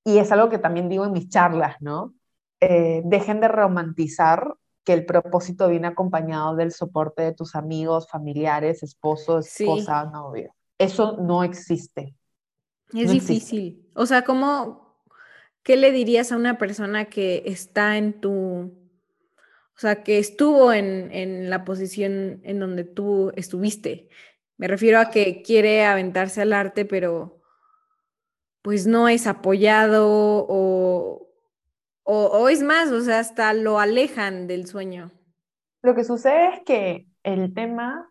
y 0.04 0.18
es 0.18 0.32
algo 0.32 0.48
que 0.48 0.58
también 0.58 0.88
digo 0.88 1.04
en 1.04 1.12
mis 1.12 1.28
charlas, 1.28 1.76
¿no? 1.80 2.14
Eh, 2.60 3.02
dejen 3.04 3.40
de 3.40 3.48
romantizar 3.48 4.54
que 4.84 4.94
el 4.94 5.06
propósito 5.06 5.68
viene 5.68 5.88
acompañado 5.88 6.56
del 6.56 6.72
soporte 6.72 7.22
de 7.22 7.34
tus 7.34 7.54
amigos, 7.54 8.08
familiares, 8.08 8.82
esposos, 8.82 9.46
esposa, 9.46 10.04
novio 10.06 10.54
eso 10.78 11.16
no 11.20 11.44
existe. 11.44 12.14
Es 12.92 13.10
difícil. 13.10 13.88
O 13.94 14.06
sea, 14.06 14.22
¿cómo, 14.22 15.00
qué 15.62 15.76
le 15.76 15.90
dirías 15.90 16.32
a 16.32 16.36
una 16.36 16.58
persona 16.58 17.06
que 17.06 17.42
está 17.46 17.96
en 17.96 18.20
tu, 18.20 18.30
o 18.30 19.78
sea, 19.78 20.02
que 20.02 20.18
estuvo 20.18 20.72
en, 20.72 21.10
en 21.10 21.50
la 21.50 21.64
posición 21.64 22.40
en 22.44 22.60
donde 22.60 22.84
tú 22.84 23.32
estuviste? 23.36 24.08
Me 24.56 24.68
refiero 24.68 25.00
a 25.00 25.10
que 25.10 25.42
quiere 25.42 25.84
aventarse 25.84 26.42
al 26.42 26.52
arte, 26.52 26.84
pero 26.84 27.40
pues 28.62 28.86
no 28.86 29.08
es 29.08 29.26
apoyado 29.26 30.06
o, 30.08 31.28
o, 32.04 32.26
o, 32.26 32.48
es 32.48 32.62
más, 32.62 32.90
o 32.90 33.00
sea, 33.02 33.18
hasta 33.18 33.52
lo 33.52 33.78
alejan 33.78 34.46
del 34.46 34.66
sueño. 34.66 35.10
Lo 35.82 35.94
que 35.94 36.04
sucede 36.04 36.54
es 36.54 36.60
que 36.64 37.06
el 37.24 37.52
tema 37.52 38.10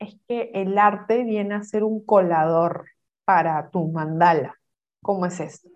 es 0.00 0.16
que 0.26 0.50
el 0.54 0.76
arte 0.78 1.22
viene 1.22 1.54
a 1.54 1.62
ser 1.62 1.84
un 1.84 2.04
colador 2.04 2.86
para 3.24 3.70
tu 3.70 3.86
mandala. 3.88 4.56
¿Cómo 5.02 5.26
es 5.26 5.38
esto? 5.38 5.68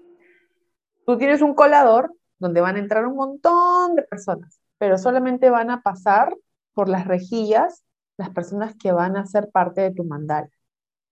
Tú 1.07 1.17
tienes 1.19 1.43
un 1.43 1.55
colador 1.55 2.13
donde 2.39 2.61
van 2.61 2.77
a 2.77 2.81
entrar 2.81 3.07
un 3.07 3.17
montón 3.17 3.95
de 3.95 4.03
personas, 4.03 4.61
pero 4.79 4.99
solamente 4.99 5.51
van 5.51 5.71
a 5.71 5.83
pasar 5.83 6.35
por 6.73 6.89
las 6.89 7.07
rejillas 7.07 7.85
las 8.17 8.31
personas 8.31 8.75
que 8.77 8.93
van 8.93 9.17
a 9.17 9.27
ser 9.27 9.51
parte 9.51 9.83
de 9.83 9.93
tu 9.93 10.05
mandala. 10.05 10.49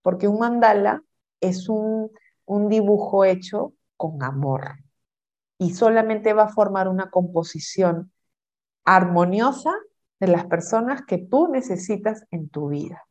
Porque 0.01 0.27
un 0.27 0.39
mandala 0.39 1.03
es 1.39 1.69
un, 1.69 2.11
un 2.45 2.69
dibujo 2.69 3.25
hecho 3.25 3.73
con 3.95 4.23
amor 4.23 4.79
y 5.57 5.73
solamente 5.73 6.33
va 6.33 6.43
a 6.43 6.49
formar 6.49 6.87
una 6.87 7.09
composición 7.09 8.11
armoniosa 8.85 9.71
de 10.19 10.27
las 10.27 10.45
personas 10.45 11.01
que 11.05 11.17
tú 11.17 11.47
necesitas 11.47 12.25
en 12.31 12.49
tu 12.49 12.69
vida. 12.69 13.05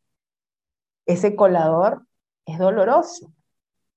Ese 1.07 1.35
colador 1.35 2.07
es 2.47 2.59
doloroso 2.59 3.33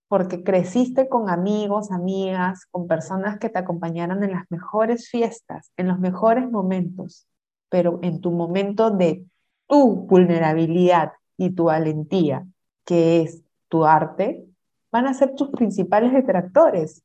porque 0.07 0.44
creciste 0.44 1.10
con 1.10 1.30
amigos, 1.30 1.91
amigas, 1.91 2.65
con 2.72 2.88
personas 2.88 3.40
que 3.40 3.49
te 3.49 3.60
acompañaron 3.60 4.23
en 4.23 4.32
las 4.32 4.49
mejores 4.49 5.10
fiestas, 5.10 5.72
en 5.77 5.88
los 5.88 5.99
mejores 5.99 6.49
momentos, 6.49 7.27
pero 7.69 7.99
en 8.03 8.22
tu 8.22 8.32
momento 8.32 8.91
de 8.91 9.26
tu 9.68 9.95
vulnerabilidad 10.07 11.14
y 11.38 11.52
tu 11.52 11.65
valentía, 11.65 12.45
que 12.86 13.22
es 13.22 13.44
tu 13.68 13.86
arte, 13.86 14.45
van 14.91 15.07
a 15.07 15.14
ser 15.14 15.36
tus 15.36 15.49
principales 15.49 16.14
detractores. 16.14 17.03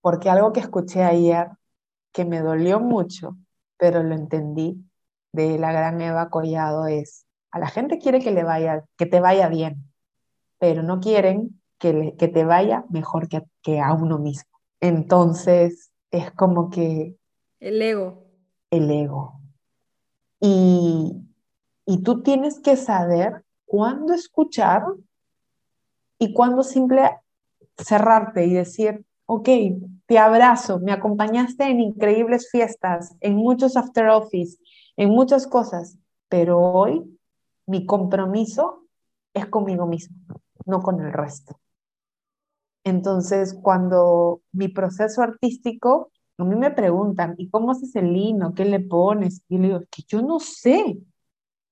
Porque 0.00 0.30
algo 0.30 0.52
que 0.52 0.60
escuché 0.60 1.04
ayer, 1.04 1.48
que 2.12 2.24
me 2.24 2.40
dolió 2.40 2.80
mucho, 2.80 3.36
pero 3.78 4.02
lo 4.02 4.14
entendí 4.14 4.84
de 5.32 5.58
la 5.58 5.72
gran 5.72 6.00
Eva 6.00 6.30
Collado 6.30 6.86
es, 6.86 7.26
a 7.50 7.58
la 7.58 7.68
gente 7.68 7.98
quiere 7.98 8.20
que 8.20 8.32
le 8.32 8.44
vaya, 8.44 8.84
que 8.96 9.06
te 9.06 9.20
vaya 9.20 9.48
bien, 9.48 9.90
pero 10.58 10.82
no 10.82 11.00
quieren 11.00 11.60
que, 11.78 12.14
que 12.18 12.28
te 12.28 12.44
vaya 12.44 12.84
mejor 12.90 13.28
que, 13.28 13.42
que 13.62 13.80
a 13.80 13.92
uno 13.92 14.18
mismo. 14.18 14.50
Entonces, 14.80 15.90
es 16.10 16.30
como 16.32 16.70
que... 16.70 17.16
El 17.60 17.80
ego. 17.80 18.24
El 18.70 18.90
ego. 18.90 19.40
Y, 20.40 21.16
y 21.86 22.02
tú 22.02 22.22
tienes 22.22 22.60
que 22.60 22.76
saber 22.76 23.44
cuándo 23.64 24.14
escuchar 24.14 24.82
y 26.18 26.32
cuándo 26.32 26.62
simple 26.62 27.10
cerrarte 27.76 28.46
y 28.46 28.54
decir, 28.54 29.04
ok, 29.26 29.48
te 30.08 30.18
abrazo, 30.18 30.80
me 30.80 30.90
acompañaste 30.90 31.64
en 31.64 31.80
increíbles 31.80 32.48
fiestas, 32.50 33.14
en 33.20 33.36
muchos 33.36 33.76
after 33.76 34.08
office, 34.08 34.56
en 34.96 35.10
muchas 35.10 35.46
cosas, 35.46 35.98
pero 36.30 36.58
hoy 36.58 37.04
mi 37.66 37.84
compromiso 37.84 38.86
es 39.34 39.44
conmigo 39.46 39.86
mismo, 39.86 40.16
no 40.64 40.80
con 40.80 40.98
el 41.04 41.12
resto. 41.12 41.60
Entonces, 42.84 43.54
cuando 43.62 44.40
mi 44.50 44.68
proceso 44.68 45.20
artístico, 45.20 46.10
a 46.38 46.44
mí 46.44 46.56
me 46.56 46.70
preguntan, 46.70 47.34
¿y 47.36 47.50
cómo 47.50 47.72
haces 47.72 47.94
el 47.94 48.10
lino? 48.14 48.54
¿Qué 48.54 48.64
le 48.64 48.80
pones? 48.80 49.42
Y 49.46 49.56
yo 49.56 49.62
digo, 49.62 49.80
que 49.90 50.04
yo 50.08 50.22
no 50.22 50.40
sé. 50.40 50.98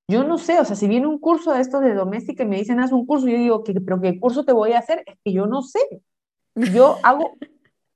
Yo 0.09 0.25
no 0.25 0.37
sé, 0.37 0.61
o 0.61 0.65
sea, 0.67 0.77
si 0.77 0.87
viene 0.89 1.07
un 1.07 1.19
curso 1.19 1.55
de 1.55 1.63
estos 1.63 1.81
de 1.81 1.95
doméstica 1.95 2.43
y 2.43 2.47
me 2.47 2.59
dicen, 2.59 2.81
haz 2.81 2.93
un 2.93 3.07
curso, 3.07 3.29
yo 3.29 3.39
digo, 3.39 3.65
¿qué, 3.65 3.73
pero 3.81 3.99
¿qué 3.99 4.21
curso 4.21 4.45
te 4.45 4.53
voy 4.53 4.73
a 4.73 4.81
hacer? 4.81 5.03
Es 5.07 5.17
que 5.25 5.33
yo 5.33 5.47
no 5.47 5.63
sé. 5.63 5.81
Yo 6.55 6.97
hago, 7.03 7.33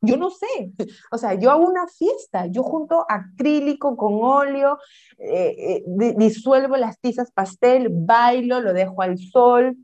yo 0.01 0.17
no 0.17 0.31
sé. 0.31 0.73
O 1.11 1.19
sea, 1.19 1.35
yo 1.35 1.51
hago 1.51 1.69
una 1.69 1.87
fiesta, 1.87 2.47
yo 2.47 2.63
junto 2.63 3.05
acrílico 3.09 3.97
con 3.97 4.19
óleo, 4.23 4.79
eh, 5.19 5.85
eh, 5.87 6.15
disuelvo 6.17 6.77
las 6.77 6.99
tizas 7.01 7.31
pastel, 7.33 7.89
bailo, 7.91 8.61
lo 8.61 8.73
dejo 8.73 9.03
al 9.03 9.19
sol, 9.19 9.77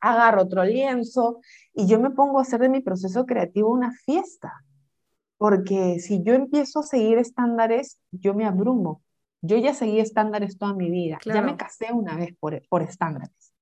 agarro 0.00 0.42
otro 0.42 0.64
lienzo 0.64 1.40
y 1.74 1.86
yo 1.86 2.00
me 2.00 2.10
pongo 2.10 2.38
a 2.38 2.42
hacer 2.42 2.60
de 2.60 2.68
mi 2.68 2.80
proceso 2.80 3.26
creativo 3.26 3.70
una 3.70 3.92
fiesta. 3.92 4.52
Porque 5.36 6.00
si 6.00 6.22
yo 6.22 6.34
empiezo 6.34 6.80
a 6.80 6.84
seguir 6.84 7.18
estándares, 7.18 7.98
yo 8.10 8.34
me 8.34 8.44
abrumo. 8.44 9.02
Yo 9.40 9.56
ya 9.56 9.72
seguí 9.72 10.00
estándares 10.00 10.58
toda 10.58 10.74
mi 10.74 10.90
vida. 10.90 11.18
Ya 11.24 11.42
me 11.42 11.56
casé 11.56 11.92
una 11.92 12.16
vez 12.16 12.34
por, 12.40 12.60
por 12.68 12.82
estándares. 12.82 13.52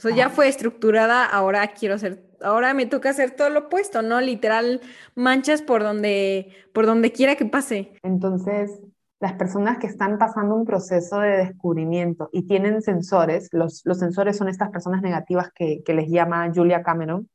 O 0.00 0.02
sea, 0.02 0.16
ya 0.16 0.30
fue 0.30 0.48
estructurada, 0.48 1.26
ahora 1.26 1.66
quiero 1.74 1.96
hacer, 1.96 2.24
ahora 2.40 2.72
me 2.72 2.86
toca 2.86 3.10
hacer 3.10 3.32
todo 3.32 3.50
lo 3.50 3.66
opuesto, 3.66 4.00
¿no? 4.00 4.18
Literal, 4.22 4.80
manchas 5.14 5.60
por 5.60 5.82
donde, 5.82 6.54
por 6.72 6.86
donde 6.86 7.12
quiera 7.12 7.36
que 7.36 7.44
pase. 7.44 7.92
Entonces, 8.02 8.80
las 9.20 9.34
personas 9.34 9.76
que 9.76 9.86
están 9.86 10.16
pasando 10.16 10.54
un 10.54 10.64
proceso 10.64 11.20
de 11.20 11.36
descubrimiento 11.36 12.30
y 12.32 12.46
tienen 12.46 12.80
sensores, 12.80 13.50
los, 13.52 13.82
los 13.84 13.98
sensores 13.98 14.38
son 14.38 14.48
estas 14.48 14.70
personas 14.70 15.02
negativas 15.02 15.50
que, 15.54 15.82
que 15.84 15.92
les 15.92 16.08
llama 16.08 16.50
Julia 16.50 16.82
Cameron, 16.82 17.28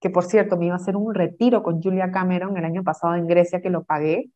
que 0.00 0.08
por 0.08 0.24
cierto 0.24 0.56
me 0.56 0.64
iba 0.64 0.76
a 0.76 0.78
hacer 0.78 0.96
un 0.96 1.14
retiro 1.14 1.62
con 1.62 1.82
Julia 1.82 2.10
Cameron 2.10 2.56
el 2.56 2.64
año 2.64 2.84
pasado 2.84 3.16
en 3.16 3.26
Grecia 3.26 3.60
que 3.60 3.68
lo 3.68 3.84
pagué 3.84 4.30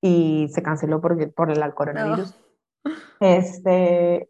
y 0.00 0.48
se 0.52 0.62
canceló 0.62 1.00
por, 1.00 1.34
por 1.34 1.50
el 1.50 1.74
coronavirus. 1.74 2.36
Este, 3.18 4.28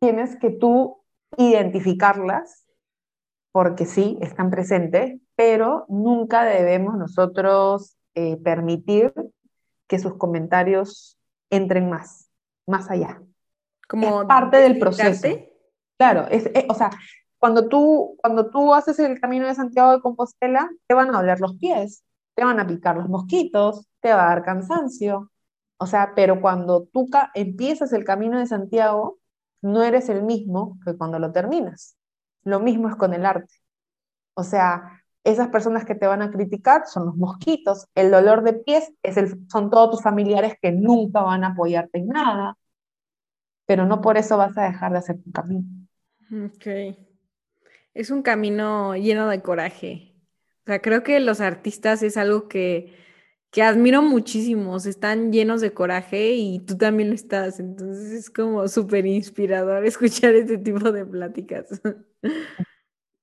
tienes 0.00 0.36
que 0.36 0.48
tú 0.48 1.03
identificarlas 1.36 2.66
porque 3.52 3.86
sí, 3.86 4.18
están 4.20 4.50
presentes, 4.50 5.20
pero 5.36 5.86
nunca 5.88 6.44
debemos 6.44 6.96
nosotros 6.96 7.96
eh, 8.14 8.36
permitir 8.36 9.12
que 9.86 9.98
sus 9.98 10.16
comentarios 10.16 11.18
entren 11.50 11.88
más, 11.88 12.30
más 12.66 12.90
allá. 12.90 13.22
Como 13.88 14.22
es 14.22 14.26
parte 14.26 14.56
del 14.56 14.78
proceso. 14.78 15.28
Claro, 15.96 16.26
es, 16.30 16.46
eh, 16.46 16.66
o 16.68 16.74
sea, 16.74 16.90
cuando 17.38 17.68
tú, 17.68 18.16
cuando 18.20 18.50
tú 18.50 18.74
haces 18.74 18.98
el 18.98 19.20
camino 19.20 19.46
de 19.46 19.54
Santiago 19.54 19.92
de 19.92 20.00
Compostela, 20.00 20.68
te 20.88 20.94
van 20.94 21.14
a 21.14 21.18
doler 21.18 21.38
los 21.40 21.56
pies, 21.56 22.02
te 22.34 22.44
van 22.44 22.58
a 22.58 22.66
picar 22.66 22.96
los 22.96 23.08
mosquitos, 23.08 23.86
te 24.00 24.12
va 24.12 24.24
a 24.24 24.28
dar 24.30 24.42
cansancio. 24.42 25.30
O 25.76 25.86
sea, 25.86 26.12
pero 26.16 26.40
cuando 26.40 26.88
tú 26.92 27.08
empiezas 27.34 27.92
el 27.92 28.04
camino 28.04 28.38
de 28.38 28.46
Santiago, 28.46 29.18
no 29.64 29.82
eres 29.82 30.08
el 30.10 30.22
mismo 30.22 30.78
que 30.84 30.96
cuando 30.96 31.18
lo 31.18 31.32
terminas. 31.32 31.96
Lo 32.44 32.60
mismo 32.60 32.88
es 32.88 32.96
con 32.96 33.14
el 33.14 33.24
arte. 33.24 33.54
O 34.34 34.44
sea, 34.44 35.02
esas 35.24 35.48
personas 35.48 35.86
que 35.86 35.94
te 35.94 36.06
van 36.06 36.20
a 36.20 36.30
criticar 36.30 36.86
son 36.86 37.06
los 37.06 37.16
mosquitos, 37.16 37.86
el 37.94 38.10
dolor 38.10 38.42
de 38.42 38.52
pies 38.52 38.92
es 39.02 39.16
el, 39.16 39.48
son 39.48 39.70
todos 39.70 39.90
tus 39.90 40.02
familiares 40.02 40.54
que 40.60 40.70
nunca 40.70 41.22
van 41.22 41.44
a 41.44 41.48
apoyarte 41.48 41.98
en 41.98 42.08
nada, 42.08 42.58
pero 43.64 43.86
no 43.86 44.02
por 44.02 44.18
eso 44.18 44.36
vas 44.36 44.56
a 44.58 44.64
dejar 44.64 44.92
de 44.92 44.98
hacer 44.98 45.22
tu 45.22 45.32
camino. 45.32 45.64
Ok. 46.30 46.96
Es 47.94 48.10
un 48.10 48.22
camino 48.22 48.94
lleno 48.96 49.28
de 49.28 49.40
coraje. 49.40 50.14
O 50.64 50.66
sea, 50.66 50.82
creo 50.82 51.02
que 51.02 51.20
los 51.20 51.40
artistas 51.40 52.02
es 52.02 52.18
algo 52.18 52.48
que, 52.48 52.94
que 53.54 53.62
admiro 53.62 54.02
muchísimo. 54.02 54.76
Están 54.78 55.32
llenos 55.32 55.60
de 55.60 55.72
coraje 55.72 56.32
y 56.32 56.58
tú 56.58 56.76
también 56.76 57.10
lo 57.10 57.14
estás. 57.14 57.60
Entonces 57.60 58.10
es 58.10 58.28
como 58.28 58.66
súper 58.66 59.06
inspirador 59.06 59.84
escuchar 59.86 60.34
este 60.34 60.58
tipo 60.58 60.90
de 60.90 61.06
pláticas. 61.06 61.80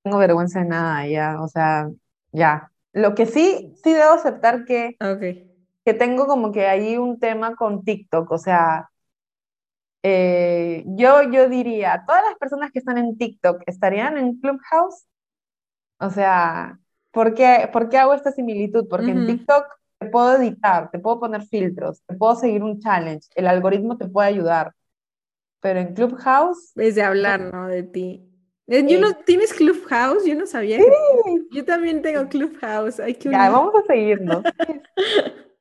Tengo 0.02 0.18
vergüenza 0.18 0.62
de 0.62 0.70
nada, 0.70 1.06
ya. 1.06 1.42
O 1.42 1.50
sea, 1.50 1.90
ya. 2.32 2.72
Lo 2.94 3.14
que 3.14 3.26
sí, 3.26 3.74
sí 3.84 3.92
debo 3.92 4.14
aceptar 4.14 4.64
que, 4.64 4.96
que 5.84 5.94
tengo 5.94 6.26
como 6.28 6.54
que 6.54 6.66
ahí 6.66 6.96
un 6.96 7.20
tema 7.20 7.58
con 7.58 7.84
TikTok. 7.84 8.32
O 8.32 8.38
sea, 8.38 8.90
eh, 10.02 10.86
yo, 10.88 11.24
yo 11.24 11.50
diría, 11.50 12.06
todas 12.08 12.24
las 12.24 12.38
personas 12.38 12.72
que 12.72 12.80
están 12.80 12.98
en 12.98 13.18
TikTok 13.18 13.64
estarían 13.66 14.18
en 14.18 14.40
Clubhouse. 14.40 15.08
O 16.00 16.10
sea, 16.10 16.80
¿por 17.12 17.34
qué, 17.34 17.70
¿por 17.74 17.90
qué 17.90 17.98
hago 17.98 18.14
esta 18.14 18.32
similitud? 18.32 18.88
Porque 18.88 19.12
en 19.12 19.28
TikTok 19.28 19.81
te 20.02 20.08
puedo 20.08 20.36
editar, 20.36 20.90
te 20.90 20.98
puedo 20.98 21.20
poner 21.20 21.44
filtros, 21.44 22.02
te 22.08 22.16
puedo 22.16 22.36
seguir 22.36 22.64
un 22.64 22.80
challenge, 22.80 23.30
el 23.36 23.46
algoritmo 23.46 23.98
te 23.98 24.08
puede 24.08 24.30
ayudar. 24.30 24.74
Pero 25.60 25.80
en 25.80 25.94
Clubhouse... 25.94 26.76
Es 26.76 26.96
de 26.96 27.04
hablar, 27.04 27.40
¿no? 27.40 27.68
De 27.68 27.84
ti. 27.84 28.28
Eh, 28.66 28.84
yo 28.88 29.00
no, 29.00 29.14
¿Tienes 29.14 29.54
Clubhouse? 29.54 30.26
Yo 30.26 30.34
no 30.34 30.48
sabía. 30.48 30.80
yo 31.52 31.66
también 31.66 32.02
tengo 32.02 32.28
Clubhouse. 32.28 33.00
Hay 33.00 33.14
que 33.14 33.30
ya, 33.30 33.52
vamos 33.52 33.74
a 33.76 33.86
seguirnos. 33.86 34.44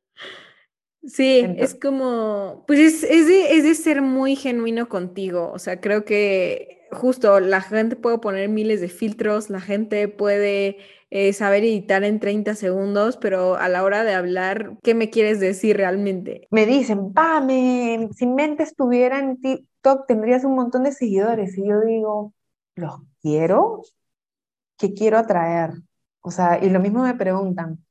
Sí, 1.03 1.47
es 1.57 1.75
como, 1.75 2.63
pues 2.67 2.79
es, 2.79 3.03
es, 3.05 3.27
de, 3.27 3.57
es 3.57 3.65
de 3.65 3.75
ser 3.75 4.03
muy 4.03 4.37
genuino 4.37 4.91
contigo. 4.91 5.51
O 5.51 5.59
sea, 5.59 5.81
creo 5.81 6.05
que 6.05 6.87
justo 6.93 7.41
la 7.41 7.63
gente 7.63 7.97
puede 7.97 8.19
poner 8.19 8.51
miles 8.51 8.83
de 8.83 8.91
filtros, 8.91 9.49
la 9.49 9.63
gente 9.63 10.09
puede 10.09 10.77
eh, 11.11 11.33
saber 11.33 11.65
editar 11.65 12.05
en 12.05 12.21
30 12.21 12.55
segundos, 12.55 13.17
pero 13.17 13.57
a 13.57 13.69
la 13.69 13.83
hora 13.85 14.05
de 14.05 14.15
hablar, 14.15 14.79
¿qué 14.83 14.95
me 14.95 15.11
quieres 15.11 15.41
decir 15.41 15.77
realmente? 15.77 16.49
Me 16.51 16.67
dicen, 16.67 17.13
pa, 17.13 17.41
me, 17.41 18.09
si 18.17 18.27
Mente 18.27 18.63
estuviera 18.63 19.19
en 19.19 19.41
TikTok 19.41 20.07
tendrías 20.07 20.45
un 20.45 20.55
montón 20.55 20.85
de 20.85 20.93
seguidores. 20.93 21.57
Y 21.59 21.69
yo 21.69 21.81
digo, 21.81 22.35
¿los 22.77 23.01
quiero? 23.23 23.83
¿Qué 24.79 24.95
quiero 24.95 25.19
atraer? 25.19 25.73
O 26.21 26.31
sea, 26.31 26.63
y 26.63 26.71
lo 26.71 26.81
mismo 26.81 27.03
me 27.03 27.15
preguntan, 27.15 27.85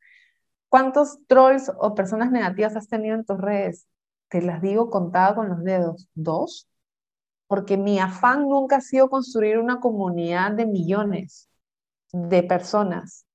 ¿Cuántos 0.70 1.18
trolls 1.28 1.72
o 1.80 1.96
personas 1.96 2.32
negativas 2.32 2.76
has 2.76 2.88
tenido 2.88 3.16
en 3.16 3.26
tus 3.26 3.40
redes? 3.40 3.88
Te 4.30 4.41
las 4.41 4.62
digo 4.62 4.91
contada 4.91 5.36
con 5.36 5.50
los 5.50 5.64
dedos. 5.64 6.08
¿Dos? 6.14 6.70
Porque 7.48 7.76
mi 7.76 8.00
afán 8.00 8.48
nunca 8.48 8.78
ha 8.78 8.82
sido 8.82 9.10
construir 9.10 9.58
una 9.58 9.80
comunidad 9.80 10.52
de 10.52 10.68
millones 10.68 11.48
de 12.11 12.44
personas, 12.44 13.26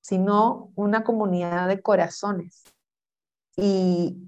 sino 0.00 0.72
una 0.74 1.04
comunidad 1.04 1.68
de 1.68 1.80
corazones. 1.80 2.64
Y, 3.56 4.18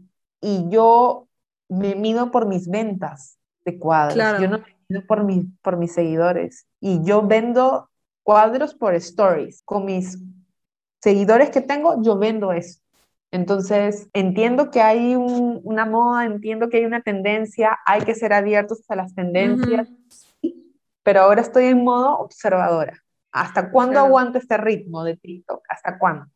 yo 0.68 1.26
me 1.68 1.96
mido 1.96 2.30
por 2.30 2.46
mis 2.46 2.68
ventas 2.68 3.38
de 3.64 3.78
cuadros. 3.80 4.40
Yo 4.40 4.48
no 4.48 4.58
me 4.58 4.76
mido 4.88 5.06
por, 5.06 5.26
por 5.60 5.76
mis 5.76 5.92
seguidores. 5.92 6.68
Y 6.80 7.02
yo 7.02 7.26
vendo 7.26 7.90
cuadros 8.22 8.74
por 8.74 8.94
stories 8.94 9.62
con 9.64 9.84
mis 9.84 10.18
seguidores 11.00 11.50
que 11.50 11.60
tengo, 11.60 12.00
yo 12.02 12.16
vendo 12.16 12.52
eso. 12.52 12.80
Entonces, 13.30 14.08
entiendo 14.12 14.70
que 14.70 14.80
hay 14.80 15.14
una 15.16 15.84
moda, 15.84 16.24
entiendo 16.24 16.68
que 16.68 16.78
hay 16.78 16.84
una 16.84 17.02
tendencia, 17.02 17.78
hay 17.84 18.02
que 18.02 18.14
ser 18.14 18.32
abiertos 18.32 18.82
a 18.88 18.96
las 18.96 19.14
tendencias, 19.14 19.88
pero 21.02 21.20
ahora 21.20 21.42
estoy 21.42 21.66
en 21.66 21.84
modo 21.84 22.18
observadora. 22.18 23.04
¿Hasta 23.36 23.70
cuándo 23.70 23.98
aguanto 24.00 24.38
este 24.38 24.56
ritmo 24.56 25.04
de 25.04 25.16
TikTok? 25.16 25.62
¿Hasta 25.68 25.98
cuándo? 25.98 26.26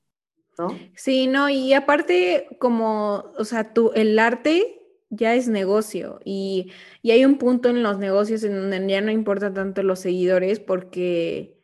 ¿No? 0.59 0.69
Sí, 0.95 1.27
no, 1.27 1.49
y 1.49 1.73
aparte, 1.73 2.49
como, 2.59 3.33
o 3.39 3.45
sea, 3.45 3.73
tú, 3.73 3.93
el 3.95 4.19
arte 4.19 4.81
ya 5.09 5.35
es 5.35 5.49
negocio 5.49 6.21
y, 6.25 6.73
y 7.03 7.11
hay 7.11 7.25
un 7.25 7.39
punto 7.39 7.71
en 7.71 7.83
los 7.83 7.99
negocios 7.99 8.45
en 8.45 8.55
donde 8.55 8.87
ya 8.87 9.01
no 9.01 9.11
importa 9.11 9.53
tanto 9.53 9.83
los 9.83 10.01
seguidores 10.01 10.61
porque 10.61 11.60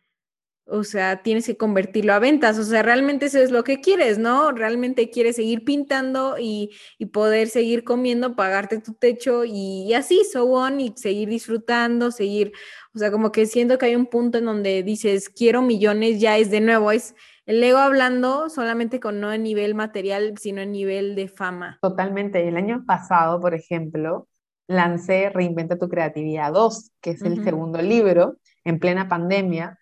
o 0.69 0.83
sea, 0.83 1.23
tienes 1.23 1.47
que 1.47 1.57
convertirlo 1.57 2.13
a 2.13 2.19
ventas. 2.19 2.59
O 2.59 2.65
sea, 2.65 2.83
realmente 2.83 3.27
eso 3.27 3.39
es 3.39 3.51
lo 3.53 3.63
que 3.63 3.81
quieres, 3.81 4.19
¿no? 4.19 4.51
Realmente 4.51 5.11
quieres 5.11 5.37
seguir 5.37 5.65
pintando 5.65 6.37
y, 6.39 6.71
poder 7.13 7.49
seguir 7.49 7.85
comiendo, 7.85 8.35
pagarte 8.35 8.81
tu 8.81 8.93
techo 8.95 9.45
y, 9.45 9.95
así, 9.95 10.23
so 10.31 10.45
on, 10.45 10.81
y 10.81 10.93
seguir 10.97 11.29
disfrutando, 11.29 12.11
seguir, 12.11 12.53
o 12.95 12.99
sea, 12.99 13.11
como 13.11 13.31
que 13.31 13.47
siento 13.47 13.79
que 13.79 13.87
hay 13.87 13.97
un 13.97 14.07
punto 14.07 14.39
en 14.39 14.45
donde 14.45 14.83
dices, 14.83 15.29
quiero 15.29 15.63
millones, 15.63 16.21
ya 16.21 16.37
es 16.37 16.51
de 16.51 16.61
nuevo, 16.61 16.91
es 16.91 17.15
el 17.47 17.63
ego 17.63 17.79
hablando 17.79 18.51
solamente 18.51 18.99
con 18.99 19.21
no 19.21 19.33
en 19.33 19.45
nivel 19.45 19.77
material, 19.77 20.35
sino 20.37 20.63
en 20.63 20.73
nivel 20.73 21.15
de 21.15 21.29
fama. 21.29 21.79
Totalmente. 21.81 22.47
El 22.47 22.57
año 22.57 22.85
pasado, 22.85 23.41
por 23.41 23.55
ejemplo, 23.55 24.29
lancé 24.67 25.31
Reinventa 25.31 25.79
tu 25.79 25.89
Creatividad 25.89 26.53
2, 26.53 26.91
que 27.01 27.11
es 27.11 27.23
el 27.23 27.45
segundo 27.45 27.81
libro, 27.81 28.37
en 28.65 28.81
plena 28.81 29.09
pandemia 29.09 29.79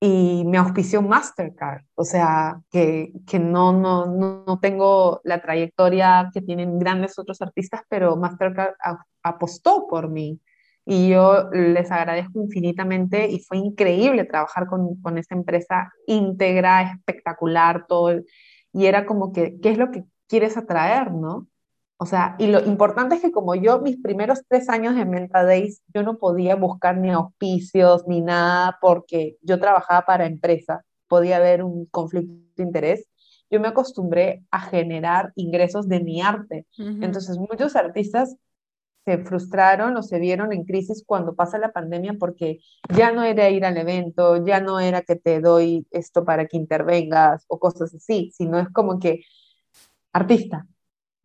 y 0.00 0.44
me 0.46 0.58
auspició 0.58 1.02
Mastercard, 1.02 1.82
o 1.94 2.04
sea, 2.04 2.60
que, 2.70 3.12
que 3.26 3.38
no, 3.40 3.72
no, 3.72 4.06
no, 4.06 4.58
tengo 4.60 5.20
la 5.24 5.42
trayectoria 5.42 6.30
que 6.32 6.40
tienen 6.40 6.78
grandes 6.78 7.18
otros 7.18 7.42
artistas, 7.42 7.82
pero 7.88 8.16
Mastercard 8.16 8.74
apostó 9.22 9.88
por 9.88 10.08
mí 10.08 10.40
y 10.84 11.10
yo 11.10 11.50
les 11.50 11.90
agradezco 11.90 12.40
infinitamente 12.40 13.28
y 13.28 13.40
fue 13.40 13.58
increíble 13.58 14.24
trabajar 14.24 14.66
con, 14.68 15.00
con 15.02 15.18
esta 15.18 15.34
empresa 15.34 15.92
íntegra, 16.06 16.92
espectacular, 16.92 17.86
todo, 17.88 18.20
y 18.72 18.86
era 18.86 19.04
como 19.04 19.32
que, 19.32 19.58
¿qué 19.60 19.70
es 19.70 19.78
lo 19.78 19.90
que 19.90 20.04
quieres 20.28 20.56
atraer, 20.56 21.12
no? 21.12 21.48
O 22.00 22.06
sea, 22.06 22.36
y 22.38 22.46
lo 22.46 22.64
importante 22.64 23.16
es 23.16 23.22
que 23.22 23.32
como 23.32 23.56
yo, 23.56 23.80
mis 23.80 23.96
primeros 24.00 24.42
tres 24.48 24.68
años 24.68 24.96
en 24.96 25.10
Menta 25.10 25.44
Days, 25.44 25.82
yo 25.92 26.04
no 26.04 26.16
podía 26.16 26.54
buscar 26.54 26.96
ni 26.96 27.10
auspicios 27.10 28.06
ni 28.06 28.20
nada 28.20 28.78
porque 28.80 29.36
yo 29.42 29.58
trabajaba 29.58 30.06
para 30.06 30.26
empresa, 30.26 30.84
podía 31.08 31.38
haber 31.38 31.64
un 31.64 31.86
conflicto 31.86 32.32
de 32.56 32.62
interés. 32.62 33.08
Yo 33.50 33.58
me 33.58 33.66
acostumbré 33.66 34.44
a 34.52 34.60
generar 34.60 35.32
ingresos 35.34 35.88
de 35.88 36.00
mi 36.00 36.22
arte. 36.22 36.66
Entonces, 36.76 37.36
muchos 37.36 37.74
artistas 37.74 38.36
se 39.04 39.18
frustraron 39.24 39.96
o 39.96 40.02
se 40.02 40.20
vieron 40.20 40.52
en 40.52 40.64
crisis 40.64 41.02
cuando 41.04 41.34
pasa 41.34 41.58
la 41.58 41.72
pandemia 41.72 42.14
porque 42.18 42.60
ya 42.94 43.10
no 43.10 43.24
era 43.24 43.48
ir 43.48 43.64
al 43.64 43.76
evento, 43.76 44.44
ya 44.44 44.60
no 44.60 44.78
era 44.78 45.02
que 45.02 45.16
te 45.16 45.40
doy 45.40 45.86
esto 45.90 46.24
para 46.24 46.46
que 46.46 46.58
intervengas 46.58 47.44
o 47.48 47.58
cosas 47.58 47.94
así, 47.94 48.30
sino 48.36 48.58
es 48.60 48.68
como 48.68 48.98
que 48.98 49.22
artista, 50.12 50.66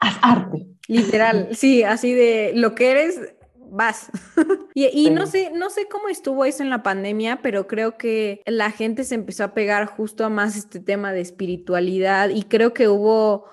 haz 0.04 0.18
arte. 0.22 0.68
Literal, 0.88 1.50
sí, 1.54 1.84
así 1.84 2.14
de 2.14 2.52
lo 2.56 2.76
que 2.76 2.92
eres, 2.92 3.20
vas. 3.56 4.12
y, 4.74 5.10
no 5.10 5.26
sé, 5.26 5.52
no 5.52 5.70
sé 5.70 5.88
cómo 5.88 6.10
estuvo 6.10 6.46
eso 6.46 6.64
en 6.64 6.70
la 6.70 6.84
pandemia, 6.84 7.42
pero 7.42 7.68
creo 7.68 7.98
que 7.98 8.42
la 8.46 8.72
gente 8.72 9.04
se 9.04 9.16
empezó 9.16 9.46
a 9.46 9.54
pegar 9.54 9.86
justo 9.88 10.26
a 10.26 10.30
más 10.30 10.56
este 10.56 10.80
tema 10.80 11.14
de 11.14 11.22
espiritualidad 11.22 12.30
y 12.30 12.44
creo 12.44 12.74
que 12.74 12.88
hubo, 12.88 13.46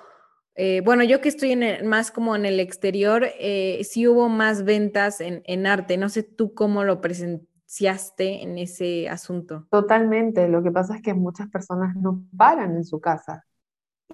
eh, 0.56 0.82
bueno, 0.84 1.04
yo 1.04 1.20
que 1.20 1.28
estoy 1.28 1.52
en 1.52 1.86
más 1.86 2.10
como 2.10 2.36
en 2.36 2.44
el 2.44 2.60
exterior, 2.60 3.26
eh, 3.38 3.80
sí 3.84 4.06
hubo 4.06 4.28
más 4.28 4.64
ventas 4.64 5.20
en, 5.20 5.42
en 5.46 5.66
arte. 5.66 5.96
No 5.96 6.08
sé 6.08 6.22
tú 6.22 6.52
cómo 6.52 6.84
lo 6.84 7.00
presenciaste 7.00 8.42
en 8.42 8.58
ese 8.58 9.08
asunto. 9.08 9.66
Totalmente. 9.70 10.48
Lo 10.48 10.62
que 10.62 10.70
pasa 10.70 10.96
es 10.96 11.02
que 11.02 11.14
muchas 11.14 11.48
personas 11.48 11.96
no 11.96 12.24
paran 12.36 12.76
en 12.76 12.84
su 12.84 13.00
casa 13.00 13.46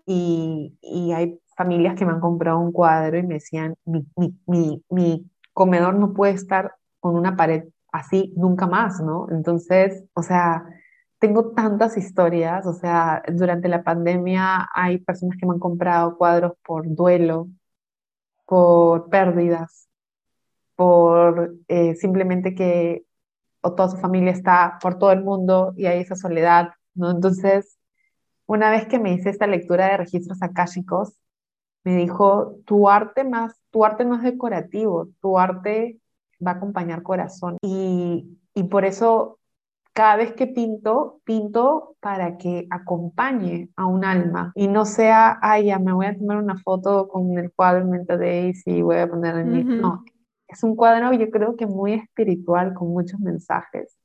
y, 0.04 0.78
y 0.80 1.12
hay 1.12 1.40
familias 1.56 1.96
que 1.96 2.04
me 2.04 2.12
han 2.12 2.20
comprado 2.20 2.58
un 2.60 2.72
cuadro 2.72 3.18
y 3.18 3.22
me 3.22 3.34
decían, 3.34 3.74
mi, 3.84 4.06
mi, 4.46 4.84
mi, 4.90 5.30
comedor 5.52 5.94
no 5.94 6.12
puede 6.12 6.34
estar 6.34 6.74
con 7.00 7.16
una 7.16 7.34
pared 7.36 7.64
así 7.90 8.34
nunca 8.36 8.66
más, 8.66 9.00
¿no? 9.00 9.26
Entonces, 9.30 10.04
o 10.12 10.22
sea, 10.22 10.66
tengo 11.18 11.52
tantas 11.52 11.96
historias, 11.96 12.66
o 12.66 12.74
sea, 12.74 13.22
durante 13.32 13.68
la 13.68 13.82
pandemia 13.82 14.68
hay 14.74 14.98
personas 14.98 15.38
que 15.38 15.46
me 15.46 15.54
han 15.54 15.58
comprado 15.58 16.18
cuadros 16.18 16.52
por 16.64 16.94
duelo, 16.94 17.48
por 18.46 19.08
pérdidas, 19.08 19.88
por 20.76 21.54
eh, 21.68 21.94
simplemente 21.96 22.54
que 22.54 23.04
o 23.62 23.74
toda 23.74 23.88
su 23.90 23.96
familia 23.96 24.32
está 24.32 24.78
por 24.80 24.98
todo 24.98 25.12
el 25.12 25.24
mundo 25.24 25.72
y 25.76 25.86
hay 25.86 26.00
esa 26.00 26.16
soledad, 26.16 26.70
¿no? 26.94 27.10
Entonces, 27.10 27.78
una 28.46 28.70
vez 28.70 28.86
que 28.86 28.98
me 28.98 29.12
hice 29.12 29.30
esta 29.30 29.46
lectura 29.46 29.88
de 29.88 29.96
registros 29.96 30.42
akáshicos, 30.42 31.14
me 31.86 31.94
dijo, 31.94 32.56
tu 32.64 32.88
arte 32.88 33.22
más, 33.22 33.62
tu 33.70 33.84
arte 33.84 34.04
no 34.04 34.16
es 34.16 34.22
decorativo, 34.22 35.08
tu 35.20 35.38
arte 35.38 36.00
va 36.44 36.50
a 36.50 36.54
acompañar 36.54 37.04
corazón. 37.04 37.58
Y, 37.62 38.40
y 38.54 38.64
por 38.64 38.84
eso 38.84 39.38
cada 39.92 40.16
vez 40.16 40.32
que 40.32 40.48
pinto, 40.48 41.20
pinto 41.22 41.94
para 42.00 42.38
que 42.38 42.66
acompañe 42.70 43.68
a 43.76 43.86
un 43.86 44.04
alma 44.04 44.50
y 44.56 44.66
no 44.66 44.84
sea, 44.84 45.38
ay, 45.40 45.66
ya 45.66 45.78
me 45.78 45.92
voy 45.92 46.06
a 46.06 46.18
tomar 46.18 46.38
una 46.38 46.58
foto 46.58 47.06
con 47.06 47.38
el 47.38 47.52
cuadro 47.52 47.94
en 47.94 48.04
Days 48.04 48.66
y 48.66 48.82
voy 48.82 48.96
a 48.96 49.08
poner 49.08 49.36
en 49.36 49.52
mi... 49.52 49.62
No, 49.62 50.04
es 50.48 50.64
un 50.64 50.74
cuadro 50.74 51.12
yo 51.12 51.30
creo 51.30 51.54
que 51.54 51.68
muy 51.68 51.92
espiritual, 51.92 52.74
con 52.74 52.88
muchos 52.88 53.20
mensajes. 53.20 53.96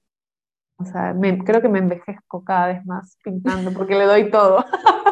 Me, 1.15 1.37
creo 1.43 1.61
que 1.61 1.69
me 1.69 1.79
envejezco 1.79 2.43
cada 2.43 2.67
vez 2.67 2.85
más 2.85 3.17
pintando 3.23 3.71
porque 3.71 3.95
le 3.95 4.05
doy 4.05 4.29
todo. 4.29 4.65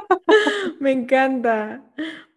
Me 0.80 0.92
encanta, 0.92 1.84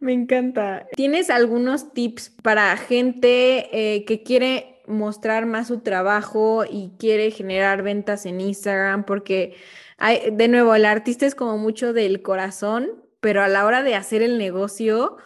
me 0.01 0.13
encanta. 0.13 0.87
¿Tienes 0.97 1.31
algunos 1.31 1.93
tips 1.93 2.31
para 2.43 2.77
gente 2.77 3.69
eh, 3.73 4.05
que 4.05 4.23
quiere 4.23 4.83
mostrar 4.89 5.47
más 5.47 5.69
su 5.69 5.81
trabajo 5.81 6.65
y 6.69 6.93
quiere 6.99 7.31
generar 7.31 7.83
ventas 7.83 8.27
en 8.27 8.41
Instagram? 8.41 9.05
Porque, 9.05 9.55
hay, 9.97 10.31
de 10.33 10.49
nuevo, 10.49 10.75
el 10.75 10.87
artista 10.87 11.25
es 11.25 11.35
como 11.35 11.57
mucho 11.57 11.93
del 11.93 12.23
corazón, 12.23 13.05
pero 13.21 13.43
a 13.43 13.49
la 13.49 13.65
hora 13.65 13.83
de 13.83 13.95
hacer 13.95 14.23
el 14.23 14.39
negocio 14.39 15.17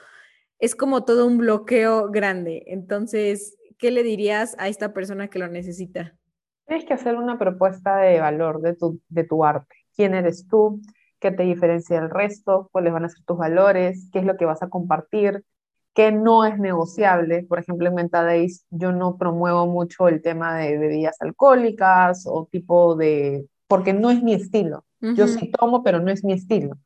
es 0.59 0.75
como 0.75 1.05
todo 1.05 1.27
un 1.27 1.39
bloqueo 1.39 2.11
grande. 2.11 2.65
Entonces, 2.67 3.57
¿qué 3.79 3.91
le 3.91 4.03
dirías 4.03 4.57
a 4.59 4.69
esta 4.69 4.93
persona 4.93 5.29
que 5.29 5.39
lo 5.39 5.49
necesita? 5.49 6.15
Tienes 6.67 6.85
que 6.85 6.95
hacer 6.95 7.17
una 7.17 7.39
propuesta 7.39 7.97
de 7.97 8.21
valor 8.21 8.61
de 8.61 8.75
tu, 8.75 9.01
de 9.09 9.25
tu 9.25 9.45
arte. 9.45 9.75
¿Quién 9.95 10.15
eres 10.15 10.47
tú? 10.49 10.81
qué 11.21 11.31
te 11.31 11.45
diferencia 11.45 12.01
del 12.01 12.11
resto, 12.11 12.69
cuáles 12.73 12.93
van 12.93 13.05
a 13.05 13.09
ser 13.09 13.25
tus 13.25 13.39
valores, 13.39 14.09
qué 14.13 14.21
es 14.21 14.25
lo 14.25 14.37
que 14.37 14.45
vas 14.45 14.63
a 14.63 14.69
compartir, 14.69 15.45
qué 15.95 16.13
no 16.13 16.45
es 16.45 16.59
negociable. 16.59 17.45
Por 17.45 17.59
ejemplo, 17.59 17.89
en 17.89 17.95
Mentadays 17.95 18.65
yo 18.71 18.93
no 18.93 19.17
promuevo 19.17 19.67
mucho 19.67 20.09
el 20.09 20.23
tema 20.23 20.57
de 20.57 20.79
bebidas 20.79 21.17
alcohólicas 21.21 22.25
o 22.27 22.49
tipo 22.51 22.97
de, 22.97 23.47
porque 23.67 23.93
no 23.93 24.11
es 24.11 24.23
mi 24.23 24.35
estilo. 24.35 24.85
Yo 25.01 25.29
sí 25.29 25.53
tomo, 25.53 25.85
pero 25.85 26.01
no 26.01 26.11
es 26.11 26.25
mi 26.25 26.33
estilo. 26.33 26.79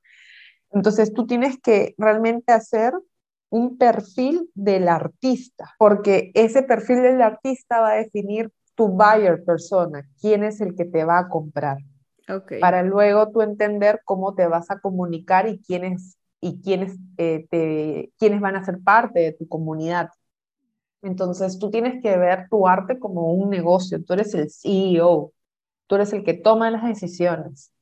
Entonces 0.72 1.14
tú 1.14 1.26
tienes 1.26 1.58
que 1.58 1.94
realmente 1.96 2.52
hacer 2.52 2.92
un 3.48 3.78
perfil 3.78 4.50
del 4.54 4.88
artista, 4.88 5.74
porque 5.78 6.30
ese 6.34 6.62
perfil 6.62 7.02
del 7.02 7.22
artista 7.22 7.80
va 7.80 7.92
a 7.92 7.94
definir 7.94 8.52
tu 8.80 8.88
buyer 8.88 9.44
persona, 9.44 10.08
quién 10.22 10.42
es 10.42 10.62
el 10.62 10.74
que 10.74 10.86
te 10.86 11.04
va 11.04 11.18
a 11.18 11.28
comprar 11.28 11.76
para 12.60 12.82
luego 12.82 13.30
tú 13.30 13.42
entender 13.42 14.00
cómo 14.06 14.34
te 14.34 14.46
vas 14.46 14.70
a 14.70 14.80
comunicar 14.80 15.46
y 15.48 15.58
quiénes, 15.58 16.16
y 16.40 16.62
quiénes, 16.62 16.96
eh, 17.18 17.46
te, 17.50 18.10
quiénes 18.18 18.40
van 18.40 18.56
a 18.56 18.64
ser 18.64 18.80
parte 18.82 19.20
de 19.20 19.32
tu 19.32 19.46
comunidad. 19.48 20.08
Entonces 21.02 21.58
tú 21.58 21.70
tienes 21.70 22.00
que 22.02 22.16
ver 22.16 22.46
tu 22.48 22.66
arte 22.66 22.98
como 22.98 23.34
un 23.34 23.50
negocio, 23.50 24.02
tú 24.02 24.14
eres 24.14 24.32
el 24.32 24.48
CEO, 24.48 25.34
tú 25.86 25.96
eres 25.96 26.14
el 26.14 26.24
que 26.24 26.32
toma 26.32 26.70
las 26.70 26.84
decisiones. 26.84 27.72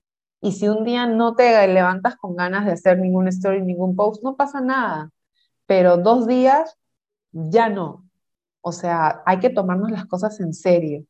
Y 0.40 0.50
si 0.50 0.66
un 0.66 0.82
día 0.82 1.06
no 1.06 1.36
te 1.36 1.68
levantas 1.68 2.16
con 2.16 2.34
ganas 2.34 2.66
de 2.66 2.72
hacer 2.72 2.98
ningún 2.98 3.28
story, 3.28 3.62
ningún 3.62 3.94
post, 3.94 4.24
no 4.24 4.34
pasa 4.34 4.60
nada. 4.60 5.10
Pero 5.66 5.98
dos 5.98 6.26
días, 6.26 6.76
ya 7.30 7.68
no. 7.68 8.07
O 8.68 8.72
sea, 8.72 9.22
hay 9.24 9.38
que 9.38 9.48
tomarnos 9.48 9.90
las 9.90 10.04
cosas 10.04 10.38
en 10.40 10.52
serio, 10.52 11.06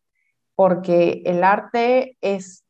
porque 0.54 1.22
el 1.26 1.42
arte 1.42 2.16
es 2.20 2.64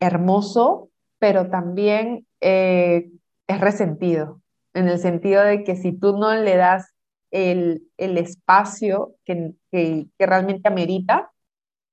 hermoso, 0.00 0.90
pero 1.20 1.48
también 1.48 2.26
eh, 2.40 3.08
es 3.46 3.60
resentido, 3.60 4.42
en 4.74 4.88
el 4.88 4.98
sentido 4.98 5.44
de 5.44 5.62
que 5.62 5.76
si 5.76 5.92
tú 5.92 6.18
no 6.18 6.34
le 6.34 6.56
das 6.56 6.92
el, 7.30 7.88
espacio 7.98 9.14
que, 9.24 9.52
que, 9.70 10.08
realmente 10.18 10.68
amerita, 10.68 11.30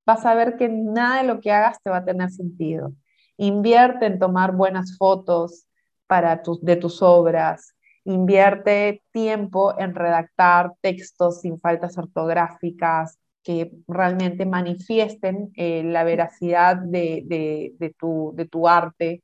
vas 0.08 0.26
a 0.26 0.34
ver 0.34 0.58
que 0.58 0.70
nada 0.70 1.22
de 1.22 1.28
lo 1.28 1.42
que 1.42 1.52
hagas 1.52 1.78
te 1.84 1.92
va 1.92 1.98
a 1.98 2.06
tener 2.06 2.32
sentido. 2.32 2.94
Invierte 3.38 4.08
en 4.08 4.18
tomar 4.18 4.54
buenas 4.56 4.98
fotos 4.98 5.68
para 6.08 6.42
de 6.64 6.76
tus 6.78 7.04
obras, 7.04 7.76
invierte 8.06 9.04
tiempo 9.12 9.78
en 9.80 9.96
redactar 9.96 10.74
textos 10.82 11.42
sin 11.42 11.60
faltas 11.60 11.98
ortográficas, 11.98 13.18
que 13.44 13.72
realmente 13.88 14.46
manifiesten 14.46 15.52
eh, 15.56 15.84
la 15.84 16.04
veracidad 16.04 16.78
de, 16.78 17.96
tu, 17.98 18.68
arte, 18.68 19.24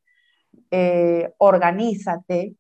eh, 0.72 1.32
organízate 1.38 2.56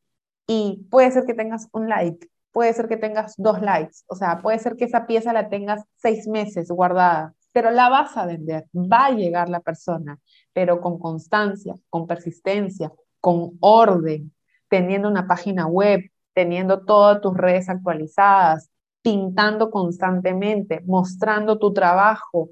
y 0.48 0.86
puede 0.92 1.12
ser 1.12 1.26
que 1.26 1.34
tengas 1.34 1.68
un 1.72 1.90
like, 1.90 2.28
puede 2.52 2.74
ser 2.74 2.88
que 2.88 2.98
tengas 2.98 3.34
dos 3.38 3.62
likes, 3.62 4.04
o 4.08 4.16
sea, 4.16 4.42
puede 4.42 4.60
ser 4.60 4.76
que 4.76 4.86
esa 4.86 5.08
pieza 5.08 5.34
la 5.34 5.50
tengas 5.50 5.84
seis 5.96 6.28
meses 6.28 6.70
guardada, 6.70 7.34
pero 7.52 7.72
la 7.72 7.90
vas 7.90 8.16
a 8.18 8.26
vender, 8.26 8.66
va 8.76 9.08
a 9.08 9.12
llegar 9.12 9.50
la 9.50 9.62
persona, 9.62 10.20
pero 10.54 10.82
con 10.82 11.00
constancia, 11.00 11.74
con 11.90 12.06
persistencia, 12.06 12.92
con 13.20 13.58
orden, 13.60 14.35
teniendo 14.76 15.08
una 15.08 15.26
página 15.26 15.68
web, 15.68 16.02
teniendo 16.34 16.84
todas 16.84 17.22
tus 17.22 17.38
redes 17.38 17.70
actualizadas, 17.70 18.70
pintando 19.02 19.72
constantemente, 19.72 20.82
mostrando 20.86 21.58
tu 21.60 21.72
trabajo, 21.72 22.50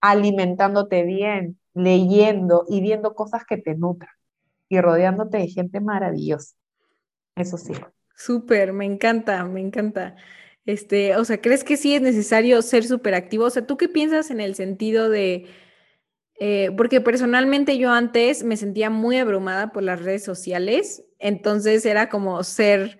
alimentándote 0.00 1.02
bien, 1.02 1.58
leyendo 1.74 2.64
y 2.68 2.80
viendo 2.80 3.16
cosas 3.16 3.42
que 3.44 3.56
te 3.56 3.74
nutran 3.74 4.12
y 4.68 4.80
rodeándote 4.80 5.38
de 5.38 5.48
gente 5.48 5.80
maravillosa. 5.80 6.54
Eso 7.34 7.58
sí. 7.58 7.72
Súper, 8.14 8.72
me 8.72 8.84
encanta, 8.84 9.44
me 9.44 9.60
encanta. 9.60 10.14
Este, 10.64 11.16
o 11.16 11.24
sea, 11.24 11.40
¿crees 11.40 11.64
que 11.64 11.76
sí 11.76 11.96
es 11.96 12.02
necesario 12.02 12.62
ser 12.62 12.84
súper 12.84 13.16
activo? 13.16 13.46
O 13.46 13.50
sea, 13.50 13.66
¿tú 13.66 13.76
qué 13.76 13.88
piensas 13.88 14.30
en 14.30 14.40
el 14.40 14.54
sentido 14.54 15.08
de, 15.08 15.48
eh, 16.38 16.70
porque 16.76 17.00
personalmente 17.00 17.78
yo 17.78 17.90
antes 17.90 18.44
me 18.44 18.56
sentía 18.56 18.90
muy 18.90 19.18
abrumada 19.18 19.72
por 19.72 19.82
las 19.82 20.00
redes 20.00 20.22
sociales, 20.22 21.04
entonces 21.24 21.84
era 21.86 22.08
como 22.08 22.42
ser 22.44 22.98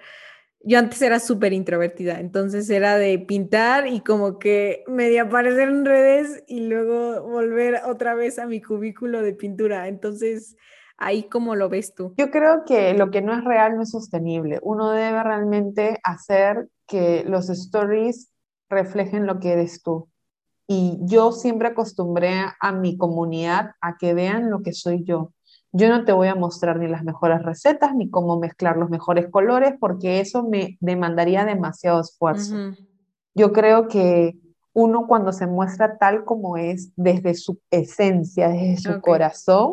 yo 0.66 0.78
antes 0.78 1.02
era 1.02 1.20
súper 1.20 1.52
introvertida, 1.52 2.20
entonces 2.20 2.70
era 2.70 2.96
de 2.96 3.18
pintar 3.18 3.86
y 3.86 4.00
como 4.00 4.38
que 4.38 4.82
medio 4.88 5.24
aparecer 5.24 5.68
en 5.68 5.84
redes 5.84 6.42
y 6.46 6.60
luego 6.60 7.22
volver 7.22 7.82
otra 7.86 8.14
vez 8.14 8.38
a 8.38 8.46
mi 8.46 8.62
cubículo 8.62 9.20
de 9.22 9.34
pintura. 9.34 9.88
Entonces, 9.88 10.56
ahí 10.96 11.24
cómo 11.24 11.54
lo 11.54 11.68
ves 11.68 11.94
tú. 11.94 12.14
Yo 12.16 12.30
creo 12.30 12.64
que 12.64 12.94
lo 12.94 13.10
que 13.10 13.20
no 13.20 13.34
es 13.34 13.44
real 13.44 13.76
no 13.76 13.82
es 13.82 13.90
sostenible. 13.90 14.58
Uno 14.62 14.90
debe 14.92 15.22
realmente 15.22 16.00
hacer 16.02 16.68
que 16.86 17.24
los 17.26 17.50
stories 17.50 18.30
reflejen 18.70 19.26
lo 19.26 19.40
que 19.40 19.52
eres 19.52 19.82
tú. 19.82 20.08
Y 20.66 20.98
yo 21.02 21.32
siempre 21.32 21.68
acostumbré 21.68 22.40
a 22.58 22.72
mi 22.72 22.96
comunidad 22.96 23.72
a 23.82 23.98
que 23.98 24.14
vean 24.14 24.50
lo 24.50 24.62
que 24.62 24.72
soy 24.72 25.04
yo. 25.04 25.34
Yo 25.76 25.88
no 25.88 26.04
te 26.04 26.12
voy 26.12 26.28
a 26.28 26.36
mostrar 26.36 26.78
ni 26.78 26.86
las 26.86 27.02
mejores 27.02 27.42
recetas 27.42 27.96
ni 27.96 28.08
cómo 28.08 28.38
mezclar 28.38 28.76
los 28.76 28.90
mejores 28.90 29.28
colores 29.28 29.74
porque 29.80 30.20
eso 30.20 30.44
me 30.44 30.78
demandaría 30.78 31.44
demasiado 31.44 32.00
esfuerzo. 32.00 32.54
Yo 33.34 33.52
creo 33.52 33.88
que 33.88 34.38
uno 34.72 35.08
cuando 35.08 35.32
se 35.32 35.48
muestra 35.48 35.98
tal 35.98 36.24
como 36.24 36.56
es, 36.56 36.92
desde 36.94 37.34
su 37.34 37.58
esencia, 37.72 38.50
desde 38.50 38.76
su 38.76 39.00
corazón, 39.00 39.72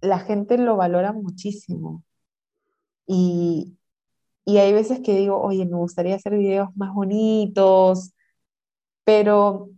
la 0.00 0.18
gente 0.18 0.56
lo 0.56 0.76
valora 0.76 1.12
muchísimo. 1.12 2.02
Y, 3.06 3.76
y 4.46 4.56
hay 4.56 4.72
veces 4.72 5.00
que 5.00 5.14
digo, 5.14 5.42
oye, 5.42 5.66
me 5.66 5.76
gustaría 5.76 6.14
hacer 6.14 6.38
videos 6.38 6.74
más 6.74 6.94
bonitos, 6.94 8.14
pero 9.04 9.68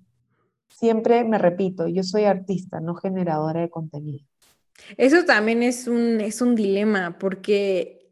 siempre 0.68 1.24
me 1.24 1.38
repito, 1.38 1.88
yo 1.88 2.04
soy 2.04 2.22
artista, 2.24 2.78
no 2.78 2.94
generadora 2.94 3.62
de 3.62 3.68
contenido. 3.68 4.24
Eso 4.96 5.24
también 5.24 5.62
es 5.62 5.86
un, 5.86 6.20
es 6.20 6.40
un 6.40 6.54
dilema, 6.54 7.18
porque 7.18 8.10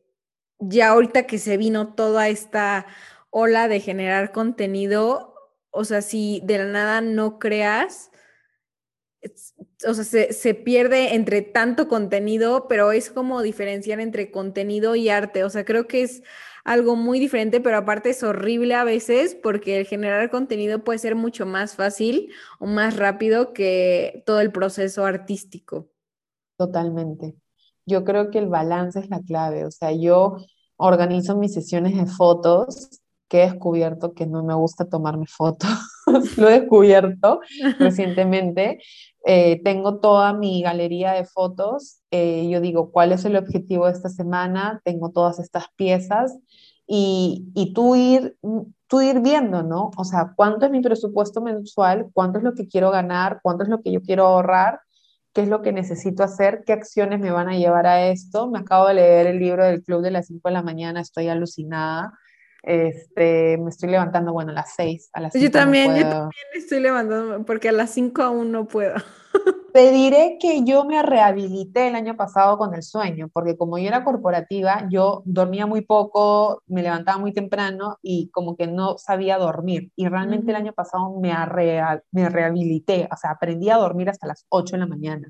ya 0.59 0.91
ahorita 0.91 1.27
que 1.27 1.39
se 1.39 1.57
vino 1.57 1.95
toda 1.95 2.29
esta 2.29 2.87
ola 3.31 3.69
de 3.69 3.81
generar 3.81 4.33
contenido, 4.33 5.35
o 5.71 5.85
sea, 5.85 6.03
si 6.03 6.41
de 6.45 6.59
la 6.59 6.67
nada 6.67 7.01
no 7.01 7.39
creas, 7.39 8.11
o 9.87 9.95
sea, 9.95 10.05
se, 10.33 10.55
pierde 10.55 11.15
entre 11.15 11.43
tanto 11.43 11.89
contenido, 11.89 12.67
pero 12.69 12.93
es 12.93 13.11
como 13.11 13.43
diferenciar 13.43 14.01
entre 14.01 14.31
contenido 14.31 14.97
y 14.97 15.09
arte. 15.09 15.45
O 15.45 15.51
sea, 15.51 15.65
creo 15.65 15.87
que 15.87 16.03
es 16.03 16.23
algo 16.65 16.97
muy 16.97 17.19
diferente, 17.19 17.61
pero 17.61 17.79
aparte 17.79 18.11
es 18.11 18.23
horrible 18.23 18.75
a 18.75 18.85
veces 18.85 19.35
porque 19.35 19.79
el 19.79 19.87
generar 19.87 20.31
contenido 20.31 20.85
puede 20.85 20.99
ser 20.99 21.15
mucho 21.15 21.47
más 21.47 21.77
fácil 21.77 22.33
o 22.59 22.67
más 22.67 22.97
rápido 22.97 23.53
que 23.53 24.23
todo 24.27 24.41
el 24.41 24.53
proceso 24.53 25.05
artístico. 25.05 25.91
Totalmente. 26.61 27.37
Yo 27.87 28.05
creo 28.05 28.31
que 28.31 28.39
el 28.39 28.49
balance 28.51 29.01
es 29.01 29.09
la 29.09 29.23
clave. 29.23 29.65
O 29.65 29.71
sea, 29.71 29.93
yo 29.93 30.37
organizo 30.77 31.39
mis 31.39 31.55
sesiones 31.55 31.97
de 31.97 32.05
fotos 32.05 32.91
que 33.29 33.45
he 33.45 33.51
descubierto 33.51 34.13
que 34.13 34.27
no 34.27 34.45
me 34.45 34.53
gusta 34.53 34.87
tomarme 34.87 35.25
fotos. 35.27 35.71
Lo 36.37 36.51
he 36.51 36.61
descubierto 36.61 37.41
recientemente. 37.79 38.79
Eh, 39.25 39.63
tengo 39.65 40.01
toda 40.01 40.35
mi 40.35 40.61
galería 40.61 41.13
de 41.13 41.25
fotos. 41.25 42.03
Eh, 42.11 42.47
yo 42.51 42.61
digo, 42.61 42.91
¿cuál 42.93 43.13
es 43.13 43.25
el 43.25 43.37
objetivo 43.37 43.87
de 43.87 43.93
esta 43.93 44.11
semana? 44.11 44.83
Tengo 44.85 45.13
todas 45.13 45.39
estas 45.39 45.65
piezas. 45.77 46.39
Y, 46.87 47.47
y 47.55 47.73
tú, 47.73 47.97
ir, 47.97 48.37
tú 48.87 49.01
ir 49.01 49.21
viendo, 49.21 49.63
¿no? 49.63 49.93
O 49.97 50.05
sea, 50.05 50.35
¿cuánto 50.37 50.67
es 50.67 50.73
mi 50.73 50.83
presupuesto 50.83 51.41
mensual? 51.41 52.11
¿Cuánto 52.13 52.37
es 52.37 52.45
lo 52.45 52.53
que 52.53 52.69
quiero 52.69 52.91
ganar? 52.91 53.41
¿Cuánto 53.43 53.63
es 53.63 53.71
lo 53.71 53.81
que 53.81 53.93
yo 53.93 54.03
quiero 54.03 54.27
ahorrar? 54.27 54.81
Qué 55.33 55.43
es 55.43 55.49
lo 55.49 55.63
que 55.63 55.73
necesito 55.73 56.23
hacer, 56.23 56.63
qué 56.67 56.73
acciones 56.73 57.21
me 57.21 57.31
van 57.31 57.49
a 57.49 57.57
llevar 57.57 57.87
a 57.87 58.09
esto. 58.09 58.51
Me 58.51 58.61
acabo 58.61 58.89
de 58.89 58.95
leer 58.95 59.27
el 59.27 59.39
libro 59.39 59.65
del 59.65 59.83
Club 59.83 60.03
de 60.03 60.11
las 60.11 60.27
5 60.27 60.49
de 60.49 60.53
la 60.55 60.63
mañana, 60.63 61.01
estoy 61.01 61.29
alucinada. 61.29 62.13
Este, 62.63 63.57
me 63.59 63.71
estoy 63.71 63.91
levantando, 63.91 64.33
bueno, 64.33 64.51
a 64.51 64.55
las 64.55 64.75
6, 64.77 65.11
a 65.13 65.21
las 65.21 65.35
Yo 65.35 65.51
también, 65.51 65.95
yo 65.97 66.03
también 66.03 66.47
estoy 66.55 66.81
levantando 66.81 67.45
porque 67.45 67.71
a 67.71 67.73
las 67.73 67.91
5 67.91 68.23
aún 68.23 68.53
no 68.53 68.67
puedo. 68.67 68.95
Te 69.73 69.93
diré 69.93 70.37
que 70.41 70.65
yo 70.65 70.85
me 70.85 71.01
rehabilité 71.03 71.89
el 71.89 71.95
año 71.95 72.17
pasado 72.17 72.59
con 72.59 72.75
el 72.75 72.83
sueño, 72.83 73.29
porque 73.33 73.57
como 73.57 73.79
yo 73.79 73.87
era 73.87 74.03
corporativa, 74.03 74.89
yo 74.91 75.23
dormía 75.25 75.65
muy 75.67 75.83
poco, 75.83 76.63
me 76.67 76.83
levantaba 76.83 77.19
muy 77.19 77.33
temprano 77.33 77.99
y 78.03 78.31
como 78.31 78.57
que 78.57 78.67
no 78.67 78.99
sabía 78.99 79.39
dormir. 79.39 79.93
Y 79.95 80.09
realmente 80.09 80.51
el 80.51 80.57
año 80.57 80.73
pasado 80.73 81.19
me, 81.21 81.33
me 82.11 82.29
rehabilité, 82.29 83.09
o 83.13 83.17
sea, 83.17 83.31
aprendí 83.31 83.71
a 83.71 83.77
dormir 83.77 84.11
hasta 84.11 84.27
las 84.27 84.45
8 84.49 84.75
de 84.75 84.81
la 84.81 84.87
mañana. 84.87 85.29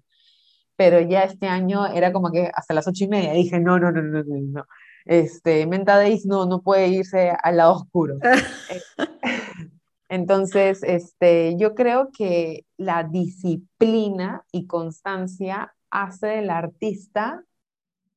Pero 0.75 1.01
ya 1.01 1.25
este 1.25 1.47
año 1.47 1.87
era 1.87 2.11
como 2.11 2.33
que 2.33 2.51
hasta 2.55 2.73
las 2.73 2.89
8 2.89 3.05
y 3.05 3.09
media 3.09 3.33
dije, 3.35 3.61
no, 3.61 3.79
no, 3.79 3.93
no, 3.93 4.01
no, 4.01 4.25
no, 4.25 4.37
no 4.41 4.65
este, 5.05 5.67
Menta 5.67 5.97
Days 5.97 6.27
no, 6.27 6.47
no 6.47 6.63
puede 6.63 6.89
irse 6.89 7.33
al 7.43 7.57
lado 7.57 7.75
oscuro. 7.75 8.19
Entonces, 10.09 10.83
este, 10.83 11.57
yo 11.57 11.75
creo 11.75 12.11
que 12.11 12.67
la 12.77 13.05
disciplina 13.05 14.45
y 14.51 14.67
constancia 14.67 15.75
hace 15.91 16.27
del 16.27 16.51
artista 16.51 17.45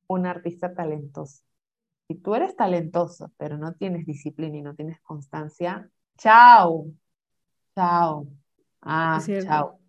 un 0.06 0.26
artista 0.26 0.74
talentoso. 0.74 1.42
Si 2.08 2.14
tú 2.16 2.34
eres 2.34 2.56
talentoso, 2.56 3.32
pero 3.36 3.56
no 3.56 3.74
tienes 3.74 4.06
disciplina 4.06 4.56
y 4.58 4.62
no 4.62 4.74
tienes 4.74 5.00
constancia, 5.00 5.88
chao, 6.18 6.86
chao, 7.74 8.26
ah, 8.82 9.22
chao. 9.42 9.83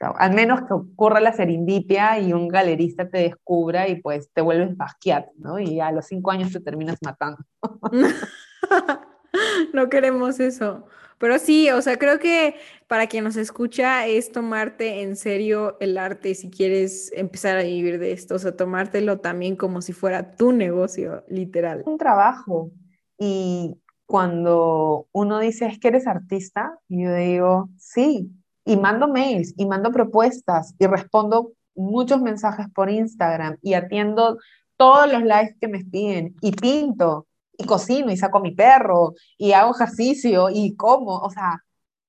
Al 0.00 0.34
menos 0.34 0.62
que 0.62 0.74
ocurra 0.74 1.20
la 1.20 1.32
serendipia 1.32 2.18
y 2.18 2.32
un 2.32 2.48
galerista 2.48 3.08
te 3.08 3.18
descubra 3.18 3.88
y 3.88 4.00
pues 4.00 4.30
te 4.32 4.42
vuelves 4.42 4.76
Basquiat, 4.76 5.28
¿no? 5.36 5.58
Y 5.58 5.80
a 5.80 5.92
los 5.92 6.06
cinco 6.06 6.30
años 6.30 6.52
te 6.52 6.60
terminas 6.60 6.98
matando. 7.02 7.38
no 9.72 9.88
queremos 9.88 10.40
eso. 10.40 10.86
Pero 11.18 11.38
sí, 11.38 11.70
o 11.70 11.80
sea, 11.80 11.98
creo 11.98 12.18
que 12.18 12.56
para 12.88 13.06
quien 13.06 13.24
nos 13.24 13.36
escucha 13.36 14.06
es 14.06 14.32
tomarte 14.32 15.02
en 15.02 15.16
serio 15.16 15.78
el 15.80 15.96
arte 15.96 16.34
si 16.34 16.50
quieres 16.50 17.10
empezar 17.14 17.56
a 17.56 17.62
vivir 17.62 17.98
de 17.98 18.12
esto, 18.12 18.34
o 18.34 18.38
sea, 18.38 18.54
tomártelo 18.54 19.20
también 19.20 19.56
como 19.56 19.80
si 19.80 19.94
fuera 19.94 20.36
tu 20.36 20.52
negocio, 20.52 21.24
literal. 21.28 21.82
Un 21.86 21.96
trabajo. 21.96 22.70
Y 23.18 23.80
cuando 24.04 25.08
uno 25.12 25.38
dice, 25.38 25.66
es 25.66 25.78
que 25.78 25.88
eres 25.88 26.06
artista, 26.06 26.78
yo 26.88 27.14
digo, 27.14 27.70
sí, 27.78 28.30
y 28.66 28.76
mando 28.76 29.08
mails 29.08 29.54
y 29.56 29.64
mando 29.64 29.90
propuestas 29.90 30.74
y 30.78 30.86
respondo 30.86 31.52
muchos 31.74 32.20
mensajes 32.20 32.66
por 32.74 32.90
Instagram 32.90 33.56
y 33.62 33.74
atiendo 33.74 34.38
todos 34.76 35.10
los 35.10 35.22
likes 35.22 35.56
que 35.60 35.68
me 35.68 35.84
piden 35.84 36.34
y 36.42 36.52
pinto 36.52 37.26
y 37.56 37.64
cocino 37.64 38.12
y 38.12 38.16
saco 38.16 38.38
a 38.38 38.42
mi 38.42 38.50
perro 38.50 39.14
y 39.38 39.52
hago 39.52 39.74
ejercicio 39.74 40.48
y 40.50 40.74
como, 40.74 41.16
o 41.16 41.30
sea, 41.30 41.62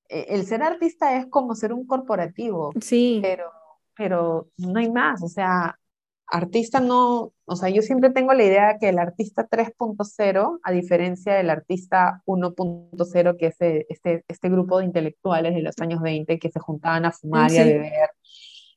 e, 0.09 0.25
el 0.29 0.45
ser 0.45 0.63
artista 0.63 1.15
es 1.15 1.27
como 1.27 1.55
ser 1.55 1.71
un 1.71 1.85
corporativo. 1.85 2.73
Sí. 2.81 3.19
Pero, 3.21 3.51
pero 3.95 4.47
no 4.57 4.79
hay 4.79 4.91
más, 4.91 5.23
o 5.23 5.29
sea, 5.29 5.77
artista 6.27 6.79
no, 6.79 7.33
o 7.45 7.55
sea, 7.55 7.69
yo 7.69 7.81
siempre 7.81 8.09
tengo 8.09 8.33
la 8.33 8.43
idea 8.43 8.77
que 8.79 8.89
el 8.89 8.99
artista 8.99 9.47
3.0, 9.47 10.59
a 10.61 10.71
diferencia 10.71 11.33
del 11.35 11.49
artista 11.49 12.21
1.0, 12.25 13.37
que 13.37 13.47
es 13.47 13.61
e, 13.61 13.85
este, 13.89 14.23
este 14.27 14.49
grupo 14.49 14.79
de 14.79 14.85
intelectuales 14.85 15.55
de 15.55 15.61
los 15.61 15.75
años 15.79 16.01
20 16.01 16.37
que 16.39 16.51
se 16.51 16.59
juntaban 16.59 17.05
a 17.05 17.11
fumar 17.11 17.51
y 17.51 17.57
a 17.57 17.63
beber 17.63 18.09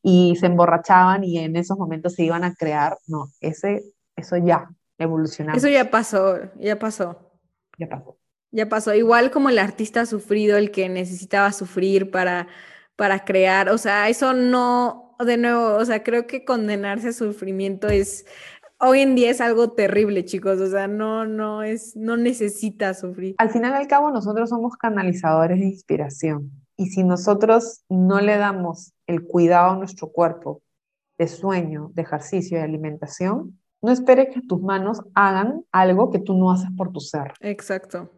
y 0.03 0.37
se 0.37 0.47
emborrachaban 0.47 1.25
y 1.25 1.39
en 1.39 1.57
esos 1.57 1.77
momentos 1.77 2.15
se 2.15 2.25
iban 2.25 2.45
a 2.45 2.55
crear, 2.55 2.97
no, 3.07 3.27
ese, 3.41 3.83
eso 4.17 4.37
ya 4.37 4.71
evolucionó. 4.99 5.55
Eso 5.55 5.69
ya 5.69 5.91
pasó, 5.91 6.39
ya 6.57 6.79
pasó. 6.79 7.33
Ya 7.79 7.89
pasó. 7.89 8.17
Ya 8.53 8.69
pasó, 8.69 8.95
igual 8.95 9.31
como 9.31 9.49
el 9.49 9.59
artista 9.59 10.07
sufrido, 10.07 10.57
el 10.57 10.73
que 10.73 10.89
necesitaba 10.89 11.53
sufrir 11.53 12.11
para, 12.11 12.49
para 12.97 13.25
crear, 13.25 13.69
o 13.71 13.79
sea, 13.79 14.09
eso 14.09 14.33
no, 14.33 15.10
de 15.25 15.37
nuevo, 15.37 15.77
o 15.77 15.85
sea, 15.85 16.03
creo 16.03 16.27
que 16.27 16.45
condenarse 16.45 17.09
a 17.09 17.13
sufrimiento 17.13 17.89
es, 17.89 18.27
hoy 18.79 19.01
en 19.01 19.15
día 19.15 19.31
es 19.31 19.41
algo 19.41 19.73
terrible, 19.73 20.25
chicos, 20.25 20.61
o 20.61 20.67
sea, 20.67 20.89
no, 20.89 21.27
no 21.27 21.63
es, 21.63 21.97
no 21.97 22.17
necesita 22.17 22.95
sufrir. 22.95 23.35
Al 23.39 23.51
final 23.51 23.75
al 23.75 23.87
cabo, 23.87 24.11
nosotros 24.11 24.51
somos 24.51 24.77
canalizadores 24.77 25.59
de 25.59 25.67
inspiración 25.67 26.51
y 26.77 26.87
si 26.87 27.05
nosotros 27.05 27.85
no 27.89 28.21
le 28.21 28.39
damos 28.39 28.95
el 29.07 29.27
cuidado 29.27 29.73
a 29.73 29.77
nuestro 29.77 30.11
cuerpo 30.11 30.63
de 31.19 31.29
sueño, 31.29 31.91
de 31.95 32.03
ejercicio, 32.03 32.57
de 32.57 32.65
alimentación, 32.65 33.59
no 33.83 33.93
esperes 33.93 34.35
que 34.35 34.43
tus 34.43 34.61
manos 34.61 35.03
hagan 35.15 35.65
algo 35.73 36.11
que 36.11 36.19
tú 36.19 36.35
no 36.35 36.51
haces 36.51 36.71
por 36.77 36.93
tu 36.93 37.01
ser. 37.01 37.33
Exacto. 37.41 38.11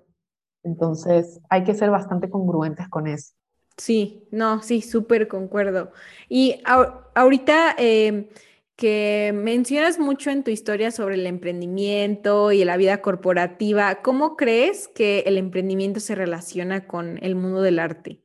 Entonces, 0.63 1.41
hay 1.49 1.65
que 1.65 1.75
ser 1.75 1.91
bastante 1.91 2.31
congruentes 2.31 2.89
con 2.89 3.09
eso. 3.09 3.35
Sí, 3.77 4.29
no, 4.31 4.63
sí, 4.63 4.83
súper 4.83 5.29
concuerdo. 5.29 5.93
Y 6.29 6.63
ahorita 7.15 7.75
em, 7.79 8.29
que 8.77 9.33
mencionas 9.35 9.99
mucho 9.99 10.31
en 10.31 10.45
tu 10.45 10.51
historia 10.51 10.91
sobre 10.91 11.15
el 11.15 11.27
emprendimiento 11.27 12.53
y 12.53 12.65
la 12.65 12.77
vida 12.77 13.01
corporativa, 13.01 14.03
¿cómo 14.03 14.37
crees 14.37 14.89
que 14.89 15.21
el 15.21 15.39
emprendimiento 15.39 16.01
se 16.01 16.15
relaciona 16.15 16.87
con 16.87 17.19
el 17.23 17.35
mundo 17.35 17.63
del 17.63 17.79
arte? 17.79 18.23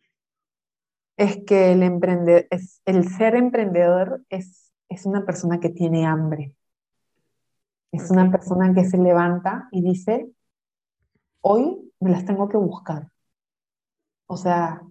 Es 1.16 1.38
que 1.46 1.72
el, 1.72 1.84
emprende 1.84 2.48
es, 2.52 2.82
el 2.86 3.08
ser 3.10 3.36
emprendedor 3.36 4.22
es, 4.30 4.72
es 4.90 5.06
una 5.06 5.26
persona 5.26 5.60
que 5.60 5.70
tiene 5.70 6.06
hambre. 6.06 6.54
Es 7.92 8.12
una 8.12 8.30
persona 8.32 8.74
que 8.74 8.86
se 8.86 8.98
levanta 8.98 9.70
y 9.72 9.82
dice, 9.82 10.30
hoy 11.42 11.92
me 12.00 12.12
las 12.12 12.26
tengo 12.26 12.50
que 12.50 12.58
buscar. 12.58 13.12
O 14.28 14.38
sea, 14.38 14.82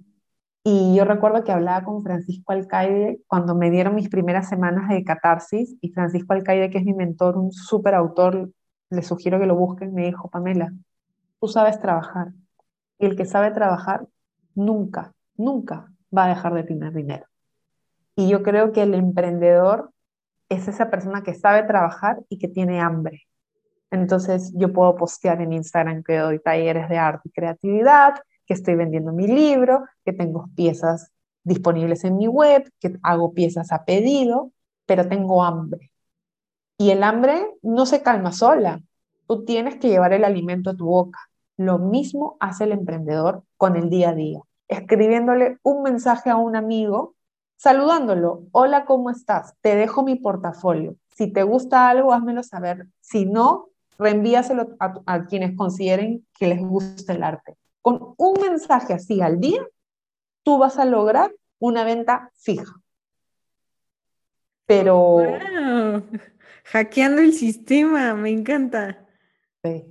Y 0.69 0.97
yo 0.97 1.05
recuerdo 1.05 1.45
que 1.45 1.53
hablaba 1.53 1.85
con 1.85 2.03
Francisco 2.03 2.51
Alcaide 2.51 3.21
cuando 3.29 3.55
me 3.55 3.71
dieron 3.71 3.95
mis 3.95 4.09
primeras 4.09 4.49
semanas 4.49 4.89
de 4.89 5.05
catarsis 5.05 5.77
y 5.81 5.93
Francisco 5.93 6.33
Alcaide, 6.33 6.71
que 6.71 6.79
es 6.79 6.85
mi 6.85 6.93
mentor, 6.93 7.39
un 7.39 7.53
súper 7.53 7.95
autor, 7.95 8.51
le 8.91 9.03
sugiero 9.03 9.39
que 9.39 9.47
lo 9.47 9.55
busquen, 9.55 9.95
me 9.95 10.07
dijo, 10.07 10.29
Pamela, 10.29 10.73
tú 11.39 11.47
sabes 11.47 11.79
trabajar. 11.79 12.33
Y 12.99 13.07
el 13.07 13.15
que 13.15 13.27
sabe 13.27 13.53
trabajar 13.53 14.09
nunca, 14.57 15.13
nunca 15.37 15.87
va 16.13 16.25
a 16.25 16.29
dejar 16.31 16.53
de 16.55 16.65
tener 16.65 16.93
dinero. 16.93 17.27
Y 18.17 18.29
yo 18.29 18.43
creo 18.43 18.73
que 18.73 18.83
el 18.83 18.95
emprendedor 18.95 19.93
es 20.49 20.67
esa 20.67 20.91
persona 20.91 21.23
que 21.23 21.35
sabe 21.35 21.63
trabajar 21.63 22.19
y 22.29 22.39
que 22.39 22.49
tiene 22.49 22.81
hambre. 22.81 23.23
Entonces 23.93 24.53
yo 24.57 24.73
puedo 24.73 24.97
postear 24.97 25.41
en 25.43 25.53
Instagram 25.53 26.03
que 26.03 26.19
doy 26.19 26.41
talleres 26.41 26.89
de 26.89 26.99
arte 26.99 27.29
y 27.29 27.31
creatividad, 27.31 28.17
que 28.47 28.55
estoy 28.55 28.77
vendiendo 28.77 29.13
mi 29.13 29.27
libro, 29.27 29.85
que 30.05 30.13
tengo 30.13 30.49
piezas 30.55 31.13
disponibles 31.43 32.05
en 32.05 32.17
mi 32.17 32.27
web, 32.27 32.71
que 32.81 32.99
hago 33.03 33.33
piezas 33.33 33.73
a 33.73 33.85
pedido, 33.85 34.53
pero 34.85 35.09
tengo 35.09 35.45
hambre. 35.45 35.93
Y 36.79 36.91
el 36.91 37.03
hambre 37.03 37.47
no 37.63 37.87
se 37.87 38.03
calma 38.03 38.33
sola. 38.33 38.81
Tú 39.27 39.45
tienes 39.45 39.77
que 39.77 39.89
llevar 39.89 40.13
el 40.13 40.25
alimento 40.25 40.71
a 40.71 40.77
tu 40.77 40.87
boca. 40.87 41.19
Lo 41.57 41.79
mismo 41.79 42.37
hace 42.41 42.65
el 42.65 42.73
emprendedor 42.73 43.45
con 43.57 43.77
el 43.77 43.89
día 43.91 44.11
a 44.11 44.15
día, 44.15 44.41
escribiéndole 44.69 45.59
un 45.63 45.83
mensaje 45.83 46.31
a 46.31 46.37
un 46.37 46.55
amigo, 46.55 47.15
saludándolo. 47.57 48.43
Hola, 48.53 48.85
¿cómo 48.85 49.11
estás? 49.11 49.55
Te 49.61 49.75
dejo 49.75 50.03
mi 50.03 50.17
portafolio. 50.17 50.97
Si 51.15 51.33
te 51.33 51.45
gusta 51.45 51.89
algo, 51.89 52.13
házmelo 52.13 52.43
saber. 52.43 52.87
Si 53.01 53.25
no, 53.25 53.69
reenvíaselo 53.99 54.77
a, 54.79 55.01
a 55.07 55.27
quienes 55.27 55.57
consideren 55.57 56.27
que 56.39 56.49
les 56.49 56.61
gusta 56.61 57.15
el 57.15 57.23
arte. 57.23 57.57
Con 57.87 58.15
un 58.17 58.41
mensaje 58.41 58.95
así 58.95 59.21
al 59.21 59.39
día, 59.39 59.65
tú 60.43 60.59
vas 60.59 60.77
a 60.77 60.85
lograr 60.85 61.33
una 61.61 61.85
venta 61.85 62.33
fija. 62.35 62.75
Pero... 64.67 65.19
Hackeando 66.65 67.23
el 67.23 67.33
sistema, 67.33 68.13
me 68.15 68.31
encanta. 68.31 69.07
Sí, 69.63 69.85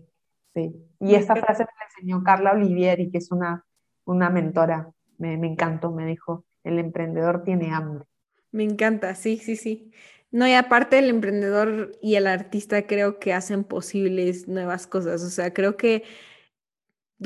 sí. 0.53 0.75
Y 0.99 1.15
esta 1.15 1.37
frase 1.37 1.63
me 1.63 1.69
la 1.79 1.85
enseñó 1.85 2.21
Carla 2.21 2.51
Olivieri, 2.51 3.09
que 3.11 3.19
es 3.19 3.31
una, 3.31 3.63
una 4.03 4.29
mentora. 4.29 4.91
Me, 5.17 5.37
me 5.37 5.47
encantó, 5.47 5.93
me 5.93 6.05
dijo, 6.05 6.43
el 6.65 6.79
emprendedor 6.79 7.45
tiene 7.45 7.73
hambre. 7.73 8.03
Me 8.51 8.65
encanta, 8.65 9.15
sí, 9.15 9.37
sí, 9.37 9.55
sí. 9.55 9.93
No, 10.31 10.45
y 10.45 10.53
aparte 10.53 10.99
el 10.99 11.09
emprendedor 11.09 11.93
y 12.01 12.15
el 12.15 12.27
artista 12.27 12.87
creo 12.87 13.19
que 13.19 13.31
hacen 13.31 13.63
posibles 13.63 14.49
nuevas 14.49 14.85
cosas. 14.85 15.23
O 15.23 15.29
sea, 15.29 15.53
creo 15.53 15.77
que 15.77 16.03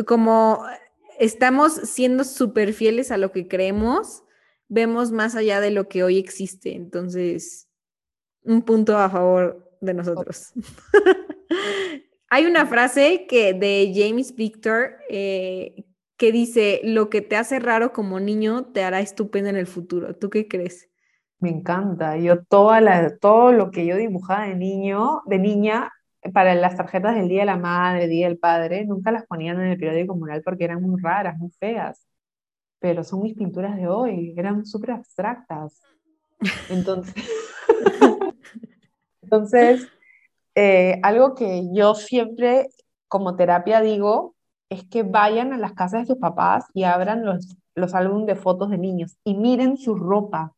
como 0.05 0.63
estamos 1.19 1.73
siendo 1.73 2.23
súper 2.23 2.73
fieles 2.73 3.11
a 3.11 3.17
lo 3.17 3.31
que 3.31 3.47
creemos, 3.47 4.23
vemos 4.67 5.11
más 5.11 5.35
allá 5.35 5.59
de 5.59 5.71
lo 5.71 5.87
que 5.87 6.03
hoy 6.03 6.17
existe. 6.17 6.75
Entonces, 6.75 7.67
un 8.43 8.61
punto 8.61 8.97
a 8.97 9.09
favor 9.09 9.77
de 9.81 9.93
nosotros. 9.93 10.53
Hay 12.29 12.45
una 12.45 12.65
frase 12.67 13.25
que 13.27 13.53
de 13.53 13.91
James 13.93 14.35
Victor 14.35 14.97
eh, 15.09 15.83
que 16.15 16.31
dice, 16.31 16.81
lo 16.83 17.09
que 17.09 17.21
te 17.21 17.35
hace 17.35 17.59
raro 17.59 17.91
como 17.91 18.19
niño 18.19 18.65
te 18.65 18.83
hará 18.83 18.99
estupendo 18.99 19.49
en 19.49 19.55
el 19.55 19.67
futuro. 19.67 20.15
¿Tú 20.15 20.29
qué 20.29 20.47
crees? 20.47 20.89
Me 21.39 21.49
encanta. 21.49 22.17
Yo 22.17 22.43
toda 22.43 22.81
la, 22.81 23.17
todo 23.17 23.51
lo 23.51 23.71
que 23.71 23.85
yo 23.85 23.95
dibujaba 23.95 24.45
de 24.45 24.55
niño, 24.55 25.21
de 25.25 25.39
niña, 25.39 25.91
para 26.33 26.55
las 26.55 26.75
tarjetas 26.75 27.15
del 27.15 27.29
Día 27.29 27.41
de 27.41 27.45
la 27.45 27.57
Madre, 27.57 28.07
Día 28.07 28.27
del 28.27 28.37
Padre, 28.37 28.85
nunca 28.85 29.11
las 29.11 29.25
ponían 29.25 29.59
en 29.61 29.67
el 29.67 29.77
periódico 29.77 30.13
comunal 30.13 30.41
porque 30.43 30.65
eran 30.65 30.81
muy 30.81 31.01
raras, 31.01 31.37
muy 31.37 31.51
feas. 31.51 32.05
Pero 32.79 33.03
son 33.03 33.21
mis 33.21 33.35
pinturas 33.35 33.75
de 33.75 33.87
hoy, 33.87 34.33
eran 34.37 34.65
súper 34.65 34.91
abstractas. 34.91 35.81
Entonces, 36.69 37.15
entonces 39.21 39.87
eh, 40.55 40.99
algo 41.03 41.35
que 41.35 41.63
yo 41.73 41.95
siempre 41.95 42.69
como 43.07 43.35
terapia 43.35 43.81
digo 43.81 44.35
es 44.69 44.83
que 44.83 45.03
vayan 45.03 45.53
a 45.53 45.57
las 45.57 45.73
casas 45.73 46.01
de 46.01 46.07
sus 46.07 46.17
papás 46.17 46.65
y 46.73 46.83
abran 46.83 47.25
los, 47.25 47.57
los 47.75 47.93
álbumes 47.95 48.27
de 48.27 48.35
fotos 48.35 48.69
de 48.69 48.77
niños 48.77 49.17
y 49.23 49.35
miren 49.35 49.77
su 49.77 49.95
ropa, 49.95 50.53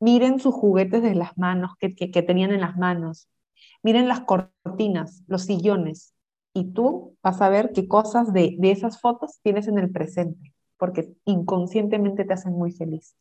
miren 0.00 0.38
sus 0.38 0.54
juguetes 0.54 1.02
de 1.02 1.14
las 1.14 1.36
manos 1.38 1.72
que, 1.78 1.94
que 1.94 2.22
tenían 2.22 2.52
en 2.52 2.60
las 2.60 2.76
manos, 2.76 3.28
Miren 3.82 4.08
las 4.08 4.20
cortinas, 4.20 5.22
los 5.26 5.44
sillones, 5.44 6.14
y 6.54 6.72
tú 6.72 7.16
vas 7.22 7.40
a 7.40 7.48
ver 7.48 7.72
qué 7.74 7.88
cosas 7.88 8.32
de, 8.32 8.56
esas 8.62 9.00
fotos 9.00 9.40
tienes 9.42 9.68
en 9.68 9.78
el 9.78 9.90
presente, 9.90 10.52
porque 10.76 11.12
inconscientemente 11.24 12.24
te 12.24 12.32
hacen 12.32 12.52
muy 12.52 12.72
feliz. 12.72 13.16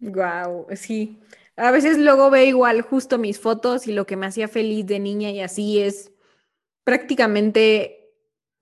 Wow, 0.00 0.66
sí. 0.74 1.18
A 1.56 1.70
veces 1.70 1.98
luego 1.98 2.30
veo 2.30 2.44
igual 2.44 2.82
justo 2.82 3.18
mis 3.18 3.38
fotos 3.38 3.86
y 3.86 3.92
lo 3.92 4.06
que 4.06 4.16
me 4.16 4.26
hacía 4.26 4.48
feliz 4.48 4.86
de 4.86 4.98
niña 4.98 5.30
y 5.30 5.40
así 5.40 5.80
es 5.80 6.12
prácticamente, 6.84 8.14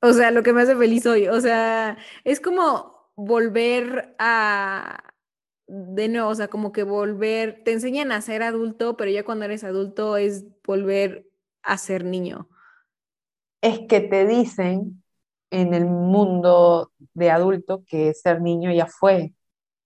o 0.03 0.13
sea, 0.13 0.31
lo 0.31 0.43
que 0.43 0.53
me 0.53 0.63
hace 0.63 0.77
feliz 0.77 1.07
hoy. 1.07 1.29
O 1.29 1.41
sea, 1.41 1.97
es 2.25 2.41
como 2.41 3.13
volver 3.15 4.15
a, 4.19 5.03
de 5.69 6.09
nuevo, 6.09 6.31
o 6.31 6.35
sea, 6.35 6.49
como 6.49 6.73
que 6.73 6.83
volver, 6.83 7.63
te 7.65 7.73
enseñan 7.73 8.11
a 8.11 8.21
ser 8.23 8.43
adulto, 8.43 8.97
pero 8.97 9.11
ya 9.11 9.25
cuando 9.25 9.45
eres 9.45 9.65
adulto 9.65 10.17
es 10.17 10.45
volver 10.65 11.27
a 11.63 11.77
ser 11.77 12.05
niño. 12.05 12.49
Es 13.61 13.81
que 13.89 14.01
te 14.01 14.27
dicen 14.27 15.03
en 15.51 15.75
el 15.75 15.87
mundo 15.87 16.93
de 17.15 17.31
adulto 17.31 17.85
que 17.87 18.15
ser 18.15 18.41
niño 18.41 18.73
ya 18.73 18.87
fue. 18.87 19.35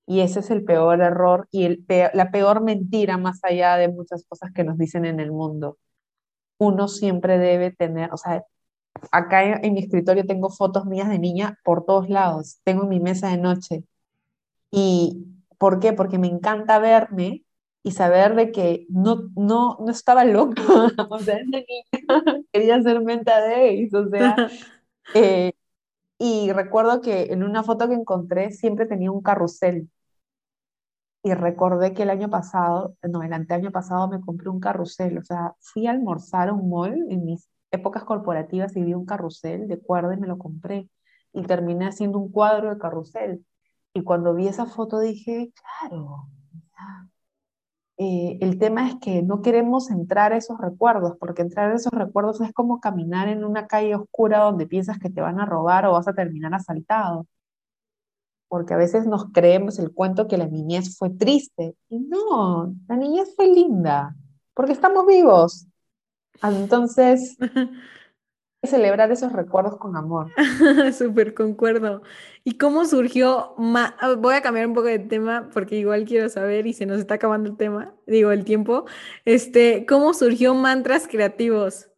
Y 0.06 0.20
ese 0.20 0.40
es 0.40 0.50
el 0.50 0.64
peor 0.64 1.00
error 1.00 1.48
y 1.50 1.64
el 1.64 1.84
la 2.14 2.30
peor 2.30 2.62
mentira 2.62 3.18
más 3.18 3.40
allá 3.44 3.76
de 3.76 3.88
muchas 3.88 4.24
cosas 4.26 4.50
que 4.52 4.64
nos 4.64 4.78
dicen 4.78 5.04
en 5.04 5.20
el 5.20 5.32
mundo. 5.32 5.78
Uno 6.59 6.88
siempre 6.88 7.38
debe 7.38 7.72
tener, 7.72 8.12
o 8.12 8.16
sea, 8.16 8.44
acá 9.12 9.44
en 9.44 9.74
mi 9.74 9.80
escritorio 9.80 10.26
tengo 10.26 10.50
fotos 10.50 10.86
mías 10.86 11.09
de 11.09 11.18
niña 11.18 11.59
por 11.64 11.84
todos 11.86 12.09
lados, 12.09 12.60
tengo 12.64 12.84
mi 12.86 13.00
mesa 13.00 13.30
de 13.30 13.38
noche. 13.38 13.84
Y 14.70 15.26
¿Por 15.62 15.78
qué? 15.78 15.93
Porque 15.93 16.18
me 16.18 16.26
encanta 16.26 16.80
verme 16.80 17.44
y 17.84 17.93
saber 17.93 18.34
de 18.34 18.51
que 18.51 18.84
no, 18.89 19.30
no, 19.36 19.78
no 19.78 19.93
estaba 19.93 20.24
loca, 20.24 20.60
o 21.09 21.20
sea, 21.20 21.39
niña 21.44 21.62
quería 22.52 22.82
ser 22.82 23.01
menta 23.01 23.40
days, 23.40 23.94
o 23.94 24.09
sea, 24.09 24.34
eh, 25.14 25.52
y 26.18 26.51
recuerdo 26.51 27.01
que 27.01 27.32
en 27.32 27.44
una 27.44 27.62
foto 27.62 27.89
que 27.89 27.94
encontré 27.94 28.51
siempre 28.51 28.86
tenía 28.86 29.12
un 29.12 29.22
carrusel, 29.22 29.89
y 31.22 31.32
recordé 31.32 31.94
que 31.94 32.02
el 32.02 32.10
año 32.10 32.28
pasado, 32.28 32.97
no, 33.09 33.22
el 33.22 33.32
anteaño 33.32 33.70
pasado 33.70 34.09
me 34.09 34.20
compré 34.20 34.48
un 34.48 34.59
carrusel, 34.59 35.18
o 35.18 35.22
sea, 35.22 35.55
fui 35.60 35.86
a 35.86 35.93
almorzar 35.93 36.48
a 36.48 36.55
un 36.55 36.70
mall 36.70 37.06
en 37.09 37.24
mis 37.24 37.48
épocas 37.70 38.02
corporativas 38.02 38.74
y 38.76 38.82
vi 38.82 38.94
un 38.94 39.06
carrusel 39.06 39.68
de 39.68 39.78
cuerda 39.78 40.14
y 40.14 40.18
me 40.18 40.26
lo 40.26 40.39
compré, 40.39 40.89
y 41.32 41.43
terminé 41.44 41.86
haciendo 41.86 42.18
un 42.18 42.32
cuadro 42.32 42.70
de 42.70 42.78
carrusel, 42.80 43.44
y 43.94 44.02
cuando 44.02 44.35
vi 44.35 44.48
esa 44.48 44.66
foto 44.66 45.01
dije, 45.01 45.52
claro, 45.81 46.28
eh, 47.98 48.39
el 48.40 48.59
tema 48.59 48.89
es 48.89 48.97
que 49.01 49.23
no 49.23 49.43
queremos 49.43 49.90
entrar 49.90 50.32
a 50.32 50.36
esos 50.36 50.59
recuerdos, 50.59 51.16
porque 51.20 51.43
entrar 51.43 51.70
a 51.70 51.77
esos 51.77 51.93
recuerdos 51.93 52.40
es 52.40 52.52
como 52.52 52.81
caminar 52.81 53.28
en 53.28 53.44
una 53.44 53.66
calle 53.66 53.94
oscura 53.94 54.40
donde 54.40 54.66
piensas 54.66 54.98
que 54.98 55.10
te 55.10 55.20
van 55.20 55.39
a 55.40 55.47
robar 55.47 55.86
o 55.86 55.93
vas 55.93 56.09
a 56.09 56.14
terminar 56.14 56.55
asaltado. 56.55 57.27
Porque 58.48 58.74
a 58.74 58.77
veces 58.77 59.06
nos 59.06 59.27
creemos 59.32 59.78
el 59.78 59.93
cuento 59.93 60.27
que 60.27 60.36
la 60.36 60.47
niñez 60.47 60.97
fue 60.98 61.10
triste. 61.10 61.77
Y 61.89 62.01
no, 62.01 62.74
la 62.89 62.97
niñez 62.97 63.35
fue 63.36 63.47
linda, 63.48 64.16
porque 64.55 64.73
estamos 64.73 65.06
vivos. 65.06 65.66
Entonces, 66.43 67.36
celebrar 68.66 69.10
esos 69.10 69.32
recuerdos 69.32 69.76
con 69.76 69.97
amor. 69.97 70.30
Súper 70.93 71.34
concuerdo. 71.34 72.02
¿Y 72.44 72.59
cómo 72.59 72.84
surgió? 72.84 73.55
Ah, 73.59 74.14
voy 74.18 74.34
a 74.34 74.43
cambiar 74.43 74.66
un 74.66 74.74
poco 74.74 74.86
de 74.86 75.01
tema 75.01 75.51
porque 75.52 75.76
igual 75.76 76.05
quiero 76.05 76.28
saber 76.28 76.66
y 76.66 76.72
se 76.72 76.86
nos 76.86 76.98
está 77.01 77.14
acabando 77.14 77.51
el 77.51 77.56
tema, 77.56 77.94
digo, 78.06 78.30
el 78.30 78.44
tiempo. 78.44 78.84
Este, 79.24 79.84
¿cómo 79.86 80.14
surgió 80.14 80.55
Mantras 80.55 81.09
Creativos? 81.09 81.89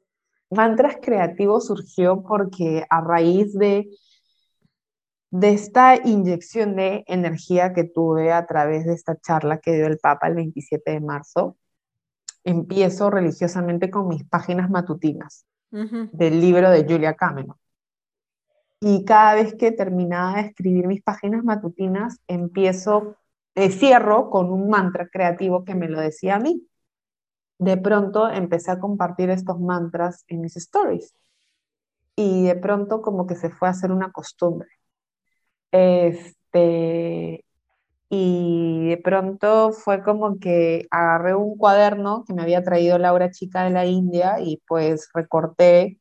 Mantras 0.50 0.96
Creativos 1.02 1.66
surgió 1.66 2.22
porque 2.22 2.84
a 2.88 3.00
raíz 3.02 3.52
de, 3.52 3.90
de 5.30 5.52
esta 5.52 5.96
inyección 5.96 6.76
de 6.76 7.04
energía 7.06 7.74
que 7.74 7.84
tuve 7.84 8.32
a 8.32 8.46
través 8.46 8.86
de 8.86 8.94
esta 8.94 9.16
charla 9.20 9.58
que 9.58 9.74
dio 9.74 9.86
el 9.86 9.98
Papa 9.98 10.28
el 10.28 10.34
27 10.36 10.92
de 10.92 11.00
marzo, 11.00 11.58
empiezo 12.42 13.10
religiosamente 13.10 13.90
con 13.90 14.08
mis 14.08 14.24
páginas 14.24 14.70
matutinas 14.70 15.46
del 16.12 16.40
libro 16.40 16.70
de 16.70 16.84
Julia 16.84 17.14
Cameron. 17.14 17.56
Y 18.80 19.04
cada 19.04 19.34
vez 19.34 19.54
que 19.54 19.72
terminaba 19.72 20.34
de 20.34 20.48
escribir 20.48 20.86
mis 20.86 21.02
páginas 21.02 21.42
matutinas, 21.42 22.20
empiezo, 22.28 23.16
eh, 23.54 23.70
cierro 23.70 24.30
con 24.30 24.50
un 24.52 24.68
mantra 24.68 25.08
creativo 25.08 25.64
que 25.64 25.74
me 25.74 25.88
lo 25.88 26.00
decía 26.00 26.36
a 26.36 26.38
mí. 26.38 26.66
De 27.58 27.76
pronto 27.76 28.28
empecé 28.28 28.70
a 28.70 28.78
compartir 28.78 29.30
estos 29.30 29.58
mantras 29.58 30.24
en 30.28 30.42
mis 30.42 30.56
stories. 30.56 31.14
Y 32.16 32.44
de 32.44 32.56
pronto 32.56 33.02
como 33.02 33.26
que 33.26 33.36
se 33.36 33.50
fue 33.50 33.68
a 33.68 33.72
hacer 33.72 33.90
una 33.90 34.12
costumbre. 34.12 34.68
Este, 35.72 37.44
y 38.10 38.88
de 38.90 38.96
pronto 38.98 39.72
fue 39.72 40.02
como 40.02 40.38
que 40.38 40.86
agarré 40.90 41.34
un 41.34 41.56
cuaderno 41.56 42.24
que 42.26 42.34
me 42.34 42.42
había 42.42 42.62
traído 42.62 42.98
Laura 42.98 43.30
Chica 43.30 43.64
de 43.64 43.70
la 43.70 43.86
India 43.86 44.40
y 44.40 44.62
pues 44.68 45.08
recorté 45.14 45.98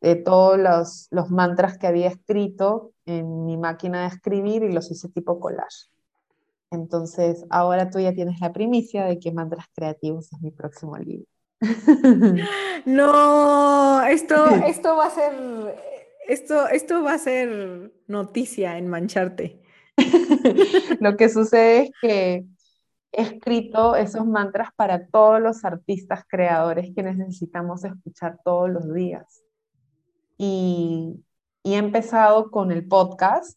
de 0.00 0.16
todos 0.16 0.58
los, 0.58 1.08
los 1.10 1.30
mantras 1.30 1.78
que 1.78 1.86
había 1.86 2.08
escrito 2.08 2.92
en 3.06 3.46
mi 3.46 3.56
máquina 3.56 4.02
de 4.02 4.08
escribir 4.08 4.62
y 4.64 4.72
los 4.72 4.90
hice 4.90 5.08
tipo 5.08 5.40
collage. 5.40 5.92
Entonces, 6.72 7.44
ahora 7.50 7.90
tú 7.90 8.00
ya 8.00 8.12
tienes 8.12 8.40
la 8.40 8.52
primicia 8.52 9.04
de 9.04 9.18
que 9.18 9.30
Mantras 9.30 9.66
Creativos 9.74 10.32
es 10.32 10.40
mi 10.40 10.50
próximo 10.50 10.96
libro. 10.96 11.26
No, 12.84 14.02
esto, 14.02 14.46
esto 14.66 14.96
va 14.96 15.06
a 15.06 15.10
ser, 15.10 15.32
esto, 16.26 16.66
esto 16.68 17.04
va 17.04 17.14
a 17.14 17.18
ser 17.18 17.92
noticia 18.08 18.76
en 18.76 18.88
mancharte. 18.88 19.61
Lo 21.00 21.16
que 21.16 21.28
sucede 21.28 21.82
es 21.82 21.90
que 22.00 22.46
he 23.12 23.22
escrito 23.22 23.94
esos 23.94 24.26
mantras 24.26 24.70
para 24.74 25.06
todos 25.06 25.40
los 25.40 25.64
artistas 25.64 26.24
creadores 26.28 26.92
que 26.94 27.02
necesitamos 27.02 27.84
escuchar 27.84 28.38
todos 28.44 28.70
los 28.70 28.92
días. 28.92 29.42
Y, 30.38 31.22
he 31.64 31.76
empezado 31.76 32.50
con 32.50 32.72
el 32.72 32.88
podcast, 32.88 33.56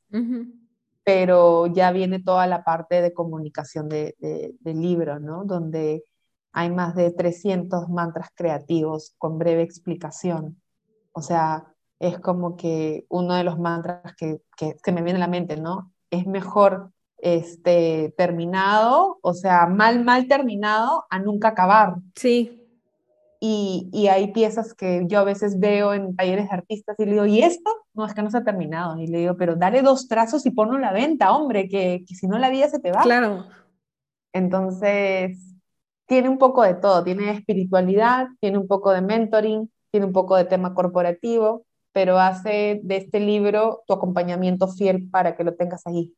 pero 1.04 1.66
ya 1.66 1.92
viene 1.92 2.20
toda 2.20 2.46
la 2.46 2.64
parte 2.64 3.02
de 3.02 3.14
comunicación 3.14 3.90
de, 3.90 4.16
del 4.60 4.80
libro, 4.80 5.20
¿no? 5.20 5.44
Donde 5.44 6.04
hay 6.52 6.70
más 6.70 6.96
de 6.96 7.10
300 7.12 7.90
mantras 7.90 8.30
creativos 8.36 9.16
con 9.18 9.40
breve 9.40 9.64
explicación. 9.64 10.62
O 11.14 11.22
sea, 11.22 11.66
es 12.00 12.20
como 12.20 12.56
que 12.56 13.06
uno 13.10 13.34
de 13.34 13.44
los 13.44 13.58
mantras 13.58 14.16
que, 14.16 14.42
que, 14.56 14.76
que 14.84 14.92
me 14.92 15.02
viene 15.02 15.18
a 15.18 15.22
la 15.22 15.28
mente, 15.28 15.58
¿no? 15.58 15.95
Es 16.12 16.26
mejor 16.28 16.92
este, 17.18 18.14
terminado, 18.18 19.18
o 19.22 19.34
sea, 19.34 19.68
mal, 19.68 20.04
mal 20.04 20.28
terminado 20.28 21.06
a 21.10 21.20
nunca 21.20 21.50
acabar. 21.50 21.96
Sí. 22.16 22.62
Y, 23.40 23.90
y, 23.92 24.08
hay 24.08 24.32
piezas 24.32 24.74
que 24.74 25.04
yo 25.08 25.20
a 25.20 25.24
veces 25.24 25.60
veo 25.60 25.94
en 25.94 26.16
talleres 26.16 26.50
de 26.50 26.56
artistas 26.56 26.96
y 26.98 27.06
le 27.06 27.12
digo, 27.12 27.26
¿y 27.26 27.42
esto? 27.42 27.70
No, 27.94 28.06
es 28.06 28.14
que 28.14 28.24
no 28.24 28.32
se 28.32 28.38
ha 28.38 28.44
terminado. 28.44 28.98
Y 28.98 29.08
le 29.08 29.20
digo, 29.20 29.36
pero 29.38 29.56
dale 29.56 29.82
dos 29.82 30.08
trazos 30.08 30.46
y 30.46 30.52
ponlo 30.52 30.78
a 30.78 30.80
la 30.80 30.94
venta, 30.94 31.32
hombre, 31.32 31.68
que, 31.68 32.04
que 32.08 32.16
si 32.16 32.28
no 32.28 32.40
la 32.40 32.50
vida 32.50 32.70
se 32.70 32.80
te 32.80 32.92
va. 32.92 33.02
Claro. 33.02 33.46
Entonces, 34.34 35.38
tiene 36.08 36.30
un 36.30 36.38
poco 36.38 36.64
de 36.64 36.76
todo, 36.76 37.04
tiene 37.04 37.32
espiritualidad, 37.32 38.28
tiene 38.40 38.58
un 38.58 38.68
poco 38.68 38.92
de 38.92 39.02
mentoring, 39.02 39.72
tiene 39.92 40.06
un 40.06 40.14
poco 40.14 40.36
de 40.36 40.46
tema 40.46 40.74
corporativo, 40.74 41.65
pero 41.96 42.20
hace 42.20 42.82
de 42.84 42.98
este 42.98 43.22
libro 43.22 43.86
tu 43.88 43.94
acompañamiento 43.94 44.68
fiel 44.68 45.08
para 45.10 45.38
que 45.38 45.46
lo 45.46 45.54
tengas 45.54 45.88
ahí, 45.88 46.14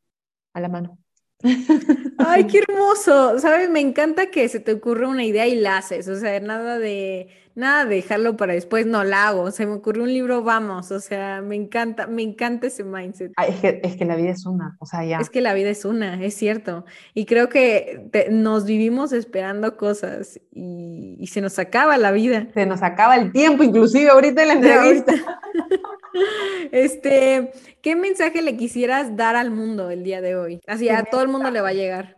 a 0.56 0.60
la 0.60 0.70
mano. 0.70 0.98
Ay, 2.18 2.48
qué 2.48 2.64
hermoso. 2.68 3.38
¿Sabes? 3.38 3.70
Me 3.70 3.80
encanta 3.80 4.32
que 4.32 4.50
se 4.50 4.60
te 4.60 4.74
ocurra 4.74 5.08
una 5.08 5.24
idea 5.24 5.46
y 5.46 5.54
la 5.54 5.78
haces. 5.78 6.08
O 6.08 6.16
sea, 6.16 6.40
nada 6.40 6.80
de 6.80 7.28
nada 7.58 7.86
de 7.86 7.96
dejarlo 7.96 8.38
para 8.38 8.54
después, 8.54 8.86
no 8.86 9.04
la 9.04 9.28
hago. 9.28 9.50
Se 9.50 9.66
me 9.66 9.74
ocurrió 9.74 10.04
un 10.04 10.14
libro, 10.14 10.44
vamos. 10.44 10.92
O 10.92 11.00
sea, 11.00 11.42
me 11.42 11.56
encanta, 11.56 12.06
me 12.06 12.22
encanta 12.22 12.68
ese 12.68 12.84
mindset. 12.84 13.34
es, 13.48 13.56
que, 13.60 13.82
es 13.84 13.98
que 13.98 14.06
la 14.06 14.16
vida 14.16 14.30
es 14.30 14.46
una, 14.46 14.78
o 14.80 14.86
sea, 14.86 15.04
ya. 15.04 15.20
Es 15.20 15.30
que 15.32 15.42
la 15.42 15.56
vida 15.56 15.70
es 15.70 15.84
una, 15.84 16.24
es 16.24 16.36
cierto. 16.36 16.86
Y 17.16 17.26
creo 17.26 17.50
que 17.50 18.10
nos 18.30 18.66
vivimos 18.66 19.12
esperando 19.12 19.76
cosas 19.76 20.40
y, 20.52 21.18
y, 21.20 21.28
se 21.28 21.42
nos 21.42 21.58
acaba 21.58 21.98
la 21.98 22.12
vida. 22.12 22.48
Se 22.54 22.68
nos 22.68 22.84
acaba 22.84 23.16
el 23.16 23.32
tiempo, 23.32 23.64
inclusive 23.64 24.12
ahorita 24.12 24.44
en 24.44 24.48
la 24.48 24.54
entrevista. 24.54 25.14
este, 26.72 27.52
¿qué 27.82 27.96
mensaje 27.96 28.44
le 28.44 28.56
quisieras 28.56 29.16
dar 29.16 29.36
al 29.36 29.50
mundo 29.50 29.90
el 29.90 30.04
día 30.04 30.22
de 30.22 30.36
hoy? 30.36 30.62
Así 30.68 30.90
a 30.90 31.04
todo 31.04 31.24
el 31.24 31.28
mundo 31.28 31.50
le 31.50 31.62
va 31.62 31.70
a 31.70 31.74
llegar. 31.74 32.18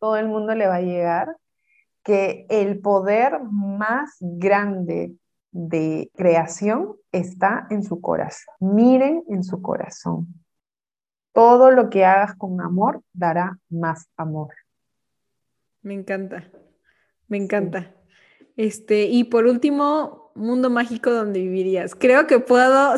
Todo 0.00 0.16
el 0.16 0.26
mundo 0.26 0.56
le 0.56 0.66
va 0.66 0.76
a 0.76 0.80
llegar 0.80 1.36
que 2.02 2.46
el 2.48 2.80
poder 2.80 3.40
más 3.50 4.16
grande 4.20 5.12
de 5.52 6.10
creación 6.16 6.96
está 7.12 7.66
en 7.70 7.82
su 7.82 8.00
corazón. 8.00 8.54
Miren 8.60 9.24
en 9.28 9.44
su 9.44 9.60
corazón. 9.62 10.26
Todo 11.32 11.70
lo 11.70 11.90
que 11.90 12.04
hagas 12.04 12.34
con 12.36 12.60
amor 12.60 13.02
dará 13.12 13.58
más 13.68 14.08
amor. 14.16 14.54
Me 15.82 15.94
encanta, 15.94 16.50
me 17.28 17.38
encanta. 17.38 17.94
Este, 18.56 19.04
y 19.04 19.24
por 19.24 19.46
último, 19.46 20.22
mundo 20.34 20.70
mágico 20.70 21.10
donde 21.10 21.40
vivirías. 21.40 21.94
Creo 21.94 22.26
que 22.26 22.38
puedo 22.38 22.94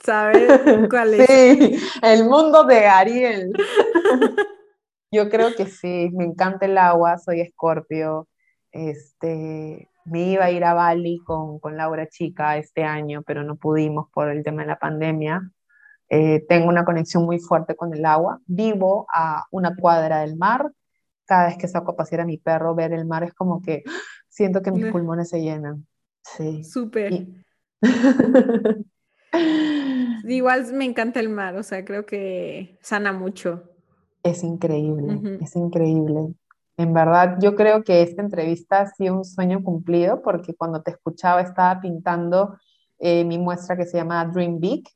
saber 0.00 0.88
cuál 0.90 1.14
es. 1.14 1.26
Sí, 1.26 1.76
el 2.02 2.24
mundo 2.24 2.64
de 2.64 2.86
Ariel. 2.86 3.52
Yo 5.12 5.28
creo 5.30 5.54
que 5.54 5.66
sí, 5.66 6.10
me 6.12 6.24
encanta 6.24 6.66
el 6.66 6.76
agua, 6.76 7.18
soy 7.18 7.40
escorpio. 7.40 8.26
Este, 8.74 9.88
me 10.04 10.32
iba 10.32 10.44
a 10.46 10.50
ir 10.50 10.64
a 10.64 10.74
Bali 10.74 11.20
con, 11.24 11.60
con 11.60 11.76
Laura 11.76 12.08
Chica 12.08 12.58
este 12.58 12.82
año, 12.82 13.22
pero 13.22 13.44
no 13.44 13.54
pudimos 13.54 14.08
por 14.12 14.28
el 14.28 14.42
tema 14.42 14.62
de 14.62 14.68
la 14.68 14.78
pandemia. 14.80 15.48
Eh, 16.08 16.44
tengo 16.48 16.68
una 16.68 16.84
conexión 16.84 17.24
muy 17.24 17.38
fuerte 17.38 17.76
con 17.76 17.94
el 17.94 18.04
agua. 18.04 18.40
Vivo 18.46 19.06
a 19.14 19.44
una 19.52 19.76
cuadra 19.76 20.20
del 20.20 20.36
mar. 20.36 20.72
Cada 21.24 21.46
vez 21.46 21.56
que 21.56 21.68
saco 21.68 21.92
a 21.92 21.96
pasear 21.96 22.22
a 22.22 22.26
mi 22.26 22.36
perro, 22.36 22.74
ver 22.74 22.92
el 22.92 23.06
mar 23.06 23.22
es 23.22 23.32
como 23.32 23.62
que 23.62 23.84
siento 24.28 24.60
que 24.60 24.72
mis 24.72 24.86
pulmones 24.86 25.28
se 25.28 25.40
llenan. 25.40 25.86
Sí. 26.22 26.64
Súper. 26.64 27.28
Igual 30.24 30.72
me 30.72 30.84
encanta 30.84 31.20
el 31.20 31.28
mar, 31.28 31.56
o 31.56 31.62
sea, 31.62 31.84
creo 31.84 32.06
que 32.06 32.76
sana 32.82 33.12
mucho. 33.12 33.70
Es 34.24 34.42
increíble, 34.42 35.38
es 35.40 35.54
increíble. 35.54 36.34
En 36.76 36.92
verdad, 36.92 37.38
yo 37.40 37.54
creo 37.54 37.84
que 37.84 38.02
esta 38.02 38.22
entrevista 38.22 38.80
ha 38.80 38.86
sido 38.88 39.16
un 39.16 39.24
sueño 39.24 39.62
cumplido 39.62 40.22
porque 40.22 40.54
cuando 40.54 40.82
te 40.82 40.90
escuchaba 40.90 41.40
estaba 41.40 41.80
pintando 41.80 42.58
eh, 42.98 43.24
mi 43.24 43.38
muestra 43.38 43.76
que 43.76 43.86
se 43.86 43.98
llama 43.98 44.24
Dream 44.26 44.58
Big, 44.58 44.88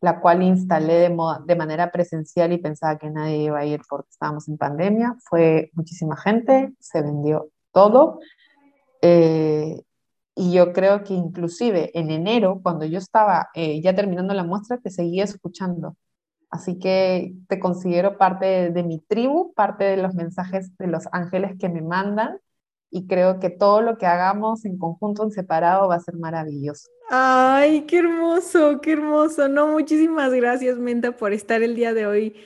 la 0.00 0.20
cual 0.20 0.42
instalé 0.42 0.94
de, 0.94 1.56
manera 1.56 1.90
presencial 1.90 2.52
y 2.52 2.58
pensaba 2.58 2.98
que 2.98 3.10
nadie 3.10 3.44
iba 3.44 3.58
a 3.58 3.64
ir 3.64 3.80
porque 3.88 4.10
estábamos 4.10 4.48
en 4.48 4.58
pandemia. 4.58 5.16
Fue 5.28 5.70
muchísima 5.74 6.16
gente, 6.16 6.72
se 6.78 7.02
vendió 7.02 7.48
todo. 7.72 8.20
Eh, 9.02 9.82
y 10.36 10.52
yo 10.52 10.72
creo 10.72 11.04
que 11.04 11.14
inclusive 11.14 11.90
en 11.98 12.10
enero, 12.10 12.60
cuando 12.62 12.84
yo 12.84 12.98
estaba 12.98 13.48
eh, 13.54 13.80
ya 13.82 13.94
terminando 13.94 14.34
la 14.34 14.44
muestra, 14.44 14.78
te 14.78 14.90
seguía 14.90 15.24
escuchando. 15.24 15.96
Así 16.54 16.78
que 16.78 17.34
te 17.48 17.58
considero 17.58 18.16
parte 18.16 18.70
de, 18.70 18.82
mi 18.84 19.00
tribu, 19.00 19.52
parte 19.54 19.82
de 19.82 19.96
los 19.96 20.14
mensajes 20.14 20.70
de 20.78 20.86
los 20.86 21.08
ángeles 21.10 21.58
que 21.58 21.68
me 21.68 21.82
mandan 21.82 22.38
y 22.92 23.08
creo 23.08 23.40
que 23.40 23.50
todo 23.50 23.82
lo 23.82 23.98
que 23.98 24.06
hagamos 24.06 24.64
en 24.64 24.78
conjunto, 24.78 25.24
en 25.24 25.32
separado, 25.32 25.88
va 25.88 25.96
a 25.96 26.00
ser 26.00 26.14
maravilloso. 26.14 26.88
Ay, 27.10 27.86
qué 27.88 27.98
hermoso, 27.98 28.80
qué 28.80 28.92
hermoso. 28.92 29.48
No, 29.48 29.66
muchísimas 29.66 30.32
gracias, 30.32 30.78
Menta, 30.78 31.10
por 31.10 31.32
estar 31.32 31.60
el 31.64 31.74
día 31.74 31.92
de 31.92 32.06
hoy 32.06 32.36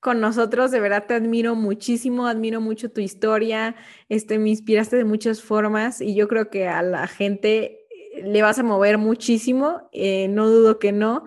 con 0.00 0.18
nosotros. 0.18 0.70
De 0.70 0.80
verdad 0.80 1.04
te 1.06 1.12
admiro 1.12 1.54
muchísimo, 1.54 2.26
admiro 2.26 2.62
mucho 2.62 2.90
tu 2.90 3.02
historia. 3.02 3.76
Este, 4.08 4.38
me 4.38 4.48
inspiraste 4.48 4.96
de 4.96 5.04
muchas 5.04 5.42
formas 5.42 6.00
y 6.00 6.14
yo 6.14 6.26
creo 6.26 6.48
que 6.48 6.68
a 6.68 6.80
la 6.80 7.06
gente 7.06 7.86
le 8.22 8.40
vas 8.40 8.58
a 8.58 8.62
mover 8.62 8.96
muchísimo. 8.96 9.90
Eh, 9.92 10.28
no 10.28 10.48
dudo 10.48 10.78
que 10.78 10.92
no. 10.92 11.26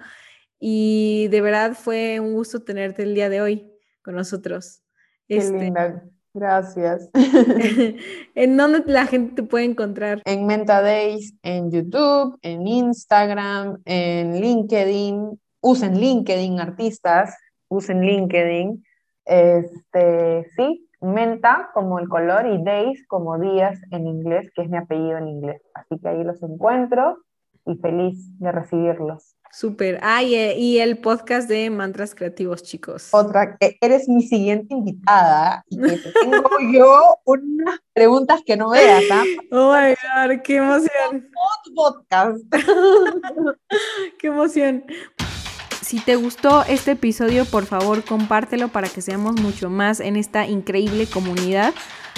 Y 0.64 1.28
de 1.30 1.42
verdad 1.42 1.74
fue 1.74 2.20
un 2.20 2.34
gusto 2.36 2.64
tenerte 2.64 3.02
el 3.02 3.16
día 3.16 3.30
de 3.30 3.42
hoy 3.42 3.74
con 4.04 4.14
nosotros. 4.14 4.84
Qué 5.28 5.38
este, 5.38 5.58
linda. 5.58 6.04
Gracias. 6.36 7.10
¿En 8.36 8.58
dónde 8.58 8.84
la 8.86 9.08
gente 9.08 9.42
te 9.42 9.44
puede 9.44 9.66
encontrar? 9.66 10.22
En 10.24 10.46
Menta 10.46 10.82
Days, 10.82 11.34
en 11.42 11.72
YouTube, 11.72 12.38
en 12.44 12.68
Instagram, 12.68 13.82
en 13.86 14.40
LinkedIn. 14.40 15.42
Usen 15.62 16.00
LinkedIn, 16.00 16.60
artistas, 16.60 17.36
usen 17.68 18.02
LinkedIn. 18.02 18.84
Este, 19.26 20.46
sí, 20.56 20.88
Menta 21.02 21.72
como 21.74 21.98
el 21.98 22.08
color 22.08 22.46
y 22.46 22.64
Days 22.64 23.08
como 23.08 23.40
días 23.40 23.80
en 23.90 24.06
inglés, 24.06 24.52
que 24.56 24.62
es 24.62 24.70
mi 24.70 24.78
apellido 24.78 25.18
en 25.18 25.28
inglés. 25.28 25.62
Así 25.74 25.98
que 26.00 26.08
ahí 26.08 26.24
los 26.24 26.42
encuentro 26.44 27.18
y 27.66 27.76
feliz 27.78 28.40
de 28.40 28.52
recibirlos. 28.52 29.36
Súper. 29.54 30.00
Ah, 30.02 30.24
y, 30.24 30.80
el 30.80 30.98
podcast 30.98 31.50
de 31.50 31.70
Mantras 31.70 32.16
Creativos, 32.16 32.64
chicos. 32.64 33.10
Otra, 33.12 33.58
eres 33.82 34.08
mi 34.08 34.24
siguiente 34.24 34.74
invitada 34.74 35.66
y 35.70 35.78
que 35.78 35.98
tengo 36.22 36.50
yo 36.72 37.18
unas 37.26 37.80
preguntas 37.94 38.42
que 38.46 38.56
no 38.56 38.70
veas, 38.70 39.04
¿ah? 39.12 39.24
Oh 39.52 39.74
my 39.74 39.90
God, 39.90 40.42
qué 40.44 40.56
emoción. 40.56 41.30
podcast. 41.76 42.40
qué 44.20 44.28
emoción. 44.28 44.86
Si 45.82 46.00
te 46.00 46.16
gustó 46.16 46.64
este 46.64 46.92
episodio, 46.92 47.44
por 47.44 47.66
favor, 47.66 48.06
compártelo 48.06 48.70
para 48.70 48.88
que 48.88 49.02
seamos 49.02 49.42
mucho 49.42 49.70
más 49.70 50.00
en 50.00 50.16
esta 50.16 50.48
increíble 50.48 51.08
comunidad. 51.08 51.74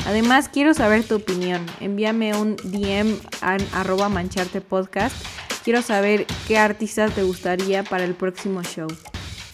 Además, 0.05 0.49
quiero 0.49 0.75
saber 0.75 1.03
tu 1.03 1.15
opinión. 1.15 1.65
Envíame 1.79 2.35
un 2.35 2.55
DM 2.57 3.17
a 3.41 3.57
arroba 3.73 4.09
mancharte 4.09 4.61
podcast 4.61 5.15
Quiero 5.63 5.81
saber 5.81 6.25
qué 6.47 6.57
artista 6.57 7.07
te 7.09 7.23
gustaría 7.23 7.83
para 7.83 8.03
el 8.03 8.15
próximo 8.15 8.63
show. 8.63 8.89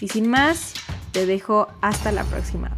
Y 0.02 0.08
sin 0.08 0.30
más, 0.30 0.74
te 1.12 1.26
dejo 1.26 1.68
hasta 1.82 2.12
la 2.12 2.24
próxima. 2.24 2.76